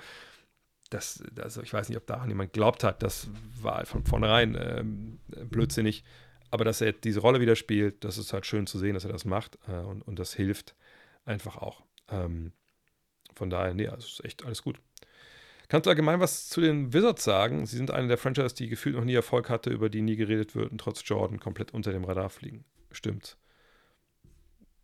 das, 0.90 1.22
also 1.40 1.62
ich 1.62 1.72
weiß 1.72 1.88
nicht, 1.88 1.98
ob 1.98 2.06
daran 2.06 2.28
jemand 2.28 2.52
glaubt 2.52 2.84
hat, 2.84 3.02
das 3.02 3.28
war 3.60 3.84
von 3.86 4.04
vornherein 4.04 4.56
ähm, 4.58 5.20
blödsinnig. 5.48 6.04
Aber 6.50 6.64
dass 6.64 6.80
er 6.80 6.92
diese 6.92 7.20
Rolle 7.20 7.40
wieder 7.40 7.56
spielt, 7.56 8.04
das 8.04 8.16
ist 8.16 8.32
halt 8.32 8.46
schön 8.46 8.66
zu 8.66 8.78
sehen, 8.78 8.94
dass 8.94 9.04
er 9.04 9.12
das 9.12 9.24
macht 9.24 9.58
äh, 9.68 9.72
und, 9.72 10.02
und 10.02 10.18
das 10.18 10.32
hilft 10.32 10.74
einfach 11.24 11.56
auch. 11.56 11.82
Ähm, 12.10 12.52
von 13.34 13.50
daher, 13.50 13.74
nee, 13.74 13.86
also 13.86 14.06
ist 14.06 14.24
echt 14.24 14.44
alles 14.44 14.62
gut. 14.62 14.80
Kannst 15.68 15.84
du 15.84 15.90
allgemein 15.90 16.20
was 16.20 16.48
zu 16.48 16.62
den 16.62 16.94
Wizards 16.94 17.24
sagen? 17.24 17.66
Sie 17.66 17.76
sind 17.76 17.90
eine 17.90 18.08
der 18.08 18.16
Franchises, 18.16 18.54
die 18.54 18.68
gefühlt 18.68 18.96
noch 18.96 19.04
nie 19.04 19.14
Erfolg 19.14 19.50
hatte, 19.50 19.68
über 19.68 19.90
die 19.90 20.00
nie 20.00 20.16
geredet 20.16 20.54
wird 20.54 20.70
und 20.72 20.78
trotz 20.78 21.02
Jordan 21.04 21.38
komplett 21.38 21.72
unter 21.72 21.92
dem 21.92 22.04
Radar 22.04 22.30
fliegen. 22.30 22.64
Stimmt. 22.90 23.36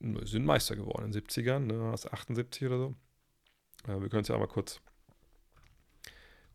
Sie 0.01 0.27
sind 0.27 0.45
Meister 0.45 0.77
geworden 0.77 1.07
in 1.07 1.13
den 1.13 1.23
70ern, 1.23 1.61
ne, 1.61 1.91
aus 1.91 2.07
78 2.07 2.67
oder 2.67 2.77
so. 2.77 2.95
Äh, 3.89 4.01
wir 4.03 4.11
können 4.11 4.23
es 4.23 4.29
ja 4.29 4.35
auch 4.35 4.41
mal 4.41 4.47
kurz. 4.47 4.83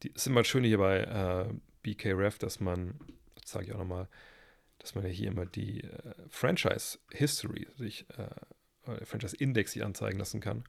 Es 0.04 0.22
ist 0.24 0.28
immer 0.28 0.44
schön 0.44 0.64
hier 0.64 0.78
bei 0.78 1.00
äh, 1.00 1.54
BK 1.84 2.14
Ref, 2.14 2.38
dass 2.38 2.60
man, 2.60 3.00
das 3.42 3.52
sage 3.52 3.66
ich 3.66 3.74
auch 3.74 3.80
nochmal, 3.80 4.08
dass 4.80 4.96
man 4.96 5.04
ja 5.04 5.10
hier 5.10 5.28
immer 5.28 5.46
die 5.46 5.84
äh, 5.84 6.14
Franchise 6.30 7.00
History, 7.12 7.68
sich, 7.78 8.06
äh, 8.18 9.06
Franchise 9.06 9.36
Index 9.36 9.74
sich 9.74 9.84
anzeigen 9.84 10.18
lassen 10.18 10.40
kann. 10.40 10.64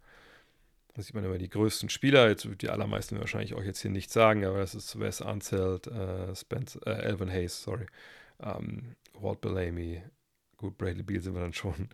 Da 0.95 1.03
sieht 1.03 1.15
man 1.15 1.25
immer 1.25 1.39
die 1.39 1.49
größten 1.49 1.89
Spieler. 1.89 2.29
Jetzt 2.29 2.49
die 2.61 2.69
allermeisten 2.69 3.19
wahrscheinlich 3.21 3.55
auch 3.55 3.63
jetzt 3.63 3.81
hier 3.81 3.93
nicht 3.93 4.11
sagen, 4.11 4.45
aber 4.45 4.59
das 4.59 4.75
ist 4.75 4.99
Wes 4.99 5.21
Unseld, 5.21 5.87
äh, 5.87 6.35
Spence, 6.35 6.77
äh, 6.85 6.91
Elvin 6.91 7.31
Hayes, 7.31 7.63
sorry, 7.63 7.87
ähm, 8.41 8.97
Walt 9.15 9.41
Bellamy, 9.41 10.03
gut, 10.57 10.77
Bradley 10.77 11.05
Beal 11.05 11.21
sind 11.21 11.35
wir 11.35 11.41
dann 11.41 11.53
schon, 11.53 11.89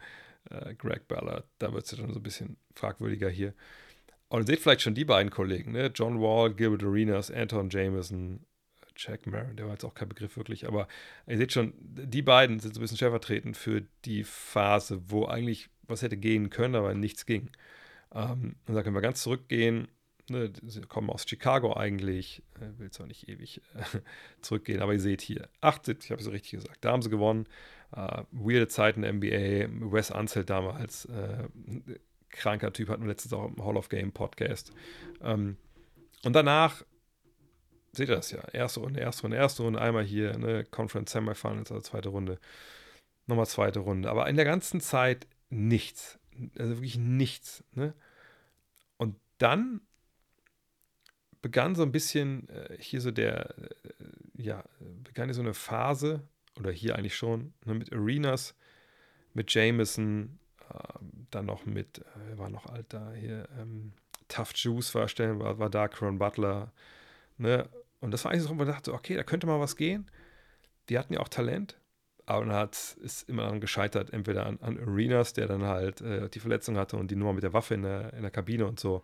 äh, 0.50 0.74
Greg 0.74 1.06
Ballard, 1.08 1.46
da 1.58 1.72
wird 1.72 1.84
es 1.84 1.90
ja 1.90 1.98
dann 1.98 2.12
so 2.12 2.18
ein 2.18 2.22
bisschen 2.22 2.56
fragwürdiger 2.74 3.28
hier. 3.28 3.54
Und 4.28 4.42
ihr 4.42 4.46
seht 4.46 4.60
vielleicht 4.60 4.82
schon 4.82 4.94
die 4.94 5.04
beiden 5.04 5.30
Kollegen, 5.30 5.72
ne? 5.72 5.90
John 5.94 6.20
Wall, 6.20 6.52
Gilbert 6.52 6.82
Arenas, 6.82 7.30
Anton 7.30 7.70
Jameson, 7.70 8.44
Jack 8.96 9.26
Maron, 9.26 9.56
der 9.56 9.66
war 9.66 9.72
jetzt 9.72 9.84
auch 9.84 9.94
kein 9.94 10.08
Begriff 10.08 10.36
wirklich, 10.36 10.66
aber 10.66 10.88
ihr 11.26 11.36
seht 11.36 11.52
schon, 11.52 11.74
die 11.78 12.22
beiden 12.22 12.58
sind 12.60 12.74
so 12.74 12.80
ein 12.80 12.82
bisschen 12.82 12.96
stellvertretend 12.96 13.56
für 13.56 13.82
die 14.04 14.24
Phase, 14.24 15.02
wo 15.08 15.26
eigentlich 15.26 15.68
was 15.82 16.02
hätte 16.02 16.16
gehen 16.16 16.50
können, 16.50 16.74
aber 16.74 16.94
nichts 16.94 17.26
ging. 17.26 17.50
Ähm, 18.14 18.56
und 18.66 18.74
da 18.74 18.82
können 18.82 18.96
wir 18.96 19.02
ganz 19.02 19.22
zurückgehen. 19.22 19.88
Ne, 20.28 20.52
sie 20.66 20.80
kommen 20.80 21.08
aus 21.08 21.24
Chicago 21.28 21.74
eigentlich, 21.74 22.42
äh, 22.56 22.80
will 22.80 22.90
zwar 22.90 23.06
nicht 23.06 23.28
ewig 23.28 23.60
äh, 23.74 24.00
zurückgehen, 24.40 24.80
aber 24.80 24.92
ihr 24.92 25.00
seht 25.00 25.20
hier, 25.20 25.48
78, 25.60 26.10
habe 26.10 26.22
so 26.22 26.30
richtig 26.30 26.52
gesagt, 26.52 26.84
da 26.84 26.90
haben 26.90 27.02
sie 27.02 27.10
gewonnen. 27.10 27.46
Äh, 27.92 28.24
weirde 28.32 28.66
Zeiten 28.66 29.02
der 29.02 29.12
NBA, 29.12 29.92
Wes 29.92 30.10
Unseld 30.10 30.50
damals, 30.50 31.04
äh, 31.04 31.48
kranker 32.36 32.72
Typ, 32.72 32.88
hatten 32.88 33.02
wir 33.02 33.08
letztens 33.08 33.32
auch 33.32 33.48
im 33.48 33.64
Hall 33.64 33.76
of 33.76 33.88
Game 33.88 34.12
Podcast. 34.12 34.72
Ähm, 35.22 35.56
und 36.24 36.32
danach, 36.34 36.84
seht 37.92 38.08
ihr 38.08 38.16
das 38.16 38.30
ja, 38.30 38.40
erste 38.52 38.80
Runde, 38.80 39.00
erste 39.00 39.22
Runde, 39.22 39.36
erste 39.36 39.62
Runde, 39.62 39.80
einmal 39.80 40.04
hier, 40.04 40.36
ne, 40.38 40.64
Conference 40.64 41.12
Semifinals, 41.12 41.70
also 41.70 41.82
zweite 41.82 42.10
Runde, 42.10 42.38
nochmal 43.26 43.46
zweite 43.46 43.80
Runde. 43.80 44.10
Aber 44.10 44.28
in 44.28 44.36
der 44.36 44.44
ganzen 44.44 44.80
Zeit 44.80 45.26
nichts. 45.50 46.18
Also 46.58 46.76
wirklich 46.76 46.98
nichts. 46.98 47.64
Ne? 47.72 47.94
Und 48.98 49.16
dann 49.38 49.80
begann 51.42 51.74
so 51.74 51.82
ein 51.82 51.92
bisschen 51.92 52.48
äh, 52.48 52.76
hier 52.78 53.00
so 53.00 53.10
der, 53.10 53.56
äh, 53.58 53.72
ja, 54.42 54.64
begann 55.04 55.28
hier 55.28 55.34
so 55.34 55.42
eine 55.42 55.54
Phase, 55.54 56.22
oder 56.58 56.72
hier 56.72 56.96
eigentlich 56.96 57.16
schon, 57.16 57.52
ne, 57.64 57.74
mit 57.74 57.92
Arenas, 57.92 58.54
mit 59.34 59.52
Jameson, 59.52 60.38
dann 61.30 61.46
noch 61.46 61.66
mit, 61.66 61.98
äh, 61.98 62.38
war 62.38 62.50
noch 62.50 62.66
alter 62.66 63.12
hier, 63.12 63.48
ähm, 63.58 63.92
Tough 64.28 64.52
Juice 64.54 64.94
war, 64.94 65.08
stellen, 65.08 65.38
war, 65.38 65.58
war 65.58 65.70
da, 65.70 65.88
Cron 65.88 66.18
Butler, 66.18 66.72
ne? 67.38 67.68
Und 68.00 68.10
das 68.10 68.24
war 68.24 68.32
eigentlich 68.32 68.44
so, 68.44 68.50
wo 68.50 68.54
man 68.54 68.66
dachte, 68.66 68.92
okay, 68.92 69.16
da 69.16 69.22
könnte 69.22 69.46
mal 69.46 69.60
was 69.60 69.76
gehen. 69.76 70.10
Die 70.88 70.98
hatten 70.98 71.14
ja 71.14 71.20
auch 71.20 71.28
Talent, 71.28 71.80
aber 72.26 72.44
dann 72.44 72.54
hat, 72.54 72.96
ist 73.02 73.28
immer 73.28 73.44
dann 73.44 73.60
gescheitert, 73.60 74.12
entweder 74.12 74.46
an, 74.46 74.58
an 74.60 74.78
Arenas, 74.78 75.32
der 75.32 75.46
dann 75.46 75.62
halt 75.62 76.00
äh, 76.02 76.28
die 76.28 76.40
Verletzung 76.40 76.76
hatte 76.76 76.96
und 76.96 77.10
die 77.10 77.16
Nummer 77.16 77.32
mit 77.32 77.42
der 77.42 77.52
Waffe 77.52 77.74
in 77.74 77.82
der, 77.82 78.12
in 78.14 78.22
der 78.22 78.30
Kabine 78.30 78.66
und 78.66 78.78
so. 78.80 79.02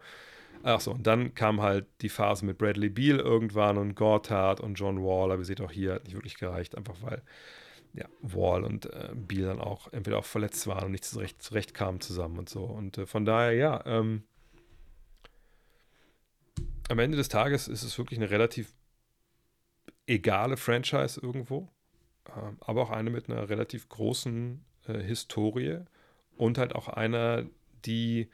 Ach 0.64 0.80
so, 0.80 0.92
und 0.92 1.06
dann 1.06 1.34
kam 1.34 1.60
halt 1.60 1.86
die 2.02 2.08
Phase 2.08 2.44
mit 2.44 2.58
Bradley 2.58 2.88
Beal 2.88 3.18
irgendwann 3.18 3.78
und 3.78 3.94
Gortat 3.96 4.60
und 4.60 4.74
John 4.74 5.02
Wall, 5.02 5.32
aber 5.32 5.40
ihr 5.40 5.44
seht 5.44 5.60
auch 5.60 5.72
hier, 5.72 5.94
hat 5.94 6.04
nicht 6.04 6.14
wirklich 6.14 6.36
gereicht, 6.36 6.76
einfach 6.76 6.96
weil 7.00 7.22
ja, 7.94 8.06
Wall 8.20 8.64
und 8.64 8.86
äh, 8.86 9.10
Beal 9.14 9.46
dann 9.46 9.60
auch 9.60 9.92
entweder 9.92 10.18
auch 10.18 10.24
verletzt 10.24 10.66
waren 10.66 10.84
und 10.86 10.92
nicht 10.92 11.04
zurecht, 11.04 11.42
zurecht 11.42 11.74
kamen 11.74 12.00
zusammen 12.00 12.38
und 12.38 12.48
so. 12.48 12.64
Und 12.64 12.98
äh, 12.98 13.06
von 13.06 13.24
daher, 13.24 13.52
ja, 13.52 13.82
ähm, 13.84 14.24
am 16.88 16.98
Ende 16.98 17.16
des 17.16 17.28
Tages 17.28 17.68
ist 17.68 17.82
es 17.82 17.98
wirklich 17.98 18.18
eine 18.18 18.30
relativ 18.30 18.72
egale 20.06 20.56
Franchise 20.56 21.20
irgendwo. 21.20 21.68
Ähm, 22.36 22.56
aber 22.60 22.82
auch 22.82 22.90
eine 22.90 23.10
mit 23.10 23.28
einer 23.28 23.48
relativ 23.48 23.88
großen 23.88 24.64
äh, 24.86 25.00
Historie 25.00 25.80
und 26.36 26.58
halt 26.58 26.74
auch 26.74 26.88
einer, 26.88 27.44
die 27.84 28.28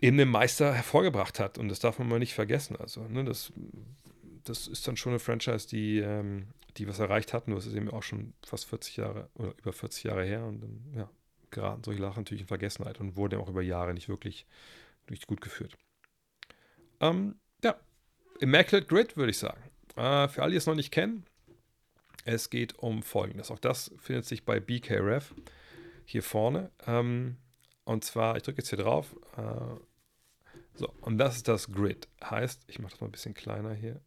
eben 0.00 0.16
den 0.16 0.28
Meister 0.28 0.74
hervorgebracht 0.74 1.40
hat. 1.40 1.58
Und 1.58 1.68
das 1.68 1.80
darf 1.80 1.98
man 1.98 2.08
mal 2.08 2.18
nicht 2.18 2.34
vergessen. 2.34 2.76
Also, 2.76 3.02
ne, 3.08 3.24
das, 3.24 3.52
das 4.44 4.66
ist 4.66 4.86
dann 4.86 4.96
schon 4.96 5.12
eine 5.12 5.18
Franchise, 5.18 5.68
die, 5.68 5.98
ähm, 5.98 6.48
die 6.78 6.88
was 6.88 6.98
erreicht 6.98 7.32
hat. 7.32 7.48
Nur 7.48 7.58
es 7.58 7.66
ist 7.66 7.74
eben 7.74 7.90
auch 7.90 8.02
schon 8.02 8.34
fast 8.44 8.66
40 8.66 8.96
Jahre 8.96 9.28
oder 9.34 9.54
über 9.58 9.72
40 9.72 10.04
Jahre 10.04 10.24
her. 10.24 10.44
Und 10.44 10.60
dann, 10.60 10.92
ja, 10.94 11.10
geraten 11.50 11.82
solche 11.84 12.00
Sachen 12.00 12.20
natürlich 12.20 12.42
in 12.42 12.48
Vergessenheit 12.48 13.00
und 13.00 13.16
wurden 13.16 13.40
auch 13.40 13.48
über 13.48 13.62
Jahre 13.62 13.94
nicht 13.94 14.08
wirklich, 14.08 14.46
wirklich 15.06 15.26
gut 15.26 15.40
geführt. 15.40 15.76
Ähm, 17.00 17.36
ja, 17.62 17.76
Immaculate 18.40 18.86
Grid 18.86 19.16
würde 19.16 19.30
ich 19.30 19.38
sagen. 19.38 19.60
Äh, 19.96 20.28
für 20.28 20.42
alle, 20.42 20.52
die 20.52 20.56
es 20.56 20.66
noch 20.66 20.74
nicht 20.74 20.90
kennen, 20.90 21.24
es 22.24 22.50
geht 22.50 22.78
um 22.78 23.02
Folgendes. 23.02 23.50
Auch 23.50 23.58
das 23.58 23.90
findet 23.98 24.26
sich 24.26 24.44
bei 24.44 24.60
BKRF 24.60 25.34
hier 26.04 26.22
vorne. 26.22 26.70
Ähm, 26.86 27.36
und 27.84 28.04
zwar, 28.04 28.36
ich 28.36 28.42
drücke 28.42 28.58
jetzt 28.58 28.68
hier 28.68 28.78
drauf. 28.78 29.16
Äh, 29.36 29.80
so, 30.74 30.92
und 31.00 31.18
das 31.18 31.36
ist 31.36 31.48
das 31.48 31.72
Grid. 31.72 32.08
Heißt, 32.22 32.64
ich 32.68 32.78
mache 32.78 32.92
das 32.92 33.00
mal 33.00 33.08
ein 33.08 33.12
bisschen 33.12 33.34
kleiner 33.34 33.74
hier. 33.74 34.00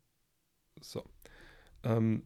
So. 0.79 1.03
Ähm, 1.83 2.23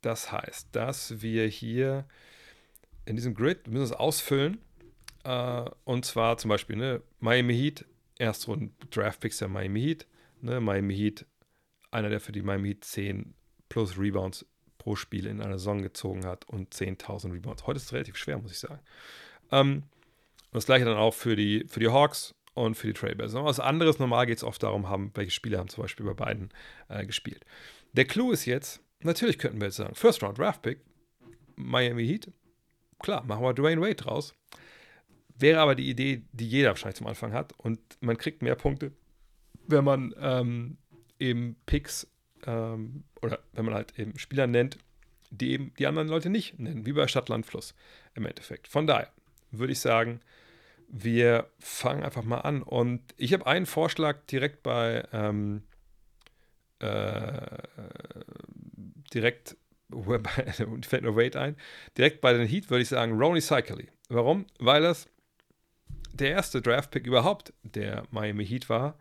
das 0.00 0.32
heißt, 0.32 0.68
dass 0.72 1.20
wir 1.22 1.46
hier 1.46 2.06
in 3.08 3.16
diesem 3.16 3.34
Grid, 3.34 3.66
müssen 3.68 3.84
es 3.84 3.92
ausfüllen. 3.92 4.58
Äh, 5.24 5.64
und 5.84 6.04
zwar 6.04 6.36
zum 6.36 6.50
Beispiel 6.50 6.76
ne, 6.76 7.02
Miami 7.20 7.54
Heat, 7.56 7.86
Erstrunden 8.18 8.74
Draftpicks 8.90 9.38
der 9.38 9.48
Miami 9.48 9.80
Heat. 9.80 10.06
Ne, 10.40 10.60
Miami 10.60 10.94
Heat 10.94 11.26
einer, 11.90 12.10
der 12.10 12.20
für 12.20 12.32
die 12.32 12.42
Miami 12.42 12.68
Heat 12.68 12.84
10 12.84 13.34
plus 13.68 13.98
Rebounds 13.98 14.46
pro 14.76 14.94
Spiel 14.94 15.26
in 15.26 15.40
einer 15.40 15.58
Saison 15.58 15.82
gezogen 15.82 16.26
hat 16.26 16.48
und 16.48 16.74
10.000 16.74 17.32
Rebounds. 17.32 17.66
Heute 17.66 17.78
ist 17.78 17.84
es 17.84 17.92
relativ 17.92 18.16
schwer, 18.16 18.38
muss 18.38 18.52
ich 18.52 18.58
sagen. 18.58 18.80
Ähm, 19.50 19.84
und 20.50 20.54
das 20.54 20.66
gleiche 20.66 20.84
dann 20.84 20.96
auch 20.96 21.14
für 21.14 21.34
die, 21.34 21.64
für 21.66 21.80
die 21.80 21.88
Hawks 21.88 22.34
und 22.54 22.74
für 22.74 22.88
die 22.88 22.92
Trailblazers. 22.92 23.42
Was 23.44 23.60
anderes, 23.60 23.98
normal 23.98 24.26
geht 24.26 24.38
es 24.38 24.44
oft 24.44 24.62
darum, 24.62 24.88
haben, 24.88 25.10
welche 25.14 25.30
Spieler 25.30 25.58
haben 25.58 25.68
zum 25.68 25.82
Beispiel 25.82 26.06
bei 26.06 26.14
beiden 26.14 26.50
äh, 26.88 27.04
gespielt. 27.06 27.44
Der 27.92 28.04
Clou 28.04 28.32
ist 28.32 28.44
jetzt, 28.44 28.80
natürlich 29.02 29.38
könnten 29.38 29.60
wir 29.60 29.66
jetzt 29.66 29.76
sagen, 29.76 29.94
First 29.94 30.22
Round 30.22 30.38
Draft 30.38 30.62
Pick, 30.62 30.80
Miami 31.56 32.06
Heat, 32.06 32.30
klar, 32.98 33.24
machen 33.24 33.42
wir 33.42 33.54
Dwayne 33.54 33.80
Wade 33.80 33.96
draus. 33.96 34.34
Wäre 35.36 35.60
aber 35.60 35.74
die 35.74 35.88
Idee, 35.88 36.22
die 36.32 36.48
jeder 36.48 36.70
wahrscheinlich 36.70 36.96
zum 36.96 37.06
Anfang 37.06 37.32
hat 37.32 37.52
und 37.58 37.80
man 38.00 38.18
kriegt 38.18 38.42
mehr 38.42 38.56
Punkte, 38.56 38.92
wenn 39.66 39.84
man 39.84 40.14
ähm, 40.18 40.78
eben 41.18 41.56
Picks 41.66 42.08
ähm, 42.46 43.04
oder 43.22 43.38
wenn 43.52 43.64
man 43.64 43.74
halt 43.74 43.98
eben 43.98 44.18
Spieler 44.18 44.46
nennt, 44.46 44.78
die 45.30 45.52
eben 45.52 45.72
die 45.78 45.86
anderen 45.86 46.08
Leute 46.08 46.30
nicht 46.30 46.58
nennen, 46.58 46.86
wie 46.86 46.92
bei 46.92 47.06
Stadt-Land-Fluss 47.06 47.74
im 48.14 48.26
Endeffekt. 48.26 48.66
Von 48.66 48.86
daher 48.86 49.12
würde 49.50 49.72
ich 49.72 49.80
sagen, 49.80 50.20
wir 50.88 51.50
fangen 51.58 52.02
einfach 52.02 52.24
mal 52.24 52.40
an. 52.40 52.62
Und 52.62 53.02
ich 53.16 53.32
habe 53.32 53.46
einen 53.46 53.66
Vorschlag 53.66 54.24
direkt 54.26 54.62
bei 54.62 55.06
ähm, 55.12 55.62
äh, 56.80 57.58
direkt 59.14 59.56
fällt 60.82 61.02
nur 61.02 61.16
Wade 61.16 61.40
ein. 61.40 61.56
Direkt 61.96 62.20
bei 62.20 62.32
den 62.32 62.46
Heat 62.46 62.70
würde 62.70 62.82
ich 62.82 62.88
sagen 62.88 63.18
Ronnie 63.18 63.40
Cycley. 63.40 63.88
Warum? 64.08 64.46
Weil 64.58 64.82
das 64.82 65.08
der 66.12 66.30
erste 66.30 66.60
Draft-Pick 66.60 67.06
überhaupt 67.06 67.52
der 67.62 68.04
Miami 68.10 68.46
Heat 68.46 68.68
war. 68.68 68.98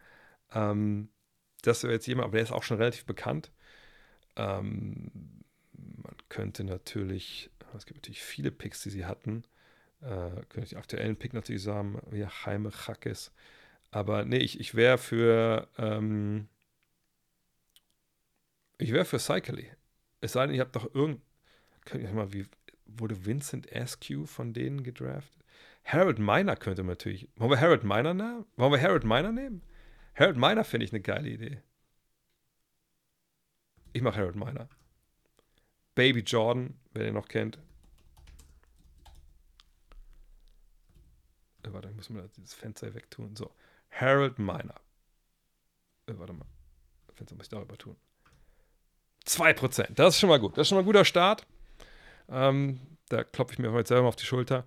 Ähm, 0.54 1.10
das 1.64 1.84
wäre 1.84 1.94
jetzt 1.94 2.08
jemand, 2.08 2.26
aber 2.26 2.38
der 2.38 2.44
ist 2.44 2.52
auch 2.52 2.64
schon 2.64 2.78
relativ 2.78 3.06
bekannt. 3.06 3.52
Ähm, 4.36 5.12
man 5.74 6.16
könnte 6.30 6.64
natürlich, 6.64 7.50
es 7.76 7.86
gibt 7.86 7.98
natürlich 7.98 8.22
viele 8.22 8.52
Picks, 8.52 8.84
die 8.84 8.90
sie 8.90 9.06
hatten. 9.06 9.44
Äh, 10.02 10.30
könnte 10.50 10.64
ich 10.64 10.70
die 10.70 10.78
aktuellen 10.78 11.16
Pick 11.16 11.34
natürlich 11.34 11.64
sagen, 11.64 12.00
wie 12.12 12.26
Jaime 12.46 12.72
Jaques. 12.88 13.32
Aber 13.90 14.26
nee, 14.26 14.38
ich, 14.38 14.60
ich 14.60 14.76
wäre 14.76 14.98
für, 14.98 15.68
ähm, 15.78 16.50
ich 18.78 18.92
wäre 18.92 19.06
für 19.06 19.20
Cycly. 19.20 19.72
Es 20.22 20.34
sei 20.34 20.46
denn, 20.48 20.56
ihr 20.56 20.62
habt 20.62 20.76
doch 20.76 20.94
irgend, 20.94 21.22
könnt 21.86 22.04
ihr 22.04 22.12
mal, 22.12 22.34
wie, 22.34 22.48
wurde 22.86 23.26
Vincent 23.26 23.72
Askew 23.74 24.26
von 24.26 24.54
denen 24.54 24.84
gedraftet? 24.84 25.44
Harold 25.84 26.20
Miner 26.20 26.56
könnte 26.56 26.84
man 26.84 26.94
natürlich, 26.94 27.30
wollen 27.36 27.52
wir 27.52 27.62
Harold 27.62 27.84
Miner 27.84 28.14
nehmen? 28.14 28.46
Wollen 28.58 28.72
wir 28.74 28.82
Harold 28.82 29.06
Miner 29.06 29.32
nehmen? 29.32 29.62
Harold 30.16 30.38
Miner 30.38 30.64
finde 30.64 30.86
ich 30.86 30.92
eine 30.92 31.02
geile 31.02 31.30
Idee. 31.30 31.62
Ich 33.94 34.02
mache 34.02 34.20
Harold 34.20 34.36
Miner. 34.36 34.68
Baby 35.96 36.20
Jordan, 36.20 36.78
wer 36.94 37.06
den 37.06 37.14
noch 37.14 37.28
kennt. 37.28 37.58
Äh, 41.64 41.74
warte, 41.74 41.90
ich 41.90 41.96
muss 41.96 42.10
mir 42.10 42.28
dieses 42.36 42.54
Fenster 42.54 42.94
wegtun. 42.94 43.36
So. 43.36 43.52
Harold 43.92 44.40
Miner. 44.40 44.76
Äh, 46.08 46.14
warte 46.18 46.34
mal. 46.34 46.46
Fenster 47.14 47.36
muss 47.36 47.46
ich 47.46 47.50
darüber 47.50 47.78
tun. 47.78 47.96
2%. 49.28 49.94
Das 49.96 50.16
ist 50.16 50.20
schon 50.20 50.30
mal 50.30 50.40
gut. 50.40 50.58
Das 50.58 50.64
ist 50.64 50.70
schon 50.70 50.78
mal 50.78 50.82
ein 50.82 50.86
guter 50.86 51.06
Start. 51.06 51.46
Ähm, 52.30 52.80
da 53.10 53.24
klopfe 53.24 53.54
ich 53.54 53.60
mir 53.60 53.72
heute 53.72 53.90
selber 53.90 54.08
auf 54.08 54.16
die 54.16 54.26
Schulter. 54.26 54.66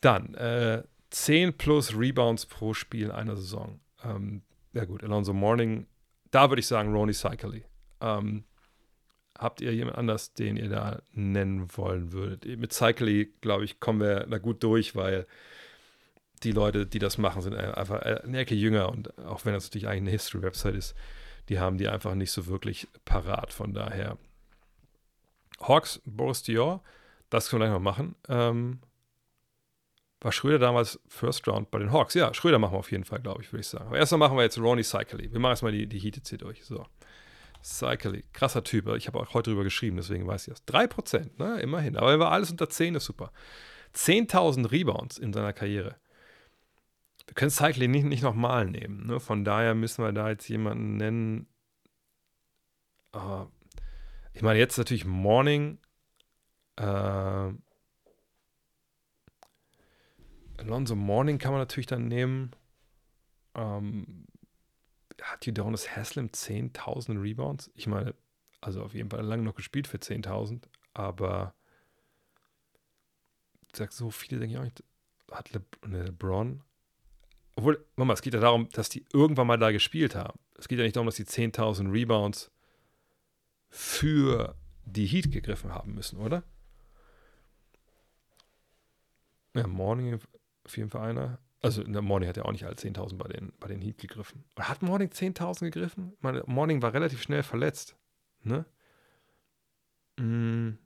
Dann 0.00 0.34
äh, 0.34 0.82
10 1.10 1.56
plus 1.56 1.96
Rebounds 1.96 2.46
pro 2.46 2.74
Spiel 2.74 3.06
in 3.06 3.10
einer 3.10 3.36
Saison. 3.36 3.80
Ähm, 4.04 4.42
ja 4.72 4.84
gut, 4.84 5.02
Alonso 5.02 5.32
Morning, 5.32 5.86
da 6.30 6.50
würde 6.50 6.60
ich 6.60 6.66
sagen 6.66 6.92
Ronnie 6.92 7.14
Cycley. 7.14 7.64
Ähm, 8.00 8.44
habt 9.38 9.60
ihr 9.60 9.72
jemand 9.72 9.96
anders, 9.96 10.34
den 10.34 10.56
ihr 10.56 10.68
da 10.68 11.00
nennen 11.12 11.68
wollen 11.76 12.12
würdet? 12.12 12.44
Mit 12.58 12.72
Cycley, 12.72 13.32
glaube 13.40 13.64
ich, 13.64 13.80
kommen 13.80 14.00
wir 14.00 14.26
da 14.26 14.38
gut 14.38 14.62
durch, 14.62 14.94
weil 14.94 15.26
die 16.42 16.52
Leute, 16.52 16.86
die 16.86 16.98
das 16.98 17.18
machen, 17.18 17.42
sind 17.42 17.54
einfach 17.54 18.00
eine 18.00 18.38
Ecke 18.38 18.54
jünger 18.54 18.90
und 18.90 19.16
auch 19.18 19.44
wenn 19.44 19.54
das 19.54 19.64
natürlich 19.64 19.88
eigentlich 19.88 20.02
eine 20.02 20.10
History-Website 20.10 20.74
ist, 20.74 20.94
die 21.48 21.58
haben 21.58 21.78
die 21.78 21.88
einfach 21.88 22.14
nicht 22.14 22.30
so 22.30 22.46
wirklich 22.46 22.88
parat. 23.04 23.52
Von 23.52 23.74
daher 23.74 24.18
Hawks, 25.60 26.00
Boris 26.04 26.42
Dior, 26.42 26.82
das 27.30 27.48
können 27.48 27.62
wir 27.62 27.66
gleich 27.66 27.76
noch 27.76 27.82
machen. 27.82 28.14
Ähm, 28.28 28.80
war 30.20 30.32
Schröder 30.32 30.58
damals 30.58 30.98
First 31.06 31.46
Round 31.46 31.70
bei 31.70 31.78
den 31.78 31.92
Hawks? 31.92 32.14
Ja, 32.14 32.34
Schröder 32.34 32.58
machen 32.58 32.74
wir 32.74 32.78
auf 32.78 32.90
jeden 32.90 33.04
Fall, 33.04 33.20
glaube 33.20 33.42
ich, 33.42 33.52
würde 33.52 33.60
ich 33.60 33.68
sagen. 33.68 33.86
Aber 33.86 33.98
erstmal 33.98 34.18
machen 34.18 34.36
wir 34.36 34.42
jetzt 34.42 34.58
Ronnie 34.58 34.82
Cycley. 34.82 35.32
Wir 35.32 35.38
machen 35.38 35.52
erstmal 35.52 35.72
die, 35.72 35.86
die 35.86 35.98
Heat 35.98 36.16
jetzt 36.16 36.28
hier 36.28 36.38
durch. 36.38 36.64
So. 36.64 36.86
Cycley, 37.62 38.24
krasser 38.32 38.64
Typ. 38.64 38.88
Ich 38.96 39.06
habe 39.06 39.20
auch 39.20 39.34
heute 39.34 39.50
drüber 39.50 39.64
geschrieben, 39.64 39.96
deswegen 39.96 40.26
weiß 40.26 40.48
ich 40.48 40.54
das. 40.54 40.66
3%, 40.66 41.38
ne? 41.38 41.60
immerhin. 41.60 41.96
Aber 41.96 42.10
er 42.10 42.18
war 42.18 42.32
alles 42.32 42.50
unter 42.50 42.68
10, 42.68 42.96
ist 42.96 43.04
super. 43.04 43.30
10.000 43.94 44.70
Rebounds 44.70 45.18
in 45.18 45.32
seiner 45.32 45.52
Karriere. 45.52 45.96
Wir 47.28 47.34
können 47.34 47.50
Cycley 47.50 47.88
nicht, 47.88 48.04
nicht 48.04 48.22
nochmal 48.22 48.64
nehmen. 48.64 49.06
Ne? 49.06 49.20
Von 49.20 49.44
daher 49.44 49.74
müssen 49.74 50.02
wir 50.02 50.12
da 50.12 50.30
jetzt 50.30 50.48
jemanden 50.48 50.96
nennen. 50.96 51.46
Uh, 53.14 53.46
ich 54.32 54.40
meine, 54.40 54.58
jetzt 54.58 54.78
natürlich 54.78 55.04
Morning. 55.04 55.78
Uh, 56.80 57.52
Alonso 60.56 60.96
Morning 60.96 61.36
kann 61.36 61.52
man 61.52 61.60
natürlich 61.60 61.86
dann 61.86 62.08
nehmen. 62.08 62.52
Ähm, 63.54 64.26
hat 65.20 65.46
Udonis 65.46 65.94
Haslem 65.94 66.28
10.000 66.28 67.20
Rebounds? 67.20 67.70
Ich 67.74 67.86
meine, 67.86 68.14
also 68.62 68.82
auf 68.82 68.94
jeden 68.94 69.10
Fall 69.10 69.22
lange 69.22 69.42
noch 69.42 69.54
gespielt 69.54 69.86
für 69.86 69.98
10.000, 69.98 70.62
aber 70.94 71.54
ich 73.66 73.76
sag 73.76 73.92
so 73.92 74.10
viele, 74.10 74.40
denke 74.40 74.54
ich 74.54 74.58
auch 74.58 74.64
nicht. 74.64 74.82
Hat 75.30 75.52
Le 75.52 75.62
ne, 75.86 76.04
LeBron? 76.04 76.62
Obwohl, 77.58 77.84
Mama, 77.96 78.12
es 78.12 78.22
geht 78.22 78.34
ja 78.34 78.40
darum, 78.40 78.68
dass 78.68 78.88
die 78.88 79.04
irgendwann 79.12 79.48
mal 79.48 79.58
da 79.58 79.72
gespielt 79.72 80.14
haben. 80.14 80.38
Es 80.56 80.68
geht 80.68 80.78
ja 80.78 80.84
nicht 80.84 80.94
darum, 80.94 81.06
dass 81.06 81.16
die 81.16 81.24
10.000 81.24 81.92
Rebounds 81.92 82.52
für 83.68 84.54
die 84.84 85.06
Heat 85.06 85.32
gegriffen 85.32 85.74
haben 85.74 85.92
müssen, 85.92 86.20
oder? 86.20 86.44
Ja, 89.56 89.66
Morning 89.66 90.20
auf 90.64 90.76
jeden 90.76 90.88
Fall 90.88 91.10
einer. 91.10 91.40
Also 91.60 91.82
in 91.82 91.90
Morning 91.90 92.28
hat 92.28 92.36
er 92.36 92.46
auch 92.46 92.52
nicht 92.52 92.64
alle 92.64 92.76
10.000 92.76 93.16
bei 93.16 93.26
den, 93.26 93.52
bei 93.58 93.66
den 93.66 93.82
Heat 93.82 93.98
gegriffen. 93.98 94.44
Hat 94.56 94.80
Morning 94.82 95.08
10.000 95.08 95.64
gegriffen? 95.72 96.12
Ich 96.14 96.22
meine, 96.22 96.44
Morning 96.46 96.80
war 96.80 96.94
relativ 96.94 97.20
schnell 97.20 97.42
verletzt. 97.42 97.96
Ne? 98.44 98.66
Hm. 100.16 100.78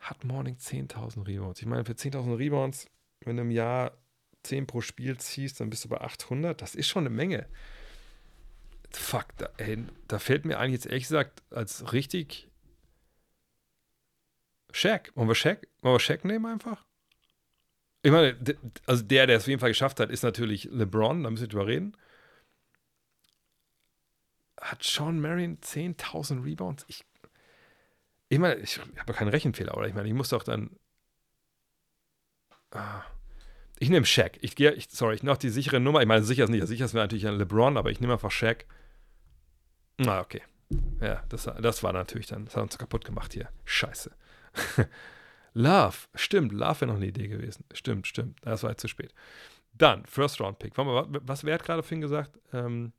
Hat 0.00 0.22
Morning 0.22 0.56
10.000 0.56 1.26
Rebounds? 1.26 1.60
Ich 1.62 1.66
meine, 1.66 1.86
für 1.86 1.94
10.000 1.94 2.36
Rebounds, 2.36 2.90
wenn 3.26 3.36
du 3.36 3.42
im 3.42 3.50
Jahr 3.50 3.96
10 4.44 4.66
pro 4.66 4.80
Spiel 4.80 5.16
ziehst, 5.18 5.60
dann 5.60 5.70
bist 5.70 5.84
du 5.84 5.88
bei 5.88 6.00
800. 6.00 6.60
Das 6.60 6.74
ist 6.74 6.88
schon 6.88 7.06
eine 7.06 7.14
Menge. 7.14 7.46
Fuck, 8.92 9.26
da, 9.38 9.48
ey, 9.56 9.84
da 10.08 10.18
fällt 10.18 10.44
mir 10.44 10.58
eigentlich 10.58 10.82
jetzt 10.82 10.86
ehrlich 10.86 11.04
gesagt 11.04 11.42
als 11.50 11.92
richtig 11.92 12.48
Shaq. 14.72 15.12
Wollen 15.14 15.28
wir 15.28 15.34
Shaq? 15.34 15.68
Wollen 15.82 15.94
wir 15.94 16.00
Shaq 16.00 16.24
nehmen 16.24 16.46
einfach? 16.46 16.84
Ich 18.02 18.10
meine, 18.10 18.36
also 18.86 19.04
der, 19.04 19.26
der 19.26 19.36
es 19.36 19.44
auf 19.44 19.48
jeden 19.48 19.60
Fall 19.60 19.70
geschafft 19.70 20.00
hat, 20.00 20.10
ist 20.10 20.24
natürlich 20.24 20.64
LeBron, 20.64 21.22
da 21.22 21.30
müssen 21.30 21.42
wir 21.42 21.48
drüber 21.48 21.66
reden. 21.68 21.96
Hat 24.60 24.82
Sean 24.82 25.20
Marion 25.20 25.58
10.000 25.58 26.44
Rebounds? 26.44 26.84
Ich, 26.88 27.04
ich 28.28 28.38
meine, 28.38 28.56
ich 28.60 28.78
habe 28.78 29.12
keinen 29.12 29.28
Rechenfehler, 29.28 29.76
oder? 29.76 29.86
Ich 29.86 29.94
meine, 29.94 30.08
ich 30.08 30.14
muss 30.14 30.30
doch 30.30 30.42
dann. 30.42 30.70
Ich 33.78 33.90
nehme 33.90 34.06
Shaq. 34.06 34.38
Ich 34.42 34.54
gehe, 34.54 34.72
ich, 34.72 34.88
sorry, 34.90 35.16
ich 35.16 35.22
nehme 35.22 35.36
die 35.36 35.50
sichere 35.50 35.80
Nummer. 35.80 36.00
Ich 36.00 36.08
meine, 36.08 36.22
sicher 36.22 36.44
ist 36.44 36.50
nicht. 36.50 36.66
Sicher 36.66 36.84
ist 36.84 36.94
natürlich 36.94 37.26
ein 37.26 37.34
LeBron, 37.34 37.76
aber 37.76 37.90
ich 37.90 38.00
nehme 38.00 38.12
einfach 38.12 38.30
Shaq. 38.30 38.66
Na, 39.98 40.18
ah, 40.18 40.20
okay. 40.20 40.42
Ja, 41.00 41.22
das, 41.28 41.44
das 41.60 41.82
war 41.82 41.92
natürlich 41.92 42.28
dann, 42.28 42.44
das 42.44 42.56
hat 42.56 42.62
uns 42.62 42.78
kaputt 42.78 43.04
gemacht 43.04 43.34
hier. 43.34 43.48
Scheiße. 43.64 44.10
Love, 45.54 45.96
stimmt, 46.14 46.52
Love 46.52 46.80
wäre 46.80 46.90
noch 46.90 46.96
eine 46.96 47.06
Idee 47.06 47.28
gewesen. 47.28 47.64
Stimmt, 47.72 48.06
stimmt, 48.06 48.38
das 48.42 48.62
war 48.62 48.70
jetzt 48.70 48.80
zu 48.80 48.88
spät. 48.88 49.12
Dann, 49.74 50.04
First 50.06 50.40
Round 50.40 50.58
Pick. 50.58 50.72
Was, 50.76 51.44
wer 51.44 51.54
hat 51.54 51.64
gerade 51.64 51.82
Finn 51.82 52.00
gesagt? 52.00 52.38
Ähm, 52.52 52.92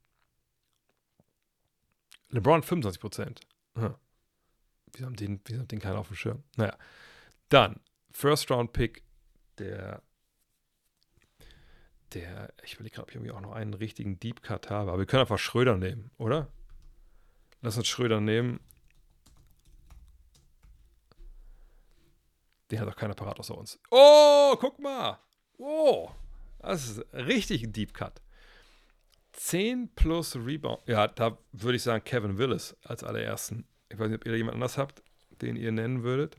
LeBron 2.29 2.63
25 2.63 2.99
Prozent. 2.99 3.41
Hm. 3.75 3.95
Wieso 4.91 5.05
haben 5.05 5.15
den, 5.15 5.41
den 5.43 5.79
keiner 5.79 5.99
auf 5.99 6.07
dem 6.07 6.15
Schirm? 6.15 6.43
Naja. 6.55 6.75
Dann, 7.49 7.79
First 8.11 8.49
Round 8.51 8.73
Pick, 8.73 9.03
der, 9.59 10.01
der, 12.13 12.53
ich 12.63 12.79
will 12.79 12.89
gerade, 12.89 13.03
ob 13.03 13.09
ich 13.09 13.15
irgendwie 13.15 13.31
auch 13.31 13.41
noch 13.41 13.53
einen 13.53 13.73
richtigen 13.73 14.19
Deep 14.19 14.41
Cut 14.41 14.69
habe, 14.69 14.91
aber 14.91 14.99
wir 14.99 15.05
können 15.05 15.21
einfach 15.21 15.39
Schröder 15.39 15.77
nehmen, 15.77 16.11
oder? 16.17 16.51
Lass 17.61 17.77
uns 17.77 17.87
Schröder 17.87 18.19
nehmen. 18.19 18.59
Den 22.69 22.79
hat 22.79 22.87
doch 22.87 22.95
keiner 22.95 23.13
parat 23.13 23.39
außer 23.39 23.57
uns. 23.57 23.79
Oh, 23.91 24.55
guck 24.59 24.79
mal. 24.79 25.19
Oh, 25.57 26.09
das 26.59 26.89
ist 26.89 27.13
richtig 27.13 27.63
ein 27.63 27.71
Deep 27.73 27.93
Cut. 27.93 28.21
10 29.33 29.89
plus 29.95 30.35
Rebound. 30.35 30.81
Ja, 30.87 31.07
da 31.07 31.37
würde 31.51 31.75
ich 31.75 31.83
sagen 31.83 32.03
Kevin 32.03 32.37
Willis 32.37 32.75
als 32.83 33.03
allerersten. 33.03 33.67
Ich 33.89 33.99
weiß 33.99 34.09
nicht, 34.09 34.19
ob 34.19 34.25
ihr 34.25 34.31
da 34.31 34.37
jemand 34.37 34.55
anders 34.55 34.77
habt, 34.77 35.03
den 35.41 35.55
ihr 35.55 35.71
nennen 35.71 36.03
würdet. 36.03 36.37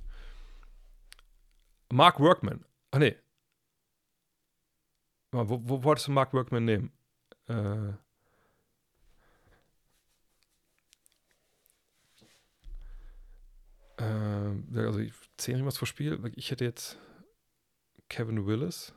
Mark 1.93 2.19
Workman. 2.20 2.65
Ach 2.95 2.99
nee. 3.01 3.16
Wo, 5.33 5.61
wo 5.69 5.83
wolltest 5.83 6.07
du 6.07 6.12
Mark 6.12 6.33
Workman 6.33 6.65
nehmen? 6.65 6.93
Äh, 7.49 7.89
äh, 13.99 14.79
also 14.79 15.01
ich 15.01 15.12
10 15.39 15.55
irgendwas 15.55 15.77
pro 15.77 15.87
Spiel. 15.87 16.21
Ich 16.37 16.53
hätte 16.53 16.65
jetzt 16.65 16.97
Kevin 18.09 18.47
Willis. 18.47 18.95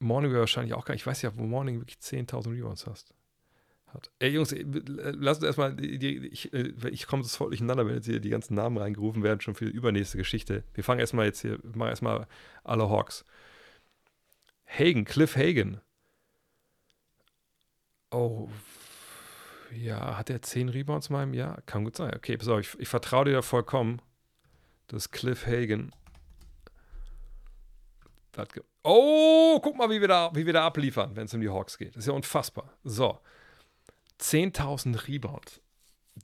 Morning 0.00 0.32
wäre 0.32 0.40
wahrscheinlich 0.40 0.74
auch 0.74 0.84
gar 0.84 0.94
nicht. 0.94 1.02
Ich 1.02 1.06
weiß 1.06 1.22
ja, 1.22 1.36
wo 1.36 1.44
Morning 1.44 1.78
wirklich 1.78 1.98
10.000 1.98 2.50
Rebounds 2.50 2.88
hast. 2.88 3.15
Hat. 3.96 4.10
Ey, 4.18 4.30
Jungs, 4.30 4.54
lasst 4.54 5.40
uns 5.40 5.46
erstmal. 5.46 5.82
ich, 5.82 6.52
äh, 6.52 6.72
ich 6.90 7.06
komme 7.06 7.24
voll 7.24 7.48
durcheinander, 7.48 7.86
wenn 7.86 7.94
jetzt 7.94 8.06
hier 8.06 8.20
die 8.20 8.30
ganzen 8.30 8.54
Namen 8.54 8.76
reingerufen 8.76 9.22
werden, 9.22 9.40
schon 9.40 9.54
für 9.54 9.66
die 9.66 9.72
übernächste 9.72 10.18
Geschichte. 10.18 10.64
Wir 10.74 10.84
fangen 10.84 11.00
erstmal 11.00 11.26
jetzt 11.26 11.40
hier, 11.40 11.58
machen 11.74 11.88
erstmal 11.88 12.26
alle 12.62 12.88
Hawks. 12.90 13.24
Hagen, 14.66 15.04
Cliff 15.04 15.36
Hagen. 15.36 15.80
Oh, 18.10 18.48
ja, 19.74 20.16
hat 20.16 20.30
er 20.30 20.42
10 20.42 20.68
Rebounds 20.68 21.10
mal 21.10 21.24
im 21.24 21.34
Jahr? 21.34 21.60
Kann 21.66 21.84
gut 21.84 21.96
sein. 21.96 22.14
Okay, 22.14 22.36
pass 22.36 22.48
auf, 22.48 22.60
ich, 22.60 22.78
ich 22.78 22.88
vertraue 22.88 23.24
dir 23.24 23.42
vollkommen. 23.42 24.00
Das 24.88 25.06
ist 25.06 25.10
Cliff 25.10 25.46
Hagen. 25.46 25.90
Oh, 28.82 29.58
guck 29.60 29.76
mal, 29.76 29.88
wie 29.90 30.00
wir 30.00 30.08
da, 30.08 30.30
wie 30.34 30.44
wir 30.44 30.52
da 30.52 30.66
abliefern, 30.66 31.16
wenn 31.16 31.24
es 31.24 31.34
um 31.34 31.40
die 31.40 31.48
Hawks 31.48 31.78
geht. 31.78 31.96
Das 31.96 32.04
ist 32.04 32.06
ja 32.06 32.12
unfassbar. 32.12 32.72
So. 32.84 33.18
10.000 34.20 35.08
Rebounds. 35.08 35.60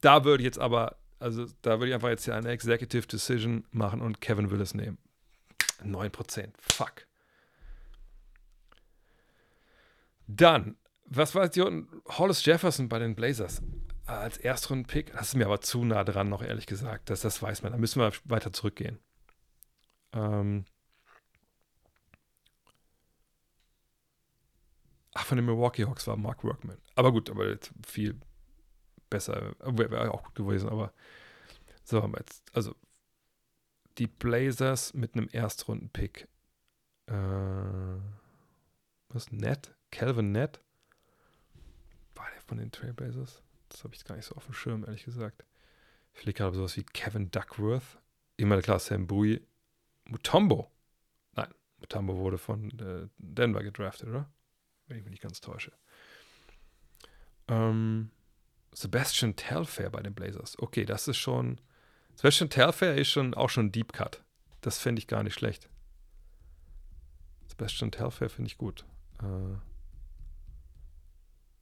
Da 0.01 0.25
würde 0.25 0.43
ich 0.43 0.47
jetzt 0.47 0.59
aber, 0.59 0.97
also 1.19 1.47
da 1.63 1.79
würde 1.79 1.89
ich 1.89 1.95
einfach 1.95 2.09
jetzt 2.09 2.25
hier 2.25 2.35
eine 2.35 2.51
Executive 2.51 3.07
Decision 3.07 3.65
machen 3.71 4.01
und 4.01 4.21
Kevin 4.21 4.51
Willis 4.51 4.75
nehmen. 4.75 4.99
9%. 5.85 6.53
Fuck. 6.59 7.07
Dann 10.27 10.77
was 11.15 11.35
war 11.35 11.45
jetzt 11.45 11.55
hier 11.55 11.67
unten? 11.67 12.03
Hollis 12.07 12.45
Jefferson 12.45 12.89
bei 12.89 12.99
den 12.99 13.15
Blazers 13.15 13.63
als 14.07 14.39
Erstrunden-Pick. 14.39 15.13
Das 15.13 15.29
ist 15.29 15.35
mir 15.35 15.47
aber 15.47 15.61
zu 15.61 15.85
nah 15.85 16.05
dran, 16.05 16.29
noch 16.29 16.43
ehrlich 16.43 16.67
gesagt. 16.67 17.11
Das, 17.11 17.21
das 17.21 17.43
weiß 17.43 17.63
man. 17.63 17.73
Da 17.73 17.79
müssen 17.79 18.01
wir 18.01 18.13
weiter 18.25 18.53
zurückgehen. 18.53 18.99
Ähm, 20.13 20.65
Ach, 25.15 25.27
von 25.27 25.37
den 25.37 25.45
Milwaukee 25.47 25.85
Hawks 25.85 26.07
war 26.07 26.17
Mark 26.17 26.43
Workman. 26.45 26.79
Aber 26.95 27.13
gut, 27.13 27.29
aber 27.31 27.49
jetzt 27.49 27.73
viel 27.87 28.19
besser. 29.11 29.55
Wäre 29.61 29.91
wär 29.91 30.15
auch 30.15 30.25
gut 30.25 30.35
gewesen, 30.35 30.69
aber 30.69 30.93
so 31.85 32.03
haben 32.03 32.13
wir 32.13 32.21
jetzt. 32.21 32.43
Also, 32.55 32.75
die 33.99 34.07
Blazers 34.07 34.95
mit 34.95 35.15
einem 35.15 35.29
Erstrunden-Pick. 35.31 36.29
Äh, 37.07 37.13
was? 39.09 39.31
Net? 39.31 39.75
Calvin 39.91 40.33
Net? 40.33 40.63
War 42.15 42.27
der 42.35 42.41
von 42.41 42.57
den 42.57 42.71
Trailblazers? 42.71 43.43
Das 43.69 43.85
habe 43.85 43.95
ich 43.95 44.05
gar 44.05 44.17
nicht 44.17 44.25
so 44.25 44.35
auf 44.35 44.47
dem 44.47 44.55
Schirm, 44.55 44.85
ehrlich 44.85 45.05
gesagt. 45.05 45.45
Ich 46.15 46.25
lege 46.25 46.39
gerade 46.39 46.57
sowas 46.57 46.77
wie 46.77 46.85
Kevin 46.85 47.31
Duckworth. 47.31 47.99
Meine, 48.39 48.63
klar, 48.63 48.79
Sam 48.79 49.07
Bowie. 49.07 49.47
Mutombo. 50.05 50.71
Nein, 51.35 51.49
Mutombo 51.79 52.17
wurde 52.17 52.39
von 52.39 52.71
äh, 52.79 53.09
Denver 53.19 53.63
gedraftet, 53.63 54.09
oder? 54.09 54.31
Wenn 54.93 54.99
ich 54.99 55.05
mich 55.05 55.13
nicht 55.13 55.23
ganz 55.23 55.41
täusche. 55.41 55.73
Ähm, 57.49 58.11
Sebastian 58.75 59.37
Telfair 59.37 59.89
bei 59.89 60.03
den 60.03 60.13
Blazers. 60.13 60.59
Okay, 60.59 60.85
das 60.85 61.09
ist 61.09 61.17
schon. 61.17 61.59
Sebastian 62.15 62.51
Telfair 62.51 62.99
ist 62.99 63.09
schon 63.09 63.33
auch 63.33 63.49
schon 63.49 63.73
Deep 63.73 63.95
Cut. 63.95 64.23
Das 64.61 64.79
fände 64.79 64.99
ich 64.99 65.07
gar 65.07 65.23
nicht 65.23 65.33
schlecht. 65.33 65.71
Sebastian 67.47 67.91
Telfair 67.91 68.29
finde 68.29 68.49
ich 68.49 68.59
gut. 68.59 68.85
Äh, 69.23 69.55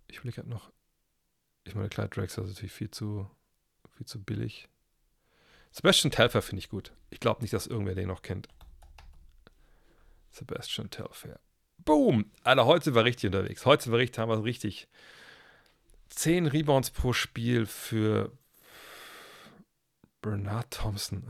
ich 0.08 0.24
will 0.24 0.32
gerade 0.32 0.48
noch. 0.48 0.72
Ich 1.62 1.76
meine, 1.76 1.88
Clyde 1.88 2.08
Drexler 2.08 2.42
ist 2.42 2.50
natürlich 2.50 2.72
viel 2.72 2.90
zu, 2.90 3.30
viel 3.92 4.06
zu 4.06 4.20
billig. 4.20 4.68
Sebastian 5.70 6.10
Telfair 6.10 6.42
finde 6.42 6.58
ich 6.58 6.68
gut. 6.68 6.92
Ich 7.10 7.20
glaube 7.20 7.42
nicht, 7.42 7.52
dass 7.52 7.68
irgendwer 7.68 7.94
den 7.94 8.08
noch 8.08 8.22
kennt. 8.22 8.48
Sebastian 10.32 10.90
Telfair. 10.90 11.38
Boom! 11.84 12.30
Alter, 12.44 12.66
heute 12.66 12.84
sind 12.86 12.94
wir 12.94 13.04
richtig 13.04 13.28
unterwegs. 13.28 13.64
Heute 13.64 13.84
sind 13.84 13.92
wir 13.92 13.98
richtig, 13.98 14.18
haben 14.18 14.30
wir 14.30 14.44
richtig 14.44 14.88
10 16.10 16.46
Rebounds 16.46 16.90
pro 16.90 17.12
Spiel 17.12 17.66
für 17.66 18.32
Bernard 20.20 20.70
Thompson. 20.72 21.24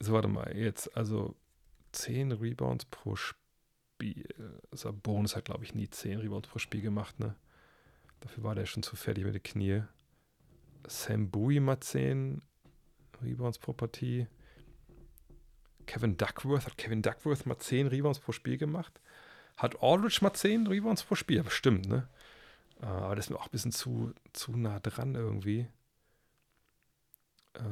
So, 0.00 0.12
warte 0.12 0.28
mal, 0.28 0.56
jetzt, 0.56 0.96
also 0.96 1.34
10 1.92 2.32
Rebounds 2.32 2.84
pro 2.86 3.16
Spiel. 3.16 3.38
Also 4.70 4.92
Bonus 4.92 5.36
hat, 5.36 5.46
glaube 5.46 5.64
ich, 5.64 5.74
nie 5.74 5.88
10 5.88 6.20
Rebounds 6.20 6.48
pro 6.48 6.58
Spiel 6.58 6.82
gemacht, 6.82 7.18
ne? 7.20 7.36
Dafür 8.20 8.44
war 8.44 8.54
der 8.54 8.66
schon 8.66 8.82
zu 8.82 8.96
fertig 8.96 9.24
mit 9.24 9.34
den 9.34 9.42
Knie. 9.42 9.82
Sam 10.86 11.30
Bowie 11.30 11.60
mal 11.60 11.80
10 11.80 12.42
Rebounds 13.22 13.58
pro 13.58 13.72
Partie. 13.72 14.26
Kevin 15.86 16.16
Duckworth, 16.16 16.66
hat 16.66 16.78
Kevin 16.78 17.02
Duckworth 17.02 17.46
mal 17.46 17.58
10 17.58 17.88
Rebounds 17.88 18.20
pro 18.20 18.32
Spiel 18.32 18.58
gemacht? 18.58 19.00
Hat 19.56 19.82
Aldridge 19.82 20.18
mal 20.22 20.34
10 20.34 20.66
Rebounds 20.66 21.04
pro 21.04 21.14
Spiel? 21.14 21.42
Bestimmt, 21.42 21.88
ne? 21.88 22.08
Äh, 22.82 22.86
aber 22.86 23.16
das 23.16 23.26
ist 23.26 23.30
mir 23.30 23.38
auch 23.38 23.46
ein 23.46 23.52
bisschen 23.52 23.72
zu, 23.72 24.12
zu 24.32 24.56
nah 24.56 24.80
dran 24.80 25.14
irgendwie. 25.14 25.68
Äh, 27.54 27.62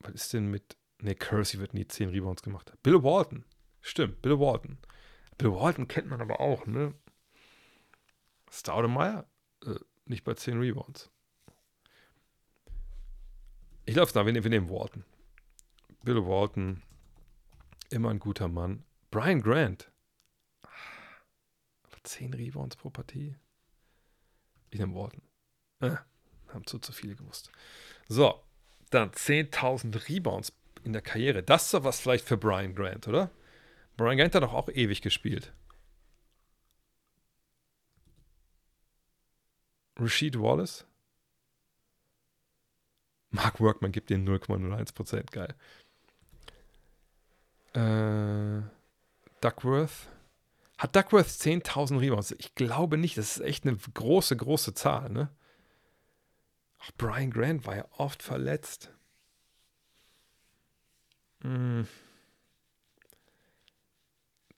was 0.00 0.14
ist 0.14 0.32
denn 0.32 0.50
mit. 0.50 0.76
Ne, 1.02 1.14
Kersey 1.14 1.60
wird 1.60 1.74
nie 1.74 1.86
10 1.86 2.10
Rebounds 2.10 2.42
gemacht. 2.42 2.72
Bill 2.82 3.02
Walton. 3.02 3.44
Stimmt, 3.82 4.22
Bill 4.22 4.38
Walton. 4.38 4.78
Bill 5.36 5.52
Walton 5.52 5.88
kennt 5.88 6.08
man 6.08 6.20
aber 6.20 6.40
auch, 6.40 6.66
ne? 6.66 6.94
Staudemeyer? 8.50 9.26
Äh, 9.64 9.74
nicht 10.06 10.24
bei 10.24 10.34
10 10.34 10.58
Rebounds. 10.58 11.10
Ich 13.84 13.94
glaube, 13.94 14.12
wir, 14.14 14.44
wir 14.44 14.50
nehmen 14.50 14.70
Walton. 14.70 15.04
Bill 16.02 16.24
Walton. 16.26 16.82
Immer 17.90 18.10
ein 18.10 18.18
guter 18.18 18.48
Mann. 18.48 18.84
Brian 19.10 19.40
Grant. 19.40 19.90
10 22.02 22.34
Rebounds 22.34 22.76
pro 22.76 22.90
Partie. 22.90 23.36
Ich 24.70 24.78
nehme 24.78 24.94
Walton. 24.94 25.22
Äh, 25.80 25.96
haben 26.48 26.66
zu, 26.66 26.78
zu 26.78 26.92
viele 26.92 27.16
gewusst. 27.16 27.50
So, 28.08 28.42
dann 28.90 29.10
10.000 29.10 30.08
Rebounds 30.08 30.52
in 30.84 30.92
der 30.92 31.02
Karriere. 31.02 31.42
Das 31.42 31.64
ist 31.64 31.74
doch 31.74 31.84
was 31.84 32.00
vielleicht 32.00 32.24
für 32.24 32.36
Brian 32.36 32.74
Grant, 32.74 33.08
oder? 33.08 33.30
Brian 33.96 34.16
Grant 34.16 34.34
hat 34.34 34.42
doch 34.42 34.54
auch 34.54 34.68
ewig 34.68 35.02
gespielt. 35.02 35.52
Rashid 39.98 40.38
Wallace? 40.38 40.86
Mark 43.30 43.60
Workman 43.60 43.92
gibt 43.92 44.10
den 44.10 44.28
0,01%. 44.28 45.30
Geil. 45.30 45.54
Äh, 47.76 48.62
Duckworth? 49.42 50.08
Hat 50.78 50.96
Duckworth 50.96 51.26
10.000 51.26 52.00
Rebounds? 52.00 52.34
Ich 52.38 52.54
glaube 52.54 52.96
nicht. 52.96 53.18
Das 53.18 53.36
ist 53.36 53.42
echt 53.44 53.66
eine 53.66 53.76
große, 53.76 54.36
große 54.36 54.74
Zahl, 54.74 55.10
ne? 55.10 55.28
Auch 56.78 56.90
Brian 56.96 57.30
Grant 57.30 57.66
war 57.66 57.76
ja 57.76 57.86
oft 57.96 58.22
verletzt. 58.22 58.90
Hm. 61.42 61.86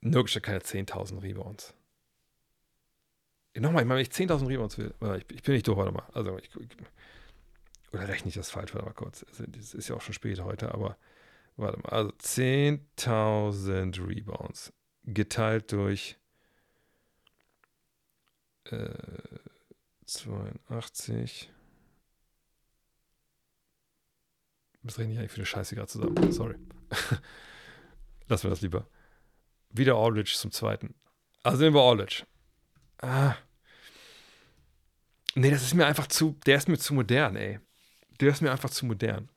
Nirgends 0.00 0.40
keine 0.42 0.60
10.000 0.60 1.22
Rebounds. 1.22 1.74
Nochmal, 3.56 3.82
ich 3.82 3.88
meine, 3.88 3.98
wenn 3.98 4.06
ich 4.06 4.10
10.000 4.10 4.46
Rebounds 4.46 4.78
will, 4.78 4.94
ich, 5.16 5.34
ich, 5.34 5.42
bin 5.42 5.54
nicht 5.54 5.66
durch, 5.66 5.76
warte 5.76 5.90
mal. 5.90 6.06
Also, 6.12 6.38
ich, 6.38 6.50
oder 7.92 8.06
rechne 8.06 8.28
ich 8.28 8.34
das 8.34 8.50
falsch, 8.50 8.72
warte 8.74 8.86
mal 8.86 8.92
kurz. 8.92 9.26
Es 9.58 9.74
ist 9.74 9.88
ja 9.88 9.96
auch 9.96 10.00
schon 10.00 10.14
spät 10.14 10.40
heute, 10.40 10.72
aber 10.72 10.96
warte 11.58 11.78
mal. 11.80 11.90
Also 11.90 12.10
10.000 12.10 14.06
Rebounds 14.06 14.72
geteilt 15.04 15.72
durch 15.72 16.16
äh, 18.64 18.88
82. 20.06 21.50
Was 24.82 24.98
reden 24.98 25.10
hier 25.10 25.20
eigentlich 25.20 25.32
für 25.32 25.38
eine 25.38 25.46
Scheiße 25.46 25.74
gerade 25.74 25.88
zusammen? 25.88 26.32
Sorry. 26.32 26.56
Lassen 28.28 28.44
wir 28.44 28.50
das 28.50 28.62
lieber. 28.62 28.86
Wieder 29.70 29.96
Aldridge 29.96 30.34
zum 30.34 30.50
zweiten. 30.50 30.94
Also 31.42 31.62
nehmen 31.62 31.74
wir 31.74 31.82
Aldridge. 31.82 32.24
Ah. 32.98 33.34
Nee, 35.34 35.50
das 35.50 35.62
ist 35.62 35.74
mir 35.74 35.86
einfach 35.86 36.06
zu. 36.06 36.38
Der 36.46 36.56
ist 36.56 36.68
mir 36.68 36.78
zu 36.78 36.94
modern, 36.94 37.36
ey. 37.36 37.60
Der 38.20 38.30
ist 38.30 38.40
mir 38.40 38.50
einfach 38.50 38.70
zu 38.70 38.86
modern. 38.86 39.28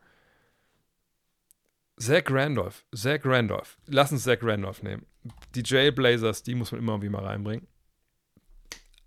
Zach 2.01 2.31
Randolph. 2.31 2.83
Zach 2.95 3.21
Randolph. 3.25 3.77
Lass 3.85 4.11
uns 4.11 4.23
Zach 4.23 4.39
Randolph 4.41 4.81
nehmen. 4.81 5.05
Die 5.53 5.61
Jailblazers, 5.63 6.41
die 6.41 6.55
muss 6.55 6.71
man 6.71 6.81
immer 6.81 6.93
irgendwie 6.93 7.09
mal 7.09 7.23
reinbringen. 7.23 7.67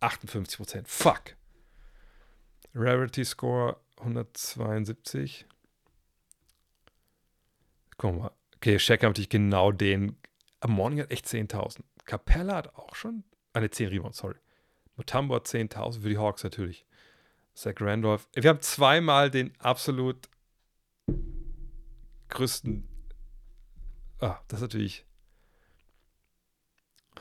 58%. 0.01 0.85
Fuck. 0.87 1.35
Rarity 2.73 3.25
Score 3.25 3.81
172. 3.99 5.45
Guck 7.97 8.16
mal. 8.16 8.31
Okay, 8.57 8.79
Shaq 8.79 9.03
hat 9.03 9.11
natürlich 9.11 9.29
genau 9.29 9.73
den. 9.73 10.16
Am 10.61 10.71
Morning 10.71 11.01
hat 11.01 11.11
echt 11.11 11.27
10.000. 11.27 11.81
Capella 12.05 12.57
hat 12.57 12.77
auch 12.77 12.95
schon. 12.95 13.25
Eine 13.55 13.66
ah, 13.66 13.71
10 13.73 13.89
Rebounds, 13.89 14.19
sorry. 14.19 14.37
Mutombo 14.97 15.35
hat 15.35 15.47
10.000 15.49 16.01
für 16.01 16.09
die 16.09 16.19
Hawks 16.19 16.45
natürlich. 16.45 16.87
Zach 17.55 17.75
Randolph. 17.81 18.29
Wir 18.35 18.51
haben 18.51 18.61
zweimal 18.61 19.33
den 19.33 19.53
absolut 19.59 20.29
größten. 22.35 22.86
Ah, 24.20 24.39
das 24.48 24.59
ist 24.59 24.62
natürlich. 24.62 25.06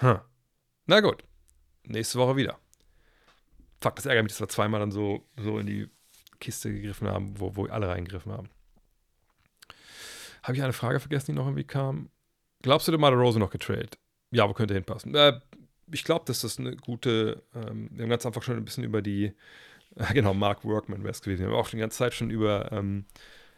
Huh. 0.02 0.20
Na 0.86 1.00
gut. 1.00 1.24
Nächste 1.86 2.20
Woche 2.20 2.36
wieder. 2.36 2.60
Fuck, 3.82 3.96
das 3.96 4.06
ärgert 4.06 4.24
mich, 4.24 4.34
dass 4.34 4.40
wir 4.40 4.50
zweimal 4.50 4.80
dann 4.80 4.92
so, 4.92 5.28
so 5.38 5.60
in 5.60 5.68
die 5.68 5.90
Kiste 6.40 6.74
gegriffen 6.74 7.08
haben, 7.08 7.40
wo, 7.40 7.56
wo 7.56 7.66
alle 7.66 7.88
reingegriffen 7.88 8.32
haben. 8.32 8.50
Habe 10.44 10.58
ich 10.58 10.64
eine 10.64 10.74
Frage 10.74 11.00
vergessen, 11.00 11.28
die 11.28 11.34
noch 11.34 11.46
irgendwie 11.46 11.64
kam? 11.64 12.10
Glaubst 12.62 12.88
du, 12.88 12.92
der 12.92 13.00
Mother 13.00 13.16
Rose 13.16 13.40
noch 13.40 13.50
getradet? 13.50 13.98
Ja, 14.32 14.48
wo 14.48 14.54
könnte 14.54 14.74
hinpassen? 14.74 15.14
Äh, 15.16 15.40
ich 15.92 16.04
glaube, 16.04 16.26
dass 16.26 16.42
das 16.42 16.60
eine 16.60 16.76
gute. 16.76 17.44
Ähm, 17.54 17.90
wir 17.92 18.04
haben 18.04 18.10
ganz 18.10 18.26
einfach 18.26 18.44
schon 18.44 18.58
ein 18.58 18.66
bisschen 18.66 18.84
über 18.84 19.02
die. 19.02 19.34
Äh, 19.96 20.14
genau, 20.14 20.34
Mark 20.34 20.66
Workman 20.66 21.04
wäre 21.04 21.12
es 21.12 21.22
gewesen. 21.22 21.42
Wir 21.42 21.48
haben 21.48 21.56
auch 21.56 21.68
schon 21.68 21.78
die 21.78 21.82
ganze 21.82 21.98
Zeit 21.98 22.14
schon 22.14 22.30
über. 22.30 22.72
Ähm, 22.72 23.06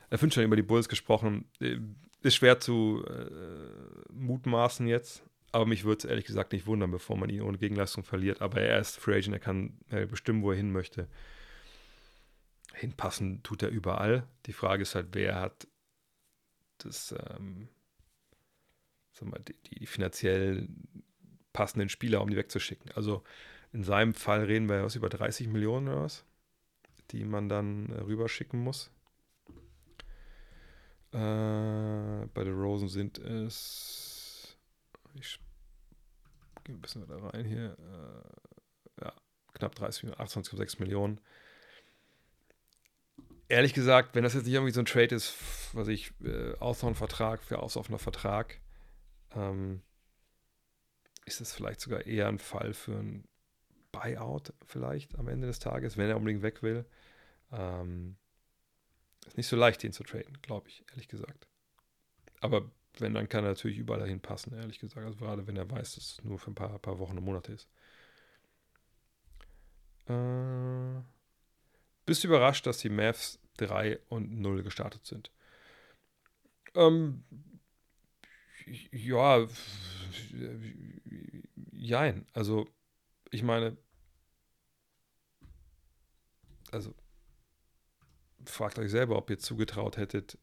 er 0.09 0.17
schon 0.17 0.43
über 0.43 0.55
die 0.55 0.61
Bulls 0.61 0.89
gesprochen. 0.89 1.45
Äh, 1.59 1.77
ist 2.21 2.35
schwer 2.35 2.59
zu 2.59 3.05
äh, 3.07 4.11
mutmaßen 4.11 4.87
jetzt, 4.87 5.23
aber 5.51 5.65
mich 5.65 5.83
würde 5.83 5.99
es 5.99 6.05
ehrlich 6.05 6.25
gesagt 6.25 6.53
nicht 6.53 6.65
wundern, 6.65 6.91
bevor 6.91 7.17
man 7.17 7.29
ihn 7.29 7.41
ohne 7.41 7.57
Gegenleistung 7.57 8.03
verliert. 8.03 8.41
Aber 8.41 8.59
er 8.61 8.79
ist 8.79 8.97
Free 8.97 9.15
Agent, 9.15 9.35
er 9.35 9.39
kann 9.39 9.77
äh, 9.89 10.05
bestimmen, 10.05 10.41
wo 10.41 10.51
er 10.51 10.57
hin 10.57 10.71
möchte. 10.71 11.07
Hinpassen 12.73 13.43
tut 13.43 13.63
er 13.63 13.69
überall. 13.69 14.27
Die 14.47 14.53
Frage 14.53 14.81
ist 14.81 14.95
halt, 14.95 15.09
wer 15.11 15.39
hat 15.39 15.67
das, 16.79 17.13
ähm, 17.29 17.69
sag 19.13 19.29
mal, 19.29 19.39
die, 19.39 19.55
die 19.69 19.85
finanziell 19.85 20.67
passenden 21.53 21.89
Spieler, 21.89 22.21
um 22.21 22.29
die 22.29 22.35
wegzuschicken. 22.35 22.91
Also 22.91 23.23
in 23.71 23.83
seinem 23.83 24.13
Fall 24.13 24.43
reden 24.43 24.67
wir 24.67 24.83
was 24.83 24.95
über 24.95 25.09
30 25.09 25.47
Millionen 25.47 25.87
oder 25.87 26.01
was, 26.01 26.25
die 27.11 27.23
man 27.23 27.49
dann 27.49 27.89
äh, 27.91 28.01
rüberschicken 28.01 28.59
muss. 28.59 28.91
Äh, 31.15 32.27
bei 32.33 32.43
den 32.43 32.59
Rosen 32.59 32.89
sind 32.89 33.19
es. 33.19 34.57
Ich 35.13 35.39
gehen 36.65 36.75
ein 36.75 36.81
bisschen 36.81 37.07
da 37.07 37.15
rein 37.15 37.45
hier. 37.45 37.77
Äh, 37.79 39.05
ja, 39.05 39.13
knapp 39.53 39.75
30 39.75 40.03
Millionen, 40.03 40.27
28,6 40.27 40.79
Millionen. 40.81 41.21
Ehrlich 43.47 43.73
gesagt, 43.73 44.13
wenn 44.13 44.23
das 44.23 44.33
jetzt 44.33 44.43
nicht 44.43 44.55
irgendwie 44.55 44.73
so 44.73 44.81
ein 44.81 44.85
Trade 44.85 45.15
ist, 45.15 45.35
was 45.73 45.87
ich, 45.87 46.11
äh, 46.21 46.57
Auslaufvertrag 46.57 47.43
für 47.43 47.59
auslaufender 47.59 47.99
Vertrag, 47.99 48.59
ähm, 49.33 49.83
ist 51.25 51.39
es 51.39 51.53
vielleicht 51.53 51.79
sogar 51.79 52.05
eher 52.05 52.27
ein 52.27 52.39
Fall 52.39 52.73
für 52.73 52.97
ein 52.97 53.25
Buyout 53.93 54.53
vielleicht 54.65 55.17
am 55.17 55.29
Ende 55.29 55.47
des 55.47 55.59
Tages, 55.59 55.95
wenn 55.95 56.09
er 56.09 56.17
unbedingt 56.17 56.41
weg 56.41 56.61
will. 56.61 56.85
Ähm, 57.53 58.17
ist 59.25 59.37
nicht 59.37 59.47
so 59.47 59.55
leicht, 59.55 59.83
den 59.83 59.91
zu 59.91 60.03
traden, 60.03 60.37
glaube 60.41 60.69
ich, 60.69 60.83
ehrlich 60.91 61.07
gesagt. 61.07 61.47
Aber 62.41 62.69
wenn, 62.99 63.13
dann 63.13 63.29
kann 63.29 63.43
er 63.43 63.51
natürlich 63.51 63.77
überall 63.77 63.99
dahin 63.99 64.21
passen, 64.21 64.53
ehrlich 64.55 64.79
gesagt. 64.79 65.05
Also 65.05 65.17
gerade 65.17 65.47
wenn 65.47 65.57
er 65.57 65.69
weiß, 65.69 65.95
dass 65.95 66.03
es 66.03 66.23
nur 66.23 66.39
für 66.39 66.51
ein 66.51 66.55
paar, 66.55 66.77
paar 66.79 66.99
Wochen 66.99 67.17
und 67.17 67.23
Monate 67.23 67.51
ist. 67.51 67.67
Äh, 70.07 71.01
bist 72.05 72.23
du 72.23 72.27
überrascht, 72.27 72.65
dass 72.67 72.77
die 72.77 72.89
Mavs 72.89 73.39
3 73.57 73.99
und 74.09 74.39
0 74.39 74.63
gestartet 74.63 75.05
sind? 75.05 75.31
Ähm, 76.75 77.23
ja, 78.91 79.47
jein. 81.71 82.27
Also, 82.33 82.67
ich 83.31 83.43
meine, 83.43 83.77
also 86.71 86.93
fragt 88.49 88.79
euch 88.79 88.91
selber, 88.91 89.17
ob 89.17 89.29
ihr 89.29 89.39
zugetraut 89.39 89.97
hättet, 89.97 90.37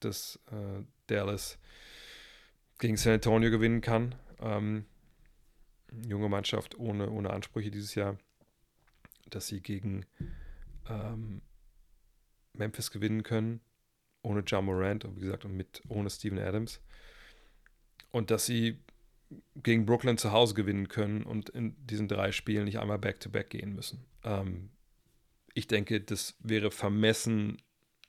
dass 0.00 0.38
äh, 0.50 0.82
Dallas 1.06 1.58
gegen 2.78 2.96
San 2.96 3.14
Antonio 3.14 3.50
gewinnen 3.50 3.80
kann. 3.80 4.14
Ähm, 4.40 4.86
junge 6.06 6.28
Mannschaft 6.28 6.78
ohne, 6.78 7.10
ohne 7.10 7.30
Ansprüche 7.30 7.70
dieses 7.70 7.94
Jahr, 7.94 8.18
dass 9.30 9.46
sie 9.46 9.60
gegen 9.60 10.06
ähm, 10.88 11.42
Memphis 12.54 12.90
gewinnen 12.90 13.22
können, 13.22 13.60
ohne 14.22 14.40
John 14.40 14.64
Morant 14.64 15.04
und 15.04 15.16
wie 15.16 15.20
gesagt 15.20 15.44
und 15.44 15.56
mit 15.56 15.82
ohne 15.88 16.10
Steven 16.10 16.38
Adams. 16.38 16.80
Und 18.10 18.30
dass 18.30 18.46
sie 18.46 18.78
gegen 19.56 19.86
Brooklyn 19.86 20.18
zu 20.18 20.32
Hause 20.32 20.54
gewinnen 20.54 20.88
können 20.88 21.22
und 21.22 21.48
in 21.50 21.74
diesen 21.86 22.08
drei 22.08 22.32
Spielen 22.32 22.64
nicht 22.64 22.78
einmal 22.78 22.98
back-to-back 22.98 23.46
-back 23.46 23.50
gehen 23.50 23.74
müssen. 23.74 24.04
Ähm, 24.24 24.70
ich 25.54 25.66
denke, 25.66 26.00
das 26.00 26.36
wäre 26.40 26.70
vermessen 26.70 27.60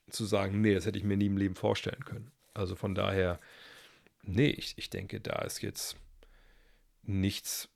zu 0.09 0.25
sagen, 0.25 0.61
nee, 0.61 0.73
das 0.73 0.85
hätte 0.85 0.97
ich 0.97 1.03
mir 1.03 1.17
nie 1.17 1.27
im 1.27 1.37
Leben 1.37 1.55
vorstellen 1.55 2.03
können. 2.05 2.31
Also 2.53 2.75
von 2.75 2.95
daher, 2.95 3.39
nee, 4.21 4.49
ich, 4.49 4.77
ich 4.77 4.89
denke, 4.89 5.19
da 5.19 5.41
ist 5.41 5.61
jetzt 5.61 5.97
nichts, 7.03 7.69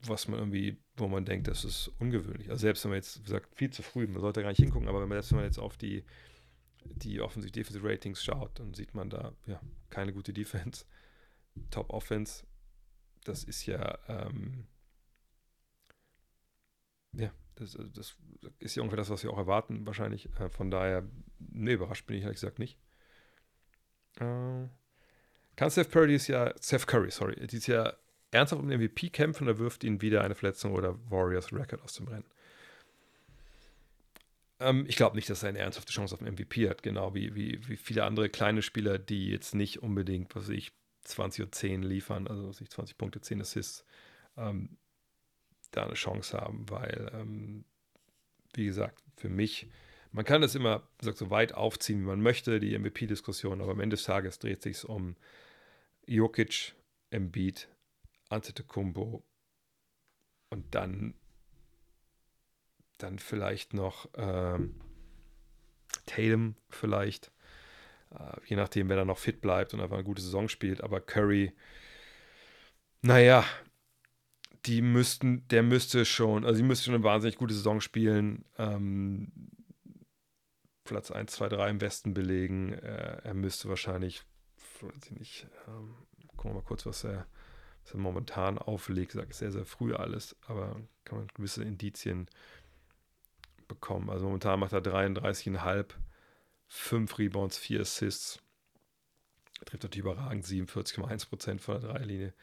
was 0.00 0.28
man 0.28 0.38
irgendwie, 0.38 0.78
wo 0.96 1.08
man 1.08 1.24
denkt, 1.24 1.48
das 1.48 1.64
ist 1.64 1.90
ungewöhnlich. 1.98 2.50
Also 2.50 2.62
selbst 2.62 2.84
wenn 2.84 2.90
man 2.90 2.96
jetzt, 2.96 3.20
wie 3.20 3.24
gesagt, 3.24 3.54
viel 3.54 3.70
zu 3.70 3.82
früh, 3.82 4.06
man 4.06 4.20
sollte 4.20 4.42
gar 4.42 4.48
nicht 4.48 4.60
hingucken, 4.60 4.88
aber 4.88 5.00
wenn 5.00 5.08
man, 5.08 5.16
selbst 5.16 5.32
wenn 5.32 5.38
man 5.38 5.46
jetzt 5.46 5.58
auf 5.58 5.76
die, 5.76 6.04
die 6.84 7.20
Offensiv-Defensive-Ratings 7.20 8.22
schaut, 8.22 8.58
dann 8.58 8.74
sieht 8.74 8.94
man 8.94 9.10
da, 9.10 9.32
ja, 9.46 9.60
keine 9.90 10.12
gute 10.12 10.32
Defense, 10.32 10.84
Top-Offense, 11.70 12.44
das 13.24 13.44
ist 13.44 13.66
ja, 13.66 13.98
ähm, 14.08 14.66
ja, 17.12 17.32
das, 17.56 17.74
äh, 17.74 17.84
das, 17.94 18.16
ist 18.58 18.76
ja 18.76 18.82
ungefähr 18.82 18.98
das, 18.98 19.10
was 19.10 19.22
wir 19.22 19.30
auch 19.30 19.38
erwarten, 19.38 19.86
wahrscheinlich. 19.86 20.28
Äh, 20.38 20.48
von 20.48 20.70
daher, 20.70 21.04
ne, 21.38 21.72
überrascht 21.72 22.06
bin 22.06 22.16
ich 22.16 22.22
ehrlich 22.22 22.40
gesagt 22.40 22.58
nicht. 22.58 22.78
Äh, 24.16 24.68
kann 25.56 25.70
Steph 25.70 25.90
Curry 25.90 26.08
dieses 26.08 26.28
Jahr, 26.28 26.54
Steph 26.60 26.86
Curry, 26.86 27.10
sorry, 27.10 27.46
dieses 27.46 27.66
Jahr 27.66 27.96
ernsthaft 28.30 28.62
um 28.62 28.68
den 28.68 28.80
MVP 28.80 29.10
kämpfen 29.10 29.44
oder 29.44 29.58
wirft 29.58 29.84
ihn 29.84 30.00
wieder 30.02 30.22
eine 30.22 30.34
Verletzung 30.34 30.72
oder 30.72 30.98
Warriors 31.10 31.52
Record 31.52 31.82
aus 31.82 31.94
dem 31.94 32.08
Rennen? 32.08 32.24
Ähm, 34.60 34.84
ich 34.88 34.96
glaube 34.96 35.16
nicht, 35.16 35.30
dass 35.30 35.42
er 35.42 35.50
eine 35.50 35.58
ernsthafte 35.58 35.92
Chance 35.92 36.14
auf 36.14 36.20
den 36.20 36.32
MVP 36.32 36.68
hat, 36.68 36.82
genau 36.82 37.14
wie, 37.14 37.34
wie, 37.34 37.60
wie 37.68 37.76
viele 37.76 38.04
andere 38.04 38.28
kleine 38.28 38.62
Spieler, 38.62 38.98
die 38.98 39.28
jetzt 39.28 39.54
nicht 39.54 39.82
unbedingt, 39.82 40.34
was 40.34 40.44
weiß 40.44 40.56
ich, 40.56 40.72
20 41.02 41.44
und 41.44 41.54
10 41.54 41.82
liefern, 41.82 42.26
also 42.26 42.48
was 42.48 42.60
ich, 42.60 42.70
20 42.70 42.96
Punkte, 42.96 43.20
10 43.20 43.40
Assists. 43.40 43.84
Ähm, 44.36 44.76
da 45.76 45.84
eine 45.84 45.94
Chance 45.94 46.38
haben, 46.38 46.68
weil, 46.70 47.10
ähm, 47.14 47.64
wie 48.54 48.66
gesagt, 48.66 49.02
für 49.16 49.28
mich, 49.28 49.68
man 50.12 50.24
kann 50.24 50.42
das 50.42 50.54
immer 50.54 50.86
gesagt, 50.98 51.18
so 51.18 51.30
weit 51.30 51.54
aufziehen, 51.54 52.00
wie 52.00 52.06
man 52.06 52.20
möchte, 52.20 52.60
die 52.60 52.78
MVP-Diskussion, 52.78 53.60
aber 53.60 53.72
am 53.72 53.80
Ende 53.80 53.96
des 53.96 54.04
Tages 54.04 54.38
dreht 54.38 54.62
sich 54.62 54.84
um 54.84 55.16
Jokic, 56.06 56.74
Embiid, 57.10 57.68
Antetokounmpo 58.28 59.24
und 60.50 60.74
dann, 60.74 61.14
dann 62.98 63.18
vielleicht 63.18 63.74
noch 63.74 64.08
ähm, 64.14 64.80
Tatum 66.06 66.56
vielleicht, 66.68 67.32
äh, 68.10 68.36
je 68.46 68.56
nachdem, 68.56 68.88
wer 68.88 68.96
da 68.96 69.04
noch 69.04 69.18
fit 69.18 69.40
bleibt 69.40 69.74
und 69.74 69.80
einfach 69.80 69.96
eine 69.96 70.04
gute 70.04 70.22
Saison 70.22 70.48
spielt, 70.48 70.82
aber 70.82 71.00
Curry, 71.00 71.52
naja, 73.02 73.44
die 74.66 74.82
müssten, 74.82 75.46
der 75.48 75.62
müsste 75.62 76.04
schon, 76.04 76.44
also 76.44 76.56
die 76.58 76.66
müsste 76.66 76.86
schon 76.86 76.94
eine 76.94 77.04
wahnsinnig 77.04 77.36
gute 77.36 77.54
Saison 77.54 77.80
spielen. 77.80 78.44
Ähm, 78.58 79.32
Platz 80.84 81.10
1, 81.10 81.32
2, 81.32 81.48
3 81.48 81.70
im 81.70 81.80
Westen 81.80 82.14
belegen. 82.14 82.72
Äh, 82.72 83.20
er 83.24 83.34
müsste 83.34 83.68
wahrscheinlich, 83.68 84.22
weiß 84.80 85.06
ich 85.06 85.10
nicht, 85.12 85.46
ähm, 85.68 85.94
gucken 86.36 86.50
wir 86.50 86.54
mal 86.54 86.66
kurz, 86.66 86.86
was 86.86 87.04
er, 87.04 87.26
was 87.82 87.94
er 87.94 88.00
momentan 88.00 88.58
auflegt. 88.58 89.14
Ich 89.14 89.20
sage 89.20 89.34
sehr, 89.34 89.52
sehr 89.52 89.64
früh 89.64 89.94
alles, 89.94 90.36
aber 90.46 90.80
kann 91.04 91.18
man 91.18 91.28
gewisse 91.34 91.62
Indizien 91.62 92.28
bekommen. 93.68 94.10
Also 94.10 94.26
momentan 94.26 94.60
macht 94.60 94.72
er 94.72 94.82
33,5, 94.82 95.86
5 96.68 97.18
Rebounds, 97.18 97.58
4 97.58 97.80
Assists. 97.80 98.40
Er 99.60 99.66
trifft 99.66 99.84
natürlich 99.84 100.04
überragend 100.04 100.44
47,1% 100.44 101.60
von 101.60 101.80
der 101.80 101.90
Dreierlinie. 101.90 102.34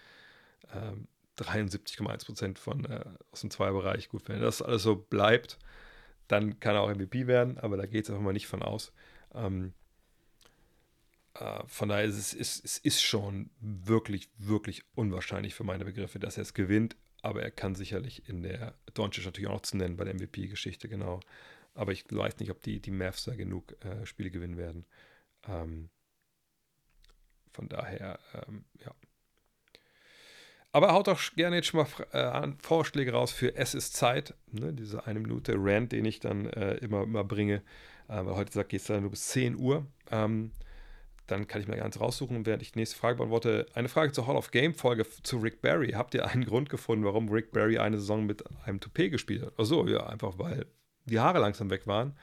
Ähm, 0.73 1.07
73,1 1.41 2.25
Prozent 2.25 2.59
von 2.59 2.85
äh, 2.85 3.03
aus 3.31 3.41
dem 3.41 3.51
Zweierbereich. 3.51 4.09
Gut, 4.09 4.27
wenn 4.27 4.41
das 4.41 4.61
alles 4.61 4.83
so 4.83 4.95
bleibt, 4.95 5.57
dann 6.27 6.59
kann 6.59 6.75
er 6.75 6.81
auch 6.81 6.93
MVP 6.93 7.27
werden, 7.27 7.57
aber 7.57 7.77
da 7.77 7.85
geht 7.85 8.05
es 8.05 8.09
einfach 8.09 8.23
mal 8.23 8.33
nicht 8.33 8.47
von 8.47 8.61
aus. 8.63 8.93
Ähm, 9.33 9.73
äh, 11.35 11.63
von 11.67 11.89
daher 11.89 12.05
ist 12.05 12.17
es, 12.17 12.33
ist, 12.33 12.65
es 12.65 12.77
ist 12.77 13.01
schon 13.01 13.49
wirklich, 13.59 14.29
wirklich 14.37 14.83
unwahrscheinlich 14.95 15.55
für 15.55 15.63
meine 15.63 15.85
Begriffe, 15.85 16.19
dass 16.19 16.37
er 16.37 16.43
es 16.43 16.53
gewinnt, 16.53 16.95
aber 17.21 17.41
er 17.43 17.51
kann 17.51 17.75
sicherlich 17.75 18.27
in 18.27 18.43
der 18.43 18.75
Doncic 18.93 19.25
natürlich 19.25 19.49
auch 19.49 19.55
noch 19.55 19.61
zu 19.61 19.77
nennen 19.77 19.97
bei 19.97 20.05
der 20.05 20.15
MVP-Geschichte, 20.15 20.89
genau. 20.89 21.19
Aber 21.73 21.91
ich 21.91 22.05
weiß 22.09 22.39
nicht, 22.39 22.51
ob 22.51 22.61
die, 22.61 22.81
die 22.81 22.91
Mavs 22.91 23.23
da 23.25 23.35
genug 23.35 23.75
äh, 23.85 24.05
Spiele 24.05 24.31
gewinnen 24.31 24.57
werden. 24.57 24.85
Ähm, 25.47 25.89
von 27.51 27.69
daher, 27.69 28.19
ähm, 28.33 28.65
ja. 28.79 28.93
Aber 30.73 30.93
haut 30.93 31.07
doch 31.07 31.19
gerne 31.35 31.57
jetzt 31.57 31.67
schon 31.67 31.81
mal 31.81 31.87
äh, 32.13 32.51
Vorschläge 32.61 33.11
raus 33.11 33.31
für 33.31 33.55
Es 33.55 33.73
ist 33.73 33.95
Zeit, 33.95 34.33
ne, 34.51 34.71
diese 34.71 35.05
eine 35.05 35.19
Minute 35.19 35.55
Rant, 35.57 35.91
den 35.91 36.05
ich 36.05 36.19
dann 36.19 36.45
äh, 36.47 36.75
immer, 36.75 37.03
immer 37.03 37.23
bringe. 37.23 37.61
Äh, 38.07 38.25
weil 38.25 38.35
heute 38.35 38.53
sagt, 38.53 38.69
geht 38.69 38.81
es 38.81 38.87
dann 38.87 39.01
nur 39.01 39.11
bis 39.11 39.27
10 39.27 39.57
Uhr. 39.57 39.85
Ähm, 40.11 40.51
dann 41.27 41.47
kann 41.47 41.61
ich 41.61 41.67
mir 41.67 41.77
ganz 41.77 41.99
raussuchen, 41.99 42.45
während 42.45 42.61
ich 42.61 42.71
die 42.71 42.79
nächste 42.79 42.97
Frage 42.97 43.17
beantworte. 43.17 43.65
Eine 43.73 43.89
Frage 43.89 44.11
zur 44.11 44.27
Hall 44.27 44.35
of 44.35 44.51
Game-Folge 44.51 45.05
zu 45.23 45.37
Rick 45.37 45.61
Barry. 45.61 45.91
Habt 45.91 46.13
ihr 46.13 46.25
einen 46.27 46.45
Grund 46.45 46.69
gefunden, 46.69 47.05
warum 47.05 47.29
Rick 47.29 47.51
Barry 47.51 47.77
eine 47.77 47.97
Saison 47.97 48.25
mit 48.25 48.43
einem 48.65 48.79
Toupet 48.79 49.11
gespielt 49.11 49.45
hat? 49.45 49.59
Achso, 49.59 49.85
ja, 49.87 50.07
einfach 50.07 50.37
weil 50.37 50.65
die 51.05 51.19
Haare 51.19 51.39
langsam 51.39 51.69
weg 51.69 51.87
waren. 51.87 52.15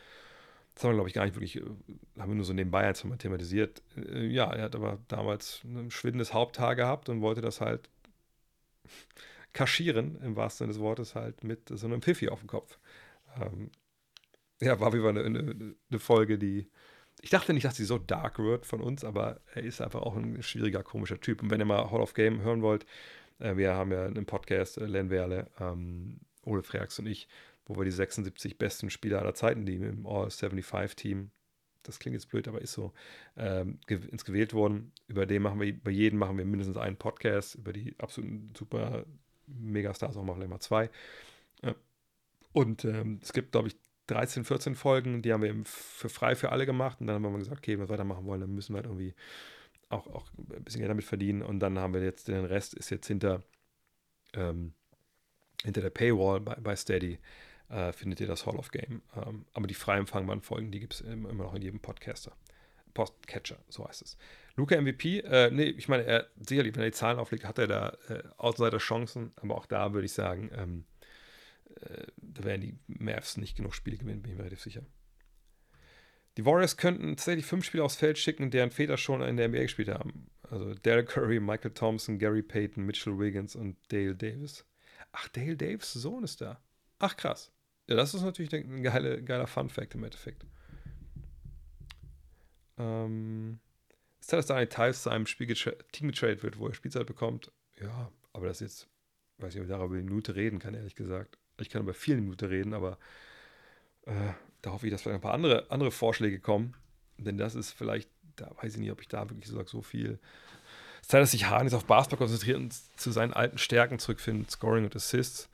Das 0.75 0.85
haben 0.85 0.91
wir, 0.91 0.95
glaube 0.95 1.09
ich, 1.09 1.15
gar 1.15 1.25
nicht 1.25 1.35
wirklich, 1.35 1.57
äh, 1.57 1.62
haben 2.19 2.31
wir 2.31 2.35
nur 2.35 2.45
so 2.45 2.53
nebenbei 2.53 2.87
einfach 2.87 3.05
mal 3.05 3.16
thematisiert. 3.16 3.83
Äh, 3.97 4.27
ja, 4.27 4.51
er 4.53 4.65
hat 4.65 4.77
aber 4.77 4.99
damals 5.09 5.62
ein 5.65 5.91
schwindendes 5.91 6.33
Haupthaar 6.33 6.77
gehabt 6.77 7.09
und 7.09 7.20
wollte 7.20 7.41
das 7.41 7.61
halt 7.61 7.91
kaschieren, 9.52 10.20
im 10.23 10.36
wahrsten 10.36 10.66
Sinne 10.66 10.73
des 10.74 10.82
Wortes, 10.82 11.15
halt 11.15 11.44
mit 11.44 11.69
so 11.69 11.86
einem 11.86 12.02
Pfiffi 12.02 12.28
auf 12.28 12.40
dem 12.40 12.48
Kopf. 12.48 12.78
Ähm, 13.40 13.70
ja, 14.60 14.81
war 14.81 14.93
wie 14.93 15.06
eine, 15.06 15.23
eine, 15.23 15.74
eine, 15.90 15.98
Folge, 15.98 16.39
die. 16.39 16.69
Ich 17.20 17.31
dachte 17.31 17.52
nicht, 17.52 17.65
dass 17.65 17.77
sie 17.77 17.85
so 17.85 17.98
dark 17.98 18.39
wird 18.39 18.66
von 18.66 18.81
uns, 18.81 19.05
aber 19.05 19.40
er 19.55 19.62
ist 19.62 19.81
einfach 19.81 20.02
auch 20.02 20.16
ein 20.16 20.43
schwieriger, 20.43 20.82
komischer 20.82 21.20
Typ. 21.20 21.43
Und 21.43 21.51
wenn 21.51 21.60
ihr 21.60 21.65
mal 21.65 21.90
Hall 21.90 22.01
of 22.01 22.15
Game 22.15 22.43
hören 22.43 22.62
wollt, 22.62 22.86
äh, 23.39 23.56
wir 23.56 23.74
haben 23.74 23.93
ja 23.93 24.05
einen 24.06 24.27
Podcast, 24.27 24.78
äh, 24.78 24.86
Len 24.86 25.10
Werle, 25.10 25.51
ähm, 25.60 26.20
Ole 26.44 26.62
Freaks 26.62 26.98
und 26.98 27.06
ich, 27.06 27.28
wo 27.66 27.77
wir 27.77 27.85
die 27.85 27.90
76 27.90 28.59
besten 28.59 28.90
Spieler 28.90 29.20
aller 29.20 29.35
Zeiten, 29.35 29.66
die 29.66 29.77
im 29.77 30.06
All-75-Team 30.06 31.31
das 31.83 31.99
klingt 31.99 32.15
jetzt 32.15 32.29
blöd, 32.29 32.49
aber 32.49 32.61
ist 32.61 32.73
so, 32.73 32.93
ähm, 33.37 33.79
ins 33.89 34.25
gewählt 34.25 34.53
worden. 34.55 34.93
Über 35.07 35.27
den 35.27 35.43
machen 35.43 35.61
wir, 35.61 35.79
bei 35.79 35.91
jedem 35.91 36.19
machen 36.19 36.39
wir 36.39 36.45
mindestens 36.45 36.77
einen 36.77 36.97
Podcast, 36.97 37.55
über 37.55 37.73
die 37.73 37.95
absoluten 37.99 38.53
super 38.57 39.05
Megastars 39.47 40.17
auch 40.17 40.25
machen 40.25 40.41
wir 40.41 40.47
immer 40.47 40.61
zwei. 40.61 40.91
Äh, 41.63 41.75
und 42.53 42.85
ähm, 42.85 43.21
es 43.23 43.33
gibt, 43.33 43.53
glaube 43.53 43.69
ich, 43.69 43.77
13, 44.09 44.45
14 44.45 44.75
Folgen, 44.75 45.23
die 45.23 45.33
haben 45.33 45.43
wir 45.43 45.51
eben 45.51 45.65
für 45.67 46.09
frei 46.09 46.35
für 46.35 46.51
alle 46.51 46.67
gemacht. 46.67 47.01
Und 47.01 47.07
dann 47.07 47.23
haben 47.23 47.33
wir 47.33 47.39
gesagt, 47.39 47.59
okay, 47.59 47.73
wenn 47.73 47.87
wir 47.87 47.89
weitermachen 47.91 48.25
wollen, 48.25 48.41
dann 48.41 48.55
müssen 48.55 48.75
wir 48.75 48.79
halt 48.79 48.87
irgendwie 48.87 49.15
auch, 49.91 50.07
auch 50.07 50.31
ein 50.37 50.65
bisschen 50.65 50.81
Geld 50.81 50.91
damit 50.91 51.05
verdienen. 51.05 51.43
Und 51.43 51.61
dann 51.61 51.79
haben 51.79 51.95
wir 51.95 52.03
jetzt, 52.03 52.29
den 52.29 52.45
Rest 52.45 52.75
ist 52.75 52.91
jetzt 52.91 53.07
hinter 53.07 53.43
ähm, 54.35 54.73
hinter 55.65 55.81
der 55.81 55.91
Paywall 55.91 56.41
bei, 56.41 56.55
bei 56.57 56.77
Steady 56.77 57.19
äh, 57.69 57.93
findet 57.93 58.20
ihr 58.20 58.27
das 58.27 58.47
Hall 58.47 58.57
of 58.57 58.70
Game. 58.70 59.03
Ähm, 59.16 59.45
aber 59.53 59.66
die 59.66 59.74
frei 59.74 59.99
empfangbaren 59.99 60.43
Folgen, 60.43 60.70
die 60.70 60.81
gibt 60.81 60.95
es 60.95 61.01
immer 61.01 61.32
noch 61.32 61.55
in 61.55 61.62
jedem 61.62 61.81
Podcaster. 61.81 62.32
Postcatcher, 62.95 63.59
so 63.69 63.86
heißt 63.86 64.03
es. 64.03 64.16
Luca 64.57 64.81
MVP, 64.81 65.20
äh, 65.20 65.51
nee, 65.51 65.65
ich 65.65 65.89
meine, 65.89 66.05
er, 66.05 66.27
sicherlich, 66.40 66.74
wenn 66.74 66.82
er 66.82 66.90
die 66.90 66.97
Zahlen 66.97 67.19
auflegt, 67.19 67.45
hat 67.45 67.59
er 67.59 67.69
da 67.69 67.97
äh, 68.09 68.23
Outsider-Chancen, 68.39 69.32
aber 69.36 69.57
auch 69.57 69.66
da 69.66 69.93
würde 69.93 70.07
ich 70.07 70.12
sagen, 70.12 70.51
ähm, 70.53 70.85
äh, 71.81 72.07
da 72.16 72.45
werden 72.45 72.62
die 72.62 72.78
Mavs 72.89 73.36
nicht 73.36 73.57
genug 73.57 73.74
Spiele 73.74 73.99
gewinnen, 73.99 74.23
bin 74.23 74.32
ich 74.32 74.36
mir 74.36 74.45
relativ 74.45 74.62
sicher. 74.62 74.82
Die 76.36 76.45
Warriors 76.45 76.77
könnten 76.77 77.16
tatsächlich 77.16 77.47
fünf 77.47 77.65
Spieler 77.65 77.85
aufs 77.85 77.97
Feld 77.97 78.19
schicken, 78.19 78.51
deren 78.51 78.70
Väter 78.70 78.97
schon 78.97 79.23
in 79.23 79.36
der 79.36 79.49
NBA 79.49 79.62
gespielt 79.62 79.89
haben. 79.89 80.31
Also 80.51 80.74
Derek 80.74 81.09
Curry, 81.09 81.40
Michael 81.40 81.73
Thompson, 81.73 82.19
Gary 82.19 82.43
Payton, 82.43 82.85
Mitchell 82.85 83.19
Wiggins 83.19 83.55
und 83.55 83.77
Dale 83.89 84.15
Davis. 84.15 84.65
Ach, 85.12 85.28
Dale 85.28 85.57
Davis 85.57 85.93
Sohn 85.93 86.24
ist 86.24 86.40
da. 86.40 86.61
Ach, 87.01 87.16
krass. 87.16 87.53
Ja, 87.89 87.97
das 87.97 88.15
ist 88.15 88.23
natürlich 88.23 88.55
ein 88.55 88.82
geile, 88.82 89.23
geiler 89.23 89.47
Fun-Fact 89.47 89.94
im 89.94 90.05
Endeffekt. 90.05 90.44
Ähm, 92.77 93.60
ist 94.20 94.32
dass 94.32 94.47
Daniel 94.47 94.69
Tiles 94.69 95.02
zu 95.02 95.10
einem 95.10 95.27
Spiel 95.27 95.47
Team 95.93 96.09
getradet 96.09 96.43
wird, 96.43 96.59
wo 96.59 96.69
er 96.69 96.74
Spielzeit 96.74 97.06
bekommt. 97.06 97.51
Ja, 97.81 98.12
aber 98.35 98.47
das 98.47 98.60
ist 98.60 98.60
jetzt, 98.60 98.89
weiß 99.39 99.55
nicht, 99.55 99.62
ob 99.62 99.69
ich 99.69 99.74
darüber 99.74 99.94
eine 99.94 100.05
Minute 100.05 100.36
reden 100.36 100.59
kann, 100.59 100.74
ehrlich 100.74 100.94
gesagt. 100.94 101.39
Ich 101.60 101.70
kann 101.70 101.82
über 101.82 101.94
viele 101.94 102.20
Minuten 102.20 102.44
reden, 102.44 102.74
aber 102.74 102.98
äh, 104.02 104.32
da 104.60 104.73
hoffe 104.73 104.86
ich, 104.86 104.93
dass 104.93 105.02
vielleicht 105.02 105.16
ein 105.16 105.23
paar 105.23 105.35
andere, 105.35 105.70
andere 105.70 105.90
Vorschläge 105.90 106.40
kommen. 106.40 106.74
Denn 107.16 107.39
das 107.39 107.55
ist 107.55 107.73
vielleicht, 107.73 108.10
da 108.36 108.51
weiß 108.60 108.74
ich 108.74 108.81
nicht, 108.81 108.93
ob 108.93 109.01
ich 109.01 109.09
da 109.09 109.28
wirklich 109.31 109.48
so, 109.48 109.65
so 109.65 109.81
viel. 109.81 110.19
Es 110.97 111.06
ist 111.06 111.10
Zeit, 111.10 111.23
dass 111.23 111.31
sich 111.31 111.48
Hahn 111.48 111.65
jetzt 111.65 111.74
auf 111.74 111.86
Basketball 111.86 112.19
konzentriert 112.19 112.59
und 112.59 112.74
zu 112.74 113.10
seinen 113.10 113.32
alten 113.32 113.59
Stärken 113.59 113.98
zurückfindet, 113.98 114.51
Scoring 114.51 114.85
und 114.85 114.94
Assists. 114.94 115.48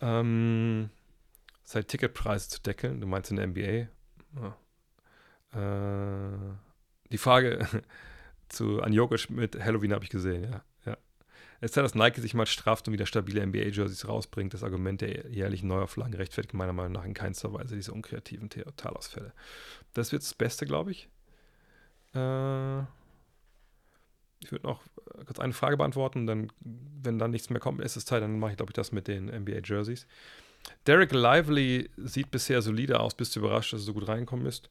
Ähm, 0.00 0.88
seine 1.70 1.86
Ticketpreise 1.86 2.48
zu 2.48 2.60
deckeln. 2.60 3.00
Du 3.00 3.06
meinst 3.06 3.30
in 3.30 3.36
der 3.36 3.46
NBA? 3.46 3.86
Ja. 4.40 4.56
Äh, 5.52 6.54
die 7.12 7.18
Frage 7.18 7.64
zu 8.48 8.82
Anjokic 8.82 9.30
mit 9.30 9.62
Halloween 9.62 9.92
habe 9.92 10.02
ich 10.02 10.10
gesehen, 10.10 10.50
ja. 10.50 10.64
ja. 10.84 10.96
Es 11.60 11.70
ist 11.70 11.76
ja, 11.76 11.82
dass 11.82 11.94
Nike 11.94 12.20
sich 12.20 12.34
mal 12.34 12.46
strafft 12.46 12.88
und 12.88 12.92
wieder 12.92 13.06
stabile 13.06 13.46
NBA-Jerseys 13.46 14.08
rausbringt. 14.08 14.52
Das 14.52 14.64
Argument 14.64 15.00
der 15.00 15.30
jährlichen 15.30 15.68
Neuauflagen 15.68 16.14
rechtfertigt 16.14 16.54
meiner 16.54 16.72
Meinung 16.72 16.92
nach 16.92 17.04
in 17.04 17.14
keinster 17.14 17.52
Weise 17.52 17.76
diese 17.76 17.92
unkreativen 17.92 18.50
Totalausfälle. 18.50 19.32
Das 19.94 20.10
wird 20.10 20.22
das 20.22 20.34
Beste, 20.34 20.66
glaube 20.66 20.90
ich. 20.90 21.08
Äh, 22.14 22.80
ich 24.40 24.50
würde 24.50 24.66
noch 24.66 24.82
kurz 25.24 25.38
eine 25.38 25.52
Frage 25.52 25.76
beantworten. 25.76 26.26
Dann, 26.26 26.52
wenn 26.58 27.20
dann 27.20 27.30
nichts 27.30 27.48
mehr 27.48 27.60
kommt, 27.60 27.80
ist 27.80 27.94
es 27.94 28.06
Zeit, 28.06 28.24
dann 28.24 28.40
mache 28.40 28.50
ich, 28.52 28.56
glaube 28.56 28.70
ich, 28.70 28.74
das 28.74 28.90
mit 28.90 29.06
den 29.06 29.26
NBA-Jerseys. 29.26 30.08
Derek 30.86 31.12
Lively 31.12 31.90
sieht 31.96 32.30
bisher 32.30 32.62
solide 32.62 33.00
aus. 33.00 33.14
Bist 33.14 33.36
du 33.36 33.40
überrascht, 33.40 33.72
dass 33.72 33.82
er 33.82 33.84
so 33.84 33.94
gut 33.94 34.08
reingekommen 34.08 34.46
ist? 34.46 34.70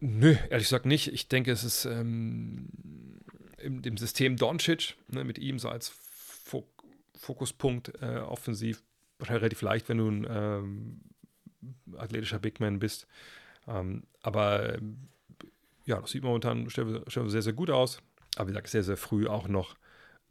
Nö, 0.00 0.36
ehrlich 0.50 0.66
gesagt 0.66 0.86
nicht. 0.86 1.12
Ich 1.12 1.28
denke, 1.28 1.52
es 1.52 1.64
ist 1.64 1.84
ähm, 1.84 2.68
im, 3.58 3.82
im, 3.82 3.96
System 3.96 4.36
Doncic, 4.36 4.96
ne, 5.08 5.24
mit 5.24 5.38
ihm 5.38 5.58
so 5.58 5.68
als 5.68 5.88
Fok 5.88 6.66
Fokuspunkt 7.16 7.92
äh, 8.02 8.18
offensiv 8.18 8.82
relativ 9.20 9.62
leicht, 9.62 9.88
wenn 9.88 9.98
du 9.98 10.08
ein 10.08 10.26
ähm, 10.28 11.00
athletischer 11.96 12.40
Big 12.40 12.58
Man 12.58 12.80
bist. 12.80 13.06
Ähm, 13.68 14.02
aber 14.22 14.78
ja, 15.84 16.00
das 16.00 16.10
sieht 16.10 16.24
momentan 16.24 16.68
sehr, 16.68 17.42
sehr 17.42 17.52
gut 17.52 17.70
aus. 17.70 18.02
Aber 18.36 18.48
wie 18.48 18.52
gesagt, 18.52 18.68
sehr, 18.68 18.82
sehr 18.82 18.96
früh 18.96 19.28
auch 19.28 19.46
noch. 19.46 19.76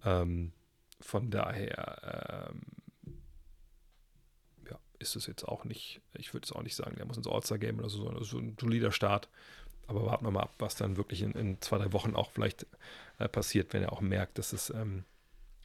Ähm, 0.04 0.52
von 1.00 1.30
daher 1.30 2.50
ähm, 2.52 2.62
ist 5.02 5.16
es 5.16 5.28
jetzt 5.28 5.48
auch 5.48 5.66
nicht, 5.66 6.02
ich 6.14 6.34
würde 6.34 6.46
es 6.46 6.52
auch 6.52 6.62
nicht 6.62 6.76
sagen, 6.76 6.96
der 6.96 7.06
muss 7.06 7.18
ins 7.18 7.28
All-Star-Game 7.28 7.80
oder 7.80 7.90
so, 7.90 7.98
sondern 7.98 8.16
das 8.16 8.26
ist 8.26 8.32
so 8.32 8.40
ein 8.40 8.58
solider 8.60 8.92
Start. 8.92 9.30
Aber 9.88 10.06
warten 10.06 10.26
wir 10.26 10.32
mal 10.32 10.44
ab, 10.44 10.54
was 10.60 10.76
dann 10.76 10.96
wirklich 10.96 11.22
in, 11.22 11.32
in 11.34 11.62
zwei, 11.62 11.78
drei 11.78 11.92
Wochen 11.92 12.16
auch 12.16 12.32
vielleicht 12.32 12.66
äh, 13.20 13.28
passiert, 13.28 13.74
wenn 13.74 13.84
er 13.84 13.92
auch 13.92 14.02
merkt, 14.02 14.38
dass 14.38 14.54
es 14.54 14.70
ähm, 14.70 15.04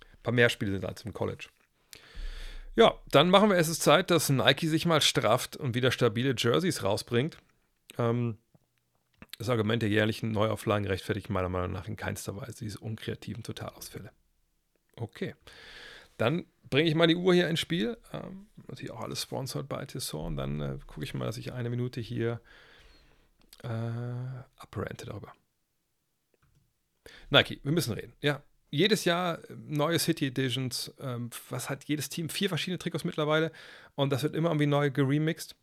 ein 0.01 0.23
paar 0.23 0.33
mehr 0.33 0.49
Spiele 0.49 0.73
sind 0.73 0.85
als 0.85 1.03
im 1.03 1.13
College. 1.13 1.49
Ja, 2.75 2.95
dann 3.11 3.31
machen 3.31 3.51
wir 3.51 3.57
es 3.57 3.69
ist 3.69 3.83
Zeit, 3.83 4.11
dass 4.11 4.29
Nike 4.29 4.69
sich 4.69 4.85
mal 4.85 5.01
strafft 5.01 5.57
und 5.57 5.75
wieder 5.75 5.91
stabile 5.91 6.35
Jerseys 6.37 6.83
rausbringt. 6.83 7.39
Ähm, 7.99 8.37
das 9.39 9.49
Argument 9.49 9.83
der 9.83 9.89
jährlichen 9.89 10.33
Neuauflagen 10.33 10.87
rechtfertigt 10.87 11.31
meiner 11.31 11.49
Meinung 11.49 11.73
nach 11.73 11.89
in 11.89 11.97
keinster 11.97 12.37
Weise 12.37 12.65
diese 12.65 12.79
unkreativen 12.79 13.43
Totalausfälle. 13.43 14.11
Okay. 14.97 15.35
Dann 16.17 16.47
bringe 16.71 16.89
ich 16.89 16.95
mal 16.95 17.07
die 17.07 17.17
Uhr 17.17 17.35
hier 17.35 17.49
ins 17.49 17.61
Spiel. 17.61 17.97
Ähm, 18.13 18.47
natürlich 18.69 18.91
auch 18.91 19.01
alles 19.01 19.23
sponsored 19.23 19.69
bei 19.69 19.85
Tissot. 19.85 20.27
Und 20.27 20.37
dann 20.37 20.61
äh, 20.61 20.79
gucke 20.87 21.05
ich 21.05 21.15
mal, 21.15 21.27
dass 21.27 21.37
ich 21.37 21.53
eine 21.53 21.71
Minute 21.71 22.01
hier 22.01 22.41
äh, 23.63 23.69
abrente 24.57 25.07
darüber. 25.07 25.33
Nike, 27.31 27.61
wir 27.63 27.73
müssen 27.73 27.93
reden. 27.93 28.13
Ja, 28.21 28.43
jedes 28.71 29.05
Jahr 29.05 29.39
äh, 29.39 29.55
neue 29.55 29.99
City 29.99 30.27
Editions. 30.29 30.93
Ähm, 31.01 31.31
was 31.51 31.71
hat 31.71 31.85
jedes 31.85 32.09
Team? 32.09 32.29
Vier 32.29 32.49
verschiedene 32.49 32.79
Trikots 32.79 33.05
mittlerweile. 33.05 33.53
Und 33.95 34.11
das 34.13 34.23
wird 34.23 34.35
immer 34.35 34.49
irgendwie 34.51 34.67
neu 34.67 34.91
geremixed. 34.91 35.57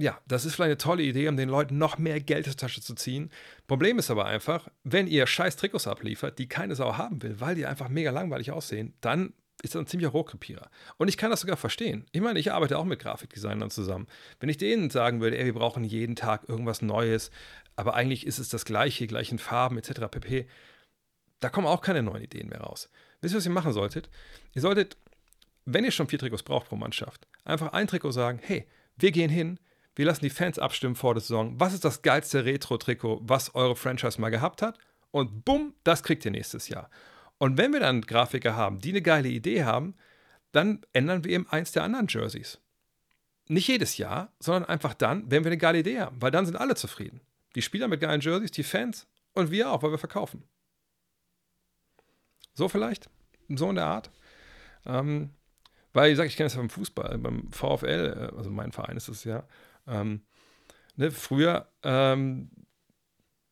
Ja, 0.00 0.20
das 0.28 0.44
ist 0.44 0.54
vielleicht 0.54 0.68
eine 0.68 0.78
tolle 0.78 1.02
Idee, 1.02 1.26
um 1.26 1.36
den 1.36 1.48
Leuten 1.48 1.76
noch 1.76 1.98
mehr 1.98 2.20
Geld 2.20 2.46
aus 2.46 2.54
der 2.54 2.68
Tasche 2.68 2.80
zu 2.80 2.94
ziehen. 2.94 3.30
Problem 3.66 3.98
ist 3.98 4.12
aber 4.12 4.26
einfach, 4.26 4.68
wenn 4.84 5.08
ihr 5.08 5.26
scheiß 5.26 5.56
Trikots 5.56 5.88
abliefert, 5.88 6.38
die 6.38 6.46
keine 6.46 6.76
Sau 6.76 6.96
haben 6.96 7.20
will, 7.22 7.40
weil 7.40 7.56
die 7.56 7.66
einfach 7.66 7.88
mega 7.88 8.12
langweilig 8.12 8.52
aussehen, 8.52 8.94
dann 9.00 9.32
ist 9.62 9.74
das 9.74 9.80
ein 9.80 9.86
ziemlicher 9.86 10.12
Rohrkrepierer. 10.12 10.70
Und 10.96 11.08
ich 11.08 11.16
kann 11.16 11.30
das 11.30 11.40
sogar 11.40 11.56
verstehen. 11.56 12.06
Ich 12.12 12.20
meine, 12.20 12.38
ich 12.38 12.52
arbeite 12.52 12.78
auch 12.78 12.84
mit 12.84 13.00
Grafikdesignern 13.00 13.70
zusammen. 13.70 14.06
Wenn 14.38 14.48
ich 14.48 14.56
denen 14.56 14.90
sagen 14.90 15.20
würde, 15.20 15.38
ey, 15.38 15.46
wir 15.46 15.54
brauchen 15.54 15.84
jeden 15.84 16.16
Tag 16.16 16.48
irgendwas 16.48 16.80
Neues, 16.80 17.30
aber 17.76 17.94
eigentlich 17.94 18.26
ist 18.26 18.38
es 18.38 18.48
das 18.48 18.64
Gleiche, 18.64 19.06
gleichen 19.06 19.38
Farben 19.38 19.78
etc. 19.78 20.08
pp., 20.10 20.46
da 21.40 21.48
kommen 21.48 21.66
auch 21.66 21.80
keine 21.80 22.02
neuen 22.02 22.22
Ideen 22.22 22.48
mehr 22.48 22.60
raus. 22.60 22.88
Wisst 23.20 23.34
ihr, 23.34 23.38
was 23.38 23.46
ihr 23.46 23.52
machen 23.52 23.72
solltet? 23.72 24.10
Ihr 24.54 24.62
solltet, 24.62 24.96
wenn 25.64 25.84
ihr 25.84 25.92
schon 25.92 26.08
vier 26.08 26.18
Trikots 26.18 26.42
braucht 26.42 26.68
pro 26.68 26.76
Mannschaft, 26.76 27.26
einfach 27.44 27.72
ein 27.72 27.86
Trikot 27.86 28.12
sagen, 28.12 28.40
hey, 28.42 28.66
wir 28.96 29.12
gehen 29.12 29.30
hin, 29.30 29.58
wir 29.94 30.06
lassen 30.06 30.24
die 30.24 30.30
Fans 30.30 30.58
abstimmen 30.58 30.94
vor 30.94 31.14
der 31.14 31.20
Saison, 31.20 31.58
was 31.58 31.74
ist 31.74 31.84
das 31.84 32.02
geilste 32.02 32.44
Retro-Trikot, 32.44 33.20
was 33.22 33.54
eure 33.54 33.76
Franchise 33.76 34.20
mal 34.20 34.30
gehabt 34.30 34.62
hat? 34.62 34.78
Und 35.10 35.44
bumm, 35.44 35.74
das 35.84 36.02
kriegt 36.02 36.24
ihr 36.24 36.30
nächstes 36.30 36.68
Jahr. 36.68 36.90
Und 37.38 37.56
wenn 37.56 37.72
wir 37.72 37.80
dann 37.80 38.02
Grafiker 38.02 38.56
haben, 38.56 38.80
die 38.80 38.90
eine 38.90 39.02
geile 39.02 39.28
Idee 39.28 39.64
haben, 39.64 39.94
dann 40.52 40.80
ändern 40.92 41.24
wir 41.24 41.30
eben 41.32 41.48
eins 41.48 41.72
der 41.72 41.84
anderen 41.84 42.08
Jerseys. 42.08 42.60
Nicht 43.48 43.68
jedes 43.68 43.96
Jahr, 43.96 44.32
sondern 44.40 44.64
einfach 44.66 44.94
dann, 44.94 45.30
wenn 45.30 45.44
wir 45.44 45.50
eine 45.50 45.58
geile 45.58 45.78
Idee 45.78 46.00
haben, 46.00 46.20
weil 46.20 46.30
dann 46.30 46.46
sind 46.46 46.56
alle 46.56 46.74
zufrieden. 46.74 47.20
Die 47.54 47.62
Spieler 47.62 47.88
mit 47.88 48.00
geilen 48.00 48.20
Jerseys, 48.20 48.50
die 48.50 48.62
Fans 48.62 49.06
und 49.32 49.50
wir 49.50 49.70
auch, 49.70 49.82
weil 49.82 49.90
wir 49.90 49.98
verkaufen. 49.98 50.44
So 52.54 52.68
vielleicht, 52.68 53.08
so 53.48 53.70
in 53.70 53.76
der 53.76 53.86
Art. 53.86 54.10
Ähm, 54.84 55.30
weil, 55.92 56.10
ich 56.10 56.16
sage, 56.16 56.28
ich 56.28 56.36
kenne 56.36 56.46
das 56.46 56.54
ja 56.54 56.60
beim 56.60 56.70
Fußball, 56.70 57.18
beim 57.18 57.50
VfL, 57.52 58.30
äh, 58.32 58.36
also 58.36 58.50
mein 58.50 58.72
Verein 58.72 58.96
ist 58.96 59.08
es 59.08 59.24
ja. 59.24 59.46
Ähm, 59.86 60.22
ne, 60.96 61.10
früher 61.10 61.68
ähm, 61.82 62.50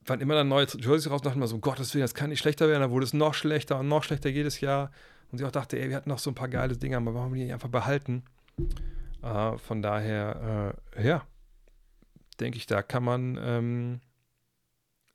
wann 0.06 0.20
immer 0.20 0.34
dann 0.34 0.48
neue 0.48 0.66
Jerseys 0.66 1.10
raus, 1.10 1.22
dachten 1.22 1.40
wir 1.40 1.46
so, 1.46 1.58
Gottes 1.58 1.94
Willen, 1.94 2.02
das 2.02 2.14
kann 2.14 2.30
nicht 2.30 2.40
schlechter 2.40 2.68
werden. 2.68 2.82
Dann 2.82 2.90
wurde 2.90 3.04
es 3.04 3.12
noch 3.12 3.34
schlechter 3.34 3.78
und 3.78 3.88
noch 3.88 4.04
schlechter 4.04 4.28
jedes 4.28 4.60
Jahr. 4.60 4.90
Und 5.30 5.40
ich 5.40 5.46
auch 5.46 5.52
dachte, 5.52 5.78
ey, 5.78 5.88
wir 5.88 5.96
hatten 5.96 6.08
noch 6.08 6.18
so 6.18 6.30
ein 6.30 6.34
paar 6.34 6.48
geile 6.48 6.76
Dinge, 6.76 6.96
aber 6.96 7.14
warum 7.14 7.34
die 7.34 7.44
nicht 7.44 7.52
einfach 7.52 7.68
behalten? 7.68 8.22
Äh, 9.22 9.58
von 9.58 9.82
daher, 9.82 10.74
äh, 10.96 11.06
ja, 11.06 11.26
denke 12.40 12.58
ich, 12.58 12.66
da 12.66 12.82
kann 12.82 13.02
man 13.02 13.38
ähm, 13.40 14.00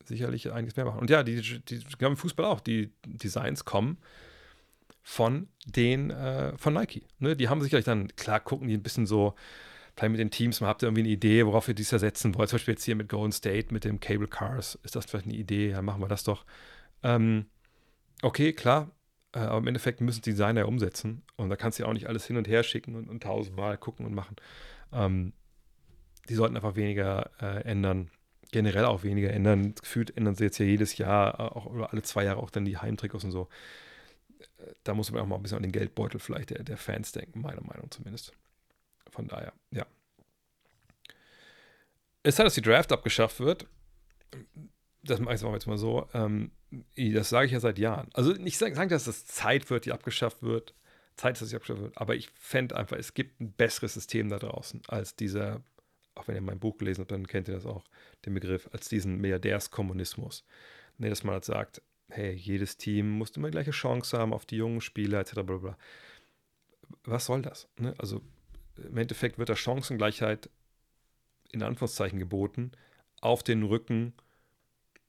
sicherlich 0.06 0.52
einiges 0.52 0.76
mehr 0.76 0.86
machen. 0.86 1.00
Und 1.00 1.10
ja, 1.10 1.24
die, 1.24 1.42
die, 1.42 1.80
die 1.80 2.06
im 2.06 2.18
Fußball 2.18 2.46
auch, 2.46 2.60
die 2.60 2.92
Designs 3.06 3.66
kommen 3.66 3.98
von 5.02 5.48
den, 5.66 6.12
äh, 6.12 6.58
von 6.58 6.74
Nike. 6.74 7.04
Ne? 7.20 7.36
Die 7.36 7.50
haben 7.50 7.62
sicherlich 7.62 7.86
dann, 7.86 8.10
klar, 8.16 8.40
gucken 8.40 8.68
die 8.68 8.76
ein 8.76 8.84
bisschen 8.84 9.06
so, 9.06 9.36
vielleicht 9.96 10.12
mit 10.12 10.20
den 10.20 10.32
Teams, 10.32 10.62
man 10.62 10.70
habt 10.70 10.84
ihr 10.84 10.88
irgendwie 10.88 11.04
eine 11.04 11.10
Idee, 11.10 11.46
worauf 11.46 11.68
ihr 11.68 11.74
dies 11.74 11.92
ersetzen 11.92 12.36
wollt. 12.36 12.50
Zum 12.50 12.58
Beispiel 12.58 12.74
jetzt 12.74 12.84
hier 12.84 12.96
mit 12.96 13.10
Golden 13.10 13.32
State, 13.32 13.74
mit 13.74 13.84
dem 13.84 14.00
Cable 14.00 14.28
Cars, 14.28 14.80
ist 14.84 14.96
das 14.96 15.06
vielleicht 15.06 15.26
eine 15.26 15.36
Idee? 15.36 15.70
Ja, 15.72 15.82
machen 15.82 16.02
wir 16.02 16.08
das 16.08 16.24
doch. 16.24 16.46
Ähm, 17.04 17.46
okay, 18.22 18.54
klar, 18.54 18.92
äh, 19.34 19.40
aber 19.40 19.60
im 19.60 19.68
Endeffekt 19.68 20.02
müssen 20.02 20.22
die 20.22 20.32
Designer 20.32 20.68
umsetzen. 20.68 21.24
Und 21.38 21.50
da 21.50 21.56
kannst 21.56 21.80
du 21.80 21.84
ja 21.84 21.90
auch 21.90 21.94
nicht 21.94 22.08
alles 22.08 22.26
hin 22.26 22.38
und 22.38 22.48
her 22.48 22.64
schicken 22.64 22.96
und, 22.96 23.10
und 23.10 23.24
tausendmal 23.24 23.78
gucken 23.78 24.06
und 24.06 24.14
machen. 24.14 24.36
Ähm, 24.92 25.34
die 26.30 26.36
sollten 26.36 26.56
einfach 26.56 26.76
weniger 26.76 27.32
äh, 27.42 27.64
ändern. 27.64 28.10
Generell 28.52 28.86
auch 28.86 29.04
weniger 29.04 29.32
ändern. 29.32 29.76
Gefühlt 29.76 30.16
ändern 30.18 30.36
sie 30.36 30.46
jetzt 30.46 30.58
ja 30.58 30.66
jedes 30.66 30.98
Jahr, 30.98 31.40
äh, 31.40 31.44
auch 31.44 31.66
oder 31.66 31.92
alle 31.92 32.02
zwei 32.04 32.24
Jahre 32.24 32.42
auch 32.42 32.50
dann 32.50 32.66
die 32.66 32.78
Heimtrikots 32.78 33.24
und 33.24 33.32
so. 33.32 33.50
Äh, 34.58 34.74
da 34.84 34.94
muss 34.94 35.12
man 35.12 35.22
auch 35.22 35.28
mal 35.28 35.36
ein 35.36 35.44
bisschen 35.44 35.58
an 35.58 35.64
den 35.64 35.72
Geldbeutel 35.72 36.20
vielleicht 36.20 36.52
der, 36.52 36.64
der 36.64 36.78
Fans 36.78 37.12
denken, 37.12 37.42
meiner 37.42 37.64
Meinung 37.64 37.90
zumindest. 37.92 38.34
Von 39.12 39.28
daher, 39.28 39.54
ja. 39.72 39.86
Es 42.24 42.40
halt, 42.40 42.48
dass 42.48 42.56
die 42.56 42.62
Draft 42.62 42.92
abgeschafft 42.92 43.40
wird. 43.40 43.68
das 45.04 45.20
mache 45.20 45.36
ich 45.36 45.42
jetzt 45.42 45.68
mal 45.68 45.78
so, 45.78 46.08
ähm, 46.14 46.52
das 46.96 47.30
sage 47.30 47.48
ich 47.48 47.52
ja 47.52 47.60
seit 47.60 47.80
Jahren. 47.80 48.10
Also 48.14 48.32
nicht 48.34 48.58
sagen, 48.58 48.90
dass 48.90 49.08
es 49.08 49.26
Zeit 49.26 49.70
wird, 49.70 49.86
die 49.86 49.92
abgeschafft 49.92 50.44
wird. 50.44 50.74
Zeit 51.16 51.34
ist, 51.34 51.42
dass 51.42 51.50
sie 51.50 51.56
abgeschafft 51.56 51.82
wird. 51.82 51.98
Aber 51.98 52.16
ich 52.16 52.30
fände 52.30 52.76
einfach, 52.76 52.98
es 52.98 53.14
gibt 53.14 53.42
ein 53.42 53.52
besseres 53.52 53.94
System 53.94 54.30
da 54.30 54.40
draußen 54.40 54.82
als 54.88 55.16
dieser, 55.16 55.62
auch 56.16 56.28
wenn 56.28 56.36
ihr 56.36 56.42
mein 56.42 56.60
Buch 56.60 56.78
gelesen 56.78 57.02
habt, 57.02 57.12
dann 57.12 57.28
kennt 57.28 57.48
ihr 57.48 57.56
das 57.56 57.66
auch, 57.66 57.84
den 58.26 58.34
Begriff, 58.34 58.70
als 58.72 58.88
diesen 58.88 59.18
Milliardärskommunismus. 59.18 60.46
Nee, 60.98 61.10
dass 61.10 61.24
man 61.24 61.34
halt 61.34 61.46
sagt, 61.46 61.82
hey, 62.10 62.34
jedes 62.34 62.78
Team 62.78 63.10
muss 63.10 63.32
immer 63.32 63.50
gleiche 63.50 63.72
Chance 63.72 64.18
haben 64.18 64.34
auf 64.34 64.46
die 64.46 64.58
jungen 64.58 64.82
Spieler, 64.82 65.20
etc. 65.20 65.34
Blablabla. 65.34 65.78
Was 67.04 67.26
soll 67.26 67.42
das? 67.42 67.68
Ne? 67.78 67.96
Also 67.98 68.22
im 68.86 68.98
Endeffekt 68.98 69.38
wird 69.38 69.50
da 69.50 69.56
Chancengleichheit 69.56 70.50
in 71.52 71.64
Anführungszeichen 71.64 72.20
geboten 72.20 72.72
auf 73.22 73.44
den 73.44 73.64
Rücken 73.64 74.14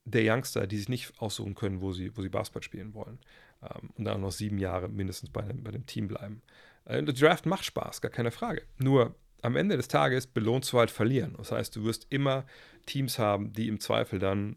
der 0.04 0.22
Youngster, 0.24 0.66
die 0.66 0.78
sich 0.78 0.88
nicht 0.88 1.20
aussuchen 1.20 1.54
können, 1.54 1.80
wo 1.80 1.92
sie, 1.92 2.16
wo 2.16 2.22
sie 2.22 2.28
Basketball 2.28 2.62
spielen 2.62 2.94
wollen. 2.94 3.20
Ähm, 3.62 3.90
und 3.96 4.04
dann 4.04 4.20
noch 4.20 4.32
sieben 4.32 4.58
Jahre 4.58 4.88
mindestens 4.88 5.30
bei, 5.30 5.42
dem, 5.42 5.62
bei 5.62 5.70
dem 5.70 5.86
Team 5.86 6.08
bleiben. 6.08 6.42
Äh, 6.84 7.02
der 7.02 7.14
Draft 7.14 7.46
macht 7.46 7.64
Spaß, 7.64 8.00
gar 8.00 8.10
keine 8.10 8.30
Frage. 8.30 8.62
Nur 8.78 9.14
am 9.42 9.56
Ende 9.56 9.76
des 9.76 9.88
Tages 9.88 10.26
belohnst 10.26 10.72
du 10.72 10.78
halt 10.78 10.90
verlieren. 10.90 11.34
Das 11.36 11.52
heißt, 11.52 11.76
du 11.76 11.84
wirst 11.84 12.06
immer 12.10 12.44
Teams 12.86 13.18
haben, 13.18 13.52
die 13.52 13.68
im 13.68 13.80
Zweifel 13.80 14.18
dann 14.18 14.56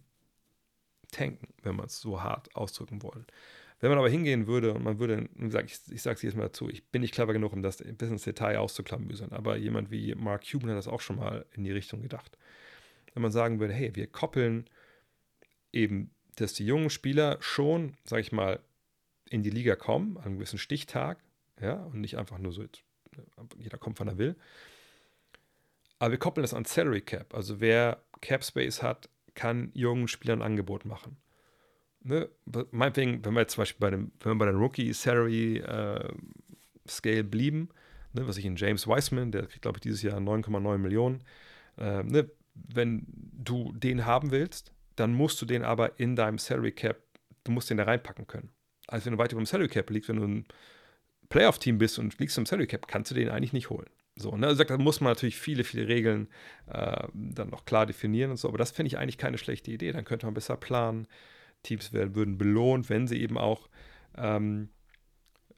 tanken, 1.11 1.53
wenn 1.61 1.75
man 1.75 1.87
es 1.87 1.99
so 1.99 2.21
hart 2.21 2.55
ausdrücken 2.55 3.01
wollen. 3.01 3.25
Wenn 3.79 3.89
man 3.89 3.99
aber 3.99 4.09
hingehen 4.09 4.47
würde 4.47 4.73
und 4.73 4.83
man 4.83 4.99
würde, 4.99 5.29
ich, 5.37 5.51
sage 5.51 5.67
es 6.15 6.21
jedes 6.21 6.35
Mal 6.35 6.43
dazu, 6.43 6.69
ich 6.69 6.85
bin 6.87 7.01
nicht 7.01 7.13
clever 7.13 7.33
genug, 7.33 7.53
um 7.53 7.61
das 7.61 7.77
bis 7.77 8.09
ins 8.09 8.23
Detail 8.23 8.57
auszuklamüsern, 8.57 9.31
aber 9.31 9.57
jemand 9.57 9.91
wie 9.91 10.15
Mark 10.15 10.45
Cuban 10.49 10.69
hat 10.69 10.77
das 10.77 10.87
auch 10.87 11.01
schon 11.01 11.17
mal 11.17 11.45
in 11.53 11.63
die 11.63 11.71
Richtung 11.71 12.01
gedacht. 12.01 12.37
Wenn 13.13 13.21
man 13.21 13.31
sagen 13.31 13.59
würde, 13.59 13.73
hey, 13.73 13.95
wir 13.95 14.07
koppeln 14.07 14.69
eben, 15.71 16.11
dass 16.37 16.53
die 16.53 16.65
jungen 16.65 16.89
Spieler 16.89 17.37
schon, 17.41 17.95
sage 18.05 18.21
ich 18.21 18.31
mal, 18.31 18.59
in 19.29 19.43
die 19.43 19.49
Liga 19.49 19.75
kommen, 19.75 20.17
an 20.17 20.23
einem 20.23 20.35
gewissen 20.35 20.59
Stichtag, 20.59 21.19
ja, 21.61 21.73
und 21.73 22.01
nicht 22.01 22.17
einfach 22.17 22.37
nur 22.37 22.51
so, 22.51 22.61
jetzt, 22.61 22.83
jeder 23.57 23.77
kommt, 23.77 23.99
wann 23.99 24.07
er 24.07 24.17
will. 24.17 24.35
Aber 25.99 26.11
wir 26.11 26.19
koppeln 26.19 26.43
das 26.43 26.53
an 26.53 26.65
Salary 26.65 27.01
Cap. 27.01 27.33
Also 27.33 27.59
wer 27.59 28.01
Cap 28.21 28.43
Space 28.43 28.81
hat, 28.81 29.09
kann 29.33 29.71
jungen 29.73 30.07
Spielern 30.07 30.41
ein 30.41 30.45
Angebot 30.51 30.85
machen. 30.85 31.17
Ne? 32.05 32.29
Meinetwegen, 32.71 33.25
wenn 33.25 33.33
wir 33.33 33.41
jetzt 33.41 33.53
zum 33.53 33.63
Beispiel 33.63 33.79
bei 33.79 33.89
dem, 33.89 34.11
wenn 34.19 34.33
wir 34.33 34.37
bei 34.37 34.45
der 34.45 34.53
Rookie 34.53 34.93
Salary 34.93 35.57
äh, 35.57 37.23
blieben, 37.23 37.69
ne, 38.13 38.27
was 38.27 38.37
ich 38.37 38.45
in 38.45 38.55
James 38.55 38.87
Wiseman, 38.87 39.31
der 39.31 39.47
kriegt, 39.47 39.63
glaube 39.63 39.77
ich, 39.77 39.81
dieses 39.81 40.03
Jahr 40.03 40.19
9,9 40.19 40.77
Millionen, 40.77 41.23
äh, 41.79 42.03
ne, 42.03 42.29
wenn 42.53 43.07
du 43.07 43.73
den 43.73 44.05
haben 44.05 44.29
willst, 44.29 44.71
dann 44.95 45.13
musst 45.13 45.41
du 45.41 45.47
den 45.47 45.63
aber 45.63 45.99
in 45.99 46.15
deinem 46.15 46.37
Salary 46.37 46.71
Cap, 46.71 46.97
du 47.43 47.51
musst 47.51 47.71
den 47.71 47.77
da 47.77 47.83
reinpacken 47.85 48.27
können. 48.27 48.49
Also 48.87 49.07
wenn 49.07 49.13
du 49.13 49.17
weiter 49.17 49.33
über 49.33 49.41
dem 49.41 49.47
Salary 49.47 49.69
Cap 49.69 49.89
liegst, 49.89 50.07
wenn 50.07 50.17
du 50.17 50.27
ein 50.27 50.45
Playoff-Team 51.29 51.79
bist 51.79 51.97
und 51.97 52.19
liegst 52.19 52.37
im 52.37 52.45
Salary 52.45 52.67
Cap, 52.67 52.87
kannst 52.87 53.09
du 53.09 53.15
den 53.15 53.29
eigentlich 53.29 53.51
nicht 53.51 53.71
holen. 53.71 53.89
So, 54.15 54.37
ne? 54.37 54.45
Also 54.45 54.63
da 54.63 54.77
muss 54.77 55.01
man 55.01 55.11
natürlich 55.11 55.37
viele, 55.37 55.63
viele 55.63 55.87
Regeln 55.87 56.29
äh, 56.67 57.07
dann 57.13 57.49
noch 57.49 57.65
klar 57.65 57.87
definieren 57.87 58.29
und 58.29 58.37
so, 58.37 58.47
aber 58.47 58.59
das 58.59 58.71
finde 58.71 58.87
ich 58.87 58.97
eigentlich 58.99 59.17
keine 59.17 59.39
schlechte 59.39 59.71
Idee. 59.71 59.91
Dann 59.91 60.05
könnte 60.05 60.27
man 60.27 60.35
besser 60.35 60.55
planen. 60.55 61.07
Teams 61.65 61.93
werden, 61.93 62.15
würden 62.15 62.37
belohnt, 62.37 62.89
wenn 62.89 63.07
sie 63.07 63.21
eben 63.21 63.37
auch 63.37 63.69
ähm, 64.17 64.69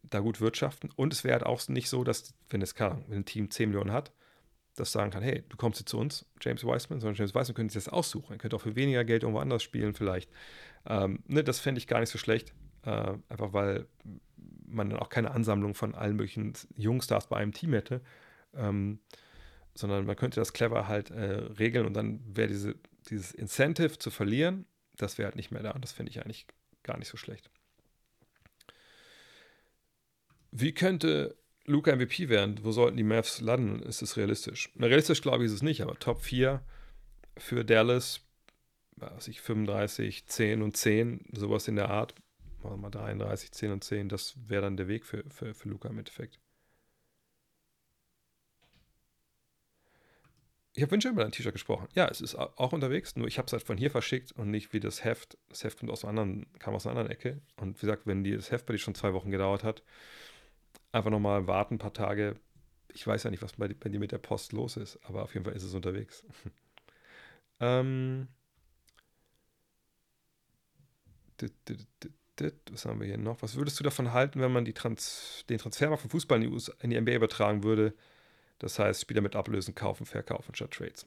da 0.03 0.19
gut 0.19 0.41
wirtschaften. 0.41 0.89
Und 0.95 1.13
es 1.13 1.23
wäre 1.23 1.33
halt 1.33 1.45
auch 1.45 1.67
nicht 1.67 1.89
so, 1.89 2.03
dass, 2.03 2.33
wenn 2.49 2.61
es 2.61 2.75
kann, 2.75 3.03
wenn 3.07 3.19
ein 3.19 3.25
Team 3.25 3.51
10 3.51 3.69
Millionen 3.69 3.91
hat, 3.91 4.11
das 4.75 4.91
sagen 4.91 5.11
kann, 5.11 5.23
hey, 5.23 5.43
du 5.49 5.57
kommst 5.57 5.79
jetzt 5.79 5.89
zu 5.89 5.97
uns, 5.97 6.25
James 6.41 6.63
Wiseman, 6.63 6.99
sondern 6.99 7.15
James 7.15 7.33
Wiseman 7.33 7.55
könnte 7.55 7.73
sich 7.73 7.83
das 7.83 7.93
aussuchen. 7.93 8.33
Er 8.33 8.37
könnte 8.37 8.55
auch 8.55 8.61
für 8.61 8.75
weniger 8.75 9.03
Geld 9.03 9.23
irgendwo 9.23 9.39
anders 9.39 9.63
spielen 9.63 9.93
vielleicht. 9.93 10.29
Ähm, 10.85 11.23
ne, 11.27 11.43
das 11.43 11.59
fände 11.59 11.79
ich 11.79 11.87
gar 11.87 11.99
nicht 11.99 12.09
so 12.09 12.17
schlecht, 12.17 12.53
äh, 12.83 13.13
einfach 13.29 13.53
weil 13.53 13.87
man 14.67 14.89
dann 14.89 14.99
auch 14.99 15.09
keine 15.09 15.31
Ansammlung 15.31 15.73
von 15.73 15.95
allen 15.95 16.15
möglichen 16.15 16.53
Jungstars 16.75 17.27
bei 17.27 17.37
einem 17.37 17.53
Team 17.53 17.73
hätte, 17.73 18.01
ähm, 18.55 18.99
sondern 19.73 20.05
man 20.05 20.15
könnte 20.15 20.39
das 20.39 20.53
clever 20.53 20.87
halt 20.87 21.09
äh, 21.09 21.45
regeln 21.57 21.85
und 21.85 21.93
dann 21.93 22.21
wäre 22.27 22.47
diese, 22.47 22.75
dieses 23.09 23.31
Incentive 23.31 23.97
zu 23.97 24.11
verlieren, 24.11 24.65
das 24.97 25.17
wäre 25.17 25.27
halt 25.27 25.35
nicht 25.35 25.51
mehr 25.51 25.63
da 25.63 25.71
und 25.71 25.83
das 25.83 25.91
finde 25.91 26.11
ich 26.11 26.21
eigentlich 26.21 26.45
gar 26.83 26.97
nicht 26.97 27.07
so 27.07 27.17
schlecht. 27.17 27.49
Wie 30.51 30.73
könnte 30.73 31.37
Luca 31.65 31.95
MVP 31.95 32.29
werden, 32.29 32.59
wo 32.63 32.71
sollten 32.71 32.97
die 32.97 33.03
Mavs 33.03 33.41
landen? 33.41 33.83
Ist 33.83 34.01
es 34.01 34.17
realistisch? 34.17 34.71
Na, 34.75 34.87
realistisch 34.87 35.21
glaube 35.21 35.43
ich 35.43 35.47
ist 35.47 35.55
es 35.55 35.61
nicht, 35.61 35.81
aber 35.81 35.99
Top 35.99 36.21
4 36.21 36.63
für 37.37 37.65
Dallas, 37.65 38.21
was 38.95 39.27
ich 39.27 39.41
35, 39.41 40.25
10 40.25 40.61
und 40.61 40.77
10, 40.77 41.25
sowas 41.33 41.67
in 41.67 41.75
der 41.75 41.89
Art, 41.89 42.15
machen 42.63 42.73
wir 42.73 42.77
mal 42.77 42.89
33, 42.89 43.51
10 43.51 43.71
und 43.71 43.83
10, 43.83 44.09
das 44.09 44.35
wäre 44.47 44.63
dann 44.63 44.77
der 44.77 44.87
Weg 44.87 45.05
für, 45.05 45.23
für, 45.29 45.53
für 45.53 45.69
Luca 45.69 45.89
im 45.89 45.99
Endeffekt. 45.99 46.39
Ich 50.77 50.83
habe 50.83 50.91
Wünsche 50.91 51.09
über 51.09 51.23
dein 51.23 51.31
T-Shirt 51.31 51.53
gesprochen. 51.53 51.87
Ja, 51.95 52.07
es 52.07 52.21
ist 52.21 52.35
auch 52.35 52.71
unterwegs, 52.71 53.15
nur 53.15 53.27
ich 53.27 53.39
habe 53.39 53.47
es 53.47 53.51
halt 53.51 53.63
von 53.63 53.77
hier 53.77 53.89
verschickt 53.89 54.31
und 54.33 54.51
nicht 54.51 54.73
wie 54.73 54.79
das 54.79 55.03
Heft. 55.03 55.35
Das 55.49 55.63
Heft 55.63 55.79
kommt 55.79 55.91
aus 55.91 56.05
einer 56.05 56.09
anderen, 56.09 56.45
kam 56.59 56.75
aus 56.75 56.85
einer 56.85 56.95
anderen 56.95 57.09
Ecke. 57.09 57.41
Und 57.55 57.77
wie 57.77 57.87
gesagt, 57.87 58.05
wenn 58.05 58.23
die, 58.23 58.35
das 58.35 58.51
Heft 58.51 58.67
bei 58.67 58.73
dir 58.73 58.77
schon 58.77 58.93
zwei 58.93 59.11
Wochen 59.13 59.31
gedauert 59.31 59.63
hat, 59.63 59.81
einfach 60.91 61.09
nochmal 61.09 61.47
warten, 61.47 61.75
ein 61.75 61.79
paar 61.79 61.95
Tage. 61.95 62.35
Ich 62.93 63.07
weiß 63.07 63.23
ja 63.23 63.31
nicht, 63.31 63.41
was 63.41 63.53
bei, 63.53 63.69
bei 63.69 63.89
dir 63.89 63.99
mit 63.99 64.11
der 64.11 64.19
Post 64.19 64.53
los 64.53 64.77
ist, 64.77 64.99
aber 65.03 65.23
auf 65.23 65.33
jeden 65.33 65.45
Fall 65.45 65.55
ist 65.55 65.63
es 65.63 65.73
unterwegs. 65.73 66.23
ähm, 67.59 68.27
was 72.69 72.85
haben 72.85 72.99
wir 72.99 73.07
hier 73.07 73.17
noch? 73.17 73.41
Was 73.41 73.55
würdest 73.55 73.79
du 73.79 73.83
davon 73.83 74.13
halten, 74.13 74.41
wenn 74.41 74.53
man 74.53 74.63
Trans 74.75 75.43
den 75.49 75.57
Transfermarkt 75.57 76.03
von 76.03 76.11
Fußball 76.11 76.37
in 76.37 76.43
die, 76.43 76.53
USA, 76.53 76.73
in 76.81 76.91
die 76.91 77.01
NBA 77.01 77.13
übertragen 77.13 77.63
würde? 77.63 77.95
Das 78.59 78.79
heißt, 78.79 79.01
Spieler 79.01 79.21
mit 79.21 79.35
Ablösen 79.35 79.75
kaufen, 79.75 80.05
verkaufen 80.05 80.55
statt 80.55 80.71
Trades. 80.71 81.05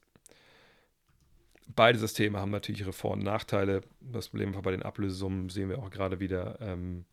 Beide 1.75 1.99
Systeme 1.99 2.39
haben 2.39 2.51
natürlich 2.51 2.81
ihre 2.81 2.93
Vor- 2.93 3.13
und 3.13 3.23
Nachteile. 3.23 3.83
Das 4.01 4.29
Problem 4.29 4.53
bei 4.53 4.71
den 4.71 4.83
Ablösesummen 4.83 5.49
sehen 5.51 5.69
wir 5.69 5.79
auch 5.79 5.91
gerade 5.91 6.21
wieder 6.21 6.59
ähm, 6.61 7.05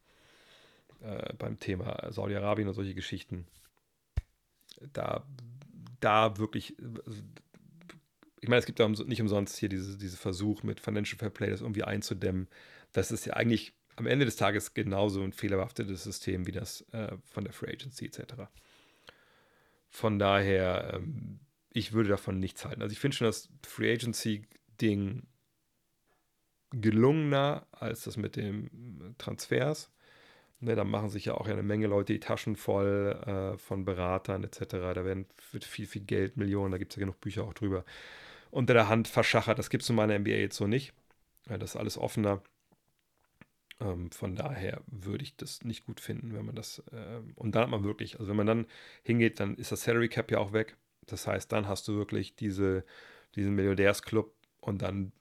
äh, 1.01 1.34
beim 1.34 1.59
Thema 1.59 2.11
Saudi-Arabien 2.11 2.68
und 2.68 2.73
solche 2.73 2.95
Geschichten. 2.95 3.45
Da, 4.93 5.26
da 5.99 6.38
wirklich, 6.38 6.76
ich 8.41 8.49
meine, 8.49 8.59
es 8.59 8.65
gibt 8.65 8.80
da 8.80 8.88
nicht 8.88 9.22
umsonst 9.22 9.57
hier 9.57 9.69
diese, 9.69 9.97
diese 9.97 10.18
Versuch 10.18 10.64
mit 10.64 10.80
Financial 10.80 11.18
Fair 11.18 11.30
Play, 11.30 11.49
das 11.49 11.61
irgendwie 11.61 11.84
einzudämmen. 11.84 12.47
Das 12.93 13.11
ist 13.11 13.26
ja 13.26 13.34
eigentlich 13.34 13.73
am 13.95 14.07
Ende 14.07 14.26
des 14.26 14.38
Tages 14.38 14.73
genauso 14.73 15.22
ein 15.22 15.34
fehlerbehaftetes 15.34 16.03
System 16.03 16.47
wie 16.47 16.51
das 16.51 16.81
äh, 16.93 17.18
von 17.26 17.43
der 17.43 17.53
Free 17.53 17.72
Agency 17.72 18.05
etc. 18.05 18.49
Von 19.97 20.19
daher, 20.19 20.93
ähm, 20.93 21.39
ich 21.73 21.91
würde 21.91 22.09
davon 22.09 22.37
nichts 22.37 22.63
halten. 22.65 22.83
Also 22.83 22.93
ich 22.93 22.99
finde 22.99 23.17
schon 23.17 23.25
das 23.25 23.49
Free 23.65 23.91
Agency-Ding 23.91 25.23
gelungener 26.69 27.65
als 27.71 28.03
das 28.03 28.15
mit 28.15 28.35
dem 28.35 29.15
Transfers. 29.17 29.91
Ne, 30.59 30.75
da 30.75 30.83
machen 30.83 31.09
sich 31.09 31.25
ja 31.25 31.33
auch 31.33 31.47
eine 31.47 31.63
Menge 31.63 31.87
Leute 31.87 32.13
die 32.13 32.19
Taschen 32.19 32.55
voll 32.55 33.19
äh, 33.25 33.57
von 33.57 33.85
Beratern 33.85 34.43
etc. 34.43 34.93
Da 34.93 35.03
werden, 35.03 35.25
wird 35.51 35.65
viel, 35.65 35.87
viel 35.87 36.03
Geld, 36.03 36.37
Millionen, 36.37 36.71
da 36.71 36.77
gibt 36.77 36.91
es 36.93 36.97
ja 36.97 36.99
genug 36.99 37.19
Bücher 37.19 37.43
auch 37.43 37.55
drüber, 37.55 37.83
unter 38.51 38.75
der 38.75 38.89
Hand 38.89 39.07
verschachert. 39.07 39.57
Das 39.57 39.71
gibt 39.71 39.81
es 39.81 39.89
in 39.89 39.95
meiner 39.95 40.19
NBA 40.19 40.29
jetzt 40.31 40.57
so 40.57 40.67
nicht. 40.67 40.93
Ja, 41.49 41.57
das 41.57 41.71
ist 41.71 41.75
alles 41.75 41.97
offener. 41.97 42.43
Ähm, 43.79 44.11
von 44.11 44.35
daher 44.35 44.81
würde 44.87 45.23
ich 45.23 45.35
das 45.37 45.63
nicht 45.63 45.85
gut 45.85 45.99
finden, 45.99 46.33
wenn 46.33 46.45
man 46.45 46.55
das. 46.55 46.79
Äh, 46.91 47.21
und 47.35 47.55
dann 47.55 47.63
hat 47.63 47.69
man 47.69 47.83
wirklich, 47.83 48.19
also 48.19 48.29
wenn 48.29 48.37
man 48.37 48.47
dann 48.47 48.67
hingeht, 49.03 49.39
dann 49.39 49.55
ist 49.55 49.71
das 49.71 49.83
Salary 49.83 50.09
Cap 50.09 50.31
ja 50.31 50.39
auch 50.39 50.53
weg. 50.53 50.77
Das 51.05 51.27
heißt, 51.27 51.51
dann 51.51 51.67
hast 51.67 51.87
du 51.87 51.95
wirklich 51.95 52.35
diese, 52.35 52.83
diesen 53.35 53.55
Milliardärsclub 53.55 54.33
und 54.59 54.81
dann 54.81 55.11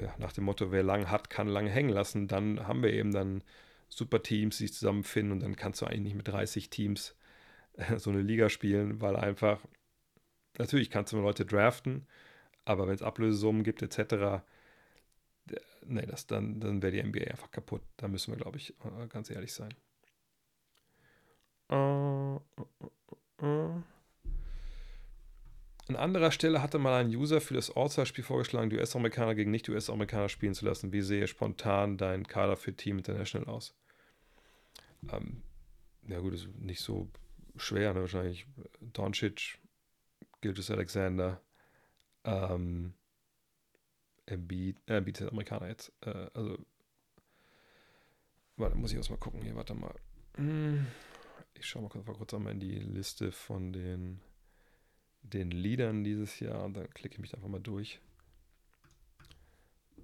ja, 0.00 0.14
nach 0.18 0.32
dem 0.32 0.44
Motto, 0.44 0.72
wer 0.72 0.82
lang 0.82 1.10
hat, 1.10 1.30
kann 1.30 1.48
lange 1.48 1.70
hängen 1.70 1.90
lassen. 1.90 2.28
Dann 2.28 2.66
haben 2.66 2.82
wir 2.82 2.92
eben 2.92 3.12
dann 3.12 3.44
super 3.88 4.22
Teams, 4.22 4.58
die 4.58 4.66
sich 4.66 4.74
zusammenfinden 4.74 5.32
und 5.32 5.40
dann 5.40 5.56
kannst 5.56 5.82
du 5.82 5.86
eigentlich 5.86 6.00
nicht 6.00 6.16
mit 6.16 6.28
30 6.28 6.70
Teams 6.70 7.16
äh, 7.74 7.98
so 7.98 8.10
eine 8.10 8.22
Liga 8.22 8.48
spielen, 8.48 9.00
weil 9.00 9.16
einfach, 9.16 9.60
natürlich 10.58 10.90
kannst 10.90 11.12
du 11.12 11.18
Leute 11.18 11.44
draften, 11.46 12.06
aber 12.64 12.86
wenn 12.86 12.94
es 12.94 13.02
Ablösesummen 13.02 13.64
gibt 13.64 13.82
etc., 13.82 14.42
nee, 15.86 16.06
das, 16.06 16.26
dann, 16.26 16.60
dann 16.60 16.82
wäre 16.82 16.92
die 16.92 17.02
NBA 17.02 17.30
einfach 17.30 17.50
kaputt. 17.50 17.82
Da 17.96 18.08
müssen 18.08 18.32
wir, 18.32 18.38
glaube 18.38 18.58
ich, 18.58 18.74
äh, 18.84 19.06
ganz 19.08 19.30
ehrlich 19.30 19.52
sein. 19.52 19.74
Äh, 21.68 22.38
An 25.90 25.96
anderer 25.96 26.30
Stelle 26.30 26.62
hatte 26.62 26.78
mal 26.78 27.00
ein 27.00 27.08
User 27.08 27.40
für 27.40 27.54
das 27.54 27.74
All-Star-Spiel 27.74 28.22
vorgeschlagen, 28.22 28.70
die 28.70 28.76
US-Amerikaner 28.76 29.34
gegen 29.34 29.50
Nicht-US-Amerikaner 29.50 30.28
spielen 30.28 30.54
zu 30.54 30.64
lassen. 30.64 30.92
Wie 30.92 31.02
sehe 31.02 31.26
spontan 31.26 31.96
dein 31.98 32.28
Kader 32.28 32.56
für 32.56 32.72
Team 32.72 32.98
International 32.98 33.48
aus? 33.48 33.74
Ähm, 35.10 35.42
ja, 36.06 36.20
gut, 36.20 36.34
ist 36.34 36.46
nicht 36.60 36.80
so 36.80 37.08
schwer, 37.56 37.92
ne? 37.92 38.02
wahrscheinlich. 38.02 38.46
Doncic, 38.80 39.58
Gilgis 40.40 40.70
Alexander, 40.70 41.40
ähm, 42.22 42.94
Embiid, 44.30 44.76
äh, 44.86 44.96
Embiid 44.96 45.20
ist 45.20 45.28
Amerikaner 45.28 45.68
jetzt. 45.68 45.92
Äh, 46.02 46.28
also, 46.34 46.58
warte, 48.56 48.76
muss 48.76 48.90
ich 48.90 48.96
erst 48.96 49.10
mal 49.10 49.16
gucken 49.16 49.42
hier, 49.42 49.54
warte 49.54 49.74
mal. 49.74 49.94
Hm, 50.36 50.86
ich 51.54 51.66
schaue 51.66 51.82
mal 51.82 51.88
kurz, 51.88 52.06
mal 52.06 52.16
kurz 52.16 52.34
einmal 52.34 52.52
in 52.52 52.60
die 52.60 52.78
Liste 52.78 53.32
von 53.32 53.72
den, 53.72 54.20
den 55.22 55.50
Liedern 55.50 56.04
dieses 56.04 56.40
Jahr 56.40 56.64
und 56.64 56.74
dann 56.74 56.88
klicke 56.90 57.14
ich 57.14 57.20
mich 57.20 57.34
einfach 57.34 57.48
mal 57.48 57.60
durch. 57.60 58.00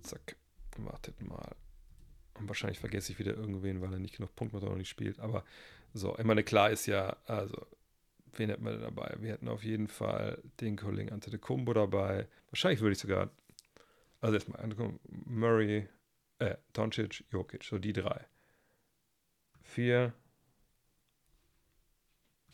Zack, 0.02 0.36
wartet 0.76 1.20
mal. 1.22 1.54
Und 2.34 2.48
wahrscheinlich 2.48 2.78
vergesse 2.78 3.12
ich 3.12 3.18
wieder 3.18 3.34
irgendwen, 3.34 3.80
weil 3.80 3.92
er 3.92 3.98
nicht 3.98 4.16
genug 4.16 4.34
Punkte 4.36 4.58
noch 4.58 4.76
nicht 4.76 4.88
spielt. 4.88 5.18
Aber 5.20 5.44
so, 5.94 6.16
ich 6.18 6.24
meine, 6.24 6.44
klar 6.44 6.70
ist 6.70 6.86
ja, 6.86 7.16
also, 7.26 7.66
wen 8.34 8.50
hätten 8.50 8.64
wir 8.64 8.76
dabei? 8.76 9.16
Wir 9.20 9.32
hätten 9.32 9.48
auf 9.48 9.64
jeden 9.64 9.88
Fall 9.88 10.42
den 10.60 10.76
Kollegen 10.76 11.12
Antetokounmpo 11.12 11.72
dabei. 11.72 12.28
Wahrscheinlich 12.50 12.80
würde 12.80 12.92
ich 12.92 12.98
sogar, 12.98 13.30
also 14.26 14.34
erstmal 14.34 14.98
Murray, 15.24 15.88
äh, 16.40 16.56
Doncic, 16.72 17.24
Jokic, 17.30 17.64
so 17.64 17.78
die 17.78 17.92
drei. 17.92 18.26
Vier 19.62 20.12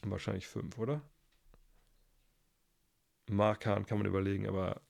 und 0.03 0.11
wahrscheinlich 0.11 0.47
fünf, 0.47 0.79
oder? 0.79 1.01
Markan 3.31 3.87
kann 3.87 3.99
man 3.99 4.07
überlegen, 4.07 4.47
aber 4.49 4.83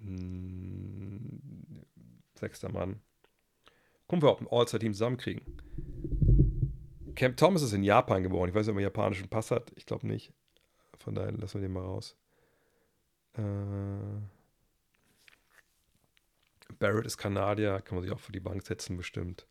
mh, 0.00 0.08
hm, 0.08 1.86
sechster 2.34 2.70
Mann. 2.70 3.00
Gucken 4.08 4.22
wir, 4.22 4.32
ob 4.32 4.40
ein 4.40 4.48
All-Star-Team 4.50 4.94
zusammenkriegen. 4.94 5.42
Camp 7.14 7.36
Thomas 7.36 7.62
ist 7.62 7.72
in 7.72 7.84
Japan 7.84 8.22
geboren. 8.22 8.48
Ich 8.48 8.54
weiß 8.54 8.66
nicht, 8.66 8.72
ob 8.72 8.76
er 8.76 8.78
einen 8.78 8.86
japanischen 8.86 9.28
Pass 9.28 9.50
hat. 9.50 9.70
Ich 9.76 9.86
glaube 9.86 10.06
nicht. 10.06 10.32
Von 10.98 11.14
daher 11.14 11.32
lassen 11.32 11.60
wir 11.60 11.68
den 11.68 11.72
mal 11.72 11.84
raus. 11.84 12.16
Äh, 13.34 13.42
Barrett 16.82 17.06
ist 17.06 17.16
Kanadier. 17.16 17.80
Kann 17.80 17.94
man 17.94 18.02
sich 18.02 18.12
auch 18.12 18.18
für 18.18 18.32
die 18.32 18.40
Bank 18.40 18.66
setzen, 18.66 18.96
bestimmt. 18.96 19.46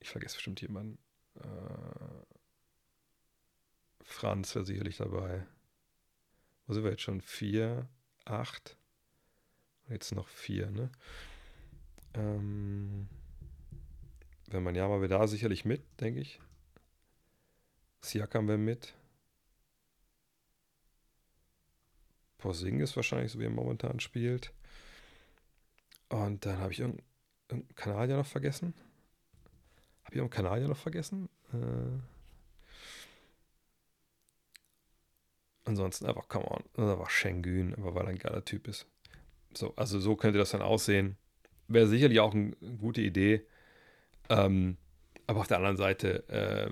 Ich 0.00 0.08
vergesse 0.08 0.36
bestimmt 0.36 0.62
jemanden. 0.62 0.98
Äh, 1.34 2.24
Franz 4.00 4.54
wäre 4.54 4.64
sicherlich 4.64 4.96
dabei. 4.96 5.46
Wo 6.66 6.72
sind 6.72 6.84
wir 6.84 6.90
jetzt 6.90 7.02
schon? 7.02 7.20
Vier, 7.20 7.86
acht. 8.24 8.78
Jetzt 9.90 10.12
noch 10.12 10.28
vier, 10.28 10.70
ne? 10.70 10.90
Ähm, 12.14 13.06
wenn 14.46 14.62
man 14.62 14.74
ja 14.74 14.88
mal 14.88 15.02
wir 15.02 15.08
da 15.08 15.26
sicherlich 15.26 15.66
mit, 15.66 15.82
denke 16.00 16.20
ich. 16.20 16.40
Siakam 18.00 18.48
wäre 18.48 18.56
mit. 18.56 18.94
ist 22.42 22.96
wahrscheinlich, 22.96 23.32
so 23.32 23.38
wie 23.38 23.44
er 23.44 23.50
momentan 23.50 24.00
spielt. 24.00 24.54
Und 26.14 26.46
dann 26.46 26.58
habe 26.58 26.72
ich 26.72 26.78
irgendeinen 26.78 27.74
Kanadier 27.74 28.16
noch 28.16 28.26
vergessen. 28.26 28.72
Habe 30.04 30.12
ich 30.14 30.16
irgendeinen 30.18 30.44
Kanadier 30.44 30.68
noch 30.68 30.76
vergessen? 30.76 31.28
Äh, 31.52 31.98
ansonsten 35.64 36.06
einfach, 36.06 36.28
come 36.28 36.48
on, 36.48 36.62
einfach 36.76 37.10
Schengen, 37.10 37.74
aber 37.74 37.96
weil 37.96 38.04
er 38.04 38.10
ein 38.10 38.18
geiler 38.18 38.44
Typ 38.44 38.68
ist. 38.68 38.86
So, 39.54 39.74
also 39.74 39.98
so 39.98 40.14
könnte 40.14 40.38
das 40.38 40.52
dann 40.52 40.62
aussehen. 40.62 41.16
Wäre 41.66 41.88
sicherlich 41.88 42.20
auch 42.20 42.32
eine 42.32 42.52
gute 42.78 43.00
Idee. 43.00 43.44
Ähm, 44.28 44.76
aber 45.26 45.40
auf 45.40 45.48
der 45.48 45.56
anderen 45.56 45.76
Seite, 45.76 46.28
äh, 46.28 46.70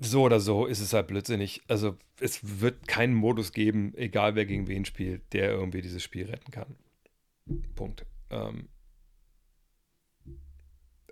so 0.00 0.22
oder 0.22 0.40
so 0.40 0.66
ist 0.66 0.80
es 0.80 0.92
halt 0.92 1.08
blödsinnig. 1.08 1.62
Also 1.68 1.96
es 2.20 2.60
wird 2.60 2.86
keinen 2.86 3.14
Modus 3.14 3.52
geben, 3.52 3.94
egal 3.96 4.34
wer 4.34 4.46
gegen 4.46 4.68
wen 4.68 4.84
spielt, 4.84 5.32
der 5.32 5.50
irgendwie 5.50 5.82
dieses 5.82 6.02
Spiel 6.02 6.26
retten 6.26 6.50
kann. 6.50 6.76
Punkt. 7.74 8.06
Ähm, 8.30 8.68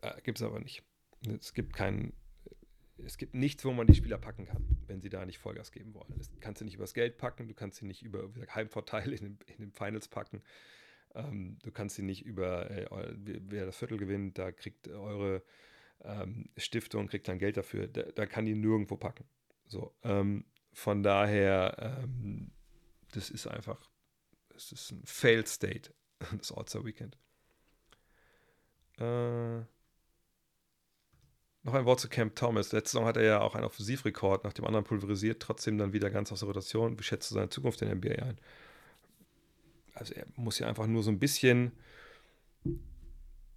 äh, 0.03 0.21
gibt 0.23 0.39
es 0.39 0.43
aber 0.43 0.61
nicht. 0.61 0.83
Es 1.41 1.53
gibt 1.55 1.75
keinen 1.75 2.13
es 3.05 3.17
gibt 3.17 3.35
nichts, 3.35 3.65
wo 3.65 3.73
man 3.73 3.87
die 3.87 3.95
Spieler 3.95 4.19
packen 4.19 4.47
kann, 4.47 4.65
wenn 4.87 5.01
sie 5.01 5.09
da 5.09 5.25
nicht 5.25 5.39
Vollgas 5.39 5.73
geben 5.73 5.95
wollen. 5.95 6.15
Das 6.17 6.31
kannst 6.41 6.61
du 6.61 6.65
nicht 6.65 6.75
übers 6.75 6.95
Geld 6.95 7.19
packen, 7.19 7.47
du 7.47 7.55
kannst 7.55 7.79
sie 7.79 7.87
nicht 7.87 8.03
über 8.03 8.29
Heimvorteile 8.55 9.15
in 9.15 9.23
den, 9.23 9.39
in 9.47 9.59
den 9.59 9.73
Finals 9.73 10.09
packen. 10.09 10.43
Ähm, 11.15 11.59
du 11.63 11.71
kannst 11.71 11.97
sie 11.97 12.03
nicht 12.03 12.25
über, 12.25 12.71
äh, 12.71 12.87
wer 13.17 13.67
das 13.67 13.77
Viertel 13.77 13.99
gewinnt, 13.99 14.39
da 14.39 14.53
kriegt 14.53 14.89
eure 14.89 15.43
ähm, 16.05 16.51
Stiftung, 16.57 17.09
kriegt 17.09 17.29
dann 17.29 17.39
Geld 17.39 17.57
dafür. 17.57 17.89
Da, 17.89 18.03
da, 18.03 18.27
kann 18.27 18.47
die 18.47 18.55
nirgendwo 18.55 18.97
packen. 18.97 19.25
So, 19.67 19.95
ähm, 20.03 20.45
von 20.73 21.03
daher, 21.03 22.03
ähm, 22.05 22.53
das 23.13 23.31
ist 23.31 23.47
einfach, 23.47 23.91
das 24.51 24.73
ist 24.73 24.93
ein 24.93 25.03
Failed 25.05 25.49
State, 25.49 25.93
das 26.39 26.53
All-Star 26.53 26.85
Weekend. 26.85 27.19
Äh, 28.99 29.61
noch 31.63 31.75
ein 31.75 31.85
Wort 31.85 32.01
zu 32.01 32.09
Camp 32.09 32.35
Thomas. 32.37 32.73
Letzte 32.73 32.93
Saison 32.93 33.07
hat 33.07 33.17
er 33.17 33.25
ja 33.25 33.41
auch 33.41 33.55
einen 33.55 33.65
Offensivrekord 33.65 34.45
nach 34.45 34.53
dem 34.53 34.65
anderen 34.65 34.85
pulverisiert, 34.85 35.43
trotzdem 35.43 35.77
dann 35.77 35.93
wieder 35.93 36.11
ganz 36.11 36.33
aus 36.33 36.41
der 36.41 36.47
Rotation. 36.47 36.99
Wie 36.99 37.03
schätzt 37.03 37.31
du 37.31 37.35
seine 37.35 37.51
Zukunft 37.51 37.83
in 37.83 37.89
der 37.89 37.97
NBA 37.97 38.25
ein? 38.25 38.41
Also 39.93 40.15
er 40.15 40.27
muss 40.37 40.59
ja 40.59 40.69
einfach 40.69 40.87
nur 40.87 41.03
so 41.03 41.11
ein 41.11 41.19
bisschen, 41.19 41.73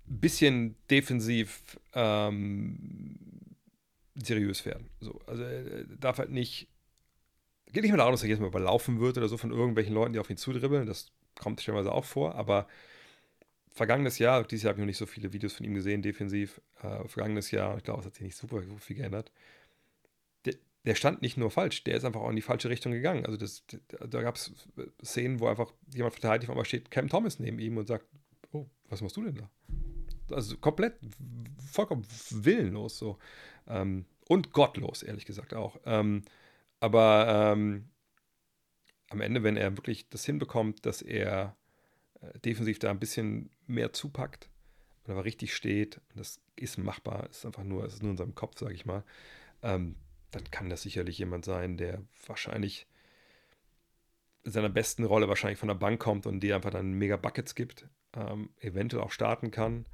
bisschen 0.05 0.75
defensiv 0.89 1.79
ähm, 1.93 3.17
seriös 4.15 4.65
werden. 4.65 4.89
So, 4.99 5.19
also 5.27 5.43
er 5.43 5.83
darf 5.85 6.17
halt 6.17 6.31
nicht, 6.31 6.67
geht 7.71 7.83
nicht 7.83 7.91
mehr 7.91 7.97
darum, 7.97 8.13
dass 8.13 8.23
er 8.23 8.29
jetzt 8.29 8.39
mal 8.39 8.47
überlaufen 8.47 8.99
wird 8.99 9.17
oder 9.17 9.27
so 9.27 9.37
von 9.37 9.51
irgendwelchen 9.51 9.93
Leuten, 9.93 10.13
die 10.13 10.19
auf 10.19 10.29
ihn 10.29 10.37
zudribbeln. 10.37 10.85
Das 10.85 11.11
kommt 11.39 11.61
stellenweise 11.61 11.91
auch 11.91 12.05
vor, 12.05 12.35
aber 12.35 12.67
vergangenes 13.73 14.19
Jahr, 14.19 14.43
dieses 14.43 14.63
Jahr 14.63 14.71
habe 14.71 14.79
ich 14.79 14.81
noch 14.81 14.87
nicht 14.87 14.97
so 14.97 15.05
viele 15.05 15.33
Videos 15.33 15.53
von 15.53 15.65
ihm 15.65 15.73
gesehen, 15.73 16.01
defensiv. 16.01 16.61
Äh, 16.81 17.07
vergangenes 17.07 17.51
Jahr, 17.51 17.77
ich 17.77 17.83
glaube, 17.83 18.01
es 18.01 18.05
hat 18.05 18.15
sich 18.15 18.23
nicht 18.23 18.37
super 18.37 18.61
viel 18.79 18.97
geändert. 18.97 19.31
Der, 20.45 20.55
der, 20.85 20.95
stand 20.95 21.21
nicht 21.21 21.37
nur 21.37 21.51
falsch, 21.51 21.83
der 21.83 21.95
ist 21.95 22.03
einfach 22.03 22.21
auch 22.21 22.29
in 22.29 22.35
die 22.35 22.41
falsche 22.41 22.69
Richtung 22.69 22.91
gegangen. 22.91 23.25
Also 23.25 23.37
das, 23.37 23.63
da 23.87 24.21
gab 24.21 24.35
es 24.35 24.51
Szenen, 25.03 25.39
wo 25.39 25.47
einfach 25.47 25.71
jemand 25.93 26.13
verteidigt, 26.13 26.51
aber 26.51 26.65
steht 26.65 26.91
Cam 26.91 27.07
Thomas 27.07 27.39
neben 27.39 27.59
ihm 27.59 27.77
und 27.77 27.87
sagt, 27.87 28.05
oh, 28.51 28.67
was 28.89 29.01
machst 29.01 29.15
du 29.15 29.23
denn 29.23 29.35
da? 29.35 29.49
Also 30.33 30.57
komplett, 30.57 30.95
vollkommen 31.71 32.05
willenlos 32.29 32.97
so. 32.97 33.17
Ähm, 33.67 34.05
und 34.27 34.53
gottlos, 34.53 35.03
ehrlich 35.03 35.25
gesagt 35.25 35.53
auch. 35.53 35.79
Ähm, 35.85 36.23
aber 36.79 37.53
ähm, 37.53 37.89
am 39.09 39.21
Ende, 39.21 39.43
wenn 39.43 39.57
er 39.57 39.77
wirklich 39.77 40.09
das 40.09 40.25
hinbekommt, 40.25 40.85
dass 40.85 41.01
er 41.01 41.55
äh, 42.21 42.39
defensiv 42.39 42.79
da 42.79 42.89
ein 42.89 42.99
bisschen 42.99 43.49
mehr 43.67 43.93
zupackt 43.93 44.49
und 45.03 45.11
aber 45.11 45.25
richtig 45.25 45.53
steht, 45.53 45.99
das 46.15 46.39
ist 46.55 46.77
machbar, 46.77 47.29
ist 47.29 47.45
einfach 47.45 47.63
nur, 47.63 47.85
ist 47.85 48.01
nur 48.01 48.11
in 48.11 48.17
seinem 48.17 48.35
Kopf, 48.35 48.57
sage 48.59 48.73
ich 48.73 48.85
mal, 48.85 49.03
ähm, 49.63 49.95
dann 50.31 50.49
kann 50.49 50.69
das 50.69 50.83
sicherlich 50.83 51.17
jemand 51.17 51.45
sein, 51.45 51.77
der 51.77 52.01
wahrscheinlich 52.25 52.87
in 54.43 54.51
seiner 54.51 54.69
besten 54.69 55.03
Rolle 55.03 55.27
wahrscheinlich 55.27 55.59
von 55.59 55.67
der 55.67 55.75
Bank 55.75 55.99
kommt 55.99 56.25
und 56.25 56.39
dir 56.39 56.55
einfach 56.55 56.71
dann 56.71 56.93
mega 56.93 57.17
Buckets 57.17 57.53
gibt, 57.53 57.87
ähm, 58.13 58.49
eventuell 58.59 59.03
auch 59.03 59.11
starten 59.11 59.51
kann. 59.51 59.85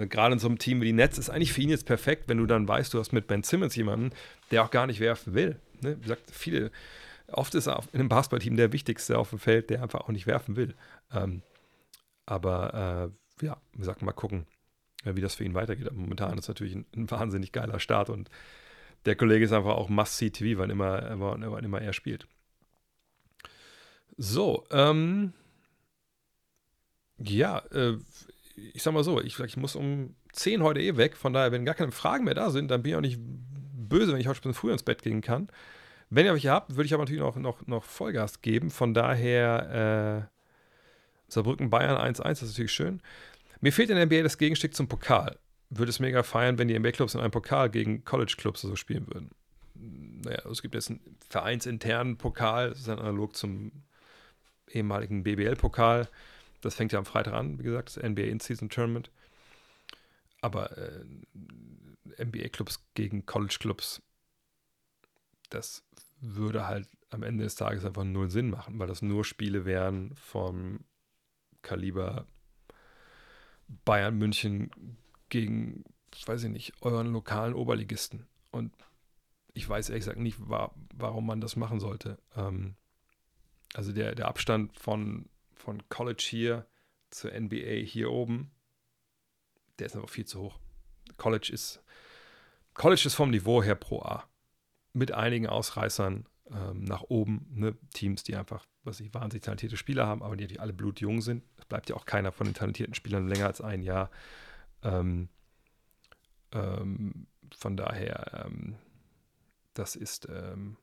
Und 0.00 0.10
gerade 0.10 0.34
in 0.34 0.38
so 0.38 0.48
einem 0.48 0.58
Team 0.58 0.80
wie 0.80 0.86
die 0.86 0.92
Nets 0.92 1.18
ist 1.18 1.30
eigentlich 1.30 1.52
für 1.52 1.62
ihn 1.62 1.70
jetzt 1.70 1.86
perfekt, 1.86 2.28
wenn 2.28 2.38
du 2.38 2.46
dann 2.46 2.68
weißt, 2.68 2.92
du 2.92 2.98
hast 2.98 3.12
mit 3.12 3.26
Ben 3.26 3.42
Simmons 3.42 3.74
jemanden, 3.76 4.10
der 4.50 4.62
auch 4.62 4.70
gar 4.70 4.86
nicht 4.86 5.00
werfen 5.00 5.34
will. 5.34 5.58
Ne? 5.80 5.96
Wie 5.96 6.02
gesagt, 6.02 6.30
viele, 6.30 6.70
oft 7.28 7.54
ist 7.54 7.66
er 7.66 7.82
in 7.92 8.00
einem 8.00 8.08
Basketballteam 8.08 8.56
der 8.56 8.72
wichtigste 8.72 9.18
auf 9.18 9.30
dem 9.30 9.38
Feld, 9.38 9.70
der 9.70 9.82
einfach 9.82 10.00
auch 10.00 10.08
nicht 10.08 10.26
werfen 10.26 10.56
will. 10.56 10.74
Ähm, 11.12 11.42
aber 12.26 13.10
äh, 13.40 13.44
ja, 13.46 13.56
wir 13.74 13.84
sagen 13.84 14.04
mal 14.04 14.12
gucken, 14.12 14.46
äh, 15.04 15.14
wie 15.14 15.20
das 15.20 15.34
für 15.34 15.44
ihn 15.44 15.54
weitergeht. 15.54 15.86
Aber 15.86 15.96
momentan 15.96 16.38
ist 16.38 16.48
natürlich 16.48 16.74
ein, 16.74 16.86
ein, 16.94 17.10
wahnsinnig 17.10 17.52
geiler 17.52 17.80
Start 17.80 18.10
und 18.10 18.28
der 19.04 19.16
Kollege 19.16 19.44
ist 19.44 19.52
einfach 19.52 19.76
auch 19.76 19.88
Must-See-TV, 19.88 20.58
wann 20.58 20.70
immer, 20.70 21.18
wann, 21.20 21.50
wann 21.50 21.64
immer 21.64 21.80
er 21.80 21.92
spielt. 21.92 22.26
So, 24.16 24.64
ähm, 24.70 25.32
ja, 27.18 27.58
äh, 27.72 27.98
ich 28.56 28.82
sag 28.82 28.94
mal 28.94 29.04
so, 29.04 29.20
ich, 29.20 29.38
ich 29.38 29.56
muss 29.56 29.76
um 29.76 30.14
10 30.32 30.62
heute 30.62 30.80
eh 30.80 30.96
weg, 30.96 31.16
von 31.16 31.32
daher, 31.32 31.52
wenn 31.52 31.64
gar 31.64 31.74
keine 31.74 31.92
Fragen 31.92 32.24
mehr 32.24 32.34
da 32.34 32.50
sind, 32.50 32.70
dann 32.70 32.82
bin 32.82 32.90
ich 32.90 32.96
auch 32.96 33.00
nicht 33.00 33.20
böse, 33.20 34.12
wenn 34.12 34.20
ich 34.20 34.26
heute 34.26 34.38
ein 34.38 34.42
bisschen 34.42 34.54
früher 34.54 34.72
ins 34.72 34.82
Bett 34.82 35.02
gehen 35.02 35.20
kann. 35.20 35.48
Wenn 36.08 36.26
ihr 36.26 36.32
welche 36.32 36.50
habt, 36.50 36.76
würde 36.76 36.86
ich 36.86 36.94
aber 36.94 37.02
natürlich 37.02 37.20
noch, 37.20 37.36
noch, 37.36 37.66
noch 37.66 37.84
Vollgas 37.84 38.40
geben. 38.40 38.70
Von 38.70 38.94
daher, 38.94 40.28
äh, 40.30 40.36
Saarbrücken 41.28 41.70
Bayern 41.70 41.96
1-1, 41.96 42.22
das 42.22 42.42
ist 42.42 42.50
natürlich 42.50 42.72
schön. 42.72 43.00
Mir 43.60 43.72
fehlt 43.72 43.90
in 43.90 43.96
der 43.96 44.06
NBA 44.06 44.22
das 44.22 44.38
Gegenstück 44.38 44.74
zum 44.74 44.88
Pokal. 44.88 45.38
Würde 45.70 45.90
es 45.90 45.98
mega 45.98 46.22
feiern, 46.22 46.58
wenn 46.58 46.68
die 46.68 46.78
NBA-Clubs 46.78 47.14
in 47.14 47.20
einem 47.20 47.32
Pokal 47.32 47.70
gegen 47.70 48.04
College-Clubs 48.04 48.62
so 48.62 48.76
spielen 48.76 49.06
würden. 49.08 49.30
Naja, 49.74 50.48
es 50.50 50.62
gibt 50.62 50.74
jetzt 50.74 50.90
einen 50.90 51.00
vereinsinternen 51.28 52.16
Pokal, 52.16 52.70
das 52.70 52.80
ist 52.80 52.88
ein 52.88 52.98
analog 52.98 53.36
zum 53.36 53.72
ehemaligen 54.68 55.24
BBL-Pokal. 55.24 56.08
Das 56.60 56.74
fängt 56.74 56.92
ja 56.92 56.98
am 56.98 57.04
Freitag 57.04 57.34
an, 57.34 57.58
wie 57.58 57.64
gesagt, 57.64 57.96
das 57.96 58.02
NBA 58.02 58.22
In-Season 58.22 58.68
Tournament. 58.68 59.10
Aber 60.40 60.76
äh, 60.76 61.04
NBA-Clubs 62.18 62.84
gegen 62.94 63.26
College-Clubs, 63.26 64.02
das 65.50 65.84
würde 66.20 66.66
halt 66.66 66.88
am 67.10 67.22
Ende 67.22 67.44
des 67.44 67.54
Tages 67.54 67.84
einfach 67.84 68.04
null 68.04 68.30
Sinn 68.30 68.50
machen, 68.50 68.78
weil 68.78 68.86
das 68.86 69.02
nur 69.02 69.24
Spiele 69.24 69.64
wären 69.64 70.14
vom 70.16 70.80
Kaliber 71.62 72.26
Bayern 73.84 74.16
München 74.16 74.70
gegen, 75.28 75.84
weiß 76.24 76.44
ich 76.44 76.50
nicht, 76.50 76.72
euren 76.80 77.12
lokalen 77.12 77.54
Oberligisten. 77.54 78.26
Und 78.50 78.72
ich 79.54 79.68
weiß 79.68 79.88
ehrlich 79.88 80.04
gesagt 80.04 80.20
nicht, 80.20 80.38
wa 80.48 80.72
warum 80.94 81.26
man 81.26 81.40
das 81.40 81.56
machen 81.56 81.80
sollte. 81.80 82.18
Ähm, 82.36 82.76
also 83.74 83.92
der, 83.92 84.14
der 84.14 84.28
Abstand 84.28 84.78
von, 84.78 85.28
von 85.56 85.88
College 85.88 86.24
hier 86.28 86.66
zur 87.10 87.32
NBA 87.32 87.84
hier 87.84 88.10
oben, 88.10 88.50
der 89.78 89.86
ist 89.86 89.96
einfach 89.96 90.08
viel 90.08 90.26
zu 90.26 90.40
hoch. 90.40 90.58
College 91.16 91.50
ist, 91.52 91.82
College 92.74 93.02
ist 93.06 93.14
vom 93.14 93.30
Niveau 93.30 93.62
her 93.62 93.74
pro 93.74 94.02
A. 94.02 94.28
Mit 94.92 95.12
einigen 95.12 95.46
Ausreißern 95.46 96.26
ähm, 96.50 96.84
nach 96.84 97.02
oben. 97.02 97.46
Ne? 97.50 97.76
Teams, 97.92 98.22
die 98.22 98.36
einfach, 98.36 98.66
was 98.84 99.00
ich, 99.00 99.12
wahnsinnig 99.12 99.44
talentierte 99.44 99.76
Spieler 99.76 100.06
haben, 100.06 100.22
aber 100.22 100.36
die 100.36 100.44
natürlich 100.44 100.60
alle 100.60 100.72
blutjung 100.72 101.20
sind. 101.20 101.42
Es 101.58 101.64
bleibt 101.64 101.88
ja 101.88 101.96
auch 101.96 102.06
keiner 102.06 102.32
von 102.32 102.46
den 102.46 102.54
talentierten 102.54 102.94
Spielern 102.94 103.28
länger 103.28 103.46
als 103.46 103.60
ein 103.60 103.82
Jahr. 103.82 104.10
Ähm, 104.82 105.28
ähm, 106.52 107.26
von 107.56 107.76
daher, 107.76 108.44
ähm, 108.46 108.76
das 109.74 109.96
ist, 109.96 110.28
ähm, 110.30 110.76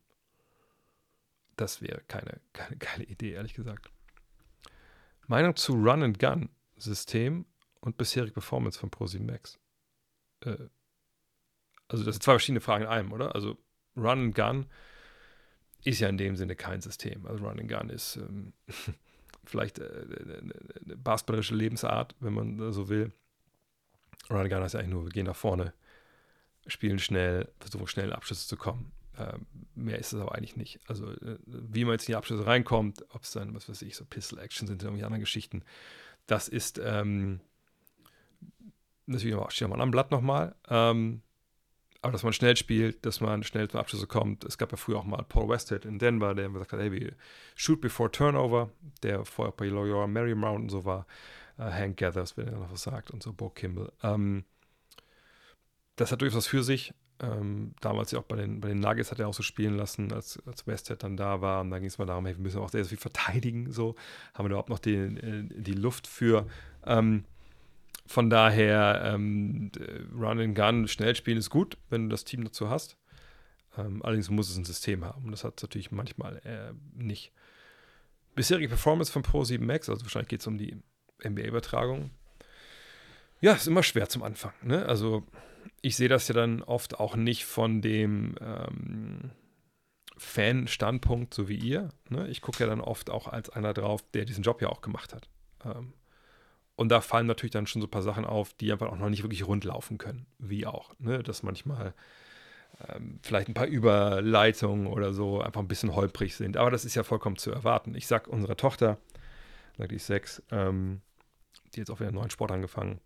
das 1.55 1.81
wäre 1.81 2.01
keine, 2.07 2.39
keine 2.53 2.75
geile 2.77 3.03
Idee, 3.05 3.31
ehrlich 3.31 3.53
gesagt. 3.53 3.92
Meinung 5.27 5.55
zu 5.55 5.73
Run-and-Gun-System 5.73 7.45
und 7.79 7.97
bisherige 7.97 8.33
Performance 8.33 8.79
von 8.79 8.89
ProSieben 8.89 9.27
Max. 9.27 9.59
Äh, 10.41 10.57
also 11.87 12.03
das 12.03 12.15
sind 12.15 12.23
zwei 12.23 12.33
verschiedene 12.33 12.61
Fragen 12.61 12.85
in 12.85 12.89
einem, 12.89 13.11
oder? 13.11 13.35
Also 13.35 13.57
Run-and-Gun 13.95 14.67
ist 15.83 15.99
ja 15.99 16.09
in 16.09 16.17
dem 16.17 16.35
Sinne 16.35 16.55
kein 16.55 16.81
System. 16.81 17.25
Also 17.25 17.45
Run 17.45 17.59
and 17.59 17.69
Gun 17.69 17.89
ist 17.89 18.15
ähm, 18.17 18.53
vielleicht 19.45 19.79
äh, 19.79 20.05
eine 20.85 20.97
basketballerische 20.97 21.55
Lebensart, 21.55 22.15
wenn 22.19 22.33
man 22.33 22.71
so 22.71 22.89
will. 22.89 23.11
Run 24.29 24.39
and 24.39 24.49
Gun 24.49 24.61
heißt 24.61 24.73
ja 24.73 24.79
eigentlich 24.79 24.93
nur, 24.93 25.05
wir 25.05 25.11
gehen 25.11 25.25
nach 25.25 25.35
vorne, 25.35 25.73
spielen 26.67 26.99
schnell, 26.99 27.51
versuchen 27.59 27.87
schnell 27.87 28.07
in 28.07 28.13
Abschlüsse 28.13 28.47
zu 28.47 28.55
kommen. 28.55 28.91
Ähm, 29.17 29.45
mehr 29.75 29.99
ist 29.99 30.13
es 30.13 30.19
aber 30.19 30.35
eigentlich 30.35 30.55
nicht. 30.55 30.79
Also 30.87 31.11
äh, 31.11 31.37
wie 31.45 31.85
man 31.85 31.93
jetzt 31.93 32.03
in 32.03 32.13
die 32.13 32.15
Abschlüsse 32.15 32.45
reinkommt, 32.45 33.05
ob 33.09 33.23
es 33.23 33.31
dann, 33.31 33.53
was 33.53 33.69
weiß 33.69 33.81
ich, 33.83 33.95
so 33.95 34.05
Pistol 34.05 34.39
Action 34.39 34.67
sind, 34.67 34.83
irgendwie 34.83 35.03
andere 35.03 35.19
Geschichten, 35.19 35.63
das 36.25 36.47
ist 36.47 36.79
ähm, 36.83 37.39
natürlich 39.05 39.37
steht 39.49 39.67
nochmal 39.67 39.81
am 39.81 39.91
Blatt 39.91 40.11
nochmal. 40.11 40.55
Ähm, 40.69 41.21
aber 42.01 42.11
dass 42.11 42.23
man 42.23 42.33
schnell 42.33 42.57
spielt, 42.57 43.05
dass 43.05 43.21
man 43.21 43.43
schnell 43.43 43.69
zum 43.69 43.79
Abschluss 43.79 44.05
kommt. 44.09 44.43
Es 44.43 44.57
gab 44.57 44.71
ja 44.71 44.77
früher 44.77 44.97
auch 44.97 45.05
mal 45.05 45.23
Paul 45.23 45.47
Westhead 45.47 45.85
in 45.85 45.99
Denver, 45.99 46.35
der 46.35 46.49
gesagt 46.49 46.73
hat, 46.73 46.79
hey, 46.81 46.91
wir 46.91 47.13
shoot 47.55 47.79
before 47.79 48.11
turnover, 48.11 48.69
der 49.03 49.23
vorher 49.23 49.53
bei 49.53 49.67
Loyola 49.67 50.07
Marymount 50.07 50.63
und 50.63 50.69
so 50.69 50.83
war. 50.83 51.07
Uh, 51.57 51.71
Hank 51.71 51.97
Gathers, 51.97 52.35
wenn 52.35 52.47
er 52.47 52.57
noch 52.57 52.71
was 52.71 52.81
sagt, 52.81 53.11
und 53.11 53.21
so 53.23 53.31
Bo 53.31 53.49
Kimball. 53.49 53.91
Ähm, 54.01 54.43
das 55.95 56.11
hat 56.11 56.21
durchaus 56.21 56.37
was 56.37 56.47
für 56.47 56.63
sich. 56.63 56.93
Ähm, 57.23 57.73
damals 57.79 58.11
ja 58.11 58.19
auch 58.19 58.23
bei 58.23 58.35
den, 58.35 58.59
bei 58.59 58.67
den 58.67 58.79
Nuggets 58.79 59.11
hat 59.11 59.19
er 59.19 59.29
auch 59.29 59.33
so 59.33 59.43
spielen 59.43 59.77
lassen, 59.77 60.11
als, 60.11 60.41
als 60.45 60.67
Westhead 60.67 61.03
dann 61.03 61.15
da 61.15 61.39
war. 61.41 61.61
Und 61.61 61.69
da 61.69 61.79
ging 61.79 61.87
es 61.87 61.97
mal 61.97 62.05
darum, 62.05 62.25
hey, 62.25 62.35
wir 62.35 62.41
müssen 62.41 62.59
auch 62.59 62.69
sehr, 62.69 62.83
sehr 62.83 62.89
viel 62.89 62.97
verteidigen. 62.97 63.71
So 63.71 63.95
haben 64.33 64.45
wir 64.45 64.51
überhaupt 64.51 64.69
noch 64.69 64.79
die, 64.79 64.95
äh, 64.95 65.43
die 65.49 65.73
Luft 65.73 66.07
für. 66.07 66.45
Ähm, 66.85 67.23
von 68.05 68.29
daher, 68.29 69.01
ähm, 69.05 69.71
Run 70.13 70.39
and 70.39 70.55
Gun, 70.55 70.87
schnell 70.89 71.15
spielen 71.15 71.37
ist 71.37 71.49
gut, 71.49 71.77
wenn 71.89 72.03
du 72.03 72.09
das 72.09 72.25
Team 72.25 72.43
dazu 72.43 72.69
hast. 72.69 72.97
Ähm, 73.77 74.03
allerdings 74.03 74.29
muss 74.29 74.49
es 74.49 74.57
ein 74.57 74.65
System 74.65 75.05
haben. 75.05 75.25
Und 75.25 75.31
das 75.31 75.45
hat 75.45 75.53
es 75.57 75.63
natürlich 75.63 75.91
manchmal 75.91 76.37
äh, 76.43 76.73
nicht. 76.93 77.31
Bisherige 78.35 78.67
Performance 78.67 79.11
von 79.11 79.21
Pro 79.21 79.43
7 79.43 79.65
Max, 79.65 79.87
also 79.87 80.01
wahrscheinlich 80.03 80.29
geht 80.29 80.41
es 80.41 80.47
um 80.47 80.57
die 80.57 80.75
NBA-Übertragung. 81.23 82.09
Ja, 83.39 83.53
ist 83.53 83.67
immer 83.67 83.83
schwer 83.83 84.09
zum 84.09 84.23
Anfang. 84.23 84.53
Ne? 84.63 84.85
Also 84.85 85.23
ich 85.81 85.95
sehe 85.95 86.09
das 86.09 86.27
ja 86.27 86.35
dann 86.35 86.61
oft 86.61 86.99
auch 86.99 87.15
nicht 87.15 87.45
von 87.45 87.81
dem 87.81 88.35
ähm, 88.41 89.31
Fan-Standpunkt, 90.17 91.33
so 91.33 91.47
wie 91.47 91.57
ihr. 91.57 91.89
Ne? 92.09 92.27
Ich 92.29 92.41
gucke 92.41 92.63
ja 92.63 92.67
dann 92.67 92.81
oft 92.81 93.09
auch 93.09 93.27
als 93.27 93.49
einer 93.49 93.73
drauf, 93.73 94.03
der 94.13 94.25
diesen 94.25 94.43
Job 94.43 94.61
ja 94.61 94.69
auch 94.69 94.81
gemacht 94.81 95.13
hat. 95.13 95.29
Ähm, 95.65 95.93
und 96.75 96.89
da 96.89 97.01
fallen 97.01 97.27
natürlich 97.27 97.51
dann 97.51 97.67
schon 97.67 97.81
so 97.81 97.87
ein 97.87 97.91
paar 97.91 98.01
Sachen 98.01 98.25
auf, 98.25 98.53
die 98.53 98.71
einfach 98.71 98.87
auch 98.87 98.97
noch 98.97 99.09
nicht 99.09 99.23
wirklich 99.23 99.45
rund 99.45 99.63
laufen 99.63 99.97
können. 99.97 100.25
Wie 100.39 100.65
auch, 100.65 100.93
ne? 100.99 101.21
dass 101.21 101.43
manchmal 101.43 101.93
ähm, 102.87 103.19
vielleicht 103.21 103.47
ein 103.47 103.53
paar 103.53 103.67
Überleitungen 103.67 104.87
oder 104.87 105.13
so 105.13 105.41
einfach 105.41 105.61
ein 105.61 105.67
bisschen 105.67 105.95
holprig 105.95 106.35
sind. 106.35 106.57
Aber 106.57 106.71
das 106.71 106.85
ist 106.85 106.95
ja 106.95 107.03
vollkommen 107.03 107.37
zu 107.37 107.51
erwarten. 107.51 107.93
Ich 107.95 108.07
sag 108.07 108.27
unserer 108.27 108.57
Tochter, 108.57 108.97
die 109.77 109.95
ist 109.95 110.07
sechs, 110.07 110.41
ähm, 110.51 111.01
die 111.73 111.79
jetzt 111.79 111.89
auch 111.89 111.99
wieder 111.99 112.09
einen 112.09 112.17
neuen 112.17 112.29
Sport 112.29 112.51
angefangen 112.51 112.99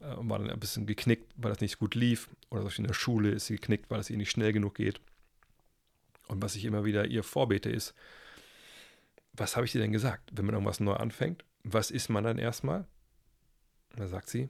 äh, 0.00 0.14
war 0.16 0.38
dann 0.38 0.50
ein 0.50 0.60
bisschen 0.60 0.86
geknickt, 0.86 1.32
weil 1.36 1.50
das 1.50 1.60
nicht 1.60 1.78
gut 1.78 1.94
lief. 1.94 2.28
Oder 2.50 2.68
in 2.76 2.84
der 2.84 2.94
Schule 2.94 3.30
ist 3.30 3.46
sie 3.46 3.56
geknickt, 3.56 3.90
weil 3.90 4.00
es 4.00 4.10
ihr 4.10 4.16
nicht 4.16 4.30
schnell 4.30 4.52
genug 4.52 4.74
geht. 4.74 5.00
Und 6.28 6.42
was 6.42 6.56
ich 6.56 6.64
immer 6.64 6.84
wieder 6.84 7.06
ihr 7.06 7.22
vorbete 7.22 7.70
ist, 7.70 7.94
was 9.32 9.56
habe 9.56 9.66
ich 9.66 9.72
dir 9.72 9.80
denn 9.80 9.92
gesagt? 9.92 10.30
Wenn 10.32 10.44
man 10.44 10.54
irgendwas 10.54 10.80
neu 10.80 10.94
anfängt, 10.94 11.44
was 11.62 11.90
ist 11.90 12.08
man 12.08 12.24
dann 12.24 12.38
erstmal? 12.38 12.86
Da 13.96 14.06
sagt 14.08 14.28
sie, 14.28 14.48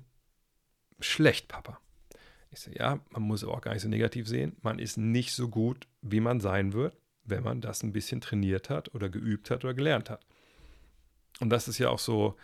schlecht, 1.01 1.49
Papa. 1.49 1.81
Ich 2.51 2.61
sage, 2.61 2.79
ja, 2.79 3.01
man 3.11 3.23
muss 3.23 3.45
auch 3.45 3.61
gar 3.61 3.75
nicht 3.75 3.83
so 3.83 3.89
negativ 3.89 4.27
sehen. 4.27 4.57
Man 4.63 4.79
ist 4.79 4.97
nicht 4.97 5.35
so 5.35 5.49
gut, 5.49 5.87
wie 6.01 6.21
man 6.21 6.41
sein 6.41 6.73
wird, 6.73 6.97
wenn 7.25 7.43
man 7.43 7.61
das 7.61 7.83
ein 7.83 7.93
bisschen 7.93 8.21
trainiert 8.21 8.71
hat 8.71 8.95
oder 8.95 9.09
geübt 9.09 9.51
hat 9.51 9.65
oder 9.65 9.75
gelernt 9.75 10.11
hat. 10.11 10.25
Und 11.41 11.51
das 11.51 11.69
ist 11.69 11.79
ja 11.79 11.91
auch 11.91 11.99
so, 11.99 12.37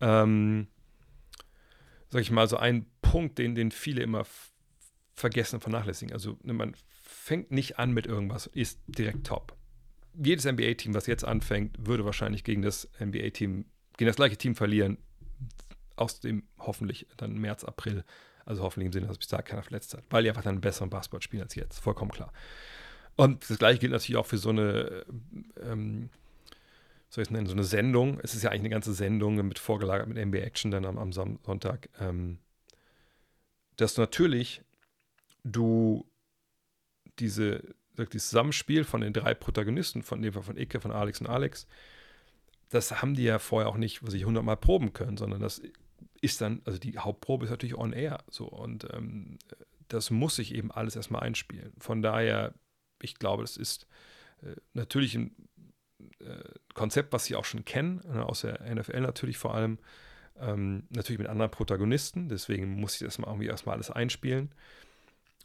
ähm, 0.00 0.68
sag 2.10 2.22
ich 2.22 2.30
mal, 2.30 2.48
so 2.48 2.56
ein 2.56 2.86
Punkt, 3.02 3.38
den, 3.38 3.54
den 3.54 3.70
viele 3.70 4.02
immer 4.02 4.24
vergessen, 5.14 5.60
vernachlässigen. 5.60 6.12
Also 6.12 6.38
ne, 6.42 6.52
man 6.52 6.74
fängt 7.02 7.50
nicht 7.50 7.78
an 7.78 7.92
mit 7.92 8.06
irgendwas, 8.06 8.46
ist 8.46 8.80
direkt 8.86 9.26
top. 9.26 9.56
Jedes 10.14 10.44
NBA-Team, 10.44 10.94
was 10.94 11.06
jetzt 11.06 11.24
anfängt, 11.24 11.86
würde 11.86 12.04
wahrscheinlich 12.04 12.44
gegen 12.44 12.62
das 12.62 12.88
NBA-Team, 13.00 13.66
gegen 13.96 14.08
das 14.08 14.16
gleiche 14.16 14.36
Team 14.36 14.54
verlieren, 14.54 14.98
aus 15.96 16.20
dem 16.20 16.44
hoffentlich 16.58 17.06
dann 17.16 17.38
März, 17.38 17.64
April, 17.64 18.04
also 18.44 18.62
hoffentlich 18.62 18.86
im 18.86 18.92
Sinne, 18.92 19.06
dass 19.08 19.18
bis 19.18 19.28
da 19.28 19.42
keiner 19.42 19.62
verletzt 19.62 19.94
hat, 19.94 20.04
weil 20.10 20.22
die 20.22 20.28
einfach 20.28 20.42
dann 20.42 20.54
einen 20.54 20.60
besseren 20.60 20.90
Basketball 20.90 21.22
spielen 21.22 21.42
als 21.42 21.54
jetzt, 21.54 21.80
vollkommen 21.80 22.10
klar. 22.10 22.32
Und 23.16 23.48
das 23.48 23.58
gleiche 23.58 23.80
gilt 23.80 23.92
natürlich 23.92 24.18
auch 24.18 24.26
für 24.26 24.38
so 24.38 24.50
eine, 24.50 25.04
ähm, 25.62 26.10
soll 27.08 27.22
ich 27.22 27.28
es 27.28 27.30
nennen, 27.30 27.46
so 27.46 27.52
eine 27.52 27.64
Sendung. 27.64 28.20
Es 28.22 28.34
ist 28.34 28.42
ja 28.42 28.50
eigentlich 28.50 28.62
eine 28.62 28.70
ganze 28.70 28.94
Sendung 28.94 29.36
mit 29.46 29.58
vorgelagert 29.58 30.08
mit 30.08 30.24
NBA 30.24 30.38
Action 30.38 30.70
dann 30.70 30.84
am, 30.84 30.98
am 30.98 31.12
Sonntag, 31.12 31.88
ähm, 32.00 32.38
dass 33.76 33.96
natürlich 33.96 34.62
du 35.44 36.06
diese, 37.18 37.62
dieses 37.96 38.28
Zusammenspiel 38.28 38.84
von 38.84 39.00
den 39.00 39.12
drei 39.12 39.34
Protagonisten, 39.34 40.02
von 40.02 40.20
dem 40.20 40.32
von 40.32 40.56
Icke, 40.56 40.80
von 40.80 40.90
Alex 40.90 41.20
und 41.20 41.28
Alex, 41.28 41.66
das 42.70 43.00
haben 43.00 43.14
die 43.14 43.24
ja 43.24 43.38
vorher 43.38 43.68
auch 43.68 43.76
nicht, 43.76 44.04
was 44.04 44.14
ich 44.14 44.24
hundertmal 44.24 44.56
proben 44.56 44.92
können, 44.92 45.16
sondern 45.16 45.40
das 45.40 45.62
ist 46.20 46.40
dann, 46.40 46.62
also 46.64 46.78
die 46.78 46.98
Hauptprobe 46.98 47.44
ist 47.44 47.50
natürlich 47.50 47.76
on 47.76 47.92
air. 47.92 48.18
So, 48.28 48.46
und 48.46 48.88
ähm, 48.92 49.38
das 49.88 50.10
muss 50.10 50.36
sich 50.36 50.54
eben 50.54 50.72
alles 50.72 50.96
erstmal 50.96 51.22
einspielen. 51.22 51.72
Von 51.78 52.02
daher, 52.02 52.54
ich 53.00 53.14
glaube, 53.16 53.44
das 53.44 53.56
ist 53.56 53.86
äh, 54.42 54.56
natürlich 54.74 55.14
ein 55.14 55.34
Konzept, 56.74 57.12
was 57.12 57.24
sie 57.24 57.36
auch 57.36 57.44
schon 57.44 57.64
kennen, 57.64 58.02
äh, 58.12 58.18
aus 58.18 58.40
der 58.42 58.60
NFL 58.74 59.00
natürlich 59.00 59.38
vor 59.38 59.54
allem. 59.54 59.78
Ähm, 60.38 60.84
natürlich 60.90 61.18
mit 61.18 61.28
anderen 61.28 61.50
Protagonisten, 61.50 62.28
deswegen 62.28 62.78
muss 62.78 62.94
ich 62.94 63.06
das 63.06 63.18
mal 63.18 63.28
irgendwie 63.28 63.46
erstmal 63.46 63.76
alles 63.76 63.90
einspielen. 63.90 64.52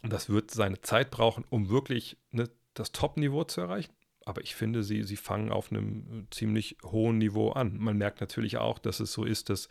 Und 0.03 0.11
das 0.11 0.29
wird 0.29 0.51
seine 0.51 0.81
Zeit 0.81 1.11
brauchen, 1.11 1.45
um 1.49 1.69
wirklich 1.69 2.17
ne, 2.31 2.49
das 2.73 2.91
Top-Niveau 2.91 3.45
zu 3.45 3.61
erreichen. 3.61 3.93
Aber 4.25 4.41
ich 4.41 4.55
finde, 4.55 4.83
sie, 4.83 5.03
sie 5.03 5.15
fangen 5.15 5.51
auf 5.51 5.71
einem 5.71 6.27
ziemlich 6.29 6.77
hohen 6.83 7.17
Niveau 7.17 7.51
an. 7.51 7.77
Man 7.77 7.97
merkt 7.97 8.21
natürlich 8.21 8.57
auch, 8.57 8.79
dass 8.79 8.99
es 8.99 9.13
so 9.13 9.23
ist, 9.23 9.49
dass 9.49 9.69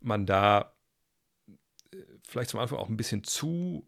man 0.00 0.26
da 0.26 0.74
äh, 1.92 1.96
vielleicht 2.22 2.50
zum 2.50 2.60
Anfang 2.60 2.78
auch 2.78 2.88
ein 2.88 2.96
bisschen 2.96 3.24
zu 3.24 3.86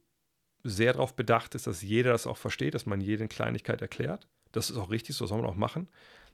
sehr 0.62 0.92
darauf 0.92 1.16
bedacht 1.16 1.54
ist, 1.54 1.66
dass 1.66 1.82
jeder 1.82 2.12
das 2.12 2.26
auch 2.26 2.36
versteht, 2.36 2.74
dass 2.74 2.86
man 2.86 3.00
jede 3.00 3.26
Kleinigkeit 3.28 3.80
erklärt. 3.80 4.28
Das 4.52 4.70
ist 4.70 4.76
auch 4.76 4.90
richtig, 4.90 5.16
so 5.16 5.26
soll 5.26 5.40
man 5.40 5.50
auch 5.50 5.56
machen. 5.56 5.88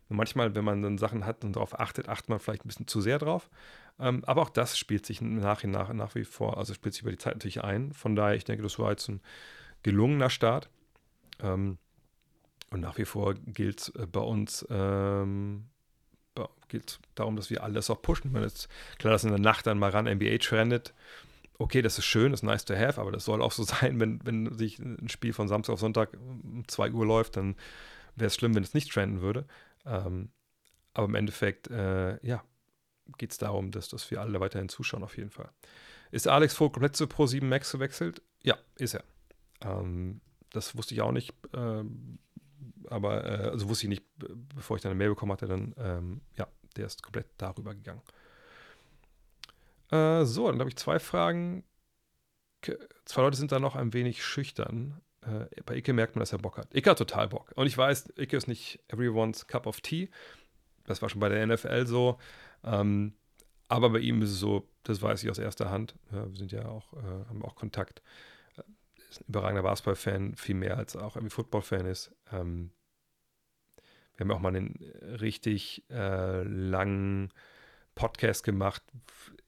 Manchmal, 0.08 0.54
wenn 0.54 0.64
man 0.64 0.82
dann 0.82 0.98
Sachen 0.98 1.26
hat 1.26 1.44
und 1.44 1.56
darauf 1.56 1.78
achtet, 1.78 2.08
achtet 2.08 2.28
man 2.28 2.38
vielleicht 2.38 2.64
ein 2.64 2.68
bisschen 2.68 2.86
zu 2.86 3.00
sehr 3.00 3.18
drauf. 3.18 3.50
Ähm, 3.98 4.22
aber 4.24 4.42
auch 4.42 4.50
das 4.50 4.78
spielt 4.78 5.04
sich 5.04 5.20
im 5.20 5.36
Nachhinein 5.36 5.96
nach 5.96 6.14
wie 6.14 6.24
vor, 6.24 6.58
also 6.58 6.74
spielt 6.74 6.94
sich 6.94 7.02
über 7.02 7.10
die 7.10 7.18
Zeit 7.18 7.34
natürlich 7.34 7.64
ein. 7.64 7.92
Von 7.92 8.14
daher, 8.14 8.36
ich 8.36 8.44
denke, 8.44 8.62
das 8.62 8.78
war 8.78 8.90
jetzt 8.90 9.08
ein 9.08 9.20
gelungener 9.82 10.30
Start. 10.30 10.68
Ähm, 11.40 11.78
und 12.70 12.80
nach 12.80 12.98
wie 12.98 13.04
vor 13.04 13.34
gilt 13.34 13.92
äh, 13.96 14.06
bei 14.06 14.20
uns 14.20 14.66
ähm, 14.70 15.66
geht 16.68 16.98
darum, 17.14 17.36
dass 17.36 17.50
wir 17.50 17.62
alles 17.62 17.90
auch 17.90 18.02
pushen. 18.02 18.32
Man 18.32 18.42
ist 18.42 18.68
klar, 18.98 19.12
dass 19.12 19.24
in 19.24 19.30
der 19.30 19.38
Nacht 19.38 19.66
dann 19.66 19.78
mal 19.78 19.90
ran 19.90 20.06
NBA 20.06 20.38
trendet. 20.38 20.94
Okay, 21.58 21.80
das 21.80 21.98
ist 21.98 22.04
schön, 22.04 22.32
das 22.32 22.40
ist 22.40 22.44
nice 22.44 22.64
to 22.64 22.74
have, 22.74 23.00
aber 23.00 23.12
das 23.12 23.24
soll 23.24 23.40
auch 23.40 23.52
so 23.52 23.62
sein, 23.64 23.98
wenn, 24.00 24.20
wenn 24.24 24.52
sich 24.56 24.78
ein 24.78 25.08
Spiel 25.08 25.32
von 25.32 25.48
Samstag 25.48 25.74
auf 25.74 25.80
Sonntag 25.80 26.14
um 26.14 26.64
2 26.66 26.92
Uhr 26.92 27.06
läuft, 27.06 27.36
dann 27.36 27.56
wäre 28.14 28.26
es 28.26 28.34
schlimm, 28.34 28.54
wenn 28.54 28.62
es 28.62 28.74
nicht 28.74 28.92
trenden 28.92 29.20
würde. 29.20 29.46
Ähm, 29.86 30.30
aber 30.94 31.06
im 31.06 31.14
Endeffekt, 31.14 31.70
äh, 31.70 32.24
ja, 32.26 32.44
geht 33.18 33.32
es 33.32 33.38
darum, 33.38 33.70
dass, 33.70 33.88
dass 33.88 34.10
wir 34.10 34.20
alle 34.20 34.40
weiterhin 34.40 34.68
zuschauen, 34.68 35.04
auf 35.04 35.16
jeden 35.16 35.30
Fall. 35.30 35.50
Ist 36.10 36.28
Alex 36.28 36.54
Vogt 36.54 36.74
komplett 36.74 36.96
zu 36.96 37.04
Pro7 37.04 37.44
Max 37.44 37.72
gewechselt? 37.72 38.22
Ja, 38.42 38.56
ist 38.76 38.94
er. 38.94 39.04
Ähm, 39.60 40.20
das 40.50 40.76
wusste 40.76 40.94
ich 40.94 41.02
auch 41.02 41.12
nicht. 41.12 41.34
Ähm, 41.54 42.18
aber, 42.88 43.24
äh, 43.24 43.50
also 43.50 43.68
wusste 43.68 43.86
ich 43.86 43.90
nicht, 43.90 44.04
bevor 44.54 44.76
ich 44.76 44.82
dann 44.82 44.90
eine 44.90 44.98
Mail 44.98 45.10
bekommen 45.10 45.32
hatte, 45.32 45.46
dann, 45.46 45.74
ähm, 45.78 46.20
ja, 46.36 46.46
der 46.76 46.86
ist 46.86 47.02
komplett 47.02 47.26
darüber 47.38 47.74
gegangen. 47.74 48.02
Äh, 49.90 50.24
so, 50.24 50.50
dann 50.50 50.60
habe 50.60 50.70
ich 50.70 50.76
zwei 50.76 50.98
Fragen. 50.98 51.64
Zwei 53.04 53.22
Leute 53.22 53.36
sind 53.36 53.52
da 53.52 53.60
noch 53.60 53.76
ein 53.76 53.92
wenig 53.92 54.24
schüchtern. 54.24 55.00
Äh, 55.27 55.62
bei 55.65 55.77
Icke 55.77 55.93
merkt 55.93 56.15
man, 56.15 56.20
dass 56.20 56.32
er 56.32 56.39
Bock 56.39 56.59
hat. 56.59 56.74
Icke 56.74 56.90
hat 56.90 56.98
total 56.98 57.28
Bock. 57.28 57.53
Und 57.57 57.66
ich 57.66 57.77
weiß, 57.77 58.12
Icke 58.16 58.36
ist 58.36 58.48
nicht 58.48 58.81
everyone's 58.89 59.47
cup 59.47 59.66
of 59.66 59.81
tea. 59.81 60.09
Das 60.85 61.03
war 61.03 61.09
schon 61.09 61.20
bei 61.20 61.28
der 61.28 61.47
NFL 61.47 61.86
so. 61.86 62.19
Ähm, 62.65 63.15
aber 63.69 63.90
bei 63.90 63.98
ihm 63.98 64.23
ist 64.23 64.31
es 64.31 64.39
so, 64.39 64.69
das 64.85 65.03
weiß 65.03 65.23
ich 65.24 65.31
aus 65.31 65.39
erster 65.39 65.70
Hand. 65.70 65.97
Ja, 66.12 66.28
wir 66.28 66.36
sind 66.36 66.53
ja 66.53 66.66
auch, 66.66 66.93
äh, 66.93 67.28
haben 67.28 67.44
auch 67.44 67.57
Kontakt. 67.57 68.03
Äh, 68.57 68.62
ist 69.11 69.20
ein 69.20 69.28
überragender 69.28 69.62
Basketball-Fan, 69.62 70.36
viel 70.36 70.55
mehr 70.55 70.77
als 70.77 70.97
auch 70.97 71.16
irgendwie 71.16 71.35
Football-Fan 71.35 71.86
ist. 71.86 72.15
Ähm, 72.32 72.70
wir 74.16 74.24
haben 74.24 74.31
auch 74.31 74.40
mal 74.40 74.55
einen 74.55 74.77
richtig 75.20 75.85
äh, 75.90 76.43
langen 76.43 77.32
Podcast 77.94 78.44
gemacht, 78.44 78.82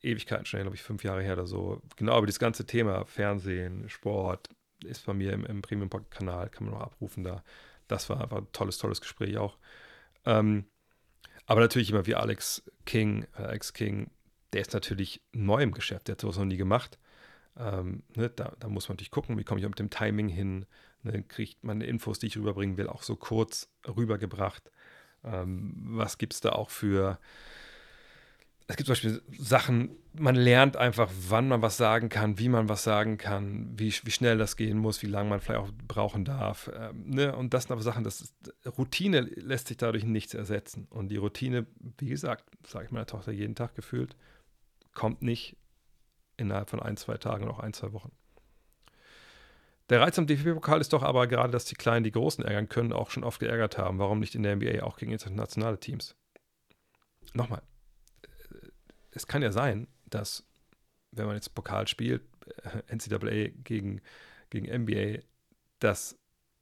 Ewigkeiten 0.03 0.47
schnell, 0.47 0.63
glaube 0.63 0.77
ich, 0.77 0.83
fünf 0.83 1.05
Jahre 1.05 1.23
her 1.23 1.35
oder 1.35 1.47
so. 1.47 1.83
Genau 1.97 2.19
über 2.19 2.27
das 2.27 2.39
ganze 2.39 2.67
Thema 2.67 3.05
Fernsehen, 3.05 3.89
Sport, 3.89 4.49
ist 4.85 5.07
bei 5.07 5.15
mir 5.15 5.33
im, 5.33 5.45
im 5.45 5.63
Premium-Kanal, 5.63 6.49
kann 6.51 6.65
man 6.65 6.75
noch 6.75 6.83
abrufen 6.83 7.25
da. 7.25 7.43
Das 7.89 8.09
war 8.09 8.21
einfach 8.21 8.39
ein 8.39 8.53
tolles, 8.53 8.79
tolles 8.79 9.01
Gespräch 9.01 9.39
auch. 9.39 9.59
Ähm, 10.25 10.67
aber 11.47 11.61
natürlich 11.61 11.91
immer 11.91 12.07
wie 12.07 12.15
Alex 12.15 12.63
King, 12.85 13.27
äh, 13.39 13.43
Alex 13.43 13.73
King, 13.73 14.11
der 14.53 14.61
ist 14.61 14.75
natürlich 14.75 15.23
neu 15.33 15.63
im 15.63 15.73
Geschäft, 15.73 16.09
der 16.09 16.13
hat 16.13 16.21
sowas 16.21 16.37
noch 16.37 16.45
nie 16.45 16.57
gemacht. 16.57 16.99
Ähm, 17.57 18.03
ne, 18.15 18.31
da, 18.31 18.53
da, 18.61 18.69
muss 18.69 18.89
man 18.89 18.95
natürlich 18.95 19.11
gucken, 19.11 19.37
wie 19.39 19.45
komme 19.45 19.61
ich 19.61 19.67
mit 19.67 19.79
dem 19.79 19.91
Timing 19.91 20.29
hin. 20.29 20.67
Ne, 21.03 21.23
kriegt 21.23 21.65
man 21.65 21.81
Infos, 21.81 22.19
die 22.19 22.27
ich 22.27 22.37
rüberbringen 22.37 22.77
will, 22.77 22.89
auch 22.89 23.03
so 23.03 23.17
kurz 23.17 23.69
rübergebracht. 23.87 24.71
Ähm, 25.25 25.75
was 25.77 26.19
gibt 26.19 26.35
es 26.35 26.41
da 26.41 26.51
auch 26.51 26.71
für 26.71 27.19
es 28.71 28.77
gibt 28.77 28.87
zum 28.87 28.93
Beispiel 28.93 29.23
Sachen, 29.39 29.97
man 30.13 30.35
lernt 30.35 30.77
einfach, 30.77 31.11
wann 31.29 31.49
man 31.49 31.63
was 31.63 31.79
sagen 31.79 32.11
kann, 32.11 32.39
wie 32.39 32.51
man 32.51 32.69
was 32.69 32.85
sagen 32.85 33.17
kann, 33.17 33.73
wie, 33.79 33.91
wie 34.05 34.11
schnell 34.11 34.37
das 34.37 34.57
gehen 34.57 34.77
muss, 34.77 35.03
wie 35.03 35.07
lange 35.07 35.31
man 35.31 35.41
vielleicht 35.41 35.61
auch 35.61 35.73
brauchen 35.89 36.27
darf. 36.27 36.71
Ähm, 36.75 37.09
ne? 37.09 37.35
Und 37.35 37.55
das 37.55 37.65
sind 37.65 37.73
aber 37.73 37.81
Sachen, 37.81 38.05
das 38.05 38.21
ist, 38.21 38.35
Routine 38.77 39.21
lässt 39.21 39.69
sich 39.69 39.79
dadurch 39.79 40.05
nichts 40.05 40.35
ersetzen. 40.35 40.87
Und 40.91 41.09
die 41.09 41.17
Routine, 41.17 41.67
wie 41.97 42.11
gesagt, 42.11 42.45
sage 42.67 42.85
ich 42.85 42.91
meiner 42.91 43.07
Tochter 43.07 43.33
jeden 43.33 43.55
Tag 43.55 43.75
gefühlt, 43.75 44.17
kommt 44.93 45.23
nicht 45.23 45.57
innerhalb 46.37 46.69
von 46.69 46.81
ein, 46.81 46.99
zwei 46.99 47.17
Tagen 47.17 47.45
oder 47.45 47.55
auch 47.55 47.61
ein, 47.61 47.73
zwei 47.73 47.95
Wochen. 47.95 48.13
Der 49.89 50.03
Reiz 50.03 50.19
am 50.19 50.27
DFB-Pokal 50.27 50.83
ist 50.83 50.93
doch 50.93 51.03
aber 51.03 51.27
gerade, 51.27 51.53
dass 51.53 51.65
die 51.65 51.75
Kleinen 51.75 52.05
die 52.05 52.13
Großen 52.13 52.45
ärgern 52.45 52.69
können, 52.69 52.93
auch 52.93 53.11
schon 53.11 53.25
oft 53.25 53.41
geärgert 53.41 53.79
haben. 53.79 53.99
Warum 53.99 54.19
nicht 54.19 54.35
in 54.35 54.43
der 54.43 54.57
NBA 54.57 54.83
auch 54.83 54.99
gegen 54.99 55.13
internationale 55.13 55.81
Teams? 55.81 56.15
Nochmal, 57.33 57.63
es 59.11 59.27
kann 59.27 59.43
ja 59.43 59.53
sein, 59.53 59.89
dass, 60.07 60.45
wenn 61.11 61.27
man 61.27 61.37
jetzt 61.37 61.55
Pokal 61.55 61.89
spielt, 61.89 62.23
äh, 62.63 62.95
NCAA 62.95 63.51
gegen, 63.65 64.01
gegen 64.51 64.83
NBA, 64.83 65.23
dass 65.79 66.19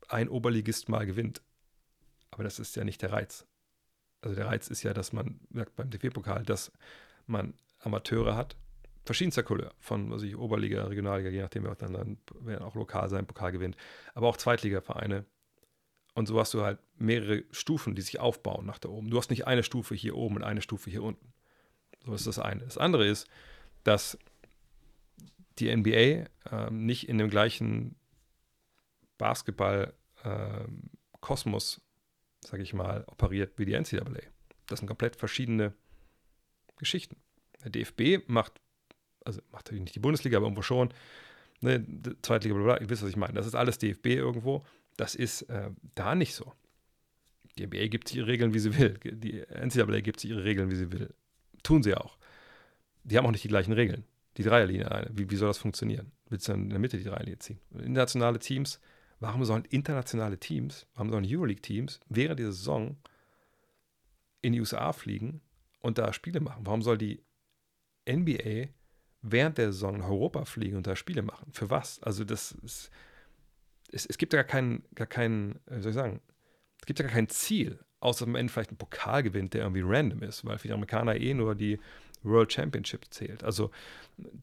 ein 0.08 0.28
Oberligist 0.28 0.88
mal 0.88 1.06
gewinnt. 1.06 1.42
Aber 2.30 2.44
das 2.44 2.58
ist 2.58 2.76
ja 2.76 2.84
nicht 2.84 3.02
der 3.02 3.12
Reiz. 3.12 3.46
Also 4.20 4.36
der 4.36 4.46
Reiz 4.46 4.68
ist 4.68 4.82
ja, 4.82 4.92
dass 4.92 5.12
man, 5.12 5.40
beim 5.76 5.90
DFB-Pokal, 5.90 6.42
dass 6.44 6.72
man 7.26 7.54
Amateure 7.78 8.36
hat, 8.36 8.56
verschiedenster 9.04 9.42
Couleur, 9.42 9.72
von 9.78 10.10
was 10.10 10.22
ich, 10.22 10.36
Oberliga, 10.36 10.84
Regionalliga, 10.84 11.30
je 11.30 11.42
nachdem, 11.42 11.64
wer 11.64 11.74
dann, 11.76 11.92
dann 11.92 12.18
wer 12.40 12.64
auch 12.64 12.74
lokal 12.74 13.08
sein 13.08 13.26
Pokal 13.26 13.52
gewinnt, 13.52 13.76
aber 14.14 14.28
auch 14.28 14.36
Zweitligavereine. 14.36 15.24
Und 16.14 16.26
so 16.26 16.40
hast 16.40 16.54
du 16.54 16.62
halt 16.62 16.78
mehrere 16.96 17.44
Stufen, 17.50 17.94
die 17.94 18.02
sich 18.02 18.18
aufbauen 18.18 18.66
nach 18.66 18.78
da 18.78 18.88
oben. 18.88 19.10
Du 19.10 19.18
hast 19.18 19.30
nicht 19.30 19.46
eine 19.46 19.62
Stufe 19.62 19.94
hier 19.94 20.16
oben 20.16 20.36
und 20.36 20.44
eine 20.44 20.62
Stufe 20.62 20.90
hier 20.90 21.02
unten. 21.02 21.32
So 22.06 22.14
ist 22.14 22.26
das 22.26 22.38
eine. 22.38 22.62
Das 22.62 22.78
andere 22.78 23.06
ist, 23.06 23.28
dass 23.84 24.16
die 25.58 25.74
NBA 25.74 26.26
ähm, 26.50 26.86
nicht 26.86 27.06
in 27.08 27.18
dem 27.18 27.28
gleichen 27.28 27.96
Basketball-Kosmos, 29.18 31.76
ähm, 31.76 31.82
sage 32.46 32.62
ich 32.62 32.72
mal, 32.74 33.04
operiert 33.08 33.58
wie 33.58 33.64
die 33.64 33.74
NCAA. 33.74 34.20
Das 34.66 34.78
sind 34.78 34.86
komplett 34.86 35.16
verschiedene 35.16 35.74
Geschichten. 36.76 37.16
Der 37.64 37.70
DFB 37.70 38.28
macht, 38.28 38.60
also 39.24 39.40
macht 39.50 39.64
natürlich 39.66 39.82
nicht 39.82 39.96
die 39.96 40.00
Bundesliga, 40.00 40.36
aber 40.36 40.46
irgendwo 40.46 40.62
schon, 40.62 40.94
ne, 41.60 41.84
Zweitliga, 42.22 42.54
bla, 42.54 42.64
bla, 42.64 42.80
ihr 42.80 42.88
wisst, 42.88 43.02
was 43.02 43.10
ich 43.10 43.16
meine. 43.16 43.34
Das 43.34 43.46
ist 43.46 43.56
alles 43.56 43.78
DFB 43.78 44.06
irgendwo. 44.06 44.64
Das 44.96 45.16
ist 45.16 45.42
äh, 45.42 45.70
da 45.94 46.14
nicht 46.14 46.34
so. 46.34 46.52
Die 47.58 47.66
NBA 47.66 47.88
gibt 47.88 48.08
sich 48.08 48.16
ihre 48.18 48.26
Regeln, 48.26 48.52
wie 48.54 48.58
sie 48.58 48.78
will. 48.78 48.98
Die 49.02 49.40
NCAA 49.40 50.00
gibt 50.00 50.20
sich 50.20 50.30
ihre 50.30 50.44
Regeln, 50.44 50.70
wie 50.70 50.76
sie 50.76 50.92
will. 50.92 51.14
Tun 51.66 51.82
sie 51.82 51.96
auch. 51.96 52.16
Die 53.02 53.18
haben 53.18 53.26
auch 53.26 53.32
nicht 53.32 53.42
die 53.42 53.48
gleichen 53.48 53.72
Regeln. 53.72 54.04
Die 54.36 54.44
Dreierlinie 54.44 54.88
alleine. 54.88 55.10
Wie, 55.12 55.28
wie 55.28 55.34
soll 55.34 55.48
das 55.48 55.58
funktionieren? 55.58 56.12
Willst 56.28 56.46
du 56.46 56.52
dann 56.52 56.62
in 56.62 56.70
der 56.70 56.78
Mitte 56.78 56.96
die 56.96 57.02
Dreierlinie 57.02 57.40
ziehen? 57.40 57.58
Internationale 57.72 58.38
Teams, 58.38 58.80
warum 59.18 59.44
sollen 59.44 59.64
internationale 59.64 60.38
Teams, 60.38 60.86
warum 60.94 61.10
sollen 61.10 61.26
Euroleague-Teams 61.26 61.98
während 62.08 62.38
der 62.38 62.52
Saison 62.52 62.96
in 64.42 64.52
die 64.52 64.60
USA 64.60 64.92
fliegen 64.92 65.40
und 65.80 65.98
da 65.98 66.12
Spiele 66.12 66.38
machen? 66.38 66.64
Warum 66.64 66.82
soll 66.82 66.98
die 66.98 67.24
NBA 68.08 68.68
während 69.22 69.58
der 69.58 69.72
Saison 69.72 69.98
nach 69.98 70.08
Europa 70.08 70.44
fliegen 70.44 70.76
und 70.76 70.86
da 70.86 70.94
Spiele 70.94 71.22
machen? 71.22 71.50
Für 71.52 71.68
was? 71.68 72.00
Also 72.00 72.22
das 72.22 72.52
ist, 72.52 72.90
es, 73.90 74.06
es 74.06 74.18
gibt 74.18 74.32
ja 74.32 74.42
gar 74.42 74.48
keinen, 74.48 74.84
gar 74.94 75.08
keinen, 75.08 75.58
wie 75.66 75.80
soll 75.80 75.90
ich 75.90 75.96
sagen, 75.96 76.20
es 76.78 76.86
gibt 76.86 77.00
ja 77.00 77.06
gar 77.06 77.14
kein 77.14 77.28
Ziel 77.28 77.80
außer 78.00 78.26
am 78.26 78.34
Ende 78.34 78.52
vielleicht 78.52 78.70
einen 78.70 78.78
Pokal 78.78 79.22
gewinnt, 79.22 79.54
der 79.54 79.62
irgendwie 79.62 79.82
random 79.84 80.22
ist, 80.22 80.44
weil 80.44 80.58
für 80.58 80.68
die 80.68 80.74
Amerikaner 80.74 81.16
eh 81.16 81.34
nur 81.34 81.54
die 81.54 81.78
World 82.22 82.52
Championship 82.52 83.06
zählt. 83.10 83.44
Also 83.44 83.70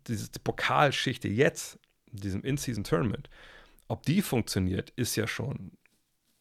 diese 0.08 0.30
Pokalschichte 0.44 1.28
jetzt, 1.28 1.80
in 2.12 2.20
diesem 2.20 2.44
In-Season-Tournament, 2.44 3.30
ob 3.88 4.04
die 4.04 4.22
funktioniert, 4.22 4.92
ist 4.96 5.16
ja 5.16 5.28
schon, 5.28 5.72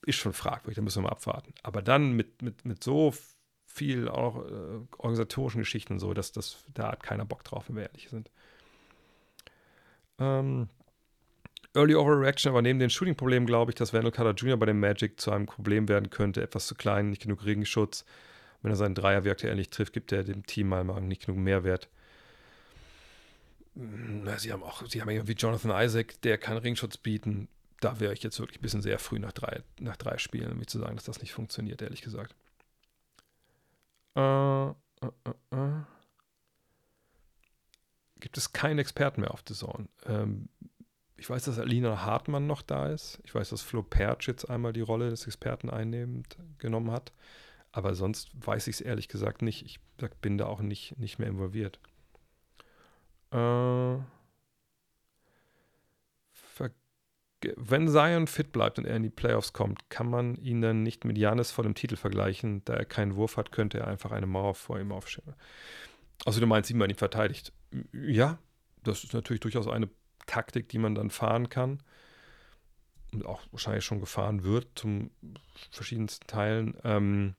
ist 0.07 0.17
schon 0.17 0.33
fragwürdig, 0.33 0.77
da 0.77 0.83
müssen 0.83 1.03
wir 1.03 1.09
mal 1.09 1.17
abwarten. 1.17 1.55
Aber 1.63 1.83
dann 1.83 2.13
mit, 2.13 2.43
mit, 2.43 2.65
mit 2.65 2.85
so 2.85 3.15
viel 3.67 4.09
auch 4.09 4.45
äh, 4.45 4.81
organisatorischen 4.99 5.61
Geschichten 5.61 5.95
und 5.95 5.99
so, 5.99 6.13
dass 6.13 6.33
das, 6.33 6.65
da 6.75 6.93
hat 6.93 7.03
keiner 7.03 7.25
Bock 7.25 7.43
drauf, 7.45 7.69
wenn 7.69 7.77
wir 7.77 7.85
ehrlich 7.85 8.09
sind. 8.11 8.31
Ähm, 10.19 10.69
Early 11.75 11.95
Overreaction, 11.95 12.51
aber 12.51 12.61
neben 12.61 12.79
den 12.79 12.91
Shooting-Problemen 12.91 13.47
glaube 13.47 13.71
ich, 13.71 13.75
dass 13.75 13.93
Wendell 13.93 14.13
Carter 14.13 14.35
Jr. 14.35 14.59
bei 14.59 14.67
dem 14.67 14.81
Magic 14.81 15.19
zu 15.21 15.31
einem 15.31 15.47
Problem 15.47 15.89
werden 15.89 16.11
könnte. 16.11 16.43
Etwas 16.43 16.67
zu 16.67 16.75
klein, 16.75 17.11
nicht 17.11 17.23
genug 17.23 17.45
Regenschutz. 17.45 18.05
Wenn 18.61 18.73
er 18.73 18.77
seinen 18.77 18.95
Dreier 18.95 19.25
aktuell 19.27 19.57
nicht 19.57 19.73
trifft, 19.73 19.93
gibt 19.93 20.13
er 20.13 20.23
dem 20.23 20.45
Team 20.47 20.69
mal 20.69 20.85
nicht 21.01 21.27
genug 21.27 21.41
Mehrwert. 21.41 21.89
Hm, 23.75 24.29
sie 24.37 24.53
haben 24.53 24.63
auch, 24.63 24.87
sie 24.87 25.01
haben 25.01 25.09
irgendwie 25.09 25.33
Jonathan 25.33 25.73
Isaac, 25.85 26.21
der 26.23 26.39
kann 26.39 26.59
Ringschutz 26.59 26.99
bieten. 26.99 27.49
Da 27.81 27.99
wäre 27.99 28.13
ich 28.13 28.23
jetzt 28.23 28.39
wirklich 28.39 28.59
ein 28.59 28.63
bisschen 28.63 28.83
sehr 28.83 28.99
früh 28.99 29.19
nach 29.19 29.33
drei, 29.33 29.63
nach 29.81 29.97
drei 29.97 30.19
Spielen, 30.19 30.53
um 30.53 30.59
mir 30.59 30.67
zu 30.67 30.79
sagen, 30.79 30.95
dass 30.95 31.05
das 31.05 31.21
nicht 31.21 31.33
funktioniert, 31.33 31.83
ehrlich 31.83 32.03
gesagt. 32.03 32.35
Äh, 34.15 34.67
äh, 34.69 34.73
äh, 35.25 35.57
äh. 35.57 35.83
Gibt 38.21 38.39
es 38.39 38.53
keinen 38.53 38.79
Experten 38.79 39.23
mehr 39.23 39.33
auf 39.33 39.43
The 39.49 39.55
Zone? 39.55 39.89
Ähm, 40.07 40.49
ich 41.23 41.31
weiß, 41.31 41.45
dass 41.45 41.61
Alina 41.61 42.05
Hartmann 42.05 42.49
noch 42.49 42.63
da 42.63 42.89
ist. 42.89 43.21
Ich 43.23 43.33
weiß, 43.33 43.51
dass 43.51 43.63
Flo 43.63 43.85
Perch 43.85 44.27
jetzt 44.27 44.51
einmal 44.51 44.73
die 44.73 44.81
Rolle 44.81 45.09
des 45.09 45.25
Experten 45.25 45.71
einnehmend 45.71 46.37
genommen 46.59 46.91
hat. 46.91 47.13
Aber 47.71 47.95
sonst 47.95 48.31
weiß 48.45 48.67
ich 48.67 48.75
es 48.75 48.81
ehrlich 48.81 49.07
gesagt 49.07 49.41
nicht. 49.41 49.65
Ich 49.65 49.79
bin 50.21 50.37
da 50.37 50.47
auch 50.47 50.61
nicht, 50.61 50.99
nicht 50.99 51.21
mehr 51.21 51.29
involviert. 51.29 51.79
Äh, 53.31 53.99
wenn 57.57 57.89
Zion 57.89 58.27
fit 58.27 58.51
bleibt 58.51 58.81
und 58.81 58.85
er 58.85 58.97
in 58.97 59.05
die 59.05 59.09
Playoffs 59.11 59.53
kommt, 59.53 59.91
kann 59.91 60.11
man 60.11 60.35
ihn 60.35 60.61
dann 60.61 60.83
nicht 60.83 61.05
mit 61.05 61.17
Janis 61.17 61.53
vor 61.53 61.63
dem 61.63 61.77
Titel 61.77 61.95
vergleichen. 61.95 62.65
Da 62.65 62.75
er 62.75 62.85
keinen 62.85 63.15
Wurf 63.15 63.37
hat, 63.37 63.53
könnte 63.53 63.79
er 63.79 63.87
einfach 63.87 64.11
eine 64.11 64.27
Mauer 64.27 64.57
vor 64.57 64.81
ihm 64.81 64.91
aufstellen. 64.91 65.37
Also 66.25 66.41
du 66.41 66.49
meinst, 66.49 66.69
wie 66.71 66.75
man 66.75 66.91
ihn 66.91 66.97
verteidigt? 66.97 67.53
Ja, 67.93 68.41
das 68.83 69.05
ist 69.05 69.15
natürlich 69.15 69.41
durchaus 69.41 69.69
eine 69.69 69.89
Taktik, 70.27 70.69
die 70.69 70.79
man 70.79 70.95
dann 70.95 71.11
fahren 71.11 71.49
kann 71.49 71.83
und 73.13 73.27
auch 73.27 73.43
wahrscheinlich 73.51 73.85
schon 73.85 74.01
gefahren 74.01 74.45
wird 74.45 74.69
zum 74.75 75.11
verschiedensten 75.71 76.27
Teilen. 76.27 76.77
Ähm, 76.85 77.35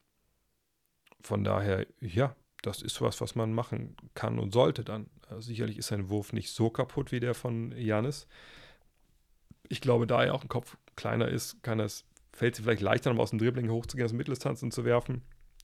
von 1.21 1.43
daher, 1.43 1.87
ja, 1.99 2.35
das 2.61 2.81
ist 2.81 3.01
was, 3.01 3.21
was 3.21 3.35
man 3.35 3.53
machen 3.53 3.95
kann 4.13 4.39
und 4.39 4.53
sollte 4.53 4.83
dann. 4.83 5.09
Also 5.27 5.41
sicherlich 5.41 5.77
ist 5.77 5.87
sein 5.87 6.09
Wurf 6.09 6.33
nicht 6.33 6.51
so 6.51 6.69
kaputt 6.69 7.11
wie 7.11 7.19
der 7.19 7.33
von 7.33 7.73
Janis. 7.77 8.27
Ich 9.69 9.81
glaube, 9.81 10.05
da 10.05 10.23
er 10.23 10.33
auch 10.33 10.43
ein 10.43 10.49
Kopf 10.49 10.77
kleiner 10.95 11.27
ist, 11.27 11.63
kann 11.63 11.79
es 11.79 12.05
fällt 12.33 12.55
es 12.55 12.63
vielleicht 12.63 12.81
leichter, 12.81 13.11
um 13.11 13.19
aus 13.19 13.29
dem 13.29 13.39
Dribbling 13.39 13.69
hochzugehen, 13.69 14.05
aus 14.05 14.13
Mitteldistanzen 14.13 14.71
zu 14.71 14.83
werfen. 14.85 15.21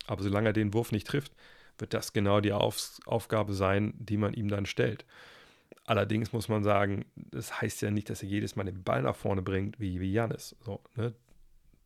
Aber 0.07 0.23
solange 0.23 0.49
er 0.49 0.53
den 0.53 0.73
Wurf 0.73 0.91
nicht 0.91 1.07
trifft, 1.07 1.33
wird 1.77 1.93
das 1.93 2.13
genau 2.13 2.41
die 2.41 2.53
Auf 2.53 2.99
Aufgabe 3.05 3.53
sein, 3.53 3.93
die 3.97 4.17
man 4.17 4.33
ihm 4.33 4.47
dann 4.47 4.65
stellt. 4.65 5.05
Allerdings 5.89 6.33
muss 6.33 6.49
man 6.49 6.63
sagen, 6.63 7.03
das 7.15 7.61
heißt 7.61 7.81
ja 7.81 7.89
nicht, 7.89 8.11
dass 8.11 8.21
er 8.21 8.29
jedes 8.29 8.55
Mal 8.55 8.63
den 8.63 8.83
Ball 8.83 9.01
nach 9.01 9.15
vorne 9.15 9.41
bringt, 9.41 9.79
wie, 9.79 9.99
wie 9.99 10.13
Janis. 10.13 10.55
So, 10.63 10.83
ne? 10.95 11.15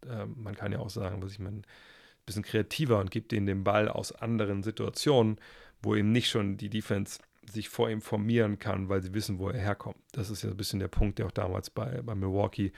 äh, 0.05 0.25
man 0.25 0.55
kann 0.55 0.73
ja 0.73 0.79
auch 0.79 0.89
sagen, 0.89 1.23
was 1.23 1.31
ich 1.31 1.39
meine, 1.39 1.59
ein 1.59 2.25
bisschen 2.25 2.43
kreativer 2.43 2.99
und 2.99 3.11
gibt 3.11 3.31
ihnen 3.31 3.45
den 3.45 3.63
Ball 3.63 3.87
aus 3.87 4.11
anderen 4.11 4.61
Situationen, 4.61 5.39
wo 5.81 5.95
eben 5.95 6.11
nicht 6.11 6.27
schon 6.27 6.57
die 6.57 6.69
Defense 6.69 7.21
sich 7.49 7.69
vor 7.69 7.89
ihm 7.89 8.01
formieren 8.01 8.59
kann, 8.59 8.89
weil 8.89 9.01
sie 9.01 9.13
wissen, 9.13 9.39
wo 9.39 9.47
er 9.47 9.61
herkommt. 9.61 10.03
Das 10.11 10.29
ist 10.29 10.43
ja 10.43 10.49
ein 10.49 10.57
bisschen 10.57 10.79
der 10.81 10.89
Punkt, 10.89 11.19
der 11.19 11.27
auch 11.27 11.31
damals 11.31 11.69
bei, 11.69 12.01
bei 12.01 12.13
Milwaukee 12.13 12.73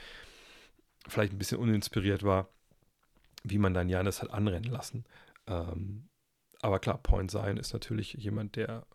vielleicht 1.08 1.34
ein 1.34 1.40
bisschen 1.40 1.58
uninspiriert 1.58 2.22
war, 2.22 2.50
wie 3.44 3.58
man 3.58 3.74
dann 3.74 3.90
Janis 3.90 4.22
hat 4.22 4.30
anrennen 4.30 4.70
lassen. 4.70 5.06
Ähm, 5.48 6.08
aber 6.62 6.78
klar, 6.78 7.00
Point 7.00 7.32
Zion 7.32 7.58
ist 7.58 7.74
natürlich 7.74 8.14
jemand, 8.14 8.58
der 8.58 8.86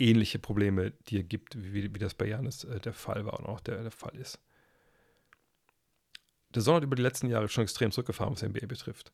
ähnliche 0.00 0.38
Probleme 0.38 0.92
dir 1.08 1.22
gibt, 1.22 1.56
wie, 1.56 1.94
wie 1.94 1.98
das 1.98 2.14
bei 2.14 2.26
Janis 2.26 2.64
äh, 2.64 2.80
der 2.80 2.92
Fall 2.92 3.24
war 3.26 3.38
und 3.38 3.46
auch 3.46 3.60
der, 3.60 3.82
der 3.82 3.90
Fall 3.90 4.16
ist. 4.16 4.40
Der 6.54 6.62
Sonne 6.62 6.78
hat 6.78 6.84
über 6.84 6.96
die 6.96 7.02
letzten 7.02 7.28
Jahre 7.28 7.48
schon 7.48 7.62
extrem 7.62 7.92
zurückgefahren, 7.92 8.32
was 8.32 8.42
NBA 8.42 8.66
betrifft. 8.66 9.12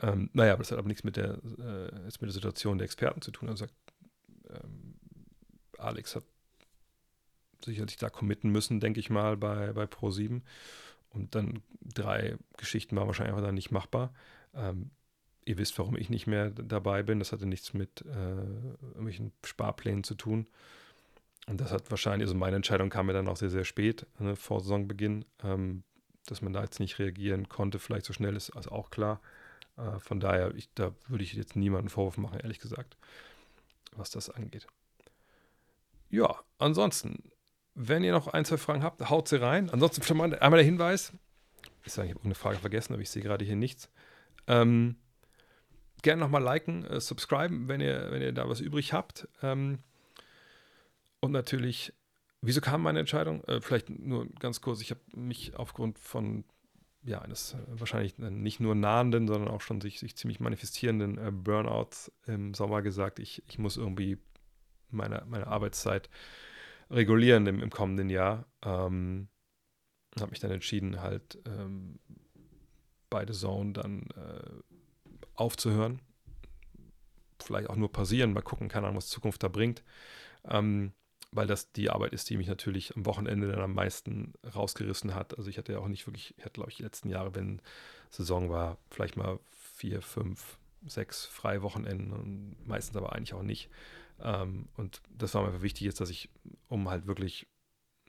Ähm, 0.00 0.28
naja, 0.34 0.52
aber 0.52 0.62
das 0.62 0.72
hat 0.72 0.78
aber 0.78 0.88
nichts 0.88 1.04
mit 1.04 1.16
der, 1.16 1.38
äh, 1.58 2.04
mit 2.04 2.22
der 2.22 2.30
Situation 2.30 2.78
der 2.78 2.84
Experten 2.84 3.22
zu 3.22 3.30
tun. 3.30 3.48
Also 3.48 3.66
ähm, 4.50 4.94
Alex 5.78 6.16
hat 6.16 6.24
sicherlich 7.64 7.96
da 7.96 8.10
committen 8.10 8.50
müssen, 8.50 8.80
denke 8.80 9.00
ich 9.00 9.08
mal, 9.08 9.36
bei, 9.36 9.72
bei 9.72 9.84
Pro7. 9.84 10.42
Und 11.10 11.34
dann 11.34 11.62
drei 11.82 12.36
Geschichten 12.58 12.94
waren 12.96 13.06
wahrscheinlich 13.06 13.34
einfach 13.34 13.46
dann 13.46 13.54
nicht 13.54 13.70
machbar. 13.70 14.12
Ähm, 14.54 14.90
ihr 15.46 15.56
wisst, 15.56 15.78
warum 15.78 15.96
ich 15.96 16.10
nicht 16.10 16.26
mehr 16.26 16.50
dabei 16.50 17.02
bin. 17.02 17.18
Das 17.18 17.32
hatte 17.32 17.46
nichts 17.46 17.72
mit 17.72 18.02
äh, 18.02 18.84
irgendwelchen 18.88 19.32
Sparplänen 19.44 20.04
zu 20.04 20.14
tun. 20.14 20.46
Und 21.46 21.60
das 21.60 21.70
hat 21.70 21.90
wahrscheinlich, 21.90 22.26
also 22.26 22.36
meine 22.36 22.56
Entscheidung 22.56 22.90
kam 22.90 23.06
mir 23.06 23.12
dann 23.14 23.28
auch 23.28 23.36
sehr, 23.36 23.50
sehr 23.50 23.64
spät, 23.64 24.06
ne, 24.18 24.36
vor 24.36 24.60
Saisonbeginn. 24.60 25.24
Ähm, 25.42 25.84
dass 26.26 26.42
man 26.42 26.52
da 26.52 26.62
jetzt 26.62 26.80
nicht 26.80 26.98
reagieren 26.98 27.48
konnte, 27.48 27.78
vielleicht 27.78 28.04
so 28.04 28.12
schnell 28.12 28.36
ist, 28.36 28.50
also 28.50 28.70
auch 28.70 28.90
klar. 28.90 29.20
Äh, 29.76 29.98
von 29.98 30.20
daher, 30.20 30.54
ich, 30.54 30.68
da 30.74 30.92
würde 31.08 31.24
ich 31.24 31.32
jetzt 31.32 31.56
niemanden 31.56 31.88
Vorwurf 31.88 32.18
machen, 32.18 32.40
ehrlich 32.40 32.58
gesagt, 32.58 32.96
was 33.94 34.10
das 34.10 34.28
angeht. 34.28 34.66
Ja, 36.10 36.36
ansonsten, 36.58 37.30
wenn 37.74 38.04
ihr 38.04 38.12
noch 38.12 38.28
ein, 38.28 38.44
zwei 38.44 38.56
Fragen 38.56 38.82
habt, 38.82 39.08
haut 39.08 39.28
sie 39.28 39.40
rein. 39.40 39.70
Ansonsten 39.70 40.02
schon 40.02 40.16
mal 40.16 40.34
einmal 40.38 40.58
der 40.58 40.64
Hinweis. 40.64 41.12
Ich 41.84 41.92
sage, 41.92 42.08
ich 42.08 42.14
habe 42.14 42.24
eine 42.24 42.34
Frage 42.34 42.58
vergessen, 42.58 42.92
aber 42.92 43.02
ich 43.02 43.10
sehe 43.10 43.22
gerade 43.22 43.44
hier 43.44 43.56
nichts. 43.56 43.90
Ähm, 44.46 44.96
gerne 46.02 46.20
nochmal 46.20 46.42
liken, 46.42 46.84
äh, 46.84 47.00
subscriben, 47.00 47.68
wenn 47.68 47.80
ihr, 47.80 48.10
wenn 48.10 48.22
ihr 48.22 48.32
da 48.32 48.48
was 48.48 48.60
übrig 48.60 48.92
habt. 48.92 49.28
Ähm, 49.42 49.78
und 51.20 51.32
natürlich, 51.32 51.92
wieso 52.42 52.60
kam 52.60 52.82
meine 52.82 53.00
Entscheidung? 53.00 53.42
Äh, 53.44 53.60
vielleicht 53.60 53.90
nur 53.90 54.26
ganz 54.38 54.60
kurz, 54.60 54.80
ich 54.80 54.90
habe 54.90 55.00
mich 55.14 55.56
aufgrund 55.56 55.98
von 55.98 56.44
ja, 57.02 57.22
eines 57.22 57.54
äh, 57.54 57.58
wahrscheinlich 57.68 58.18
nicht 58.18 58.60
nur 58.60 58.74
nahenden, 58.74 59.28
sondern 59.28 59.48
auch 59.48 59.60
schon 59.60 59.80
sich, 59.80 60.00
sich 60.00 60.16
ziemlich 60.16 60.40
manifestierenden 60.40 61.18
äh, 61.18 61.30
Burnouts 61.30 62.12
im 62.26 62.52
Sommer 62.52 62.82
gesagt, 62.82 63.18
ich, 63.18 63.42
ich 63.48 63.58
muss 63.58 63.76
irgendwie 63.76 64.18
meine, 64.90 65.24
meine 65.28 65.46
Arbeitszeit 65.46 66.10
regulieren 66.90 67.46
im, 67.46 67.60
im 67.62 67.70
kommenden 67.70 68.10
Jahr. 68.10 68.46
Ähm, 68.62 69.28
habe 70.20 70.30
mich 70.30 70.40
dann 70.40 70.50
entschieden, 70.50 71.00
halt 71.00 71.38
ähm, 71.46 71.98
beide 73.10 73.32
Zone 73.32 73.72
dann 73.72 74.08
äh, 74.16 74.75
aufzuhören. 75.36 76.00
Vielleicht 77.42 77.70
auch 77.70 77.76
nur 77.76 77.92
pausieren, 77.92 78.32
mal 78.32 78.42
gucken, 78.42 78.68
keine 78.68 78.86
Ahnung, 78.86 78.98
was 78.98 79.08
Zukunft 79.08 79.42
da 79.42 79.48
bringt. 79.48 79.82
Ähm, 80.44 80.92
weil 81.32 81.46
das 81.46 81.72
die 81.72 81.90
Arbeit 81.90 82.12
ist, 82.12 82.30
die 82.30 82.36
mich 82.36 82.46
natürlich 82.46 82.96
am 82.96 83.04
Wochenende 83.04 83.48
dann 83.50 83.60
am 83.60 83.74
meisten 83.74 84.32
rausgerissen 84.54 85.14
hat. 85.14 85.36
Also 85.36 85.50
ich 85.50 85.58
hatte 85.58 85.72
ja 85.72 85.78
auch 85.78 85.88
nicht 85.88 86.06
wirklich, 86.06 86.34
ich 86.38 86.44
hatte 86.44 86.54
glaube 86.54 86.70
ich 86.70 86.76
die 86.76 86.82
letzten 86.82 87.08
Jahre, 87.08 87.34
wenn 87.34 87.60
Saison 88.10 88.48
war, 88.50 88.78
vielleicht 88.90 89.16
mal 89.16 89.38
vier, 89.52 90.02
fünf, 90.02 90.58
sechs 90.86 91.26
freie 91.26 91.62
Wochenenden 91.62 92.12
und 92.12 92.56
meistens 92.66 92.96
aber 92.96 93.12
eigentlich 93.12 93.34
auch 93.34 93.42
nicht. 93.42 93.68
Ähm, 94.20 94.68
und 94.76 95.02
das 95.10 95.34
war 95.34 95.42
mir 95.42 95.48
einfach 95.48 95.62
wichtig 95.62 95.86
ist, 95.86 96.00
dass 96.00 96.10
ich, 96.10 96.30
um 96.68 96.88
halt 96.88 97.06
wirklich, 97.06 97.46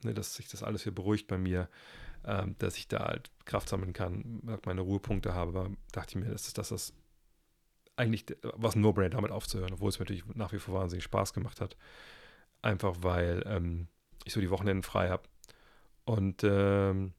ne, 0.03 0.13
dass 0.13 0.35
sich 0.35 0.47
das 0.47 0.63
alles 0.63 0.83
hier 0.83 0.93
beruhigt 0.93 1.27
bei 1.27 1.37
mir, 1.37 1.69
ähm, 2.23 2.55
dass 2.59 2.77
ich 2.77 2.87
da 2.87 2.99
halt 2.99 3.31
Kraft 3.45 3.69
sammeln 3.69 3.93
kann, 3.93 4.59
meine 4.65 4.81
Ruhepunkte 4.81 5.33
habe, 5.33 5.71
dachte 5.91 6.17
ich 6.17 6.25
mir, 6.25 6.31
das 6.31 6.47
ist 6.47 6.57
das, 6.57 6.71
was 6.71 6.93
eigentlich 7.97 8.25
was 8.41 8.75
ein 8.75 8.81
No-Brainer 8.81 9.09
damit 9.09 9.31
aufzuhören, 9.31 9.73
obwohl 9.73 9.89
es 9.89 9.99
mir 9.99 10.03
natürlich 10.03 10.23
nach 10.35 10.53
wie 10.53 10.59
vor 10.59 10.75
wahnsinnig 10.75 11.03
Spaß 11.03 11.33
gemacht 11.33 11.59
hat. 11.59 11.75
Einfach 12.61 12.97
weil 13.01 13.43
ähm, 13.45 13.87
ich 14.23 14.33
so 14.33 14.39
die 14.39 14.51
Wochenenden 14.51 14.83
frei 14.83 15.09
habe. 15.09 15.23
Und 16.05 16.43
ähm, 16.43 17.13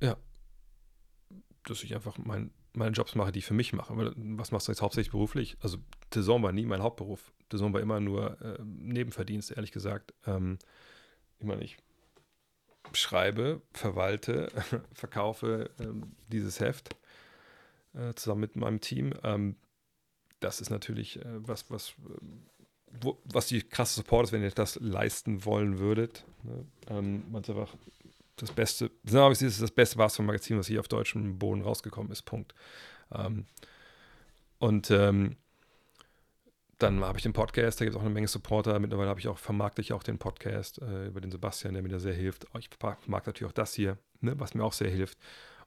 ja, 0.00 0.16
dass 1.64 1.82
ich 1.82 1.94
einfach 1.94 2.18
mein, 2.18 2.52
meine 2.74 2.92
Jobs 2.92 3.14
mache, 3.14 3.32
die 3.32 3.40
ich 3.40 3.46
für 3.46 3.54
mich 3.54 3.72
mache. 3.72 3.94
Was 4.16 4.52
machst 4.52 4.68
du 4.68 4.72
jetzt 4.72 4.82
hauptsächlich 4.82 5.12
beruflich? 5.12 5.56
Also 5.60 5.78
Saison 6.12 6.42
war 6.42 6.52
nie 6.52 6.66
mein 6.66 6.82
Hauptberuf. 6.82 7.32
Saison 7.50 7.72
war 7.72 7.80
immer 7.80 8.00
nur 8.00 8.40
äh, 8.42 8.58
Nebenverdienst, 8.62 9.52
ehrlich 9.52 9.72
gesagt. 9.72 10.14
Ähm, 10.26 10.58
ich 11.38 11.46
meine, 11.46 11.64
ich 11.64 11.78
schreibe, 12.92 13.62
verwalte, 13.72 14.50
verkaufe 14.92 15.70
ähm, 15.80 16.14
dieses 16.28 16.60
Heft 16.60 16.96
äh, 17.94 18.14
zusammen 18.14 18.40
mit 18.40 18.56
meinem 18.56 18.80
Team. 18.80 19.12
Ähm, 19.22 19.56
das 20.40 20.60
ist 20.60 20.70
natürlich 20.70 21.18
äh, 21.20 21.24
was, 21.46 21.70
was, 21.70 21.94
wo, 23.00 23.18
was 23.24 23.46
die 23.46 23.62
krasse 23.62 23.94
Support 23.94 24.26
ist, 24.26 24.32
wenn 24.32 24.42
ihr 24.42 24.50
das 24.50 24.76
leisten 24.80 25.44
wollen 25.44 25.78
würdet. 25.78 26.24
Ne? 26.42 26.66
Ähm, 26.88 27.24
einfach 27.34 27.74
das 28.36 28.50
Beste, 28.50 28.90
das 29.04 29.42
ist 29.42 29.62
das 29.62 29.70
beste 29.70 29.96
Basketball-Magazin, 29.96 30.58
was 30.58 30.66
hier 30.66 30.80
auf 30.80 30.88
deutschem 30.88 31.38
Boden 31.38 31.62
rausgekommen 31.62 32.10
ist. 32.10 32.22
Punkt. 32.22 32.54
Ähm, 33.12 33.46
und 34.58 34.90
ähm, 34.90 35.36
dann 36.78 37.00
habe 37.04 37.18
ich 37.18 37.22
den 37.22 37.32
Podcast, 37.32 37.80
da 37.80 37.84
gibt 37.84 37.94
es 37.94 38.00
auch 38.00 38.04
eine 38.04 38.12
Menge 38.12 38.26
Supporter. 38.26 38.78
Mittlerweile 38.80 39.08
habe 39.08 39.20
ich 39.20 39.28
auch, 39.28 39.38
vermarkte 39.38 39.80
ich 39.80 39.92
auch 39.92 40.02
den 40.02 40.18
Podcast 40.18 40.80
äh, 40.82 41.06
über 41.06 41.20
den 41.20 41.30
Sebastian, 41.30 41.74
der 41.74 41.82
mir 41.82 41.90
da 41.90 42.00
sehr 42.00 42.14
hilft. 42.14 42.46
Ich 42.58 42.70
vermarkte 42.78 43.10
natürlich 43.30 43.48
auch 43.48 43.54
das 43.54 43.74
hier, 43.74 43.98
ne, 44.20 44.38
was 44.40 44.54
mir 44.54 44.64
auch 44.64 44.72
sehr 44.72 44.90
hilft. 44.90 45.18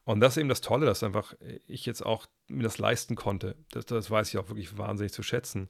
Und 0.06 0.20
das 0.20 0.34
ist 0.34 0.40
eben 0.40 0.48
das 0.48 0.60
Tolle, 0.60 0.86
dass 0.86 1.02
einfach 1.02 1.34
ich 1.66 1.84
jetzt 1.84 2.06
auch 2.06 2.26
mir 2.46 2.62
das 2.62 2.78
leisten 2.78 3.16
konnte. 3.16 3.56
Das, 3.72 3.86
das 3.86 4.08
weiß 4.08 4.28
ich 4.28 4.38
auch 4.38 4.48
wirklich 4.48 4.78
wahnsinnig 4.78 5.12
zu 5.12 5.24
schätzen, 5.24 5.68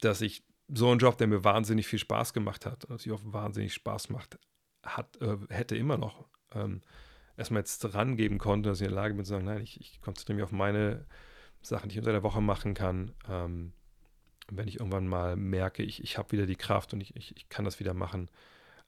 dass 0.00 0.20
ich 0.20 0.42
so 0.68 0.90
einen 0.90 0.98
Job, 0.98 1.16
der 1.16 1.28
mir 1.28 1.44
wahnsinnig 1.44 1.86
viel 1.86 2.00
Spaß 2.00 2.32
gemacht 2.32 2.66
hat, 2.66 2.84
und 2.86 3.08
auch 3.12 3.22
wahnsinnig 3.24 3.74
Spaß 3.74 4.08
macht, 4.10 4.40
hat, 4.82 5.22
äh, 5.22 5.36
hätte 5.50 5.76
immer 5.76 5.96
noch, 5.96 6.26
ähm, 6.52 6.82
erstmal 7.36 7.60
jetzt 7.60 7.94
rangeben 7.94 8.38
konnte, 8.38 8.70
dass 8.70 8.80
ich 8.80 8.88
in 8.88 8.92
der 8.92 9.02
Lage 9.02 9.14
bin 9.14 9.24
zu 9.24 9.30
sagen, 9.30 9.44
nein, 9.44 9.62
ich, 9.62 9.80
ich 9.80 10.00
konzentriere 10.00 10.36
mich 10.36 10.44
auf 10.44 10.52
meine 10.52 11.06
Sachen, 11.62 11.88
die 11.88 11.94
ich 11.94 12.00
unter 12.00 12.10
der 12.10 12.24
Woche 12.24 12.40
machen 12.40 12.74
kann. 12.74 13.14
Ähm, 13.28 13.72
wenn 14.50 14.66
ich 14.66 14.80
irgendwann 14.80 15.06
mal 15.06 15.36
merke, 15.36 15.84
ich, 15.84 16.02
ich 16.02 16.18
habe 16.18 16.32
wieder 16.32 16.46
die 16.46 16.56
Kraft 16.56 16.92
und 16.92 17.00
ich, 17.00 17.14
ich, 17.14 17.36
ich 17.36 17.48
kann 17.48 17.64
das 17.64 17.78
wieder 17.78 17.94
machen, 17.94 18.32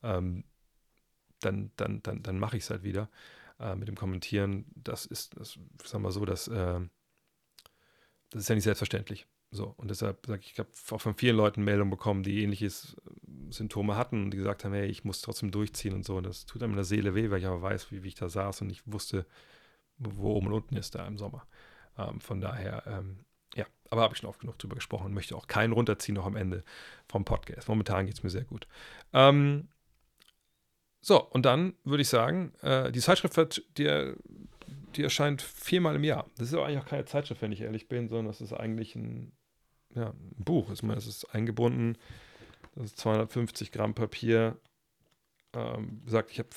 ähm, 0.02 0.42
dann, 1.38 1.70
dann, 1.76 2.02
dann, 2.02 2.24
dann 2.24 2.40
mache 2.40 2.56
ich 2.56 2.64
es 2.64 2.70
halt 2.70 2.82
wieder 2.82 3.08
äh, 3.60 3.74
mit 3.74 3.88
dem 3.88 3.96
Kommentieren, 3.96 4.66
das 4.74 5.06
ist, 5.06 5.38
das, 5.38 5.58
sagen 5.84 6.04
wir 6.04 6.12
so, 6.12 6.24
das, 6.24 6.48
äh, 6.48 6.80
das 8.30 8.42
ist 8.42 8.48
ja 8.48 8.54
nicht 8.54 8.64
selbstverständlich. 8.64 9.26
So, 9.50 9.74
und 9.78 9.88
deshalb 9.90 10.26
sage 10.26 10.42
ich, 10.42 10.52
ich 10.52 10.58
habe 10.58 10.68
auch 10.90 11.00
von 11.00 11.14
vielen 11.14 11.36
Leuten 11.36 11.64
Meldungen 11.64 11.90
bekommen, 11.90 12.22
die 12.22 12.42
ähnliches 12.42 12.96
äh, 13.06 13.52
Symptome 13.52 13.96
hatten 13.96 14.24
und 14.24 14.30
die 14.32 14.36
gesagt 14.36 14.64
haben, 14.64 14.74
hey, 14.74 14.86
ich 14.86 15.04
muss 15.04 15.22
trotzdem 15.22 15.50
durchziehen 15.50 15.94
und 15.94 16.04
so. 16.04 16.16
Und 16.16 16.24
das 16.24 16.44
tut 16.44 16.62
einem 16.62 16.72
in 16.72 16.76
der 16.76 16.84
Seele 16.84 17.14
weh, 17.14 17.30
weil 17.30 17.38
ich 17.38 17.46
aber 17.46 17.62
weiß, 17.62 17.90
wie, 17.90 18.02
wie 18.02 18.08
ich 18.08 18.14
da 18.14 18.28
saß 18.28 18.60
und 18.60 18.70
ich 18.70 18.82
wusste, 18.86 19.26
wo 19.96 20.34
oben 20.34 20.48
und 20.48 20.52
unten 20.52 20.76
ist 20.76 20.94
da 20.94 21.06
im 21.06 21.16
Sommer. 21.16 21.46
Ähm, 21.96 22.20
von 22.20 22.40
daher, 22.40 22.84
ähm, 22.86 23.24
ja, 23.54 23.64
aber 23.90 24.02
habe 24.02 24.14
ich 24.14 24.20
schon 24.20 24.28
oft 24.28 24.40
genug 24.40 24.58
drüber 24.58 24.76
gesprochen 24.76 25.06
und 25.06 25.14
möchte 25.14 25.34
auch 25.34 25.46
keinen 25.46 25.72
runterziehen 25.72 26.14
noch 26.14 26.26
am 26.26 26.36
Ende 26.36 26.62
vom 27.08 27.24
Podcast. 27.24 27.68
Momentan 27.68 28.06
geht 28.06 28.16
es 28.16 28.22
mir 28.22 28.30
sehr 28.30 28.44
gut. 28.44 28.68
Ähm, 29.14 29.68
so, 31.00 31.22
und 31.22 31.46
dann 31.46 31.74
würde 31.84 32.02
ich 32.02 32.08
sagen, 32.08 32.52
äh, 32.62 32.90
die 32.90 33.00
Zeitschrift, 33.00 33.36
wird, 33.36 33.62
die, 33.78 34.14
die 34.96 35.02
erscheint 35.02 35.42
viermal 35.42 35.96
im 35.96 36.04
Jahr. 36.04 36.26
Das 36.36 36.48
ist 36.48 36.54
aber 36.54 36.66
eigentlich 36.66 36.80
auch 36.80 36.88
keine 36.88 37.04
Zeitschrift, 37.04 37.40
wenn 37.42 37.52
ich 37.52 37.60
ehrlich 37.60 37.88
bin, 37.88 38.08
sondern 38.08 38.26
das 38.26 38.40
ist 38.40 38.52
eigentlich 38.52 38.96
ein, 38.96 39.32
ja, 39.94 40.08
ein 40.10 40.44
Buch. 40.44 40.70
Ich 40.72 40.82
meine, 40.82 40.98
es 40.98 41.06
ist 41.06 41.24
eingebunden, 41.34 41.96
das 42.74 42.86
ist 42.86 42.98
250 42.98 43.72
Gramm 43.72 43.94
Papier. 43.94 44.56
Ähm, 45.54 46.02
gesagt, 46.04 46.30
ich 46.30 46.38
ich 46.38 46.48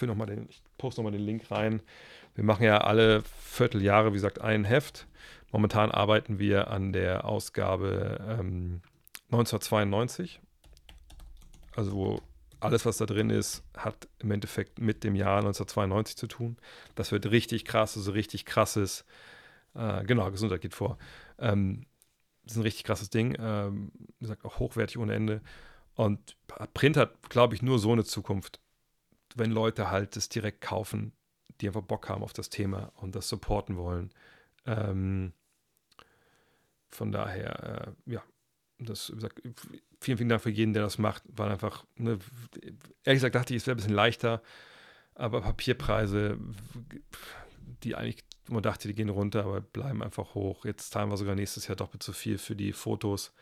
poste 0.77 1.01
nochmal 1.01 1.11
den 1.11 1.25
Link 1.25 1.49
rein. 1.49 1.81
Wir 2.35 2.43
machen 2.43 2.63
ja 2.63 2.79
alle 2.79 3.23
Vierteljahre, 3.23 4.09
wie 4.09 4.15
gesagt, 4.15 4.41
ein 4.41 4.65
Heft. 4.65 5.07
Momentan 5.51 5.91
arbeiten 5.91 6.39
wir 6.39 6.69
an 6.69 6.93
der 6.93 7.25
Ausgabe 7.25 8.19
ähm, 8.27 8.81
1992, 9.31 10.41
also 11.75 11.93
wo 11.93 12.21
alles, 12.61 12.85
was 12.85 12.97
da 12.97 13.05
drin 13.05 13.29
ist, 13.29 13.63
hat 13.75 14.07
im 14.19 14.31
Endeffekt 14.31 14.79
mit 14.79 15.03
dem 15.03 15.15
Jahr 15.15 15.37
1992 15.39 16.15
zu 16.15 16.27
tun. 16.27 16.57
Das 16.95 17.11
wird 17.11 17.29
richtig 17.31 17.65
krass, 17.65 17.97
also 17.97 18.11
richtig 18.11 18.45
krasses, 18.45 19.05
äh, 19.73 20.03
genau, 20.03 20.29
Gesundheit 20.31 20.61
geht 20.61 20.75
vor. 20.75 20.97
Ähm, 21.39 21.85
das 22.43 22.53
ist 22.53 22.57
ein 22.57 22.63
richtig 22.63 22.83
krasses 22.83 23.09
Ding, 23.09 23.35
ähm, 23.39 23.91
wie 24.19 24.25
gesagt, 24.25 24.45
auch 24.45 24.59
hochwertig 24.59 24.97
ohne 24.97 25.13
Ende. 25.13 25.41
Und 25.95 26.37
Print 26.73 26.97
hat, 26.97 27.29
glaube 27.29 27.55
ich, 27.55 27.61
nur 27.61 27.79
so 27.79 27.91
eine 27.91 28.03
Zukunft, 28.03 28.59
wenn 29.35 29.51
Leute 29.51 29.91
halt 29.91 30.15
das 30.15 30.29
direkt 30.29 30.61
kaufen, 30.61 31.13
die 31.59 31.67
einfach 31.67 31.81
Bock 31.81 32.09
haben 32.09 32.23
auf 32.23 32.33
das 32.33 32.49
Thema 32.49 32.91
und 32.95 33.15
das 33.15 33.27
supporten 33.27 33.75
wollen. 33.77 34.11
Ähm, 34.65 35.33
von 36.89 37.11
daher, 37.11 37.95
äh, 38.07 38.11
ja, 38.11 38.23
das, 38.85 39.11
wie 39.11 39.15
gesagt, 39.15 39.41
vielen, 39.99 40.17
vielen 40.17 40.29
Dank 40.29 40.41
für 40.41 40.49
jeden, 40.49 40.73
der 40.73 40.83
das 40.83 40.97
macht, 40.97 41.23
weil 41.27 41.49
einfach, 41.49 41.85
ne, 41.95 42.17
ehrlich 43.03 43.21
gesagt 43.21 43.35
dachte 43.35 43.53
ich, 43.53 43.61
es 43.61 43.67
wäre 43.67 43.75
ein 43.75 43.77
bisschen 43.77 43.93
leichter, 43.93 44.41
aber 45.15 45.41
Papierpreise, 45.41 46.37
die 47.83 47.95
eigentlich, 47.95 48.23
man 48.47 48.63
dachte, 48.63 48.87
die 48.87 48.95
gehen 48.95 49.09
runter, 49.09 49.45
aber 49.45 49.61
bleiben 49.61 50.03
einfach 50.03 50.33
hoch. 50.35 50.65
Jetzt 50.65 50.91
zahlen 50.91 51.09
wir 51.09 51.17
sogar 51.17 51.35
nächstes 51.35 51.67
Jahr 51.67 51.75
doppelt 51.75 52.03
so 52.03 52.11
viel 52.11 52.37
für 52.37 52.55
die 52.55 52.73
Fotos. 52.73 53.33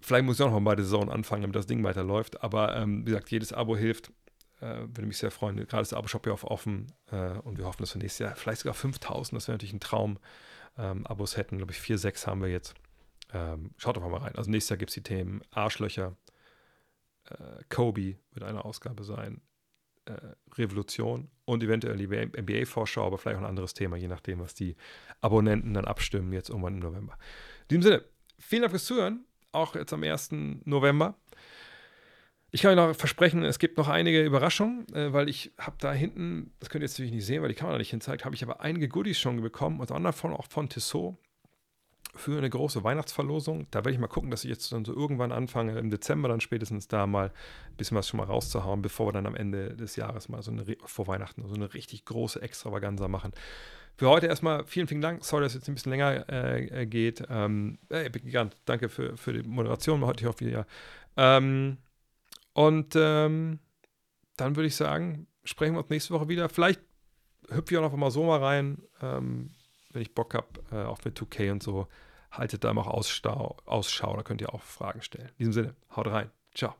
Vielleicht 0.00 0.24
muss 0.24 0.36
ich 0.36 0.42
auch 0.42 0.50
noch 0.50 0.60
mal 0.60 0.70
bei 0.70 0.76
der 0.76 0.84
Saison 0.84 1.10
anfangen, 1.10 1.42
damit 1.42 1.56
das 1.56 1.66
Ding 1.66 1.84
weiterläuft. 1.84 2.42
Aber 2.42 2.74
ähm, 2.76 3.02
wie 3.02 3.10
gesagt, 3.10 3.30
jedes 3.30 3.52
Abo 3.52 3.76
hilft. 3.76 4.12
Äh, 4.60 4.80
würde 4.88 5.06
mich 5.06 5.18
sehr 5.18 5.30
freuen. 5.30 5.56
Gerade 5.56 5.82
ist 5.82 5.92
der 5.92 5.98
Abo-Shop 5.98 6.26
ja 6.26 6.32
auch 6.32 6.44
offen 6.44 6.92
äh, 7.10 7.38
und 7.38 7.58
wir 7.58 7.64
hoffen, 7.64 7.82
dass 7.82 7.94
wir 7.94 8.02
nächstes 8.02 8.26
Jahr 8.26 8.36
vielleicht 8.36 8.62
sogar 8.62 8.74
5000, 8.74 9.36
das 9.36 9.48
wäre 9.48 9.54
natürlich 9.54 9.72
ein 9.72 9.80
Traum, 9.80 10.18
ähm, 10.78 11.06
Abos 11.06 11.36
hätten. 11.36 11.58
Glaube 11.58 11.72
ich, 11.72 11.78
4, 11.78 11.98
6 11.98 12.26
haben 12.26 12.42
wir 12.42 12.48
jetzt. 12.48 12.74
Ähm, 13.32 13.70
schaut 13.76 13.96
doch 13.96 14.08
mal 14.08 14.16
rein. 14.16 14.34
Also 14.34 14.50
nächstes 14.50 14.70
Jahr 14.70 14.78
gibt 14.78 14.90
es 14.90 14.94
die 14.94 15.02
Themen 15.02 15.42
Arschlöcher, 15.50 16.16
äh, 17.30 17.62
Kobe 17.68 18.16
wird 18.32 18.44
eine 18.44 18.64
Ausgabe 18.64 19.04
sein, 19.04 19.40
äh, 20.06 20.14
Revolution 20.56 21.30
und 21.44 21.62
eventuell 21.62 21.96
die 21.96 22.06
NBA-Vorschau, 22.06 23.06
aber 23.06 23.18
vielleicht 23.18 23.36
auch 23.36 23.42
ein 23.42 23.48
anderes 23.48 23.74
Thema, 23.74 23.96
je 23.96 24.08
nachdem, 24.08 24.40
was 24.40 24.54
die 24.54 24.76
Abonnenten 25.20 25.74
dann 25.74 25.84
abstimmen, 25.84 26.32
jetzt 26.32 26.48
irgendwann 26.48 26.74
im 26.74 26.80
November. 26.80 27.16
In 27.68 27.80
diesem 27.80 27.82
Sinne, 27.82 28.04
vielen 28.38 28.62
Dank 28.62 28.72
fürs 28.72 28.84
Zuhören, 28.84 29.24
auch 29.52 29.74
jetzt 29.74 29.92
am 29.92 30.02
1. 30.02 30.30
November. 30.64 31.16
Ich 32.52 32.62
kann 32.62 32.72
euch 32.72 32.76
noch 32.76 32.96
versprechen, 32.96 33.44
es 33.44 33.60
gibt 33.60 33.78
noch 33.78 33.86
einige 33.86 34.24
Überraschungen, 34.24 34.92
äh, 34.92 35.12
weil 35.12 35.28
ich 35.28 35.52
habe 35.56 35.76
da 35.78 35.92
hinten, 35.92 36.52
das 36.58 36.68
könnt 36.68 36.82
ihr 36.82 36.86
jetzt 36.86 36.94
natürlich 36.94 37.12
nicht 37.12 37.26
sehen, 37.26 37.42
weil 37.42 37.48
die 37.50 37.54
Kamera 37.54 37.78
nicht 37.78 37.90
hinzeigt, 37.90 38.24
habe 38.24 38.34
ich 38.34 38.42
aber 38.42 38.60
einige 38.60 38.88
Goodies 38.88 39.20
schon 39.20 39.40
bekommen, 39.40 39.78
unter 39.78 39.94
anderem 39.94 40.34
auch 40.34 40.46
von 40.48 40.68
Tissot 40.68 41.16
für 42.14 42.38
eine 42.38 42.50
große 42.50 42.82
Weihnachtsverlosung. 42.82 43.66
Da 43.70 43.80
werde 43.80 43.92
ich 43.92 43.98
mal 43.98 44.08
gucken, 44.08 44.30
dass 44.30 44.44
ich 44.44 44.50
jetzt 44.50 44.72
dann 44.72 44.84
so 44.84 44.94
irgendwann 44.94 45.32
anfange, 45.32 45.78
im 45.78 45.90
Dezember 45.90 46.28
dann 46.28 46.40
spätestens 46.40 46.88
da 46.88 47.06
mal 47.06 47.28
ein 47.28 47.76
bisschen 47.76 47.96
was 47.96 48.08
schon 48.08 48.18
mal 48.18 48.24
rauszuhauen, 48.24 48.82
bevor 48.82 49.08
wir 49.08 49.12
dann 49.12 49.26
am 49.26 49.36
Ende 49.36 49.76
des 49.76 49.96
Jahres 49.96 50.28
mal 50.28 50.42
so 50.42 50.50
eine, 50.50 50.64
vor 50.84 51.06
Weihnachten, 51.06 51.46
so 51.46 51.54
eine 51.54 51.72
richtig 51.72 52.04
große 52.04 52.42
Extravaganza 52.42 53.08
machen. 53.08 53.32
Für 53.96 54.08
heute 54.08 54.26
erstmal 54.26 54.64
vielen, 54.64 54.88
vielen 54.88 55.02
Dank. 55.02 55.24
Sorry, 55.24 55.42
dass 55.42 55.52
es 55.52 55.60
jetzt 55.60 55.68
ein 55.68 55.74
bisschen 55.74 55.90
länger 55.90 56.28
äh, 56.28 56.86
geht. 56.86 57.22
Ähm, 57.28 57.78
ey, 57.90 58.08
gigant. 58.10 58.56
Danke 58.64 58.88
für, 58.88 59.16
für 59.16 59.32
die 59.32 59.42
Moderation 59.42 60.04
heute. 60.04 60.24
Ich 60.24 60.28
hoffe, 60.28 60.48
ja. 60.48 60.64
Ähm, 61.16 61.76
und 62.54 62.94
ähm, 62.96 63.58
dann 64.36 64.56
würde 64.56 64.68
ich 64.68 64.76
sagen, 64.76 65.26
sprechen 65.44 65.74
wir 65.74 65.80
uns 65.80 65.90
nächste 65.90 66.14
Woche 66.14 66.28
wieder. 66.28 66.48
Vielleicht 66.48 66.80
hüpfe 67.50 67.74
ich 67.74 67.78
auch 67.78 67.82
noch 67.82 67.96
mal 67.96 68.10
so 68.10 68.24
mal 68.24 68.42
rein. 68.42 68.82
Ähm, 69.02 69.50
wenn 69.90 70.02
ich 70.02 70.14
Bock 70.14 70.34
habe, 70.34 70.48
äh, 70.72 70.84
auch 70.84 70.98
mit 71.04 71.18
2K 71.18 71.52
und 71.52 71.62
so, 71.62 71.88
haltet 72.30 72.64
da 72.64 72.72
mal 72.72 72.82
Ausschau, 72.82 73.56
Ausschau, 73.66 74.16
da 74.16 74.22
könnt 74.22 74.40
ihr 74.40 74.54
auch 74.54 74.62
Fragen 74.62 75.02
stellen. 75.02 75.28
In 75.30 75.36
diesem 75.38 75.52
Sinne, 75.52 75.74
haut 75.94 76.06
rein. 76.06 76.30
Ciao. 76.54 76.74